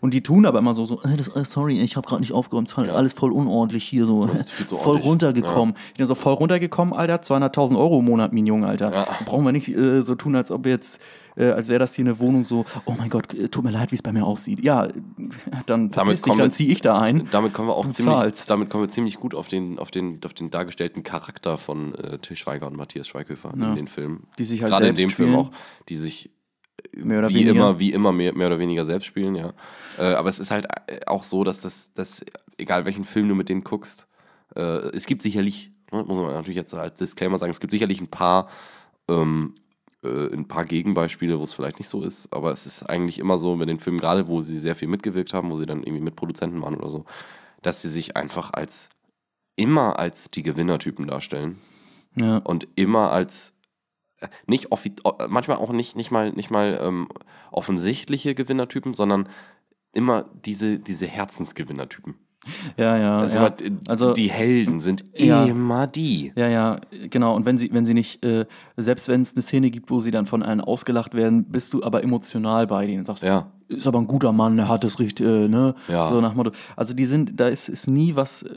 und 0.00 0.14
die 0.14 0.22
tun 0.22 0.46
aber 0.46 0.58
immer 0.60 0.74
so, 0.74 0.84
so 0.84 1.00
äh, 1.02 1.16
das, 1.16 1.28
äh, 1.28 1.44
sorry, 1.48 1.80
ich 1.80 1.96
habe 1.96 2.06
gerade 2.06 2.20
nicht 2.20 2.32
aufgeräumt, 2.32 2.68
es 2.68 2.76
war 2.76 2.88
alles 2.90 3.14
voll 3.14 3.32
unordentlich 3.32 3.84
hier, 3.84 4.06
so, 4.06 4.26
zu 4.26 4.76
voll 4.76 4.96
runtergekommen. 4.98 5.74
Ich 5.92 5.98
bin 5.98 6.06
so 6.06 6.14
voll 6.14 6.34
runtergekommen, 6.34 6.94
Alter, 6.94 7.16
200.000 7.22 7.76
Euro 7.78 7.98
im 8.00 8.04
Monat, 8.04 8.32
mein 8.32 8.46
Junge, 8.46 8.66
Alter. 8.66 8.92
Ja. 8.92 9.06
Brauchen 9.24 9.44
wir 9.44 9.52
nicht 9.52 9.68
äh, 9.68 10.02
so 10.02 10.14
tun, 10.14 10.36
als 10.36 10.50
ob 10.50 10.66
jetzt, 10.66 11.00
äh, 11.36 11.50
als 11.50 11.68
wäre 11.68 11.78
das 11.78 11.94
hier 11.94 12.04
eine 12.04 12.18
Wohnung 12.18 12.44
so, 12.44 12.64
oh 12.84 12.94
mein 12.98 13.10
Gott, 13.10 13.32
äh, 13.34 13.48
tut 13.48 13.64
mir 13.64 13.70
leid, 13.70 13.90
wie 13.90 13.96
es 13.96 14.02
bei 14.02 14.12
mir 14.12 14.24
aussieht. 14.24 14.62
Ja, 14.62 14.88
dann, 15.66 15.90
dich, 15.90 16.20
dann 16.22 16.52
ziehe 16.52 16.70
ich 16.70 16.80
da 16.80 17.00
ein. 17.00 17.28
damit 17.30 17.52
kommen 17.52 17.68
wir 17.68 17.74
auch 17.74 17.88
ziemlich, 17.90 18.14
zahlst. 18.14 18.50
damit 18.50 18.70
kommen 18.70 18.84
wir 18.84 18.88
ziemlich 18.88 19.16
gut 19.18 19.34
auf 19.34 19.48
den, 19.48 19.78
auf 19.78 19.90
den, 19.90 20.20
auf 20.24 20.34
den 20.34 20.50
dargestellten 20.50 21.02
Charakter 21.02 21.58
von 21.58 21.94
äh, 21.94 22.18
Til 22.18 22.36
Schweiger 22.36 22.66
und 22.66 22.76
Matthias 22.76 23.08
Schweighöfer 23.08 23.52
in 23.54 23.74
den 23.74 23.86
Filmen. 23.86 24.26
Die 24.38 24.44
sich 24.44 24.62
halt 24.62 24.72
Gerade 24.72 24.88
in 24.88 24.94
dem 24.94 25.10
Film 25.10 25.30
spielen. 25.30 25.34
auch, 25.34 25.50
die 25.88 25.96
sich 25.96 26.30
Mehr 26.94 27.20
oder 27.20 27.30
wie 27.30 27.34
weniger. 27.34 27.50
immer, 27.50 27.78
wie 27.78 27.92
immer 27.92 28.12
mehr, 28.12 28.34
mehr 28.34 28.48
oder 28.48 28.58
weniger 28.58 28.84
selbst 28.84 29.06
spielen, 29.06 29.34
ja. 29.34 29.52
Äh, 29.98 30.14
aber 30.14 30.28
es 30.28 30.38
ist 30.38 30.50
halt 30.50 30.66
äh, 30.86 31.00
auch 31.06 31.22
so, 31.22 31.44
dass 31.44 31.60
das, 31.60 31.92
dass, 31.94 32.24
egal 32.58 32.84
welchen 32.84 33.04
Film 33.04 33.28
du 33.28 33.34
mit 33.34 33.48
denen 33.48 33.64
guckst, 33.64 34.08
äh, 34.56 34.60
es 34.94 35.06
gibt 35.06 35.22
sicherlich, 35.22 35.72
ne, 35.90 36.04
muss 36.04 36.18
man 36.18 36.34
natürlich 36.34 36.56
jetzt 36.56 36.74
als 36.74 36.98
Disclaimer 36.98 37.38
sagen, 37.38 37.50
es 37.50 37.60
gibt 37.60 37.70
sicherlich 37.70 38.00
ein 38.00 38.08
paar, 38.08 38.48
ähm, 39.08 39.54
äh, 40.04 40.32
ein 40.32 40.48
paar 40.48 40.64
Gegenbeispiele, 40.64 41.38
wo 41.38 41.44
es 41.44 41.52
vielleicht 41.54 41.78
nicht 41.78 41.88
so 41.88 42.02
ist, 42.02 42.32
aber 42.32 42.50
es 42.52 42.66
ist 42.66 42.82
eigentlich 42.84 43.18
immer 43.18 43.38
so 43.38 43.56
mit 43.56 43.68
den 43.68 43.78
Filmen, 43.78 43.98
gerade 44.00 44.28
wo 44.28 44.42
sie 44.42 44.58
sehr 44.58 44.76
viel 44.76 44.88
mitgewirkt 44.88 45.32
haben, 45.34 45.50
wo 45.50 45.56
sie 45.56 45.66
dann 45.66 45.82
irgendwie 45.82 46.02
Mitproduzenten 46.02 46.60
waren 46.62 46.76
oder 46.76 46.90
so, 46.90 47.04
dass 47.62 47.82
sie 47.82 47.88
sich 47.88 48.16
einfach 48.16 48.52
als 48.52 48.88
immer 49.56 49.98
als 49.98 50.30
die 50.30 50.42
Gewinnertypen 50.42 51.06
darstellen 51.06 51.58
Ja. 52.16 52.38
und 52.38 52.66
immer 52.74 53.10
als 53.12 53.54
äh, 54.20 54.28
nicht 54.46 54.68
manchmal 55.28 55.58
auch 55.58 55.70
nicht 55.72 55.94
nicht 55.96 56.10
mal 56.10 56.32
nicht 56.32 56.50
mal 56.50 56.78
ähm, 56.82 57.08
offensichtliche 57.50 58.34
Gewinnertypen, 58.34 58.94
sondern 58.94 59.28
immer 59.92 60.28
diese 60.44 60.78
diese 60.78 61.06
Herzensgewinnertypen. 61.06 62.14
Ja, 62.76 62.96
ja. 62.98 63.18
Also, 63.20 63.38
ja. 63.38 63.54
Also- 63.88 64.12
die 64.14 64.30
Helden 64.30 64.80
sind 64.80 65.04
Ja. 65.16 65.44
immer 65.44 65.86
die. 65.86 66.32
Ja, 66.34 66.48
ja, 66.48 66.80
genau. 67.10 67.36
Und 67.36 67.46
wenn 67.46 67.56
sie, 67.58 67.70
wenn 67.72 67.86
sie 67.86 67.94
nicht, 67.94 68.24
äh, 68.24 68.46
selbst 68.76 69.08
wenn 69.08 69.22
es 69.22 69.34
eine 69.34 69.42
Szene 69.42 69.70
gibt, 69.70 69.90
wo 69.90 70.00
sie 70.00 70.10
dann 70.10 70.26
von 70.26 70.42
allen 70.42 70.60
ausgelacht 70.60 71.14
werden, 71.14 71.44
bist 71.44 71.72
du 71.72 71.82
aber 71.84 72.02
emotional 72.02 72.66
bei 72.66 72.86
denen 72.86 73.00
und 73.00 73.06
sagst, 73.06 73.22
Ja. 73.22 73.46
ist 73.68 73.86
aber 73.86 73.98
ein 74.00 74.06
guter 74.08 74.32
Mann, 74.32 74.56
der 74.56 74.68
hat 74.68 74.82
das 74.84 74.98
richtig, 74.98 75.24
äh, 75.26 75.46
ne? 75.48 75.74
Ja. 75.88 76.08
So 76.08 76.20
nach 76.20 76.34
Motto. 76.34 76.50
Also 76.76 76.94
die 76.94 77.04
sind, 77.04 77.38
da 77.38 77.46
ist, 77.48 77.68
ist 77.68 77.88
nie 77.88 78.16
was 78.16 78.42
äh, 78.42 78.48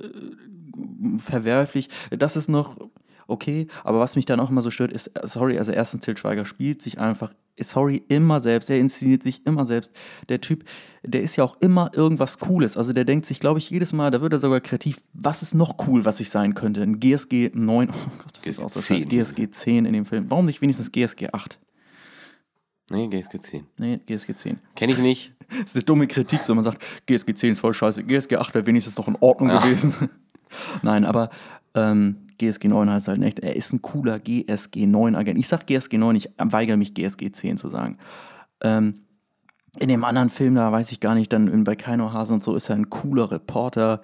verwerflich. 1.20 1.90
Das 2.18 2.36
ist 2.36 2.50
noch 2.50 2.76
okay, 3.28 3.68
aber 3.84 4.00
was 4.00 4.16
mich 4.16 4.26
dann 4.26 4.40
auch 4.40 4.50
immer 4.50 4.62
so 4.62 4.70
stört, 4.72 4.92
ist, 4.92 5.08
äh, 5.08 5.28
sorry, 5.28 5.58
also 5.58 5.72
erstens 5.72 6.06
Til 6.06 6.18
Schweiger 6.18 6.46
spielt 6.46 6.82
sich 6.82 7.00
einfach, 7.00 7.34
sorry, 7.60 8.04
immer 8.08 8.40
selbst, 8.40 8.70
er 8.70 8.80
inszeniert 8.80 9.24
sich 9.24 9.46
immer 9.46 9.66
selbst. 9.66 9.94
Der 10.30 10.42
Typ, 10.42 10.66
der 11.04 11.22
ist 11.22 11.36
ja 11.38 11.44
auch 11.44 11.56
immer 11.62 11.92
irgendwas 11.94 12.40
Cooles. 12.40 12.78
Also 12.78 12.92
der 12.94 13.06
denkt 13.06 13.26
sich, 13.26 13.40
glaube 13.40 13.60
ich, 13.60 13.70
jedes 13.70 13.94
Mal, 13.94 14.12
da 14.12 14.22
wird 14.22 14.34
er 14.34 14.40
sogar 14.40 14.60
kreativ, 14.62 14.98
was 15.14 15.42
ist 15.42 15.54
noch 15.56 15.76
cool, 15.88 16.04
was 16.06 16.20
ich 16.20 16.30
sein 16.30 16.54
könnte? 16.54 16.82
Ein 16.82 17.00
GSG 17.00 17.52
9, 17.54 17.90
oh 17.94 17.94
Gott, 18.18 18.38
das 18.38 18.46
ist 18.46 18.58
GSG 18.58 18.64
auch 18.64 18.70
so 18.70 18.80
10 18.82 18.98
scheiße. 19.04 19.08
GSG 19.36 19.52
10 19.52 19.86
in 19.86 19.94
dem 19.94 20.06
Film. 20.06 20.26
Warum 20.30 20.46
nicht 20.46 20.62
wenigstens 20.62 20.92
GSG 20.92 21.30
8? 21.32 21.60
Nee, 22.92 23.08
GSG 23.08 23.40
10. 23.40 23.66
Nee, 23.80 24.00
GSG 24.06 24.36
10. 24.36 24.60
Kenne 24.76 24.94
ich 24.94 25.00
nicht. 25.00 25.32
Das 25.48 25.60
ist 25.60 25.76
eine 25.76 25.84
dumme 25.84 26.08
Kritik, 26.08 26.42
so 26.44 26.56
man 26.56 26.64
sagt, 26.64 26.84
GSG 27.06 27.36
10 27.36 27.52
ist 27.52 27.60
voll 27.60 27.74
scheiße, 27.76 28.04
GSG 28.04 28.38
8 28.38 28.56
wäre 28.56 28.66
wenigstens 28.66 28.98
noch 28.98 29.08
in 29.08 29.16
Ordnung 29.20 29.50
Ja. 29.50 29.60
gewesen. 29.60 29.94
Nein, 30.82 31.06
aber 31.06 31.30
ähm, 31.76 32.25
GSG 32.38 32.68
9 32.68 32.90
heißt 32.90 33.08
halt 33.08 33.20
nicht, 33.20 33.40
er 33.40 33.56
ist 33.56 33.74
ein 33.74 33.82
cooler 33.82 34.20
GSG 34.20 34.86
9 34.86 35.16
Agent. 35.16 35.40
Ich 35.40 35.48
sag 35.48 35.66
GSG 35.68 35.98
9, 35.98 36.16
ich 36.16 36.30
weigere 36.38 36.78
mich 36.78 36.94
GSG 36.94 37.32
10 37.32 37.58
zu 37.58 37.70
sagen. 37.70 37.98
Ähm, 38.62 39.06
in 39.78 39.90
dem 39.90 40.04
anderen 40.04 40.30
Film, 40.30 40.56
da 40.56 40.72
weiß 40.72 40.92
ich 40.92 41.00
gar 41.00 41.16
nicht, 41.16 41.34
dann 41.34 41.64
bei 41.64 41.76
Keino 41.76 42.14
Hasen 42.14 42.36
und 42.36 42.44
so 42.44 42.56
ist 42.56 42.70
er 42.70 42.76
ein 42.76 42.90
cooler 42.90 43.32
Reporter, 43.32 44.02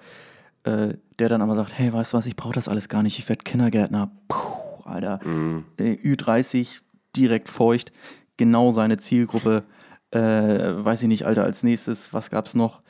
äh, 0.64 0.94
der 1.18 1.28
dann 1.28 1.42
aber 1.42 1.54
sagt, 1.56 1.72
hey, 1.74 1.92
weißt 1.92 2.12
du 2.12 2.16
was, 2.18 2.26
ich 2.26 2.36
brauche 2.36 2.54
das 2.54 2.68
alles 2.68 2.88
gar 2.88 3.02
nicht, 3.02 3.18
ich 3.18 3.28
werde 3.28 3.42
Kindergärtner. 3.42 4.10
Puh, 4.28 4.82
Alter. 4.84 5.20
Mhm. 5.24 5.64
Äh, 5.78 5.94
Ü30, 5.94 6.82
direkt 7.16 7.48
feucht, 7.48 7.92
genau 8.36 8.70
seine 8.70 8.98
Zielgruppe. 8.98 9.64
Äh, 10.10 10.20
weiß 10.20 11.02
ich 11.02 11.08
nicht, 11.08 11.24
Alter, 11.24 11.44
als 11.44 11.62
nächstes, 11.62 12.12
was 12.12 12.28
gab's 12.28 12.54
noch? 12.54 12.82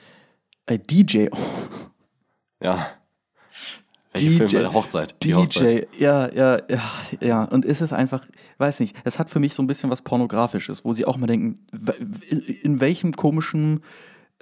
Äh, 0.66 0.78
DJ. 0.78 1.28
Oh, 1.30 1.36
Ja. 2.62 2.86
Welche 4.12 4.30
DJ, 4.30 4.46
Filme? 4.48 4.72
Hochzeit. 4.74 5.14
Die 5.22 5.28
DJ, 5.28 5.34
Hochzeit. 5.34 5.88
ja, 5.98 6.30
ja, 6.32 6.58
ja, 6.68 6.80
ja. 7.20 7.44
Und 7.44 7.64
ist 7.64 7.80
es 7.80 7.92
einfach, 7.92 8.26
weiß 8.58 8.80
nicht, 8.80 8.96
es 9.04 9.18
hat 9.18 9.30
für 9.30 9.40
mich 9.40 9.54
so 9.54 9.62
ein 9.62 9.66
bisschen 9.66 9.90
was 9.90 10.02
Pornografisches, 10.02 10.84
wo 10.84 10.92
sie 10.92 11.04
auch 11.06 11.16
mal 11.16 11.26
denken, 11.26 11.60
in, 12.62 12.80
welchem 12.80 13.12
komischen 13.12 13.80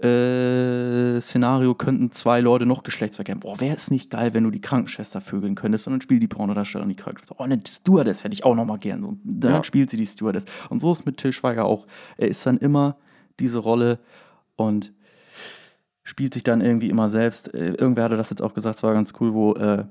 äh, 0.02 1.20
Szenario 1.20 1.74
könnten 1.74 2.10
zwei 2.10 2.40
Leute 2.40 2.66
noch 2.66 2.82
Geschlechtsverkehr 2.82 3.34
haben? 3.34 3.40
Boah, 3.40 3.60
wäre 3.60 3.76
es 3.76 3.90
nicht 3.90 4.10
geil, 4.10 4.34
wenn 4.34 4.44
du 4.44 4.50
die 4.50 4.60
Krankenschwester 4.60 5.20
vögeln 5.20 5.54
könntest, 5.54 5.84
sondern 5.84 6.00
spielt 6.00 6.22
die 6.22 6.28
Pornodarstellerin 6.28 6.88
die 6.88 6.96
Krankenschwester. 6.96 7.36
Oh, 7.38 7.44
eine 7.44 7.60
Stewardess 7.66 8.24
hätte 8.24 8.34
ich 8.34 8.44
auch 8.44 8.54
noch 8.54 8.64
mal 8.64 8.78
gern. 8.78 9.02
So, 9.02 9.16
dann 9.24 9.52
Ja. 9.52 9.64
spielt 9.64 9.90
sie 9.90 9.96
die 9.98 10.06
Stewardess. 10.06 10.44
Und 10.68 10.80
so 10.80 10.90
ist 10.92 11.04
mit 11.06 11.18
Till 11.18 11.32
Schweiger 11.32 11.64
auch. 11.66 11.86
Er 12.16 12.28
ist 12.28 12.44
dann 12.46 12.56
immer 12.58 12.96
diese 13.38 13.58
Rolle 13.58 14.00
und 14.56 14.92
spielt 16.10 16.34
sich 16.34 16.42
dann 16.42 16.60
irgendwie 16.60 16.90
immer 16.90 17.08
selbst. 17.08 17.54
Äh, 17.54 17.70
irgendwer 17.74 18.04
hatte 18.04 18.16
das 18.16 18.30
jetzt 18.30 18.42
auch 18.42 18.52
gesagt, 18.52 18.76
es 18.76 18.82
war 18.82 18.92
ganz 18.92 19.12
cool, 19.20 19.32
wo 19.32 19.54
äh, 19.54 19.84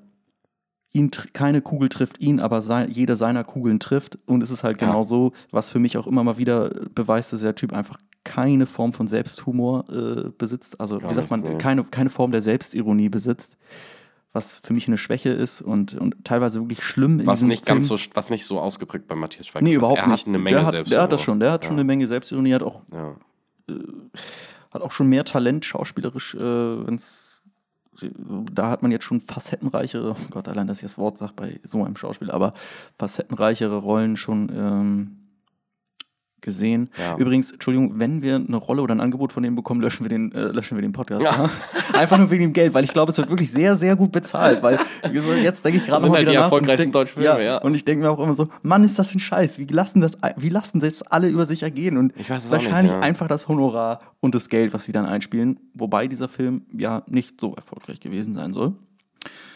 ihn 0.91 1.09
keine 1.34 1.61
Kugel 1.61 1.88
trifft 1.88 2.20
ihn, 2.20 2.39
aber 2.39 2.61
sei, 2.61 2.88
jede 2.88 3.15
seiner 3.15 3.43
Kugeln 3.45 3.80
trifft. 3.80 4.20
Und 4.26 4.43
es 4.43 4.51
ist 4.51 4.63
halt 4.63 4.82
Ja. 4.82 4.88
genau 4.88 5.03
so, 5.03 5.32
was 5.51 5.72
für 5.72 5.80
mich 5.80 5.97
auch 5.97 6.07
immer 6.07 6.24
mal 6.24 6.38
wieder 6.38 6.70
beweist, 6.93 7.32
dass 7.32 7.41
der 7.41 7.55
Typ 7.55 7.72
einfach 7.74 7.97
keine 8.26 8.65
Form 8.65 8.91
von 8.91 9.07
Selbsthumor 9.07 9.86
äh, 9.89 10.30
besitzt. 10.38 10.80
Also, 10.80 10.97
Gar 10.99 11.09
wie 11.09 11.13
sagt 11.13 11.32
man, 11.32 11.39
nee. 11.39 11.57
keine, 11.57 11.84
keine 11.86 12.09
Form 12.09 12.32
der 12.32 12.41
Selbstironie 12.41 13.07
besitzt. 13.09 13.57
Was 14.34 14.55
für 14.55 14.74
mich 14.74 14.88
eine 14.88 14.97
Schwäche 14.97 15.30
ist 15.30 15.61
und, 15.61 15.95
und 15.95 16.24
teilweise 16.26 16.59
wirklich 16.59 16.84
schlimm 16.84 17.20
in 17.22 17.26
Was 17.28 17.41
nicht 17.43 17.65
Film. 17.65 17.78
ganz 17.80 17.88
so, 17.88 17.97
was 18.13 18.30
nicht 18.30 18.45
so 18.45 18.59
ausgeprägt 18.59 19.07
bei 19.07 19.15
Matthias 19.15 19.47
Schweighöfer 19.47 19.63
Nee, 19.70 19.74
überhaupt 19.76 19.99
er 19.99 20.07
nicht. 20.09 20.22
hat 20.22 20.28
eine 20.28 20.38
Menge 20.38 20.57
der 20.57 20.65
hat. 20.67 20.91
Der 20.91 21.01
hat 21.01 21.11
das 21.11 21.22
schon, 21.22 21.39
der 21.39 21.51
hat 21.53 21.63
schon 21.63 21.74
ja. 21.74 21.78
eine 21.80 21.84
Menge 21.86 22.05
Selbstironie, 22.07 22.53
hat 22.53 22.61
auch 22.61 22.82
Ja. 22.93 23.15
Hat 24.74 24.82
auch 24.82 24.91
schon 24.91 25.07
mehr 25.07 25.26
Talent 25.26 25.65
schauspielerisch, 25.65 26.36
äh, 26.36 26.88
wenn's 26.88 27.30
da 28.53 28.70
hat 28.70 28.82
man 28.82 28.91
jetzt 28.91 29.03
schon 29.03 29.20
facettenreichere, 29.22 30.11
oh 30.11 30.30
Gott, 30.30 30.47
allein, 30.47 30.67
dass 30.67 30.78
ich 30.78 30.84
das 30.84 30.97
Wort 30.97 31.17
sage 31.17 31.34
bei 31.36 31.59
so 31.63 31.84
einem 31.84 31.97
Schauspiel, 31.97 32.32
aber 32.32 32.53
facettenreichere 32.95 33.76
Rollen 33.76 34.15
schon 34.15 34.49
ähm, 34.55 35.18
gesehen. 36.41 36.89
Ja. 36.97 37.17
Übrigens, 37.17 37.51
Entschuldigung, 37.51 37.99
wenn 37.99 38.21
wir 38.21 38.35
eine 38.35 38.57
Rolle 38.57 38.81
oder 38.81 38.95
ein 38.95 39.01
Angebot 39.01 39.31
von 39.31 39.43
dem 39.43 39.55
bekommen, 39.55 39.81
löschen 39.81 40.03
wir 40.03 40.09
den, 40.09 40.31
äh, 40.31 40.47
löschen 40.47 40.77
wir 40.77 40.81
den 40.81 40.91
Podcast. 40.91 41.23
Ja. 41.23 41.29
Ja. 41.29 41.49
Einfach 41.99 42.17
nur 42.17 42.29
wegen 42.31 42.43
dem 42.43 42.53
Geld, 42.53 42.73
weil 42.73 42.83
ich 42.83 42.91
glaube, 42.91 43.11
es 43.11 43.17
wird 43.17 43.29
wirklich 43.29 43.51
sehr, 43.51 43.75
sehr 43.75 43.95
gut 43.95 44.11
bezahlt, 44.11 44.63
weil 44.63 44.79
so 45.21 45.33
jetzt 45.33 45.63
denke 45.65 45.79
ich 45.79 45.85
gerade 45.85 46.07
mal 46.07 46.17
halt 46.17 46.21
wieder 46.21 46.31
die 46.31 46.37
nach 46.37 46.51
und 46.51 46.63
ich 46.63 46.69
erfolgreichsten 46.69 46.91
deutschen 46.91 47.21
ja, 47.21 47.35
Filme, 47.35 47.45
ja. 47.45 47.57
Und 47.57 47.75
ich 47.75 47.85
denke 47.85 48.03
mir 48.03 48.11
auch 48.11 48.19
immer 48.19 48.35
so, 48.35 48.49
Mann, 48.61 48.83
ist 48.83 48.97
das 48.97 49.13
ein 49.13 49.19
Scheiß, 49.19 49.59
wie 49.59 49.65
lassen 49.65 50.01
das, 50.01 50.17
wie 50.37 50.49
lassen 50.49 50.79
das 50.79 51.01
alle 51.03 51.29
über 51.29 51.45
sich 51.45 51.63
ergehen 51.63 51.97
und 51.97 52.17
nicht, 52.17 52.29
wahrscheinlich 52.29 52.93
ja. 52.93 52.99
einfach 52.99 53.27
das 53.27 53.47
Honorar 53.47 53.99
und 54.19 54.35
das 54.35 54.49
Geld, 54.49 54.73
was 54.73 54.85
sie 54.85 54.91
dann 54.91 55.05
einspielen, 55.05 55.59
wobei 55.73 56.07
dieser 56.07 56.27
Film 56.27 56.63
ja 56.75 57.03
nicht 57.07 57.39
so 57.39 57.53
erfolgreich 57.55 57.99
gewesen 57.99 58.33
sein 58.33 58.53
soll. 58.53 58.73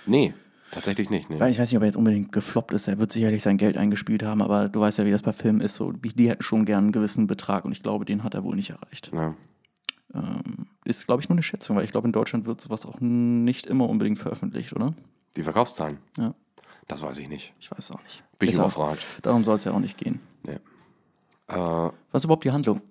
Nee, 0.06 0.34
tatsächlich 0.74 1.10
nicht. 1.10 1.30
Nee. 1.30 1.40
Weil 1.40 1.52
ich 1.52 1.60
weiß 1.60 1.70
nicht, 1.70 1.78
ob 1.78 1.84
er 1.84 1.88
jetzt 1.88 1.96
unbedingt 1.96 2.32
gefloppt 2.32 2.74
ist. 2.74 2.88
Er 2.88 2.98
wird 3.00 3.12
sicherlich 3.12 3.42
sein 3.42 3.58
Geld 3.58 3.78
eingespielt 3.78 4.24
haben, 4.24 4.42
aber 4.42 4.70
du 4.70 4.82
weißt 4.82 4.98
ja, 5.00 5.06
wie 5.06 5.12
das 5.12 5.22
bei 5.22 5.34
Filmen 5.34 5.62
ist. 5.62 5.76
So, 5.76 5.92
die 5.92 6.30
hätten 6.30 6.44
schon 6.44 6.66
gern 6.66 6.86
einen 6.86 6.92
gewissen 6.92 7.28
Betrag 7.28 7.66
und 7.66 7.72
ich 7.72 7.84
glaube, 7.84 8.06
den 8.06 8.24
hat 8.24 8.34
er 8.34 8.44
wohl 8.44 8.56
nicht 8.56 8.72
erreicht. 8.72 9.12
Ja. 9.14 9.36
Ähm, 10.14 10.68
ist, 10.86 11.06
glaube 11.06 11.22
ich, 11.22 11.30
nur 11.30 11.36
eine 11.36 11.44
Schätzung, 11.44 11.76
weil 11.76 11.86
ich 11.86 11.92
glaube, 11.92 12.08
in 12.08 12.12
Deutschland 12.12 12.46
wird 12.46 12.62
sowas 12.62 12.86
auch 12.86 13.00
nicht 13.00 13.66
immer 13.66 13.90
unbedingt 13.90 14.20
veröffentlicht, 14.20 14.74
oder? 14.74 14.94
Die 15.36 15.44
Verkaufszahlen? 15.44 15.98
Ja. 16.18 16.34
Das 16.88 17.02
weiß 17.02 17.18
ich 17.20 17.30
nicht. 17.30 17.54
Ich 17.60 17.72
weiß 17.72 17.92
auch 17.92 18.04
nicht. 18.04 18.24
Bin 18.40 18.50
ich 18.50 18.56
überfragt. 18.56 19.04
Darum 19.22 19.44
soll 19.44 19.58
es 19.58 19.64
ja 19.64 19.72
auch 19.72 19.80
nicht 19.80 19.98
gehen. 19.98 20.20
Nee. 20.44 20.60
Äh, 21.48 21.56
Was 21.56 21.92
ist 22.22 22.26
überhaupt 22.26 22.44
die 22.44 22.52
Handlung? 22.52 22.82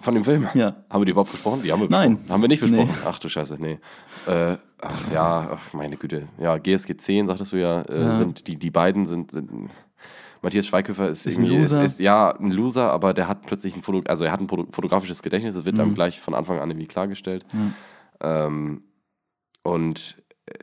von 0.00 0.14
dem 0.14 0.24
Film? 0.24 0.48
Ja. 0.54 0.76
Haben 0.90 1.00
wir 1.00 1.04
die 1.04 1.12
überhaupt 1.12 1.32
besprochen? 1.32 1.62
Die 1.62 1.72
haben 1.72 1.80
wir 1.80 1.88
Nein. 1.88 2.14
besprochen. 2.16 2.32
Haben 2.32 2.42
wir 2.42 2.48
nicht 2.48 2.60
besprochen? 2.60 2.88
Nee. 2.88 3.06
Ach 3.06 3.18
du 3.18 3.28
Scheiße, 3.28 3.56
nee. 3.60 3.78
Äh, 4.26 4.56
ach 4.82 5.10
ja, 5.12 5.50
ach 5.52 5.72
meine 5.72 5.96
Güte. 5.96 6.28
Ja, 6.38 6.58
GSG 6.58 6.96
10, 6.96 7.26
sagtest 7.26 7.52
du 7.52 7.56
ja, 7.56 7.82
äh, 7.82 8.02
Ja. 8.02 8.12
sind 8.12 8.46
die, 8.46 8.56
die 8.56 8.70
beiden 8.70 9.06
sind, 9.06 9.30
sind 9.30 9.70
Matthias 10.42 10.66
Schweighöfer 10.66 11.08
ist, 11.08 11.24
Ist 11.26 11.38
ein 11.38 11.44
irgendwie, 11.44 11.58
Loser. 11.60 11.82
Ist, 11.84 11.92
ist, 11.94 12.00
ja, 12.00 12.30
ein 12.36 12.50
Loser, 12.50 12.90
aber 12.92 13.14
der 13.14 13.28
hat 13.28 13.42
plötzlich 13.46 13.76
ein 13.76 13.82
Foto, 13.82 14.02
also 14.08 14.24
er 14.24 14.32
hat 14.32 14.40
ein 14.40 14.48
Foto, 14.48 14.66
fotografisches 14.70 15.22
Gedächtnis, 15.22 15.54
das 15.54 15.64
wird 15.64 15.76
Mhm. 15.76 15.80
einem 15.82 15.94
gleich 15.94 16.20
von 16.20 16.34
Anfang 16.34 16.58
an 16.58 16.68
irgendwie 16.70 16.88
klargestellt. 16.88 17.46
Ähm, 18.20 18.82
und 19.62 20.20
äh, 20.46 20.54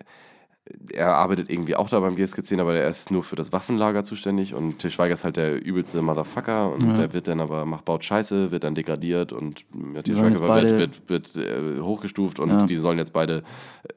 er 0.94 1.16
arbeitet 1.16 1.50
irgendwie 1.50 1.76
auch 1.76 1.90
da 1.90 2.00
beim 2.00 2.16
GSG 2.16 2.44
10, 2.44 2.60
aber 2.60 2.76
er 2.76 2.88
ist 2.88 3.10
nur 3.12 3.24
für 3.24 3.36
das 3.36 3.52
Waffenlager 3.52 4.04
zuständig 4.04 4.54
und 4.54 4.80
Til 4.80 4.90
Schweiger 4.92 5.14
ist 5.14 5.24
halt 5.24 5.38
der 5.38 5.64
übelste 5.66 6.02
Motherfucker 6.02 6.72
und 6.72 6.84
Ja. 6.84 6.94
der 6.94 7.14
wird 7.14 7.28
dann 7.28 7.40
aber, 7.40 7.66
macht, 7.66 7.86
baut 7.86 8.04
Scheiße, 8.04 8.52
wird 8.52 8.64
dann 8.64 8.76
degradiert 8.76 9.32
und 9.34 9.66
jetzt 9.96 10.12
Schweighöfer 10.12 10.48
beide- 10.48 10.78
wird, 10.78 11.10
wird, 11.10 11.36
wird 11.36 11.48
äh, 11.48 11.82
hochgestuft 11.82 12.40
und 12.40 12.50
Ja. 12.50 12.66
die 12.66 12.76
sollen 12.76 12.98
jetzt 13.00 13.14
beide 13.14 13.44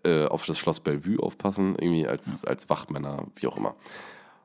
äh, 0.05 0.25
auf 0.27 0.47
das 0.47 0.59
Schloss 0.59 0.81
Bellevue 0.81 1.19
aufpassen, 1.23 1.77
irgendwie 1.79 2.07
als, 2.07 2.45
als 2.45 2.69
Wachtmänner, 2.71 3.27
wie 3.37 3.47
auch 3.47 3.57
immer. 3.57 3.75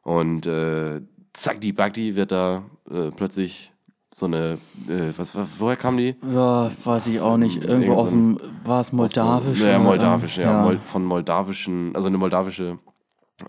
Und 0.03 0.45
äh, 0.47 1.01
zack, 1.33 1.61
die 1.61 1.73
Bagdi 1.73 2.15
wird 2.15 2.31
da 2.31 2.63
äh, 2.89 3.11
plötzlich 3.11 3.71
so 4.13 4.25
eine, 4.25 4.57
äh, 4.87 5.11
was, 5.17 5.35
was, 5.35 5.59
woher 5.59 5.75
kam 5.75 5.97
die? 5.97 6.15
Ja, 6.31 6.71
weiß 6.83 7.07
ich 7.07 7.19
auch 7.19 7.37
nicht. 7.37 7.57
Irgendwo 7.57 7.85
Irgend 7.91 7.97
aus 7.97 8.11
dem, 8.11 8.39
war 8.63 8.81
es 8.81 8.91
moldawisch? 8.91 9.61
Ja, 9.61 9.79
moldawisch, 9.79 10.37
ja. 10.37 10.65
ja. 10.71 10.79
Von 10.85 11.05
moldawischen, 11.05 11.95
also 11.95 12.07
eine 12.07 12.17
moldawische 12.17 12.79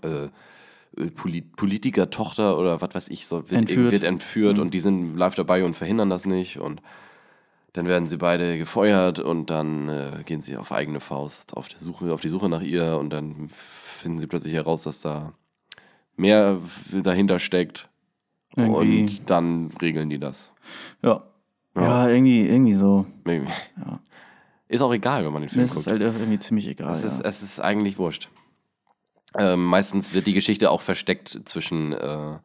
äh, 0.03 0.25
äh, 1.01 1.11
Polit 1.11 1.55
Politiker-Tochter 1.55 2.57
oder 2.57 2.81
was 2.81 2.93
weiß 2.93 3.09
ich, 3.09 3.25
so, 3.25 3.49
wird 3.49 3.61
Entführt. 3.61 3.91
wird 3.91 4.03
entführt 4.03 4.57
Mhm. 4.57 4.63
und 4.63 4.73
die 4.73 4.79
sind 4.79 5.15
live 5.17 5.35
dabei 5.35 5.63
und 5.63 5.75
verhindern 5.75 6.09
das 6.09 6.25
nicht 6.25 6.59
und 6.59 6.81
dann 7.73 7.87
werden 7.87 8.07
sie 8.07 8.17
beide 8.17 8.57
gefeuert 8.57 9.19
und 9.19 9.49
dann 9.51 9.89
äh, 9.89 10.23
gehen 10.25 10.41
sie 10.41 10.57
auf 10.57 10.71
eigene 10.71 10.99
Faust 10.99 11.55
auf, 11.55 11.67
der 11.67 11.79
Suche, 11.79 12.13
auf 12.13 12.21
die 12.21 12.29
Suche 12.29 12.49
nach 12.49 12.61
ihr 12.61 12.97
und 12.99 13.11
dann 13.11 13.49
finden 13.51 14.19
sie 14.19 14.27
plötzlich 14.27 14.53
heraus, 14.53 14.83
dass 14.83 15.01
da 15.01 15.33
mehr 16.17 16.57
dahinter 16.91 17.39
steckt 17.39 17.88
Irgendwie. 18.65 19.01
und 19.01 19.29
dann 19.29 19.71
regeln 19.81 20.09
die 20.09 20.19
das. 20.19 20.53
Ja. 21.01 21.23
Ja. 21.75 21.81
Ja, 21.83 22.09
irgendwie, 22.09 22.45
irgendwie 22.47 22.73
so. 22.73 23.05
Irgendwie. 23.25 23.53
Ja. 23.77 23.99
Ist 24.67 24.81
auch 24.81 24.93
egal, 24.93 25.25
wenn 25.25 25.33
man 25.33 25.41
den 25.43 25.49
Film 25.49 25.63
Das 25.65 25.71
guckt. 25.71 25.87
ist 25.87 25.91
halt 25.91 26.01
irgendwie 26.01 26.39
ziemlich 26.39 26.67
egal. 26.67 26.91
Es 26.91 27.03
ist, 27.03 27.19
ja. 27.21 27.25
es 27.29 27.41
ist 27.41 27.59
eigentlich 27.59 27.97
wurscht. 27.97 28.29
Ähm, 29.37 29.63
meistens 29.65 30.13
wird 30.13 30.27
die 30.27 30.33
Geschichte 30.33 30.69
auch 30.71 30.81
versteckt 30.81 31.41
zwischen, 31.45 31.93
äh, 31.93 32.37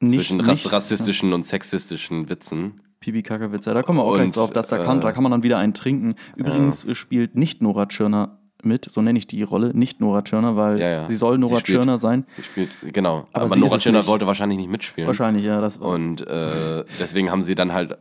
Nicht- 0.00 0.14
zwischen 0.14 0.38
nicht- 0.38 0.70
rassistischen 0.72 1.32
und 1.32 1.44
sexistischen 1.44 2.28
Witzen. 2.28 2.82
Pipi 3.00 3.22
Kackerwitze. 3.22 3.72
Da 3.72 3.82
kommen 3.82 3.98
wir 3.98 4.02
auch 4.04 4.12
Und, 4.12 4.16
gleich 4.18 4.30
drauf, 4.34 4.50
dass 4.50 4.68
da, 4.68 4.78
kann, 4.78 4.98
äh, 4.98 5.02
da 5.02 5.12
kann 5.12 5.22
man 5.22 5.32
dann 5.32 5.42
wieder 5.42 5.58
einen 5.58 5.72
trinken. 5.74 6.14
Übrigens 6.36 6.84
äh, 6.84 6.94
spielt 6.94 7.34
nicht 7.34 7.62
Nora 7.62 7.86
Tschirner 7.86 8.38
mit, 8.64 8.90
so 8.90 9.00
nenne 9.02 9.18
ich 9.18 9.26
die 9.26 9.42
Rolle, 9.42 9.72
nicht 9.76 10.00
Nora 10.00 10.22
Tschirner, 10.22 10.56
weil 10.56 10.80
Ja, 10.80 10.88
ja. 10.88 11.08
sie 11.08 11.14
soll 11.16 11.38
Nora 11.38 11.56
Sie 11.58 11.62
Tschirner 11.64 11.98
sein. 11.98 12.24
Sie 12.28 12.42
spielt, 12.42 12.76
genau. 12.92 13.26
Aber 13.32 13.46
Aber, 13.46 13.56
Nora 13.56 13.78
Tschirner 13.78 14.06
wollte 14.06 14.26
wahrscheinlich 14.26 14.58
nicht 14.58 14.70
mitspielen. 14.70 15.06
Wahrscheinlich, 15.06 15.44
ja. 15.44 15.60
Das 15.60 15.76
Und 15.76 16.26
äh, 16.26 16.84
deswegen 16.98 17.30
haben 17.30 17.42
sie 17.42 17.54
dann 17.54 17.72
halt 17.72 17.96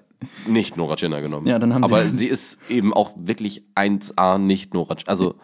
nicht 0.48 0.78
Nora 0.78 0.96
Tschirner 0.96 1.22
genommen. 1.22 1.48
Ja, 1.48 1.60
dann 1.60 1.74
haben 1.74 1.84
sie- 1.84 1.94
Aber 1.94 2.10
sie 2.10 2.28
ist 2.28 2.60
eben 2.70 2.94
auch 2.94 3.12
wirklich 3.16 3.64
1A 3.76 4.38
nicht 4.38 4.74
Nora 4.74 4.96
Tschirner. 4.96 5.10
Also, 5.10 5.36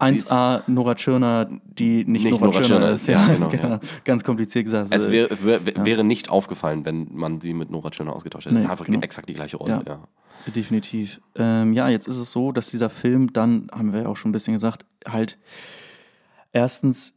1A 0.00 0.62
Nora 0.66 0.94
Tschirner, 0.94 1.48
die 1.64 2.04
nicht, 2.04 2.24
Nicht 2.24 2.30
Nora, 2.32 2.46
Nora 2.46 2.60
Tschirner 2.60 2.90
ist. 2.90 3.06
Ja, 3.06 3.26
ja, 3.26 3.34
genau. 3.34 3.48
genau, 3.48 3.80
Ganz 4.04 4.24
kompliziert 4.24 4.64
gesagt. 4.64 4.88
es 4.92 5.06
Äh, 5.06 5.12
wär, 5.12 5.28
wär, 5.44 5.84
wäre 5.84 6.04
nicht 6.04 6.30
aufgefallen, 6.30 6.84
wenn 6.84 7.08
man 7.12 7.40
sie 7.40 7.54
mit 7.54 7.70
Nora 7.70 7.90
Tschirner 7.90 8.14
ausgetauscht 8.14 8.46
hätte. 8.46 8.54
Nee, 8.54 8.62
das 8.62 8.66
ist 8.66 8.72
einfach 8.72 8.86
genau. 8.86 9.00
exakt 9.00 9.28
die 9.28 9.34
gleiche 9.34 9.56
Rolle. 9.56 9.82
Ja. 9.86 9.92
Ja. 9.92 10.08
Definitiv. 10.52 11.20
Ähm, 11.36 11.72
ja, 11.72 11.88
jetzt 11.88 12.06
ist 12.08 12.18
es 12.18 12.32
so, 12.32 12.52
dass 12.52 12.70
dieser 12.70 12.90
Film 12.90 13.32
dann, 13.32 13.68
haben 13.72 13.92
wir 13.92 14.02
ja 14.02 14.08
auch 14.08 14.16
schon 14.16 14.30
ein 14.30 14.32
bisschen 14.32 14.54
gesagt, 14.54 14.84
halt 15.06 15.38
erstens, 16.52 17.14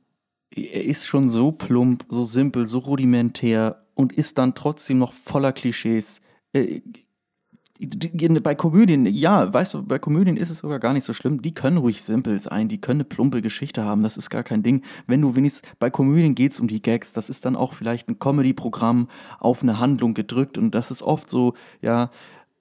er 0.49 0.85
ist 0.85 1.05
schon 1.07 1.29
so 1.29 1.51
plump, 1.51 2.05
so 2.09 2.23
simpel, 2.23 2.67
so 2.67 2.79
rudimentär 2.79 3.81
und 3.95 4.13
ist 4.13 4.37
dann 4.37 4.55
trotzdem 4.55 4.99
noch 4.99 5.13
voller 5.13 5.51
Klischees. 5.51 6.21
Äh, 6.53 6.81
bei 8.41 8.55
Komödien, 8.55 9.05
ja, 9.05 9.53
weißt 9.53 9.75
du, 9.75 9.83
bei 9.83 9.99
Komödien 9.99 10.37
ist 10.37 10.49
es 10.49 10.59
sogar 10.59 10.79
gar 10.79 10.93
nicht 10.93 11.03
so 11.03 11.13
schlimm. 11.13 11.41
Die 11.41 11.53
können 11.53 11.77
ruhig 11.77 12.01
simpel 12.01 12.39
sein, 12.39 12.67
die 12.67 12.79
können 12.79 13.01
eine 13.01 13.05
plumpe 13.05 13.41
Geschichte 13.41 13.83
haben, 13.83 14.03
das 14.03 14.17
ist 14.17 14.29
gar 14.29 14.43
kein 14.43 14.63
Ding. 14.63 14.83
Wenn 15.05 15.21
du 15.21 15.35
wenigstens, 15.35 15.69
bei 15.79 15.89
Komödien 15.89 16.35
geht 16.35 16.53
es 16.53 16.59
um 16.59 16.67
die 16.67 16.81
Gags, 16.81 17.13
das 17.13 17.29
ist 17.29 17.45
dann 17.45 17.55
auch 17.55 17.73
vielleicht 17.73 18.09
ein 18.09 18.19
Comedy-Programm 18.19 19.07
auf 19.39 19.63
eine 19.63 19.79
Handlung 19.79 20.13
gedrückt 20.13 20.57
und 20.57 20.73
das 20.73 20.91
ist 20.91 21.01
oft 21.03 21.29
so, 21.29 21.53
ja, 21.81 22.09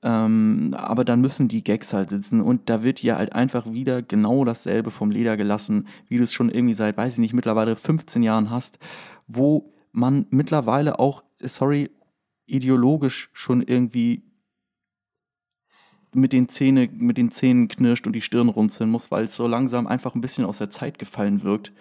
Ähm, 0.02 0.74
aber 0.76 1.04
dann 1.04 1.20
müssen 1.20 1.48
die 1.48 1.64
Gags 1.64 1.92
halt 1.92 2.10
sitzen 2.10 2.40
und 2.40 2.68
da 2.68 2.82
wird 2.82 2.98
hier 2.98 3.16
halt 3.16 3.32
einfach 3.32 3.72
wieder 3.72 4.02
genau 4.02 4.44
dasselbe 4.44 4.90
vom 4.90 5.10
Leder 5.10 5.36
gelassen, 5.36 5.88
wie 6.06 6.18
du 6.18 6.22
es 6.22 6.34
schon 6.34 6.50
irgendwie 6.50 6.74
seit, 6.74 6.96
weiß 6.96 7.14
ich 7.14 7.18
nicht, 7.18 7.34
mittlerweile 7.34 7.74
15 7.76 8.22
Jahren 8.22 8.50
hast, 8.50 8.78
wo 9.26 9.72
man 9.92 10.26
mittlerweile 10.30 10.98
auch, 10.98 11.24
sorry, 11.42 11.90
ideologisch 12.44 13.30
schon 13.32 13.62
irgendwie 13.62 14.22
mit 16.16 16.32
den, 16.32 16.48
Zähne, 16.48 16.88
mit 16.92 17.16
den 17.16 17.30
Zähnen 17.30 17.68
knirscht 17.68 18.06
und 18.06 18.12
die 18.12 18.20
Stirn 18.20 18.48
runzeln 18.48 18.90
muss, 18.90 19.10
weil 19.10 19.24
es 19.24 19.36
so 19.36 19.46
langsam 19.46 19.86
einfach 19.86 20.14
ein 20.14 20.20
bisschen 20.20 20.44
aus 20.44 20.58
der 20.58 20.70
Zeit 20.70 20.98
gefallen 20.98 21.42
wirkt. 21.42 21.72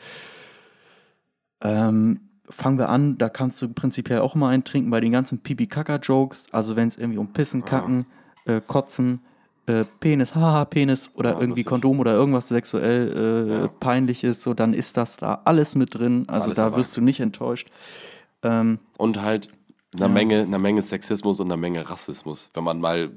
Ähm, 1.62 2.20
fangen 2.50 2.78
wir 2.78 2.90
an, 2.90 3.18
da 3.18 3.30
kannst 3.30 3.62
du 3.62 3.70
prinzipiell 3.70 4.20
auch 4.20 4.36
mal 4.36 4.50
eintrinken 4.50 4.92
bei 4.92 5.02
den 5.02 5.12
ganzen 5.12 5.40
Pipi-Kaka-Jokes, 5.40 6.48
also 6.52 6.76
wenn 6.76 6.88
es 6.88 6.98
irgendwie 6.98 7.18
um 7.18 7.34
Pissen, 7.34 7.66
Kacken, 7.66 8.06
äh, 8.46 8.62
Kotzen, 8.66 9.22
äh, 9.66 9.84
Penis, 10.00 10.36
haha, 10.36 10.66
Penis 10.66 11.12
oder 11.16 11.34
ja, 11.34 11.40
irgendwie 11.40 11.64
Kondom 11.64 12.00
oder 12.00 12.14
irgendwas 12.14 12.50
sexuell 12.50 13.48
äh, 13.50 13.62
ja. 13.62 13.68
peinliches, 13.68 14.44
so 14.44 14.54
dann 14.54 14.74
ist 14.74 14.96
das 14.98 15.18
da 15.18 15.42
alles 15.46 15.76
mit 15.76 15.96
drin, 15.96 16.26
also 16.28 16.48
alles 16.48 16.56
da 16.56 16.64
dabei. 16.66 16.78
wirst 16.78 16.96
du 16.98 17.02
nicht 17.02 17.20
enttäuscht. 17.20 17.70
Ähm, 18.44 18.80
und 18.98 19.22
halt 19.22 19.50
eine 19.96 20.04
ja. 20.04 20.08
Menge, 20.08 20.42
eine 20.42 20.60
Menge 20.60 20.82
Sexismus 20.82 21.40
und 21.40 21.52
eine 21.52 21.60
Menge 21.60 21.90
Rassismus, 21.90 22.52
wenn 22.54 22.64
man 22.64 22.80
mal 22.80 23.12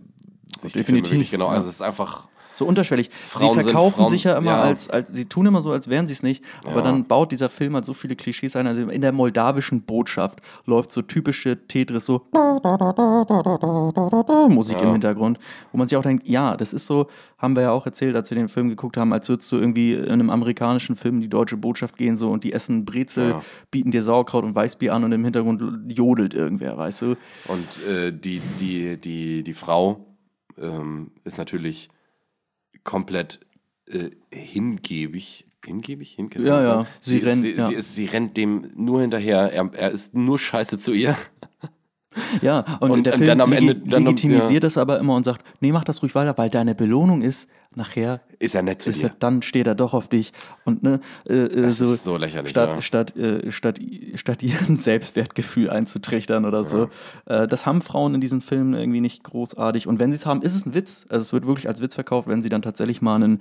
sich 0.59 0.73
Definitiv, 0.73 1.13
wirklich 1.13 1.31
genau, 1.31 1.49
also 1.49 1.69
es 1.69 1.77
ist 1.77 1.83
einfach 1.83 2.29
so 2.59 2.67
unterschwellig. 2.67 3.09
Frauen 3.11 3.57
sie 3.57 3.63
verkaufen 3.63 3.97
Frauen, 3.99 4.11
sich 4.11 4.25
ja 4.25 4.37
immer 4.37 4.51
ja. 4.51 4.63
Als, 4.63 4.91
als, 4.91 5.09
sie 5.11 5.25
tun 5.25 5.47
immer 5.47 5.63
so, 5.63 5.71
als 5.73 5.89
wären 5.89 6.07
sie 6.09 6.13
es 6.13 6.23
nicht, 6.23 6.45
aber 6.65 6.79
ja. 6.79 6.83
dann 6.83 7.05
baut 7.07 7.33
dieser 7.33 7.49
Film 7.49 7.75
halt 7.75 7.85
so 7.85 7.95
viele 7.95 8.17
Klischees 8.17 8.57
ein. 8.57 8.67
Also 8.67 8.89
in 8.89 9.01
der 9.01 9.13
moldawischen 9.13 9.83
Botschaft 9.83 10.41
läuft 10.67 10.93
so 10.93 11.03
typische 11.03 11.67
Tetris, 11.69 12.05
so 12.05 12.27
Musik 14.49 14.79
ja. 14.79 14.83
im 14.83 14.93
Hintergrund, 14.93 15.39
wo 15.71 15.79
man 15.79 15.87
sich 15.87 15.97
auch 15.97 16.03
denkt, 16.03 16.27
ja, 16.27 16.57
das 16.57 16.73
ist 16.73 16.87
so, 16.87 17.07
haben 17.39 17.55
wir 17.55 17.63
ja 17.63 17.71
auch 17.71 17.87
erzählt, 17.87 18.17
als 18.17 18.29
wir 18.31 18.37
den 18.37 18.49
Film 18.49 18.69
geguckt 18.69 18.97
haben, 18.97 19.13
als 19.13 19.29
würdest 19.29 19.53
du 19.53 19.57
irgendwie 19.57 19.95
in 19.95 20.09
einem 20.09 20.31
amerikanischen 20.31 20.97
Film 20.97 21.17
in 21.17 21.21
die 21.21 21.29
deutsche 21.29 21.57
Botschaft 21.57 21.97
gehen 21.97 22.17
so 22.17 22.31
und 22.31 22.43
die 22.43 22.53
essen 22.53 22.85
Brezel, 22.85 23.37
bieten 23.71 23.93
dir 23.93 24.03
Sauerkraut 24.03 24.43
und 24.45 24.57
Weißbier 24.57 24.93
an 24.93 25.05
und 25.05 25.13
im 25.13 25.23
Hintergrund 25.23 25.63
jodelt 25.93 26.35
irgendwer, 26.35 26.77
weißt 26.77 27.03
du? 27.03 27.17
Und 27.47 27.87
äh, 27.87 28.13
die, 28.13 28.43
die, 28.59 28.97
die, 28.97 29.45
die 29.45 29.55
Frau 29.55 30.08
ähm, 30.61 31.13
ist 31.25 31.39
natürlich 31.39 31.89
komplett 32.85 33.41
äh, 33.87 34.11
hingebig. 34.33 35.47
Hingebig? 35.65 36.15
Hingebig? 36.15 36.47
Ja, 36.47 36.63
ja. 36.63 36.87
Sie, 37.01 37.19
sie 37.19 37.27
rennt, 37.27 37.43
sie, 37.43 37.57
ja. 37.57 37.67
Sie, 37.67 37.75
ist, 37.75 37.95
sie 37.95 38.07
rennt 38.07 38.37
dem 38.37 38.71
nur 38.75 39.01
hinterher. 39.01 39.53
Er, 39.53 39.71
er 39.75 39.91
ist 39.91 40.15
nur 40.15 40.39
scheiße 40.39 40.79
zu 40.79 40.93
ihr. 40.93 41.17
Ja, 42.43 42.65
und, 42.81 42.91
und 42.91 43.05
der 43.05 43.13
Film 43.13 43.27
dann 43.27 43.41
am 43.41 43.53
Ende, 43.53 43.77
dann 43.77 44.05
legitimisiert 44.05 44.65
ja. 44.65 44.67
es 44.67 44.77
aber 44.77 44.99
immer 44.99 45.15
und 45.15 45.25
sagt, 45.25 45.45
nee, 45.61 45.71
mach 45.71 45.85
das 45.85 46.03
ruhig 46.03 46.15
weiter, 46.17 46.37
weil 46.37 46.51
deine 46.51 46.75
Belohnung 46.75 47.23
ist, 47.23 47.49
nachher 47.79 48.21
ist 48.39 48.55
er 48.55 48.63
nett 48.63 48.83
zu 48.83 48.91
dir. 48.91 49.05
Er, 49.05 49.17
dann 49.19 49.41
steht 49.41 49.67
er 49.67 49.75
doch 49.75 49.95
auf 49.95 50.09
dich 50.09 50.33
und 50.65 50.83
ne, 50.83 51.01
äh, 51.27 51.35
äh 51.35 51.63
das 51.63 51.79
so, 51.79 51.85
ist 51.85 52.05
so 52.05 52.17
lächerlich. 52.19 52.51
Statt, 52.51 52.71
ja. 52.71 52.81
statt, 52.83 53.17
äh, 53.17 53.51
statt, 53.51 53.81
statt 54.17 54.43
ihren 54.43 54.77
Selbstwertgefühl 54.77 55.71
einzutrichtern 55.71 56.45
oder 56.45 56.65
so. 56.65 56.91
Ja. 57.27 57.45
Äh, 57.45 57.49
das 57.49 57.65
haben 57.65 57.81
Frauen 57.81 58.15
in 58.15 58.21
diesen 58.21 58.43
Filmen 58.43 58.75
irgendwie 58.75 59.01
nicht 59.01 59.25
großartig. 59.25 59.87
Und 59.87 59.99
wenn 59.99 60.13
sie 60.13 60.17
es 60.17 60.27
haben, 60.27 60.43
ist 60.43 60.55
es 60.55 60.67
ein 60.67 60.75
Witz. 60.75 61.07
Also 61.09 61.23
es 61.23 61.33
wird 61.33 61.47
wirklich 61.47 61.69
als 61.69 61.81
Witz 61.81 61.95
verkauft, 61.95 62.29
wenn 62.29 62.43
sie 62.43 62.51
dann 62.51 62.63
tatsächlich 62.63 63.01
mal 63.01 63.15
einen 63.15 63.41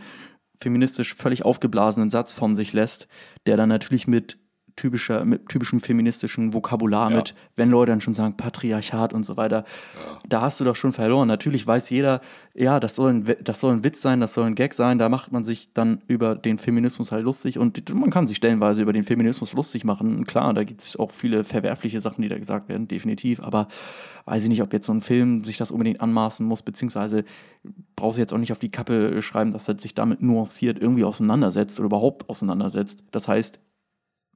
feministisch 0.60 1.14
völlig 1.14 1.44
aufgeblasenen 1.44 2.10
Satz 2.10 2.32
von 2.32 2.56
sich 2.56 2.72
lässt, 2.74 3.08
der 3.46 3.58
dann 3.58 3.70
natürlich 3.70 4.08
mit 4.08 4.38
typischer, 4.78 5.25
mit 5.25 5.49
typischem 5.49 5.82
feministischen 5.82 6.53
Vokabular 6.53 7.11
ja. 7.11 7.17
mit, 7.17 7.36
wenn 7.57 7.69
Leute 7.69 7.91
dann 7.91 7.99
schon 7.99 8.13
sagen 8.13 8.38
Patriarchat 8.38 9.11
und 9.11 9.25
so 9.25 9.36
weiter, 9.36 9.65
ja. 9.95 10.19
da 10.30 10.41
hast 10.41 10.59
du 10.61 10.63
doch 10.63 10.75
schon 10.75 10.93
verloren. 10.93 11.28
Natürlich 11.28 11.67
weiß 11.67 11.89
jeder, 11.89 12.21
ja, 12.53 12.80
das 12.80 12.95
soll, 12.95 13.13
ein, 13.13 13.36
das 13.43 13.59
soll 13.59 13.73
ein 13.73 13.84
Witz 13.84 14.01
sein, 14.01 14.21
das 14.21 14.34
soll 14.34 14.45
ein 14.45 14.55
Gag 14.55 14.73
sein, 14.73 14.97
da 14.97 15.09
macht 15.09 15.32
man 15.32 15.43
sich 15.43 15.73
dann 15.73 16.01
über 16.07 16.36
den 16.36 16.57
Feminismus 16.57 17.11
halt 17.11 17.25
lustig 17.25 17.59
und 17.59 17.93
man 17.93 18.09
kann 18.09 18.28
sich 18.28 18.38
stellenweise 18.38 18.82
über 18.82 18.93
den 18.93 19.03
Feminismus 19.03 19.53
lustig 19.53 19.84
machen. 19.84 20.25
Klar, 20.25 20.53
da 20.53 20.63
gibt 20.63 20.82
es 20.82 20.97
auch 20.97 21.11
viele 21.11 21.43
verwerfliche 21.43 21.99
Sachen, 21.99 22.21
die 22.21 22.30
da 22.30 22.38
gesagt 22.38 22.69
werden, 22.69 22.88
definitiv, 22.88 23.41
aber 23.41 23.67
weiß 24.25 24.43
ich 24.43 24.49
nicht, 24.49 24.61
ob 24.61 24.73
jetzt 24.73 24.86
so 24.86 24.93
ein 24.93 25.01
Film 25.01 25.43
sich 25.43 25.57
das 25.57 25.71
unbedingt 25.71 26.01
anmaßen 26.01 26.45
muss, 26.45 26.61
beziehungsweise 26.61 27.23
brauchst 27.95 28.17
du 28.17 28.21
jetzt 28.21 28.34
auch 28.34 28.38
nicht 28.38 28.51
auf 28.51 28.59
die 28.59 28.69
Kappe 28.69 29.21
schreiben, 29.21 29.51
dass 29.51 29.67
er 29.67 29.80
sich 29.80 29.95
damit 29.95 30.21
nuanciert 30.21 30.80
irgendwie 30.80 31.03
auseinandersetzt 31.03 31.80
oder 31.80 31.88
überhaupt 31.88 32.30
auseinandersetzt. 32.30 33.03
Das 33.11 33.28
heißt, 33.28 33.59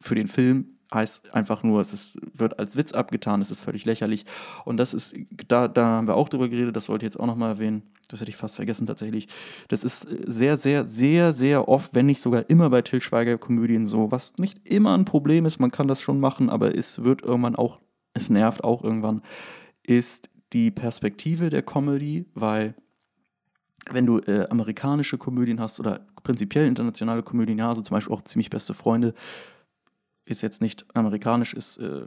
für 0.02 0.16
den 0.16 0.28
Film 0.28 0.78
heißt 0.94 1.34
einfach 1.34 1.64
nur, 1.64 1.80
es 1.80 1.94
ist, 1.94 2.20
wird 2.34 2.60
als 2.60 2.76
Witz 2.76 2.94
abgetan, 2.94 3.42
es 3.42 3.50
ist 3.50 3.62
völlig 3.62 3.86
lächerlich. 3.86 4.26
Und 4.66 4.78
das 4.78 4.94
ist, 4.94 5.16
da, 5.48 5.68
da 5.68 5.86
haben 5.86 6.08
wir 6.08 6.16
auch 6.16 6.28
drüber 6.28 6.50
geredet, 6.50 6.76
das 6.76 6.90
wollte 6.90 7.06
ich 7.06 7.14
jetzt 7.14 7.20
auch 7.20 7.28
nochmal 7.28 7.52
erwähnen. 7.52 7.84
Das 8.10 8.20
hätte 8.20 8.30
ich 8.30 8.36
fast 8.36 8.58
vergessen 8.58 8.88
tatsächlich. 8.88 9.28
Das 9.70 9.86
ist 9.86 10.06
sehr, 10.26 10.58
sehr, 10.58 10.86
sehr, 10.88 11.32
sehr 11.32 11.70
oft, 11.70 11.96
wenn 11.96 12.08
nicht 12.08 12.22
sogar 12.22 12.50
immer 12.50 12.70
bei 12.70 12.82
Till 12.82 13.00
Schweiger-Komödien 13.00 13.88
so, 13.88 14.12
was 14.12 14.38
nicht 14.38 14.68
immer 14.68 14.98
ein 14.98 15.06
Problem 15.06 15.46
ist, 15.46 15.60
man 15.60 15.72
kann 15.72 15.88
das 15.88 16.02
schon 16.02 16.20
machen, 16.20 16.50
aber 16.50 16.76
es 16.76 17.04
wird 17.04 17.22
irgendwann 17.22 17.56
auch, 17.56 17.80
es 18.14 18.30
nervt 18.30 18.66
auch 18.66 18.84
irgendwann, 18.84 19.22
ist 19.84 20.30
die 20.52 20.72
Perspektive 20.72 21.50
der 21.50 21.62
Comedy, 21.62 22.26
weil 22.34 22.76
wenn 23.90 24.06
du 24.06 24.20
äh, 24.20 24.48
amerikanische 24.50 25.18
Komödien 25.18 25.62
hast 25.62 25.80
oder 25.80 26.06
prinzipiell 26.24 26.68
internationale 26.68 27.24
Komödien, 27.24 27.58
ja, 27.58 27.70
also 27.70 27.82
zum 27.82 27.96
Beispiel 27.96 28.14
auch 28.14 28.24
ziemlich 28.24 28.50
beste 28.50 28.74
Freunde, 28.74 29.14
ist 30.32 30.42
jetzt 30.42 30.62
nicht 30.62 30.86
amerikanisch, 30.94 31.54
ist 31.54 31.78
äh, 31.78 32.02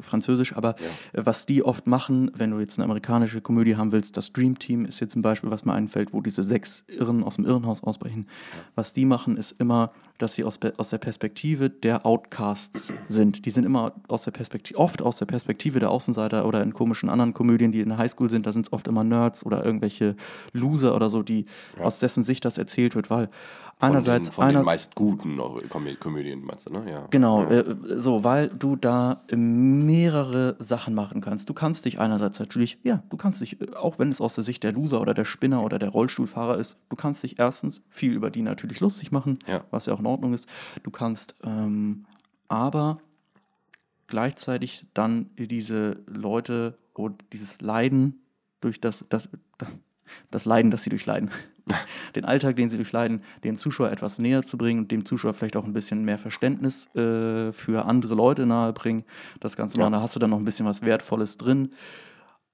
französisch, 0.00 0.56
aber 0.56 0.76
ja. 1.14 1.20
äh, 1.20 1.26
was 1.26 1.46
die 1.46 1.62
oft 1.62 1.86
machen, 1.86 2.30
wenn 2.34 2.50
du 2.50 2.60
jetzt 2.60 2.78
eine 2.78 2.84
amerikanische 2.84 3.40
Komödie 3.40 3.76
haben 3.76 3.92
willst, 3.92 4.16
das 4.16 4.32
Dream 4.32 4.58
Team 4.58 4.84
ist 4.84 5.00
jetzt 5.00 5.16
ein 5.16 5.22
Beispiel, 5.22 5.50
was 5.50 5.64
mir 5.64 5.72
einfällt, 5.72 6.12
wo 6.12 6.20
diese 6.20 6.42
sechs 6.42 6.84
Irren 6.88 7.22
aus 7.22 7.36
dem 7.36 7.46
Irrenhaus 7.46 7.82
ausbrechen. 7.82 8.26
Ja. 8.52 8.58
Was 8.74 8.92
die 8.92 9.04
machen, 9.04 9.36
ist 9.36 9.52
immer, 9.60 9.92
dass 10.18 10.34
sie 10.34 10.44
aus, 10.44 10.58
aus 10.76 10.90
der 10.90 10.98
Perspektive 10.98 11.70
der 11.70 12.04
Outcasts 12.04 12.92
sind. 13.06 13.46
Die 13.46 13.50
sind 13.50 13.64
immer 13.64 13.92
aus 14.08 14.24
der 14.24 14.32
Perspektive, 14.32 14.78
oft 14.78 15.00
aus 15.00 15.18
der 15.18 15.26
Perspektive 15.26 15.78
der 15.78 15.90
Außenseiter 15.90 16.44
oder 16.44 16.62
in 16.62 16.74
komischen 16.74 17.08
anderen 17.08 17.32
Komödien, 17.32 17.72
die 17.72 17.80
in 17.80 17.88
der 17.88 17.98
Highschool 17.98 18.28
sind, 18.28 18.46
da 18.46 18.52
sind 18.52 18.66
es 18.66 18.72
oft 18.72 18.88
immer 18.88 19.04
Nerds 19.04 19.46
oder 19.46 19.64
irgendwelche 19.64 20.16
Loser 20.52 20.94
oder 20.94 21.08
so, 21.08 21.22
die 21.22 21.46
ja. 21.78 21.84
aus 21.84 22.00
dessen 22.00 22.24
Sicht 22.24 22.44
das 22.44 22.58
erzählt 22.58 22.96
wird, 22.96 23.10
weil 23.10 23.30
einerseits. 23.78 24.28
Von, 24.28 24.32
den, 24.32 24.34
von 24.34 24.44
einer, 24.44 24.60
den 24.60 24.64
meist 24.64 24.94
guten 24.94 25.38
Komödien, 25.98 26.44
meinst 26.44 26.68
du, 26.68 26.72
ne? 26.72 26.90
Ja. 26.90 27.06
Genau, 27.10 27.42
ja. 27.42 27.60
Äh, 27.60 27.76
so, 27.96 28.24
weil 28.24 28.48
du 28.48 28.76
da 28.76 29.22
mehrere 29.30 30.56
Sachen 30.58 30.94
machen 30.94 31.20
kannst. 31.20 31.48
Du 31.48 31.54
kannst 31.54 31.84
dich 31.84 31.98
einerseits 31.98 32.38
natürlich, 32.38 32.78
ja, 32.82 33.02
du 33.10 33.16
kannst 33.16 33.40
dich, 33.40 33.60
äh, 33.60 33.74
auch 33.74 33.98
wenn 33.98 34.10
es 34.10 34.20
aus 34.20 34.34
der 34.34 34.44
Sicht 34.44 34.62
der 34.62 34.72
Loser 34.72 35.00
oder 35.00 35.14
der 35.14 35.24
Spinner 35.24 35.62
oder 35.62 35.78
der 35.78 35.90
Rollstuhlfahrer 35.90 36.58
ist, 36.58 36.78
du 36.88 36.96
kannst 36.96 37.22
dich 37.22 37.38
erstens 37.38 37.82
viel 37.88 38.12
über 38.12 38.30
die 38.30 38.42
natürlich 38.42 38.80
lustig 38.80 39.12
machen, 39.12 39.38
ja. 39.46 39.64
was 39.70 39.86
ja 39.86 39.94
auch 39.94 40.00
in 40.00 40.06
Ordnung 40.06 40.34
ist. 40.34 40.48
Du 40.82 40.90
kannst 40.90 41.34
ähm, 41.44 42.04
aber 42.48 42.98
gleichzeitig 44.06 44.86
dann 44.94 45.30
diese 45.36 45.98
Leute 46.06 46.78
und 46.94 47.24
dieses 47.32 47.60
Leiden 47.60 48.20
durch 48.60 48.80
das, 48.80 49.04
das, 49.08 49.28
das 50.30 50.44
Leiden, 50.44 50.70
das 50.70 50.82
sie 50.82 50.90
durchleiden, 50.90 51.30
den 52.16 52.24
Alltag, 52.24 52.56
den 52.56 52.68
sie 52.68 52.76
durchleiden, 52.76 53.22
dem 53.44 53.58
Zuschauer 53.58 53.90
etwas 53.90 54.18
näher 54.18 54.42
zu 54.42 54.58
bringen 54.58 54.80
und 54.80 54.90
dem 54.90 55.04
Zuschauer 55.04 55.34
vielleicht 55.34 55.56
auch 55.56 55.64
ein 55.64 55.72
bisschen 55.72 56.04
mehr 56.04 56.18
Verständnis 56.18 56.94
äh, 56.94 57.52
für 57.52 57.84
andere 57.84 58.14
Leute 58.14 58.46
nahebringen. 58.46 59.04
Das 59.40 59.56
Ganze 59.56 59.78
ja. 59.78 59.84
mal, 59.84 59.90
da 59.90 60.02
hast 60.02 60.16
du 60.16 60.20
dann 60.20 60.30
noch 60.30 60.38
ein 60.38 60.44
bisschen 60.44 60.66
was 60.66 60.82
Wertvolles 60.82 61.36
drin. 61.36 61.70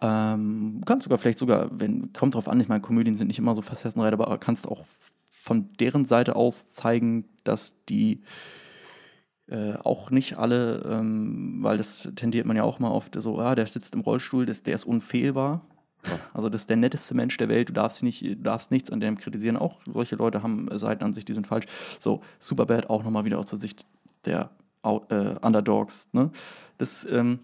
Ähm, 0.00 0.80
kannst 0.84 1.04
sogar 1.04 1.18
vielleicht 1.18 1.38
sogar, 1.38 1.68
wenn, 1.72 2.12
kommt 2.12 2.34
drauf 2.34 2.48
an, 2.48 2.60
ich 2.60 2.68
meine, 2.68 2.80
Komödien 2.80 3.16
sind 3.16 3.28
nicht 3.28 3.38
immer 3.38 3.54
so 3.54 3.62
facettenreich, 3.62 4.12
aber 4.12 4.36
kannst 4.38 4.68
auch 4.68 4.84
von 5.30 5.72
deren 5.78 6.04
Seite 6.04 6.36
aus 6.36 6.70
zeigen, 6.70 7.26
dass 7.44 7.84
die 7.84 8.22
äh, 9.46 9.74
auch 9.74 10.10
nicht 10.10 10.38
alle, 10.38 10.82
ähm, 10.88 11.58
weil 11.60 11.76
das 11.76 12.10
tendiert 12.16 12.46
man 12.46 12.56
ja 12.56 12.62
auch 12.62 12.78
mal 12.78 12.90
oft 12.90 13.20
so, 13.20 13.38
ah, 13.38 13.54
der 13.54 13.66
sitzt 13.66 13.94
im 13.94 14.00
Rollstuhl, 14.00 14.46
das, 14.46 14.62
der 14.62 14.74
ist 14.74 14.84
unfehlbar. 14.84 15.66
Also 16.32 16.48
das 16.48 16.62
ist 16.62 16.70
der 16.70 16.76
netteste 16.76 17.14
Mensch 17.14 17.36
der 17.36 17.48
Welt, 17.48 17.68
du 17.68 17.72
darfst, 17.72 18.02
nicht, 18.02 18.22
du 18.22 18.36
darfst 18.36 18.70
nichts 18.70 18.90
an 18.90 19.00
dem 19.00 19.18
kritisieren. 19.18 19.56
Auch 19.56 19.80
solche 19.86 20.16
Leute 20.16 20.42
haben 20.42 20.68
Seiten 20.76 21.04
an 21.04 21.14
sich, 21.14 21.24
die 21.24 21.32
sind 21.32 21.46
falsch. 21.46 21.66
So, 22.00 22.22
Superbad 22.38 22.90
auch 22.90 23.04
nochmal 23.04 23.24
wieder 23.24 23.38
aus 23.38 23.46
der 23.46 23.58
Sicht 23.58 23.86
der 24.24 24.50
äh, 24.82 25.36
Underdogs. 25.40 26.08
Ne? 26.12 26.30
Das 26.78 27.06
ähm, 27.10 27.40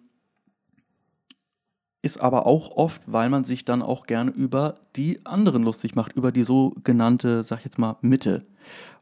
ist 2.03 2.21
aber 2.21 2.47
auch 2.47 2.77
oft, 2.77 3.03
weil 3.07 3.29
man 3.29 3.45
sich 3.45 3.65
dann 3.65 3.83
auch 3.83 4.07
gerne 4.07 4.31
über 4.31 4.77
die 4.97 5.25
anderen 5.27 5.63
lustig 5.63 5.95
macht, 5.95 6.13
über 6.13 6.33
die 6.33 6.45
sogenannte, 6.45 7.43
sag 7.43 7.59
ich 7.59 7.65
jetzt 7.65 7.79
mal, 7.79 7.97
Mitte. 8.01 8.47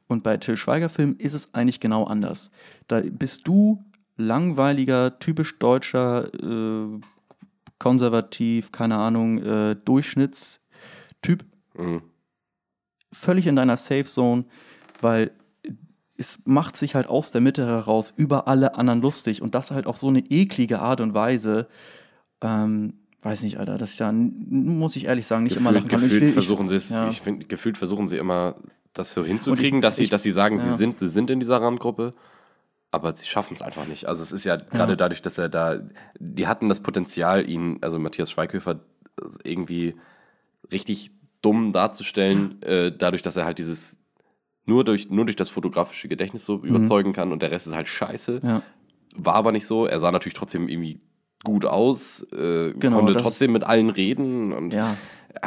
Und 0.09 0.23
bei 0.23 0.37
Till 0.37 0.57
Schweiger 0.57 0.89
Film 0.89 1.17
ist 1.19 1.35
es 1.35 1.55
eigentlich 1.55 1.81
genau 1.81 2.05
anders. 2.05 2.51
Da 2.89 3.01
bist 3.01 3.47
du 3.47 3.85
langweiliger, 4.17 5.19
typisch 5.19 5.59
deutscher 5.59 6.33
äh, 6.35 7.01
konservativ, 7.79 8.72
keine 8.72 8.97
Ahnung, 8.97 9.39
äh, 9.39 9.76
Durchschnittstyp. 9.85 11.45
Mhm. 11.76 12.03
Völlig 13.12 13.47
in 13.47 13.57
deiner 13.57 13.76
Safe 13.76 14.05
Zone, 14.05 14.45
weil 15.01 15.31
es 16.16 16.41
macht 16.45 16.76
sich 16.76 16.95
halt 16.95 17.07
aus 17.07 17.31
der 17.31 17.41
Mitte 17.41 17.64
heraus 17.66 18.12
über 18.16 18.49
alle 18.49 18.74
anderen 18.74 19.01
lustig 19.01 19.41
und 19.41 19.55
das 19.55 19.70
halt 19.70 19.87
auf 19.87 19.97
so 19.97 20.09
eine 20.09 20.18
eklige 20.18 20.81
Art 20.81 21.01
und 21.01 21.14
Weise, 21.14 21.68
ähm, 22.43 22.95
weiß 23.22 23.43
nicht, 23.45 23.59
Alter, 23.59 23.79
dass 23.79 23.93
ich 23.93 23.99
da, 23.99 24.12
muss 24.12 24.97
ich 24.97 25.05
ehrlich 25.07 25.26
sagen, 25.26 25.45
nicht 25.45 25.57
immer 25.57 25.70
lachen 25.72 25.89
Gefühlt, 25.89 26.01
kann. 26.01 26.09
gefühlt 26.11 26.22
will- 26.26 26.33
versuchen 26.33 26.68
sie 26.68 26.76
es, 26.76 26.91
ja. 26.91 27.09
ich 27.09 27.20
finde, 27.20 27.47
gefühlt 27.47 27.79
versuchen 27.79 28.09
sie 28.09 28.16
immer, 28.16 28.57
das 28.95 29.12
so 29.14 29.24
hinzukriegen, 29.24 29.81
dass 29.81 29.97
sie, 29.97 30.05
ich- 30.05 30.09
dass 30.11 30.22
sie 30.24 30.33
sagen, 30.33 30.59
sie 30.61 30.68
ja. 30.70 30.74
sind, 30.74 30.99
sie 30.99 31.09
sind 31.09 31.31
in 31.31 31.39
dieser 31.41 31.62
Randgruppe, 31.62 32.12
aber 32.91 33.14
sie 33.14 33.26
schaffen 33.26 33.55
es 33.55 33.62
einfach 33.62 33.86
nicht. 33.86 34.07
Also 34.07 34.22
es 34.22 34.32
ist 34.32 34.45
ja 34.45 34.57
gerade 34.57 34.97
dadurch, 34.97 35.22
dass 35.22 35.39
er 35.39 35.49
da, 35.49 35.80
die 36.18 36.47
hatten 36.47 36.68
das 36.68 36.80
Potenzial, 36.80 37.49
ihn, 37.49 37.78
also 37.82 37.99
Matthias 37.99 38.30
Schweighöfer, 38.30 38.80
irgendwie 39.45 39.95
richtig 40.70 41.11
dumm 41.43 41.72
darzustellen, 41.72 42.62
äh, 42.62 42.93
dadurch, 42.97 43.22
dass 43.22 43.36
er 43.36 43.45
halt 43.45 43.59
dieses 43.59 43.99
nur 44.64 44.84
durch, 44.84 45.09
nur 45.11 45.24
durch 45.24 45.36
das 45.36 45.49
fotografische 45.49 46.09
Gedächtnis 46.09 46.45
so 46.45 46.62
überzeugen 46.62 47.12
kann 47.12 47.32
und 47.32 47.43
der 47.43 47.51
Rest 47.51 47.66
ist 47.66 47.74
halt 47.74 47.89
scheiße. 47.89 48.41
Mhm. 48.43 48.49
Ja. 48.49 48.62
War 49.16 49.34
aber 49.34 49.53
nicht 49.53 49.66
so. 49.66 49.86
Er 49.86 49.99
sah 49.99 50.12
natürlich 50.12 50.34
trotzdem 50.34 50.68
irgendwie 50.68 51.01
gut 51.45 51.64
aus, 51.64 52.22
äh, 52.32 52.72
Genau, 52.74 52.99
konnte 52.99 53.16
trotzdem 53.16 53.53
mit 53.53 53.64
allen 53.64 53.91
reden 53.91 54.53
und 54.53 54.72
Ja. 54.74 54.97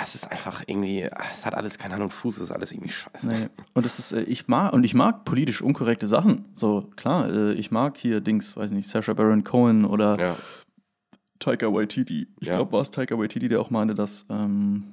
es 0.02 0.16
ist 0.16 0.32
einfach 0.32 0.64
irgendwie, 0.66 1.02
es 1.34 1.46
hat 1.46 1.54
alles 1.54 1.78
keine 1.78 1.96
Hand 1.96 2.04
und 2.04 2.14
Fuß, 2.14 2.38
es 2.38 2.44
ist 2.44 2.52
alles 2.52 2.72
irgendwie 2.72 2.90
scheiße. 2.92 3.28
Nee. 3.28 3.50
Und 3.74 3.86
das 3.86 4.00
ist, 4.00 4.14
äh, 4.14 4.22
ich 4.24 4.48
mag, 4.48 4.72
und 4.74 4.84
ich 4.86 4.94
mag 4.94 5.26
politisch 5.26 5.62
unkorrekte 5.62 6.08
Sachen. 6.08 6.46
So, 6.56 6.90
klar, 6.96 7.30
äh, 7.30 7.54
ich 7.54 7.72
mag 7.72 7.98
hier 7.98 8.22
Dings, 8.22 8.56
weiß 8.56 8.72
nicht, 8.72 8.88
Sacha 8.88 9.14
Baron 9.14 9.44
Cohen 9.44 9.84
oder 9.86 10.18
Ja, 10.20 10.36
Taika 11.40 11.68
Waititi. 11.74 12.28
Ich 12.40 12.48
Ja. 12.48 12.56
glaube, 12.56 12.72
war 12.74 12.82
es 12.82 12.92
Taika 12.92 13.18
Waititi, 13.18 13.48
der 13.48 13.60
auch 13.60 13.70
meinte, 13.72 13.96
dass 13.96 14.26
ähm, 14.30 14.86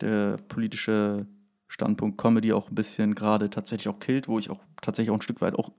der 0.00 0.36
politische 0.48 1.26
Standpunkt 1.68 2.18
Comedy 2.18 2.52
auch 2.52 2.68
ein 2.68 2.74
bisschen 2.74 3.14
gerade 3.14 3.48
tatsächlich 3.48 3.88
auch 3.88 3.98
killt, 3.98 4.28
wo 4.28 4.38
ich 4.38 4.50
auch 4.50 4.60
tatsächlich 4.82 5.10
auch 5.10 5.14
ein 5.18 5.22
Stück 5.22 5.40
weit 5.40 5.54
auch 5.58 5.70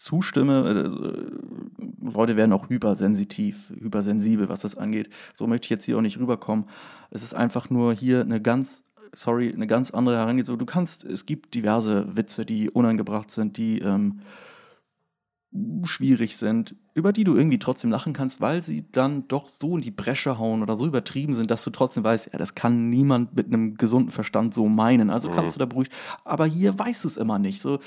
zustimme. 0.00 0.68
Äh, 0.68 2.10
Leute 2.12 2.36
werden 2.36 2.52
auch 2.52 2.68
hypersensitiv, 2.68 3.72
hypersensibel, 3.78 4.48
was 4.48 4.60
das 4.60 4.76
angeht. 4.76 5.10
So 5.34 5.46
möchte 5.46 5.66
ich 5.66 5.70
jetzt 5.70 5.84
hier 5.84 5.98
auch 5.98 6.02
nicht 6.02 6.18
rüberkommen. 6.18 6.66
Es 7.10 7.22
ist 7.22 7.34
einfach 7.34 7.70
nur 7.70 7.92
hier 7.92 8.22
eine 8.22 8.40
ganz, 8.40 8.82
sorry, 9.12 9.52
eine 9.52 9.66
ganz 9.66 9.90
andere 9.90 10.16
Herangehensweise. 10.16 10.58
Du 10.58 10.66
kannst, 10.66 11.04
es 11.04 11.26
gibt 11.26 11.54
diverse 11.54 12.16
Witze, 12.16 12.46
die 12.46 12.70
unangebracht 12.70 13.30
sind, 13.30 13.56
die 13.58 13.80
ähm, 13.80 14.20
schwierig 15.84 16.36
sind, 16.36 16.76
über 16.94 17.12
die 17.12 17.24
du 17.24 17.36
irgendwie 17.36 17.58
trotzdem 17.58 17.90
lachen 17.90 18.12
kannst, 18.12 18.40
weil 18.40 18.62
sie 18.62 18.90
dann 18.92 19.26
doch 19.26 19.48
so 19.48 19.76
in 19.76 19.82
die 19.82 19.90
Bresche 19.90 20.38
hauen 20.38 20.62
oder 20.62 20.76
so 20.76 20.86
übertrieben 20.86 21.34
sind, 21.34 21.50
dass 21.50 21.64
du 21.64 21.70
trotzdem 21.70 22.04
weißt, 22.04 22.30
ja, 22.32 22.38
das 22.38 22.54
kann 22.54 22.88
niemand 22.88 23.34
mit 23.34 23.48
einem 23.48 23.74
gesunden 23.74 24.12
Verstand 24.12 24.54
so 24.54 24.68
meinen. 24.68 25.10
Also 25.10 25.28
kannst 25.28 25.56
du 25.56 25.58
da 25.58 25.66
beruhigt. 25.66 25.92
Aber 26.24 26.46
hier 26.46 26.78
weißt 26.78 27.04
du 27.04 27.08
es 27.08 27.16
immer 27.16 27.38
nicht. 27.40 27.60
So, 27.60 27.80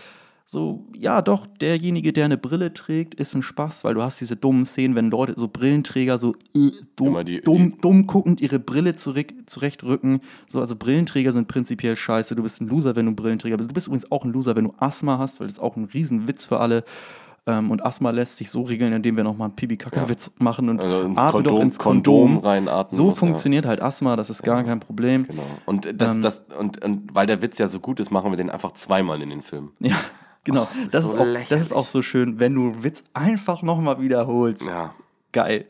so, 0.45 0.85
ja, 0.95 1.21
doch, 1.23 1.47
derjenige, 1.47 2.13
der 2.13 2.25
eine 2.25 2.37
Brille 2.37 2.73
trägt, 2.73 3.15
ist 3.15 3.33
ein 3.33 3.41
Spaß, 3.41 3.83
weil 3.83 3.95
du 3.95 4.03
hast 4.03 4.21
diese 4.21 4.35
dummen 4.35 4.65
Szenen, 4.67 4.93
wenn 4.95 5.09
Leute, 5.09 5.33
so 5.35 5.47
Brillenträger, 5.47 6.19
so 6.19 6.35
äh, 6.55 6.69
dumm, 6.95 7.25
die- 7.25 7.41
dumm, 7.41 7.71
die- 7.71 7.81
dumm 7.81 8.05
guckend 8.07 8.39
ihre 8.41 8.59
Brille 8.59 8.95
zurück, 8.95 9.33
zurechtrücken. 9.47 10.19
So, 10.47 10.59
also 10.59 10.75
Brillenträger 10.75 11.31
sind 11.31 11.47
prinzipiell 11.47 11.95
scheiße. 11.95 12.35
Du 12.35 12.43
bist 12.43 12.61
ein 12.61 12.67
Loser, 12.67 12.95
wenn 12.95 13.07
du 13.07 13.15
Brillenträger 13.15 13.57
bist. 13.57 13.69
Du 13.69 13.73
bist 13.73 13.87
übrigens 13.87 14.11
auch 14.11 14.25
ein 14.25 14.31
Loser, 14.33 14.55
wenn 14.55 14.65
du 14.65 14.73
Asthma 14.77 15.17
hast, 15.17 15.39
weil 15.39 15.47
das 15.47 15.55
ist 15.57 15.59
auch 15.63 15.75
ein 15.75 15.85
Riesenwitz 15.85 16.45
für 16.45 16.59
alle. 16.59 16.83
Ähm, 17.45 17.71
und 17.71 17.83
Asthma 17.85 18.11
lässt 18.11 18.37
sich 18.37 18.49
so 18.51 18.61
regeln, 18.61 18.93
indem 18.93 19.17
wir 19.17 19.23
nochmal 19.25 19.47
einen 19.47 19.55
Pipi-Kaka-Witz 19.57 20.31
machen 20.39 20.69
und 20.69 20.79
Also 20.79 20.99
ein 21.07 21.17
atme 21.17 21.43
doch 21.43 21.51
Kondom- 21.51 21.61
ins 21.61 21.79
Kondom. 21.79 22.25
Kondom 22.35 22.45
reinatmen 22.45 22.95
So 22.95 23.05
muss, 23.05 23.15
ja. 23.15 23.19
funktioniert 23.19 23.65
halt 23.65 23.81
Asthma, 23.81 24.15
das 24.15 24.29
ist 24.29 24.43
gar 24.43 24.63
kein 24.63 24.79
Problem. 24.79 25.23
genau. 25.25 25.43
Und 25.65 25.89
das, 25.99 26.15
Ähm, 26.15 26.21
das, 26.21 26.45
und, 26.59 26.81
und 26.85 27.13
weil 27.15 27.27
der 27.27 27.41
Witz 27.41 27.57
ja 27.57 27.67
so 27.67 27.79
gut 27.81 27.99
ist, 27.99 28.11
machen 28.11 28.31
wir 28.31 28.37
den 28.37 28.49
einfach 28.49 28.71
zweimal 28.73 29.21
in 29.21 29.29
den 29.29 29.41
Film. 29.41 29.71
Ja, 29.79 29.95
genau. 30.43 30.67
das 30.91 31.03
ist 31.03 31.11
so 31.11 31.17
auch, 31.17 31.33
das 31.33 31.51
ist 31.51 31.73
auch 31.73 31.87
so 31.87 32.01
schön, 32.01 32.39
wenn 32.39 32.55
du 32.55 32.71
einen 32.71 32.83
Witz 32.83 33.03
einfach 33.13 33.61
nochmal 33.61 34.01
wiederholst. 34.01 34.65
Ja. 34.65 34.93
Geil. 35.31 35.65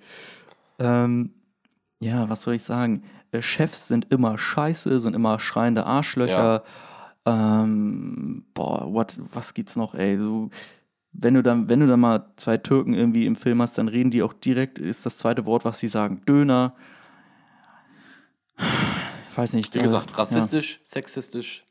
Ähm, 0.79 1.31
ja, 1.99 2.29
was 2.29 2.43
soll 2.43 2.55
ich 2.55 2.63
sagen? 2.63 3.03
Äh, 3.31 3.41
Chefs 3.41 3.87
sind 3.87 4.11
immer 4.11 4.37
scheiße, 4.37 4.99
sind 4.99 5.15
immer 5.15 5.39
schreiende 5.39 5.85
Arschlöcher. 5.85 6.63
Ähm, 7.25 8.45
boah, 8.53 8.93
what, 8.93 9.17
was 9.33 9.53
gibt's 9.53 9.75
noch, 9.75 9.95
ey? 9.95 10.17
Du, 10.17 10.49
wenn 11.13 11.35
du 11.35 11.43
dann, 11.43 11.69
wenn 11.69 11.79
du 11.79 11.87
dann 11.87 11.99
mal 11.99 12.31
zwei 12.35 12.57
Türken 12.57 12.93
irgendwie 12.93 13.25
im 13.25 13.35
Film 13.35 13.61
hast, 13.61 13.77
dann 13.77 13.87
reden 13.87 14.11
die 14.11 14.23
auch 14.23 14.33
direkt, 14.33 14.79
ist 14.79 15.05
das 15.05 15.17
zweite 15.17 15.45
Wort, 15.45 15.63
was 15.63 15.79
sie 15.79 15.87
sagen, 15.87 16.21
Döner. 16.27 16.75
Ich 19.29 19.37
weiß 19.37 19.53
nicht. 19.53 19.73
Wie 19.73 19.79
äh, 19.79 19.83
gesagt, 19.83 20.17
rassistisch, 20.17 20.79
sexistisch. 20.83 21.65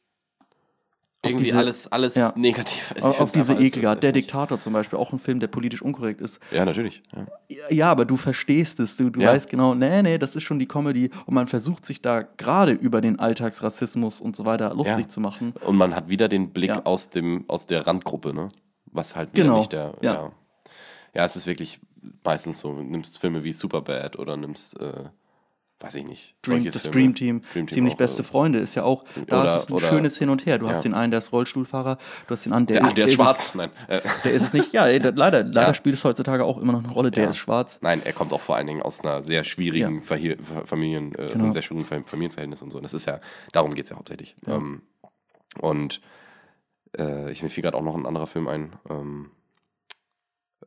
Irgendwie 1.24 1.44
diese- 1.44 1.58
alles, 1.58 1.90
alles 1.92 2.14
ja. 2.16 2.32
negativ. 2.36 2.92
Ich 2.96 3.02
Auf, 3.04 3.30
diese 3.30 3.52
einfach, 3.52 3.54
es 3.54 3.66
eklige 3.66 3.78
ist- 3.80 3.86
Art. 3.86 3.98
es 3.98 4.00
Der 4.00 4.10
ist 4.10 4.14
nicht- 4.16 4.26
Diktator 4.26 4.58
zum 4.58 4.72
Beispiel, 4.72 4.98
auch 4.98 5.12
ein 5.12 5.20
Film, 5.20 5.38
der 5.38 5.46
politisch 5.46 5.80
unkorrekt 5.80 6.20
ist. 6.20 6.40
Ja, 6.50 6.64
natürlich. 6.64 7.02
Ja. 7.14 7.26
Ja, 7.70 7.90
aber 7.92 8.04
du 8.04 8.16
verstehst 8.16 8.80
es. 8.80 8.96
Du, 8.96 9.08
du 9.08 9.20
Ja. 9.20 9.28
weißt 9.28 9.48
genau, 9.48 9.74
nee, 9.74 10.02
nee, 10.02 10.18
das 10.18 10.34
ist 10.34 10.42
schon 10.42 10.58
die 10.58 10.66
Comedy. 10.66 11.10
Und 11.26 11.34
man 11.34 11.46
versucht 11.46 11.86
sich 11.86 12.02
da 12.02 12.22
gerade 12.22 12.72
über 12.72 13.00
den 13.00 13.20
Alltagsrassismus 13.20 14.20
und 14.20 14.34
so 14.34 14.44
weiter 14.46 14.74
lustig 14.74 15.10
zu 15.10 15.20
machen. 15.20 15.54
Und 15.64 15.76
man 15.76 15.94
hat 15.94 16.08
wieder 16.08 16.28
den 16.28 16.50
Blick 16.50 16.72
aus, 16.84 17.10
dem, 17.10 17.44
aus 17.48 17.66
der 17.66 17.86
Randgruppe, 17.86 18.34
ne? 18.34 18.48
Was 18.86 19.14
halt 19.14 19.32
wieder 19.32 19.44
Genau, 19.44 19.58
nicht 19.58 19.72
der. 19.72 19.94
ja. 20.02 20.14
Ja. 20.14 20.32
ja. 21.14 21.24
es 21.24 21.36
ist 21.36 21.46
wirklich 21.46 21.78
meistens 22.24 22.58
so. 22.58 22.74
Du 22.74 22.82
nimmst 22.82 23.18
Filme 23.20 23.44
wie 23.44 23.52
Superbad 23.52 24.18
oder 24.18 24.36
nimmst, 24.36 24.78
äh, 24.80 25.04
weiß 25.82 25.96
ich 25.96 26.04
nicht. 26.04 26.34
Dream, 26.42 26.64
das. 26.70 26.84
Dream 26.84 27.14
Team, 27.14 27.42
Dream 27.52 27.66
Team 27.66 27.68
ziemlich 27.68 27.94
auch, 27.94 27.98
beste 27.98 28.22
äh, 28.22 28.24
Freunde, 28.24 28.58
ist 28.60 28.74
ja 28.76 28.84
auch, 28.84 29.04
da 29.26 29.40
oder- 29.42 29.44
ist 29.46 29.62
es 29.62 29.68
ein 29.68 29.72
oder- 29.74 29.88
schönes 29.88 30.16
Hin 30.18 30.28
und 30.28 30.46
Her. 30.46 30.58
Du 30.58 30.68
hast 30.68 30.78
Ja. 30.78 30.82
den 30.90 30.94
einen, 30.94 31.10
der 31.10 31.18
ist 31.18 31.32
Rollstuhlfahrer, 31.32 31.98
du 32.26 32.32
hast 32.34 32.44
den 32.46 32.52
anderen, 32.52 32.78
der, 32.80 32.86
Der, 32.86 32.94
der 32.94 33.04
ist 33.06 33.10
es- 33.10 33.16
schwarz. 33.16 33.54
Nein. 33.54 33.70
Äh, 33.88 34.00
Der 34.24 34.32
ist 34.32 34.42
es 34.44 34.52
nicht. 34.52 34.72
Ja, 34.72 34.86
leider, 34.86 35.12
leider 35.42 35.66
Ja. 35.68 35.74
spielt 35.74 35.94
es 35.96 36.04
heutzutage 36.04 36.44
auch 36.44 36.58
immer 36.58 36.72
noch 36.72 36.84
eine 36.84 36.92
Rolle, 36.92 37.10
der 37.10 37.24
Ja. 37.24 37.30
ist 37.30 37.36
schwarz. 37.38 37.78
Nein, 37.82 38.00
er 38.04 38.12
kommt 38.12 38.32
auch 38.32 38.40
vor 38.40 38.56
allen 38.56 38.66
Dingen 38.66 38.82
aus 38.82 39.00
einer 39.04 39.22
sehr 39.22 39.44
schwierigen. 39.44 40.02
Verhi 40.02 40.36
Ver- 40.42 40.66
Familien, 40.66 41.14
äh, 41.14 41.26
Genau. 41.32 41.44
einem 41.44 41.52
sehr 41.52 41.62
schwierigen 41.62 41.86
Fam- 41.86 42.04
Familienverhältnis 42.06 42.62
und 42.62 42.70
so. 42.70 42.80
Das 42.80 42.94
ist 42.94 43.06
ja, 43.06 43.20
darum 43.52 43.74
geht 43.74 43.84
es 43.84 43.90
ja 43.90 43.96
hauptsächlich. 43.96 44.36
Ähm, 44.46 44.82
und 45.60 46.00
äh, 46.98 47.30
ich 47.30 47.42
mir 47.42 47.48
fiel 47.48 47.62
gerade 47.62 47.76
auch 47.76 47.82
noch 47.82 47.96
ein 47.96 48.06
anderer 48.06 48.26
Film 48.26 48.48
ein. 48.48 48.74
Ähm, 48.90 49.30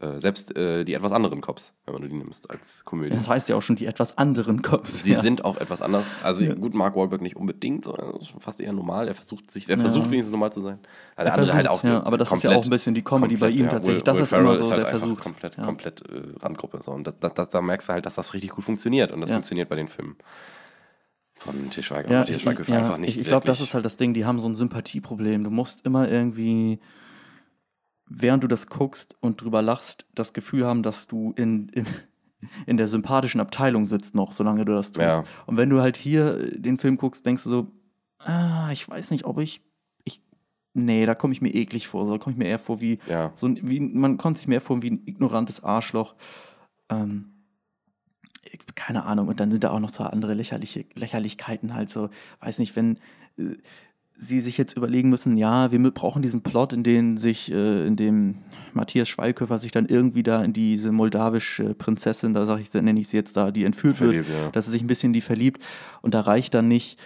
äh, 0.02 0.20
selbst 0.20 0.56
äh, 0.58 0.84
die 0.84 0.94
etwas 0.94 1.12
anderen 1.12 1.42
Cops, 1.42 1.74
wenn 1.86 2.02
du 2.02 2.08
die 2.08 2.16
nimmst 2.16 2.50
als 2.50 2.84
Komödie. 2.86 3.16
Das 3.16 3.30
heißt 3.30 3.48
ja 3.50 3.56
auch 3.56 3.62
schon 3.62 3.76
die 3.76 3.86
etwas 3.86 4.18
anderen 4.18 4.62
Cops. 4.62 5.04
Sie 5.04 5.12
ja. 5.14 5.20
sind 5.22 5.46
auch 5.46 5.58
etwas 5.58 5.82
anders. 5.82 6.18
Also 6.24 6.46
Ja. 6.46 6.54
gut, 6.54 6.74
Mark 6.74 6.96
Wahlberg 6.96 7.22
nicht 7.22 7.36
unbedingt, 7.36 7.86
sondern 7.86 8.16
ist 8.18 8.34
fast 8.40 8.60
eher 8.60 8.74
normal. 8.74 9.08
Er 9.08 9.16
versucht 9.16 9.50
sich, 9.52 9.70
er 9.70 9.76
Ja. 9.78 9.82
versucht 9.82 10.10
wenigstens 10.12 10.32
normal 10.32 10.52
zu 10.52 10.62
sein. 10.62 10.80
Aber 11.16 11.24
der 11.26 11.34
Er 11.34 11.40
andere 11.40 11.54
halt 11.56 11.68
auch 11.70 11.84
ja, 11.84 12.04
aber 12.04 12.18
das 12.18 12.32
ist 12.32 12.44
ja 12.44 12.50
komplett- 12.50 12.60
auch 12.60 12.68
ein 12.68 12.70
bisschen 12.72 12.96
die 12.96 13.02
Comedy 13.04 13.36
bei 13.36 13.48
komplett, 13.48 13.60
ihm 13.60 13.66
ja. 13.66 13.72
tatsächlich. 13.72 14.02
Will- 14.02 14.04
Das 14.06 14.16
Will 14.18 14.24
ist 14.24 14.32
immer 14.34 14.42
Ferrell 14.44 14.58
so 14.64 14.64
halt 14.72 14.76
sehr 14.82 14.86
versucht. 14.88 15.24
Komplett, 15.24 15.58
Ja. 15.58 15.66
komplett 15.66 16.02
äh, 16.02 16.22
Randgruppe. 16.42 16.80
So. 16.84 16.92
Und 16.92 17.08
das, 17.08 17.34
das, 17.34 17.50
da 17.50 17.62
merkst 17.62 17.90
du 17.90 17.94
halt, 17.94 18.06
dass 18.06 18.16
das 18.16 18.34
richtig 18.34 18.52
gut 18.52 18.66
funktioniert. 18.66 19.12
Und 19.12 19.22
das 19.22 19.32
funktioniert 19.32 19.70
bei 19.70 19.76
den 19.76 19.88
Filmen 19.88 20.16
von 21.38 21.70
Til 21.70 21.84
Schweiger. 21.84 22.10
Ja, 22.12 22.20
Matthias 22.20 22.38
ich, 22.38 22.44
Schweighöfer 22.44 22.72
ja, 22.74 22.80
einfach 22.80 22.98
nicht. 22.98 23.10
ich, 23.16 23.20
ich 23.22 23.28
glaube, 23.28 23.46
das 23.46 23.62
ist 23.62 23.74
halt 23.74 23.86
das 23.86 23.98
Ding, 23.98 24.14
die 24.14 24.26
haben 24.26 24.40
so 24.40 24.48
ein 24.48 24.56
Sympathieproblem. 24.56 25.44
Du 25.44 25.50
musst 25.50 25.86
immer 25.86 26.10
irgendwie, 26.10 26.80
während 28.08 28.44
du 28.44 28.48
das 28.48 28.68
guckst 28.68 29.16
und 29.20 29.42
drüber 29.42 29.62
lachst, 29.62 30.06
das 30.14 30.34
Gefühl 30.34 30.66
haben, 30.66 30.84
dass 30.84 31.08
du 31.08 31.34
in, 31.36 31.70
in, 31.70 31.86
in 32.66 32.78
der 32.78 32.88
sympathischen 32.88 33.42
Abteilung 33.42 33.86
sitzt 33.86 34.16
noch, 34.16 34.32
solange 34.32 34.66
du 34.66 34.74
das 34.74 34.92
tust. 34.92 35.02
Ja. 35.06 35.24
Und 35.46 35.58
wenn 35.58 35.70
du 35.70 35.82
halt 35.82 35.98
hier 35.98 36.52
den 36.58 36.78
Film 36.78 36.98
guckst, 36.98 37.26
denkst 37.26 37.44
du 37.44 37.50
so, 37.50 37.72
ah, 38.20 38.70
ich 38.72 38.88
weiß 38.88 39.12
nicht, 39.12 39.26
ob 39.26 39.40
ich, 39.40 39.62
ich 40.04 40.22
nee, 40.74 41.06
da 41.06 41.16
komme 41.16 41.34
ich 41.34 41.42
mir 41.42 41.54
eklig 41.54 41.88
vor. 41.88 42.06
So 42.06 42.14
da 42.14 42.20
komme 42.20 42.34
ich 42.34 42.38
mir 42.40 42.48
eher 42.48 42.60
vor 42.60 42.82
wie, 42.82 43.00
Ja. 43.08 43.32
so 43.36 43.48
ein, 43.48 43.60
wie, 43.64 43.80
man 43.80 44.18
kommt 44.18 44.38
sich 44.38 44.48
mehr 44.48 44.62
vor 44.62 44.82
wie 44.82 44.92
ein 44.92 45.02
ignorantes 45.06 45.64
Arschloch. 45.64 46.16
Ähm, 46.90 47.32
keine 48.76 49.04
Ahnung. 49.06 49.28
Und 49.28 49.40
dann 49.40 49.52
sind 49.52 49.64
da 49.64 49.72
auch 49.72 49.80
noch 49.80 49.90
so 49.90 50.04
andere 50.04 50.34
lächerliche 50.34 50.86
Lächerlichkeiten 50.96 51.74
halt 51.74 51.90
so, 51.90 52.10
weiß 52.42 52.60
nicht, 52.60 52.76
wenn 52.76 53.00
äh, 53.38 53.56
sie 54.18 54.40
sich 54.40 54.58
jetzt 54.58 54.78
überlegen 54.78 55.10
müssen, 55.10 55.38
ja, 55.38 55.72
wir 55.72 55.92
brauchen 55.92 56.22
diesen 56.22 56.42
Plot, 56.42 56.74
in 56.74 56.84
dem 56.84 57.18
sich, 57.18 57.52
äh, 57.52 57.86
in 57.86 57.96
dem 57.96 58.36
Matthias 58.74 59.10
Schweighöfer 59.10 59.60
sich 59.60 59.72
dann 59.72 59.86
irgendwie 59.88 60.24
da 60.24 60.42
in 60.42 60.54
diese 60.54 60.92
moldawische 60.92 61.74
Prinzessin, 61.74 62.34
da 62.34 62.46
sage 62.46 62.62
ich, 62.62 62.74
nenne 62.74 63.00
ich 63.00 63.10
sie 63.10 63.18
jetzt 63.18 63.36
da, 63.36 63.52
die 63.52 63.64
entführt 63.64 63.98
Verliebt, 63.98 64.28
wird, 64.30 64.38
ja. 64.38 64.52
dass 64.52 64.68
er 64.68 64.72
sich 64.72 64.82
ein 64.82 64.88
bisschen 64.88 65.10
in 65.10 65.14
die 65.14 65.22
verliebt 65.22 65.62
und 66.02 66.14
da 66.14 66.22
reicht 66.22 66.54
dann 66.54 66.68
nicht, 66.68 67.00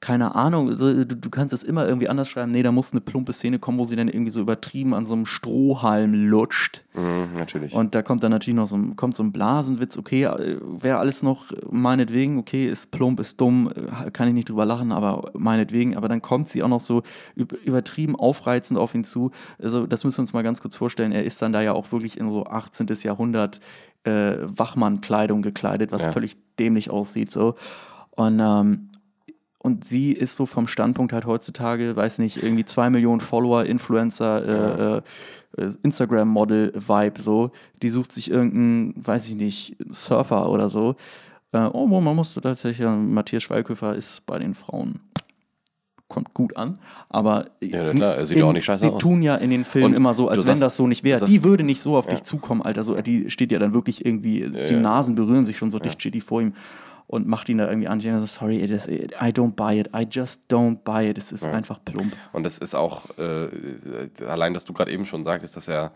keine 0.00 0.36
Ahnung, 0.36 0.76
du, 0.76 1.04
du 1.04 1.28
kannst 1.30 1.52
es 1.52 1.64
immer 1.64 1.84
irgendwie 1.86 2.08
anders 2.08 2.28
schreiben. 2.28 2.52
Nee, 2.52 2.62
da 2.62 2.70
muss 2.70 2.92
eine 2.92 3.00
plumpe 3.00 3.32
Szene 3.32 3.58
kommen, 3.58 3.78
wo 3.78 3.84
sie 3.84 3.96
dann 3.96 4.06
irgendwie 4.06 4.30
so 4.30 4.40
übertrieben 4.40 4.94
an 4.94 5.06
so 5.06 5.14
einem 5.14 5.26
Strohhalm 5.26 6.14
lutscht. 6.28 6.84
Mhm, 6.94 7.36
natürlich. 7.36 7.72
Und 7.74 7.96
da 7.96 8.02
kommt 8.02 8.22
dann 8.22 8.30
natürlich 8.30 8.56
noch 8.56 8.68
so 8.68 8.76
ein, 8.76 8.94
kommt 8.94 9.16
so 9.16 9.24
ein 9.24 9.32
Blasenwitz, 9.32 9.98
okay, 9.98 10.22
äh, 10.24 10.58
wäre 10.62 10.98
alles 10.98 11.24
noch 11.24 11.46
meinetwegen, 11.68 12.38
okay, 12.38 12.68
ist 12.68 12.92
plump, 12.92 13.18
ist 13.18 13.40
dumm, 13.40 13.72
äh, 13.74 14.10
kann 14.12 14.28
ich 14.28 14.34
nicht 14.34 14.48
drüber 14.48 14.64
lachen, 14.64 14.92
aber 14.92 15.32
meinetwegen, 15.34 15.96
aber 15.96 16.08
dann 16.08 16.22
kommt 16.22 16.48
sie 16.48 16.62
auch 16.62 16.68
noch 16.68 16.80
so 16.80 17.02
üb- 17.36 17.56
übertrieben 17.64 18.14
aufreizend 18.14 18.78
auf 18.78 18.94
ihn 18.94 19.02
zu. 19.02 19.32
Also, 19.60 19.86
das 19.88 20.04
müssen 20.04 20.18
wir 20.18 20.22
uns 20.22 20.32
mal 20.32 20.42
ganz 20.44 20.60
kurz 20.62 20.76
vorstellen. 20.76 21.10
Er 21.10 21.24
ist 21.24 21.42
dann 21.42 21.52
da 21.52 21.60
ja 21.60 21.72
auch 21.72 21.90
wirklich 21.90 22.18
in 22.20 22.30
so 22.30 22.44
18. 22.46 22.86
Jahrhundert 23.02 23.58
äh, 24.04 24.36
Wachmann-Kleidung 24.42 25.42
gekleidet, 25.42 25.90
was 25.90 26.02
Ja. 26.04 26.12
völlig 26.12 26.36
dämlich 26.58 26.88
aussieht, 26.90 27.32
so. 27.32 27.56
Und, 28.12 28.38
ähm, 28.40 28.87
und 29.68 29.84
sie 29.84 30.12
ist 30.12 30.34
so 30.34 30.46
vom 30.46 30.66
Standpunkt 30.66 31.12
halt 31.12 31.26
heutzutage, 31.26 31.94
weiß 31.94 32.18
nicht, 32.18 32.42
irgendwie 32.42 32.64
zwei 32.64 32.88
Millionen 32.90 33.20
Follower, 33.20 33.64
Influencer, 33.64 35.02
äh, 35.56 35.62
äh, 35.62 35.66
äh, 35.66 35.72
Instagram-Model-Vibe 35.82 37.20
so. 37.20 37.50
Die 37.82 37.90
sucht 37.90 38.12
sich 38.12 38.30
irgendeinen, 38.30 38.94
weiß 39.06 39.28
ich 39.28 39.34
nicht, 39.34 39.76
Surfer 39.90 40.48
oder 40.50 40.70
so. 40.70 40.96
Äh, 41.52 41.58
oh, 41.72 41.86
man 41.86 42.16
musste 42.16 42.40
tatsächlich, 42.40 42.86
äh, 42.86 42.90
Matthias 42.96 43.42
Schweighöfer 43.42 43.94
ist 43.94 44.24
bei 44.26 44.38
den 44.38 44.54
Frauen 44.54 45.00
kommt 46.08 46.32
gut 46.32 46.56
an, 46.56 46.78
aber 47.10 47.48
ja, 47.60 47.90
klar, 47.92 48.14
er 48.16 48.24
sieht 48.24 48.38
in, 48.38 48.44
auch 48.44 48.54
nicht 48.54 48.64
scheiße 48.64 48.84
sie 48.84 48.90
aus. 48.92 48.98
tun 49.02 49.20
ja 49.20 49.34
in 49.36 49.50
den 49.50 49.66
Filmen 49.66 49.88
Und 49.88 49.94
immer 49.94 50.14
so, 50.14 50.28
als 50.28 50.38
wenn 50.46 50.52
sagst- 50.56 50.62
das 50.62 50.76
so 50.78 50.86
nicht 50.86 51.04
wäre. 51.04 51.26
Die 51.26 51.44
würde 51.44 51.64
nicht 51.64 51.82
so 51.82 51.98
auf 51.98 52.06
Ja. 52.06 52.12
dich 52.12 52.22
zukommen, 52.22 52.62
Alter. 52.62 52.82
So, 52.82 52.98
die 53.02 53.30
steht 53.30 53.52
ja 53.52 53.58
dann 53.58 53.74
wirklich 53.74 54.06
irgendwie, 54.06 54.48
die 54.48 54.72
ja. 54.72 54.80
Nasen 54.80 55.16
berühren 55.16 55.44
sich 55.44 55.58
schon 55.58 55.70
so 55.70 55.78
dicht, 55.78 56.00
steht 56.00 56.14
die 56.14 56.22
vor 56.22 56.40
ihm 56.40 56.54
und 57.08 57.26
macht 57.26 57.48
ihn 57.48 57.58
da 57.58 57.68
irgendwie 57.68 57.88
an. 57.88 57.98
Ich 57.98 58.04
denke 58.04 58.20
so, 58.20 58.26
sorry, 58.26 58.62
it 58.62 58.70
is, 58.70 58.86
I 58.86 59.30
don't 59.32 59.54
buy 59.56 59.80
it. 59.80 59.88
I 59.96 60.06
just 60.08 60.42
don't 60.50 60.76
buy 60.84 61.08
it. 61.10 61.18
Es 61.18 61.32
ist 61.32 61.44
einfach 61.44 61.80
plump. 61.84 62.14
Und 62.32 62.44
das 62.44 62.58
ist 62.58 62.74
auch, 62.76 63.02
äh, 63.18 63.48
allein, 64.26 64.54
dass 64.54 64.64
du 64.64 64.72
gerade 64.72 64.92
eben 64.92 65.04
schon 65.06 65.24
sagtest, 65.24 65.56
dass 65.56 65.68
er 65.68 65.90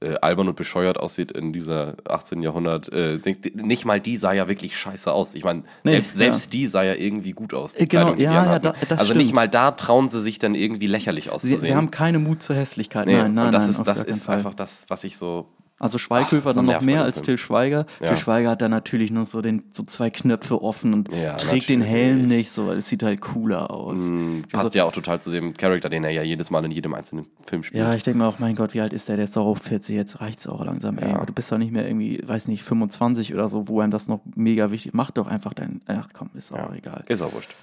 äh, 0.00 0.14
albern 0.20 0.48
und 0.48 0.56
bescheuert 0.56 0.98
aussieht 0.98 1.30
in 1.30 1.52
dieser 1.52 1.94
18. 2.08 2.42
Jahrhundert. 2.42 2.92
Äh, 2.92 3.20
nicht 3.54 3.84
mal 3.84 4.00
die 4.00 4.16
sah 4.16 4.32
ja 4.32 4.48
wirklich 4.48 4.76
scheiße 4.76 5.12
aus. 5.12 5.34
Ich 5.34 5.44
meine, 5.44 5.62
Nee, 5.84 5.92
selbst, 5.92 6.12
ja. 6.14 6.18
selbst 6.18 6.52
die 6.52 6.66
sah 6.66 6.82
ja 6.82 6.94
irgendwie 6.94 7.32
gut 7.32 7.54
aus. 7.54 7.74
Die 7.74 7.82
Äh, 7.84 7.86
genau, 7.86 8.02
Kleidung, 8.14 8.18
die 8.18 8.26
die 8.26 8.32
ja, 8.32 8.34
ja, 8.34 8.42
anhatten. 8.56 8.72
da- 8.88 8.96
also 8.96 9.14
nicht 9.14 9.26
stimmt. 9.26 9.34
mal 9.36 9.48
da 9.48 9.70
trauen 9.72 10.08
sie 10.08 10.20
sich 10.20 10.38
dann 10.40 10.54
irgendwie 10.56 10.88
lächerlich 10.88 11.24
Sie, 11.24 11.30
auszusehen. 11.30 11.60
sie 11.60 11.74
haben 11.76 11.90
keine 11.92 12.18
Mut 12.18 12.42
zur 12.42 12.56
Hässlichkeit. 12.56 13.06
nee, 13.06 13.14
nein, 13.16 13.34
nein, 13.34 13.46
und 13.46 13.52
das 13.52 13.64
nein, 13.66 13.70
ist, 13.72 13.84
das 13.84 14.02
ist 14.04 14.28
einfach 14.28 14.54
das, 14.54 14.84
was 14.88 15.04
ich 15.04 15.16
so. 15.16 15.46
Also 15.82 15.98
Schweighöfer 15.98 16.50
Ach, 16.50 16.54
dann 16.54 16.66
noch 16.66 16.80
mehr 16.80 17.02
als 17.02 17.16
den 17.16 17.24
Till 17.24 17.38
Schweiger. 17.38 17.86
Ja. 18.00 18.08
Till 18.08 18.16
Schweiger 18.16 18.50
hat 18.50 18.62
dann 18.62 18.70
natürlich 18.70 19.10
noch 19.10 19.26
so, 19.26 19.42
den, 19.42 19.64
so 19.72 19.82
zwei 19.82 20.10
Knöpfe 20.10 20.62
offen 20.62 20.94
und 20.94 21.12
Ja, 21.12 21.34
trägt 21.34 21.68
den 21.68 21.80
natürlich. 21.80 22.00
Helm 22.00 22.28
nicht, 22.28 22.52
so, 22.52 22.68
weil 22.68 22.76
es 22.76 22.88
sieht 22.88 23.02
halt 23.02 23.20
cooler 23.20 23.68
aus. 23.68 23.98
Mh, 23.98 24.44
passt 24.52 24.76
ja 24.76 24.84
auch 24.84 24.92
total 24.92 25.20
zu 25.20 25.32
dem 25.32 25.54
Charakter, 25.54 25.88
den 25.88 26.04
er 26.04 26.10
ja 26.10 26.22
jedes 26.22 26.50
Mal 26.50 26.64
in 26.64 26.70
jedem 26.70 26.94
einzelnen 26.94 27.26
Film 27.44 27.64
spielt. 27.64 27.82
Ja, 27.82 27.94
ich 27.94 28.04
denke 28.04 28.18
mir 28.18 28.26
auch, 28.26 28.38
mein 28.38 28.54
Gott, 28.54 28.74
wie 28.74 28.80
alt 28.80 28.92
ist 28.92 29.08
der? 29.08 29.16
Der 29.16 29.24
ist 29.24 29.36
doch 29.36 29.44
auch 29.44 29.58
40, 29.58 29.96
jetzt 29.96 30.20
reicht's 30.20 30.46
auch 30.46 30.64
langsam, 30.64 30.98
ey. 30.98 31.10
Ja. 31.10 31.24
Du 31.26 31.32
bist 31.32 31.50
doch 31.50 31.58
nicht 31.58 31.72
mehr 31.72 31.84
irgendwie, 31.84 32.22
weiß 32.24 32.46
nicht, 32.46 32.62
25 32.62 33.34
oder 33.34 33.48
so, 33.48 33.66
wo 33.66 33.80
einem 33.80 33.90
das 33.90 34.06
noch 34.06 34.20
mega 34.36 34.70
wichtig 34.70 34.94
Mach 34.94 35.10
doch 35.10 35.26
einfach 35.26 35.52
dein. 35.52 35.80
Ach 35.86 36.08
komm, 36.12 36.30
ist 36.34 36.52
auch 36.52 36.72
egal. 36.74 37.04
Ist 37.08 37.22
auch 37.22 37.32
wurscht. 37.32 37.54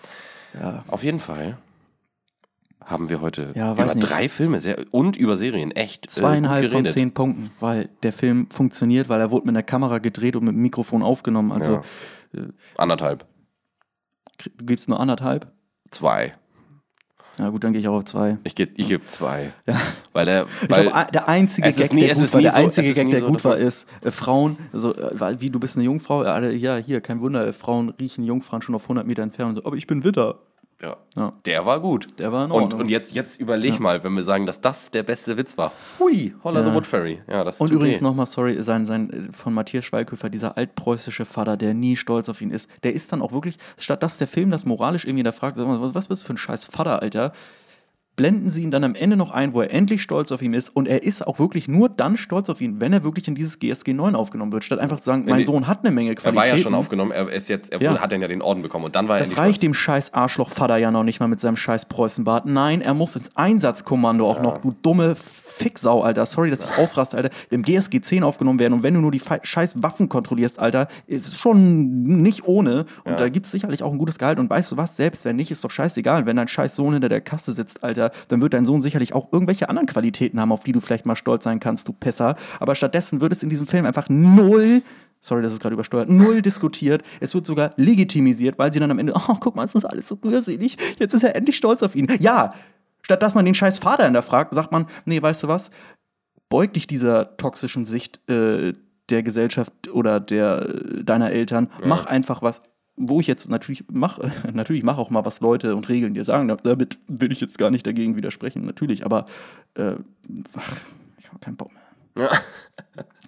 Ja. 0.60 0.84
Auf 0.88 1.04
jeden 1.04 1.20
Fall 1.20 1.58
haben 2.90 3.10
wir 3.10 3.22
heute 3.22 3.52
Ja, 3.56 3.74
über 3.74 3.86
nicht. 3.86 4.00
drei 4.00 4.28
Filme 4.30 4.60
sehr, 4.60 4.78
und 4.92 5.16
über 5.16 5.38
Serien 5.38 5.72
echt 5.72 6.06
äh, 6.06 6.10
Zweieinhalb 6.10 6.66
von 6.66 6.72
geredet. 6.84 6.94
zehn 6.94 7.14
Punkten, 7.14 7.52
weil 7.60 7.90
der 8.04 8.14
Film 8.14 8.48
funktioniert, 8.52 9.10
weil 9.10 9.20
er 9.22 9.32
wurde 9.32 9.46
mit 9.46 9.56
der 9.56 9.64
Kamera 9.64 10.00
gedreht 10.00 10.36
und 10.36 10.44
mit 10.46 10.54
dem 10.56 10.62
Mikrofon 10.62 11.04
aufgenommen. 11.04 11.52
Also 11.52 11.82
Ja. 12.34 12.42
Anderthalb. 12.78 13.26
du 14.58 14.66
gibst 14.66 14.90
nur 14.90 15.00
anderthalb. 15.00 15.52
Zwei. 15.92 16.34
Ja 17.38 17.48
gut, 17.50 17.64
dann 17.64 17.72
gehe 17.72 17.80
ich 17.80 17.88
auch 17.88 17.96
auf 17.96 18.04
zwei. 18.06 18.38
Ich 18.44 18.54
gebe 18.54 18.74
ich 18.76 18.90
geb 18.90 19.10
zwei. 19.10 19.54
Weil 20.12 20.26
der, 20.26 20.46
weil, 20.68 20.88
glaube, 20.90 21.08
der 21.14 21.30
einzige 21.30 21.70
es 21.70 21.78
Gag, 21.78 21.94
nie- 21.94 22.02
der 22.02 22.12
es 22.12 22.20
gut 22.20 22.34
war, 22.34 22.42
der 22.42 22.52
so- 22.52 22.58
einzige 22.58 22.90
es 22.90 22.96
Gag, 22.96 23.10
der 23.12 23.20
so 23.22 23.28
gut 23.28 23.46
war, 23.46 23.56
ist 23.58 23.88
äh, 24.02 24.12
Frauen, 24.12 24.58
also 24.74 24.94
äh, 24.94 25.12
weil, 25.18 25.40
wie 25.40 25.50
du 25.50 25.58
bist 25.58 25.78
eine 25.78 25.86
Jungfrau, 25.86 26.24
ja, 26.26 26.34
alle, 26.34 26.54
ja 26.54 26.76
hier, 26.76 27.00
kein 27.00 27.22
Wunder, 27.22 27.48
äh, 27.48 27.54
Frauen 27.54 27.92
riechen 27.92 28.26
Jungfrauen 28.26 28.62
schon 28.62 28.76
auf 28.76 28.84
100 28.84 29.08
Meter 29.08 29.24
entfernt. 29.24 29.56
So, 29.56 29.64
aber 29.64 29.78
ich 29.78 29.88
bin 29.88 30.04
Witter. 30.04 30.40
Ja, 30.82 30.98
Ja. 31.16 31.34
der 31.46 31.66
war 31.66 31.80
gut. 31.80 32.08
Der 32.20 32.32
war 32.32 32.46
in 32.46 32.52
und, 32.52 32.62
Ordnung. 32.64 32.82
und 32.82 32.90
jetzt, 32.90 33.14
jetzt 33.14 33.40
überleg 33.40 33.80
mal, 33.80 34.04
wenn 34.04 34.14
wir 34.14 34.24
sagen, 34.24 34.46
dass 34.46 34.62
das 34.62 34.92
der 34.92 35.04
beste 35.04 35.36
Witz 35.38 35.58
war. 35.58 35.72
Hui, 36.00 36.34
Holla 36.44 36.62
Ja. 36.62 36.70
the 36.70 36.74
Wood 36.76 36.88
Fairy. 36.88 37.22
Ja, 37.28 37.44
das 37.44 37.56
ist 37.56 37.62
Und 37.62 37.68
okay. 37.68 37.76
übrigens 37.76 38.02
nochmal, 38.02 38.26
sorry, 38.26 38.62
sein, 38.64 38.86
sein 38.86 39.30
von 39.32 39.54
Matthias 39.54 39.86
Schweighöfer, 39.86 40.30
dieser 40.30 40.58
altpreußische 40.58 41.26
Vater, 41.26 41.58
der 41.58 41.74
nie 41.74 41.96
stolz 41.96 42.30
auf 42.30 42.42
ihn 42.42 42.52
ist, 42.52 42.70
der 42.84 42.94
ist 42.94 43.12
dann 43.12 43.22
auch 43.22 43.32
wirklich, 43.32 43.58
statt 43.78 44.02
dass 44.04 44.18
der 44.18 44.28
Film 44.28 44.52
das 44.52 44.66
moralisch 44.66 45.06
irgendwie 45.06 45.24
da 45.24 45.32
fragt, 45.32 45.58
sag 45.58 45.68
mal, 45.68 45.94
was 45.94 46.08
bist 46.08 46.24
du 46.24 46.28
für 46.28 46.34
ein 46.34 46.38
scheiß 46.38 46.66
Vater, 46.66 47.02
Alter, 47.02 47.34
blenden 48.20 48.50
sie 48.50 48.64
ihn 48.64 48.72
dann 48.72 48.84
am 48.84 48.96
Ende 48.96 49.16
noch 49.16 49.32
ein, 49.32 49.54
wo 49.54 49.62
er 49.62 49.72
endlich 49.74 50.02
stolz 50.02 50.32
auf 50.34 50.42
ihn 50.42 50.54
ist. 50.54 50.76
Und 50.76 50.88
er 50.88 51.04
ist 51.04 51.26
auch 51.26 51.40
wirklich 51.40 51.68
nur 51.70 51.88
dann 51.90 52.18
stolz 52.18 52.50
auf 52.50 52.60
ihn, 52.60 52.82
wenn 52.82 52.92
er 52.94 53.04
wirklich 53.04 53.28
in 53.30 53.36
dieses 53.36 53.60
GSG 53.60 53.94
9 53.94 54.14
aufgenommen 54.16 54.52
wird, 54.52 54.64
statt 54.66 54.80
einfach 54.80 54.98
zu 55.00 55.06
sagen, 55.06 55.24
mein 55.26 55.38
die- 55.38 55.46
Sohn 55.46 55.68
hat 55.68 55.80
eine 55.86 55.92
Menge 55.92 56.10
er 56.10 56.16
Qualitäten. 56.16 56.36
war 56.38 56.46
ja 56.58 56.58
schon 56.62 56.76
aufgenommen, 56.76 57.12
er 57.12 57.30
ist 57.32 57.48
jetzt, 57.50 57.72
er 57.72 57.82
Ja. 57.82 57.98
hat 58.00 58.12
dann 58.12 58.22
ja 58.22 58.28
den 58.28 58.42
Orden 58.42 58.62
bekommen 58.62 58.86
und 58.86 58.96
dann 58.96 59.08
war 59.08 59.18
er 59.18 59.24
Das 59.24 59.32
reicht 59.38 59.40
stolz. 59.56 59.60
dem 59.62 59.74
scheiß 59.74 60.14
Arschloch-Vater 60.14 60.78
ja 60.78 60.92
noch 60.92 61.04
nicht 61.04 61.20
mal 61.22 61.28
mit 61.28 61.40
seinem 61.40 61.56
scheiß 61.56 61.86
Preußenbart. 61.88 62.46
Nein, 62.46 62.82
er 62.82 62.94
muss 62.94 63.16
ins 63.16 63.36
Einsatzkommando 63.38 64.28
auch 64.30 64.42
noch, 64.42 64.58
du 64.62 64.76
dumme 64.82 65.16
Ficksau, 65.16 66.02
Alter. 66.04 66.26
Sorry, 66.26 66.50
dass 66.50 66.66
ich 66.70 66.78
ausraste, 66.78 67.18
Alter. 67.18 67.30
Im 67.50 67.64
GSG 67.64 68.00
10 68.02 68.24
aufgenommen 68.24 68.60
werden 68.60 68.74
und 68.74 68.84
wenn 68.84 68.94
du 68.94 69.02
nur 69.02 69.12
die 69.12 69.22
scheiß 69.44 69.82
Waffen 69.84 70.08
kontrollierst, 70.10 70.60
Alter, 70.60 70.88
ist 71.08 71.28
es 71.28 71.38
schon 71.38 72.02
nicht 72.04 72.46
ohne. 72.48 72.86
Und 73.04 73.12
Ja. 73.12 73.18
da 73.18 73.30
gibt 73.30 73.46
es 73.46 73.52
sicherlich 73.52 73.84
auch 73.84 73.92
ein 73.92 73.98
gutes 73.98 74.18
Gehalt. 74.18 74.40
Und 74.40 74.50
weißt 74.50 74.72
du 74.72 74.78
was, 74.78 74.96
selbst 74.96 75.26
wenn 75.26 75.36
nicht, 75.36 75.52
ist 75.52 75.64
doch 75.64 75.72
scheißegal. 75.72 76.26
Wenn 76.26 76.38
dein 76.38 76.48
scheiß 76.48 76.76
Sohn 76.76 76.94
hinter 76.94 77.10
der 77.10 77.22
Kasse 77.22 77.54
sitzt, 77.54 77.84
Alter, 77.84 78.09
dann 78.28 78.42
wird 78.42 78.54
dein 78.54 78.66
Sohn 78.66 78.82
sicherlich 78.82 79.14
auch 79.14 79.32
irgendwelche 79.32 79.70
anderen 79.70 79.88
Qualitäten 79.88 80.40
haben, 80.40 80.52
auf 80.52 80.64
die 80.64 80.72
du 80.72 80.80
vielleicht 80.80 81.06
mal 81.06 81.16
stolz 81.16 81.44
sein 81.44 81.60
kannst, 81.60 81.88
du 81.88 81.94
Pisser. 81.94 82.36
Aber 82.60 82.76
stattdessen 82.76 83.22
wird 83.22 83.32
es 83.32 83.44
in 83.44 83.50
diesem 83.50 83.68
Film 83.68 83.86
einfach 83.86 84.10
null 84.10 84.82
Sorry, 85.22 85.42
das 85.42 85.52
ist 85.52 85.62
gerade 85.62 85.74
übersteuert. 85.74 86.10
Null 86.10 86.42
diskutiert. 86.42 87.04
Es 87.20 87.36
wird 87.36 87.46
sogar 87.46 87.74
legitimisiert, 87.76 88.58
weil 88.58 88.72
sie 88.72 88.80
dann 88.80 88.92
am 88.92 89.00
Ende, 89.00 89.14
oh, 89.16 89.36
guck 89.40 89.56
mal, 89.56 89.66
es 89.66 89.76
ist 89.76 89.86
alles 89.86 90.08
so 90.08 90.18
rührselig. 90.24 90.78
Jetzt 90.98 91.14
ist 91.14 91.24
er 91.24 91.36
endlich 91.36 91.58
stolz 91.58 91.84
auf 91.84 91.96
ihn. 91.96 92.08
Ja, 92.22 92.54
statt 93.02 93.22
dass 93.22 93.36
man 93.36 93.46
den 93.46 93.54
scheiß 93.54 93.80
Vater 93.80 94.06
hinterfragt, 94.06 94.54
sagt 94.56 94.72
man, 94.72 94.88
nee, 95.06 95.22
weißt 95.22 95.44
du 95.44 95.48
was? 95.48 95.72
Beug 96.48 96.74
dich 96.74 96.88
dieser 96.88 97.36
toxischen 97.38 97.86
Sicht 97.86 98.20
äh, 98.30 98.74
der 99.10 99.24
Gesellschaft 99.24 99.90
oder 99.92 100.20
der 100.20 100.70
äh, 100.70 101.04
deiner 101.04 101.32
Eltern. 101.32 101.70
Mach 101.84 102.06
einfach 102.06 102.42
was, 102.42 102.64
wo 103.00 103.22
ich 103.22 103.28
jetzt 103.28 103.50
natürlich 103.50 103.86
mach, 103.92 104.20
natürlich 104.54 104.84
mach 104.84 104.98
auch 104.98 105.10
mal 105.10 105.26
was 105.26 105.40
Leute 105.40 105.76
und 105.76 105.90
Regeln 105.90 106.14
dir 106.14 106.24
sagen. 106.24 106.48
Damit 106.48 107.00
will 107.08 107.32
ich 107.32 107.42
jetzt 107.42 107.58
gar 107.58 107.72
nicht 107.72 107.88
dagegen 107.88 108.16
widersprechen, 108.16 108.66
natürlich, 108.66 109.06
aber 109.06 109.26
äh, 109.76 109.94
ach, 110.56 110.78
ich 111.18 111.28
habe 111.30 111.40
keinen 111.40 111.56
Bock 111.56 111.72
mehr. 111.74 112.30
Ja. 112.30 112.30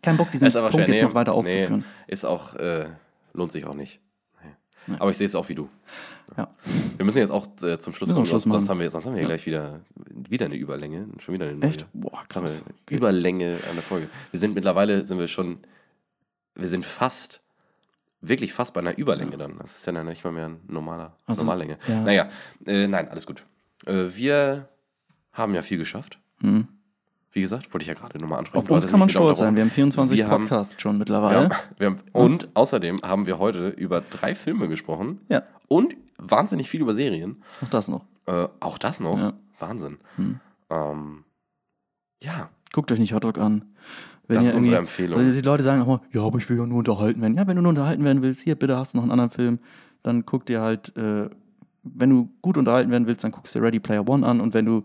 Kein 0.04 0.18
Bock, 0.18 0.32
diesen 0.32 0.52
Punkt 0.52 0.72
schwer. 0.72 0.80
jetzt 0.82 0.90
Nee, 0.90 1.02
noch 1.04 1.14
weiter 1.14 1.34
auszuführen. 1.34 1.86
Nee, 2.08 2.14
ist 2.14 2.26
auch, 2.26 2.56
äh, 2.56 2.88
lohnt 3.34 3.52
sich 3.52 3.66
auch 3.66 3.74
nicht. 3.74 4.02
Nee. 4.88 4.96
Aber 5.00 5.12
ich 5.12 5.18
sehe 5.18 5.26
es 5.26 5.36
auch 5.36 5.48
wie 5.48 5.56
du. 5.56 5.70
Ja. 6.36 6.54
Wir 6.98 7.06
müssen 7.06 7.20
jetzt 7.20 7.30
auch 7.30 7.46
äh, 7.62 7.78
zum 7.78 7.94
Schluss 7.94 8.12
kommen, 8.12 8.26
Schluss 8.26 8.44
sonst, 8.44 8.70
haben 8.70 8.80
wir, 8.80 8.90
sonst 8.90 9.06
haben 9.06 9.14
wir 9.14 9.20
hier 9.20 9.28
gleich 9.28 9.46
wieder, 9.46 9.82
wieder 9.96 10.48
eine 10.48 10.56
Überlänge. 10.56 11.08
Schon 11.20 11.36
wieder 11.36 11.46
eine 11.46 11.56
neue. 11.56 11.70
Echt? 11.70 11.86
Boah, 11.94 12.24
krass. 12.28 12.66
Überlänge 12.90 13.60
an 13.70 13.76
der 13.76 13.84
Folge. 13.84 14.10
Wir 14.32 14.40
sind 14.40 14.56
mittlerweile, 14.56 15.06
sind 15.06 15.20
wir 15.20 15.28
schon, 15.28 15.60
wir 16.56 16.68
sind 16.68 16.84
fast, 16.84 17.42
wirklich 18.22 18.54
fast 18.54 18.74
bei 18.74 18.80
einer 18.82 18.98
Überlänge 18.98 19.38
dann. 19.38 19.58
Das 19.60 19.76
ist 19.78 19.86
ja 19.86 19.92
dann 19.94 20.06
nicht 20.08 20.24
mal 20.24 20.32
mehr 20.32 20.46
eine 20.46 20.60
normaler, 20.68 21.16
Also, 21.26 21.44
Normallänge. 21.44 21.78
ja. 21.88 22.02
Naja, 22.02 22.30
äh, 22.66 22.88
nein, 22.88 23.10
alles 23.10 23.26
gut. 23.28 23.44
Äh, 23.86 24.08
wir 24.16 24.70
haben 25.34 25.54
ja 25.56 25.62
viel 25.62 25.78
geschafft. 25.78 26.20
Hm. 26.42 26.68
Wie 27.34 27.42
gesagt, 27.42 27.74
wollte 27.74 27.84
ich 27.84 27.88
ja 27.88 27.94
gerade 27.94 28.18
nochmal 28.20 28.40
ansprechen. 28.40 28.64
Auf 28.66 28.70
uns 28.70 28.84
hast 28.86 28.92
kann 28.92 29.00
man 29.00 29.10
stolz 29.10 29.40
sein. 29.40 29.56
Wir 29.56 29.64
haben 29.64 29.72
24 29.72 30.18
Wir 30.18 30.28
haben- 30.28 30.44
Podcasts 30.44 30.82
schon 30.82 30.98
mittlerweile. 30.98 31.44
ja, 31.44 31.50
wir 31.78 31.88
haben, 31.88 32.00
und 32.12 32.50
außerdem 32.56 33.00
haben 33.04 33.26
wir 33.26 33.40
heute 33.40 33.70
über 33.70 34.02
drei 34.02 34.36
Filme 34.36 34.68
gesprochen 34.68 35.22
Ja. 35.30 35.44
und 35.70 35.96
wahnsinnig 36.18 36.70
viel 36.70 36.82
über 36.82 36.94
Serien. 36.94 37.42
Auch 37.64 37.70
das 37.70 37.88
noch. 37.88 38.06
Äh, 38.28 38.48
auch 38.60 38.78
das 38.78 39.00
noch. 39.00 39.18
Ja. 39.18 39.34
Wahnsinn. 39.60 39.98
Hm. 40.18 40.40
Ähm, 40.70 41.24
ja, 42.22 42.50
Guckt 42.74 42.90
euch 42.92 43.00
nicht 43.00 43.14
Hotdog 43.14 43.38
an. 43.38 43.66
Wenn 44.32 44.38
Das 44.38 44.48
ist 44.48 44.56
unsere 44.56 44.78
Empfehlung. 44.78 45.30
Die 45.30 45.42
Leute 45.42 45.62
sagen 45.62 45.82
auch 45.82 45.88
mal, 45.88 46.00
ja, 46.14 46.22
aber 46.22 46.38
ich 46.38 46.50
will 46.50 46.58
ja 46.58 46.66
nur 46.66 46.78
unterhalten 46.78 47.22
werden. 47.22 47.36
Ja, 47.36 47.46
wenn 47.48 47.58
du 47.58 47.62
nur 47.62 47.72
unterhalten 47.72 48.06
werden 48.06 48.22
willst, 48.22 48.42
hier, 48.42 48.56
bitte 48.56 48.78
hast 48.78 48.94
du 48.94 48.98
noch 48.98 49.04
einen 49.04 49.12
anderen 49.12 49.30
Film, 49.30 49.60
dann 50.04 50.26
guck 50.26 50.46
dir 50.46 50.62
halt, 50.62 50.96
äh, 50.96 51.30
wenn 51.84 52.10
du 52.10 52.30
gut 52.42 52.56
unterhalten 52.56 52.92
werden 52.92 53.08
willst, 53.08 53.26
dann 53.26 53.32
guckst 53.32 53.54
du 53.54 53.60
dir 53.60 53.66
Ready 53.66 53.82
Player 53.82 54.08
One 54.08 54.26
an 54.26 54.40
und 54.40 54.54
wenn 54.54 54.66
du, 54.66 54.84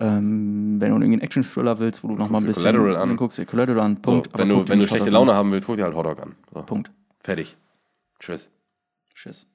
ähm, 0.00 0.80
wenn 0.80 0.88
du 0.88 0.96
irgendwie 0.96 1.12
einen 1.12 1.20
Action-Thriller 1.20 1.78
willst, 1.78 2.04
wo 2.04 2.08
du 2.08 2.14
noch 2.14 2.30
mal 2.30 2.38
ein 2.38 2.46
bisschen, 2.46 2.62
Collateral 2.62 2.96
an. 2.96 3.08
dann 3.10 3.16
guckst 3.18 3.36
du 3.36 3.42
dir 3.42 3.46
Collateral 3.46 3.80
an. 3.80 3.96
so, 3.96 4.12
Punkt. 4.12 4.28
Aber 4.32 4.42
wenn 4.42 4.48
du, 4.48 4.66
wenn 4.66 4.78
du 4.78 4.86
schlechte 4.86 5.10
Laune 5.10 5.34
haben 5.34 5.52
willst, 5.52 5.66
guck 5.66 5.76
dir 5.76 5.84
halt 5.84 5.94
Hotdog 5.94 6.22
an. 6.22 6.34
So, 6.54 6.60
an. 6.60 6.66
Punkt. 6.66 6.90
fertig. 7.22 7.58
Tschüss. 8.18 8.50
Tschüss. 9.14 9.46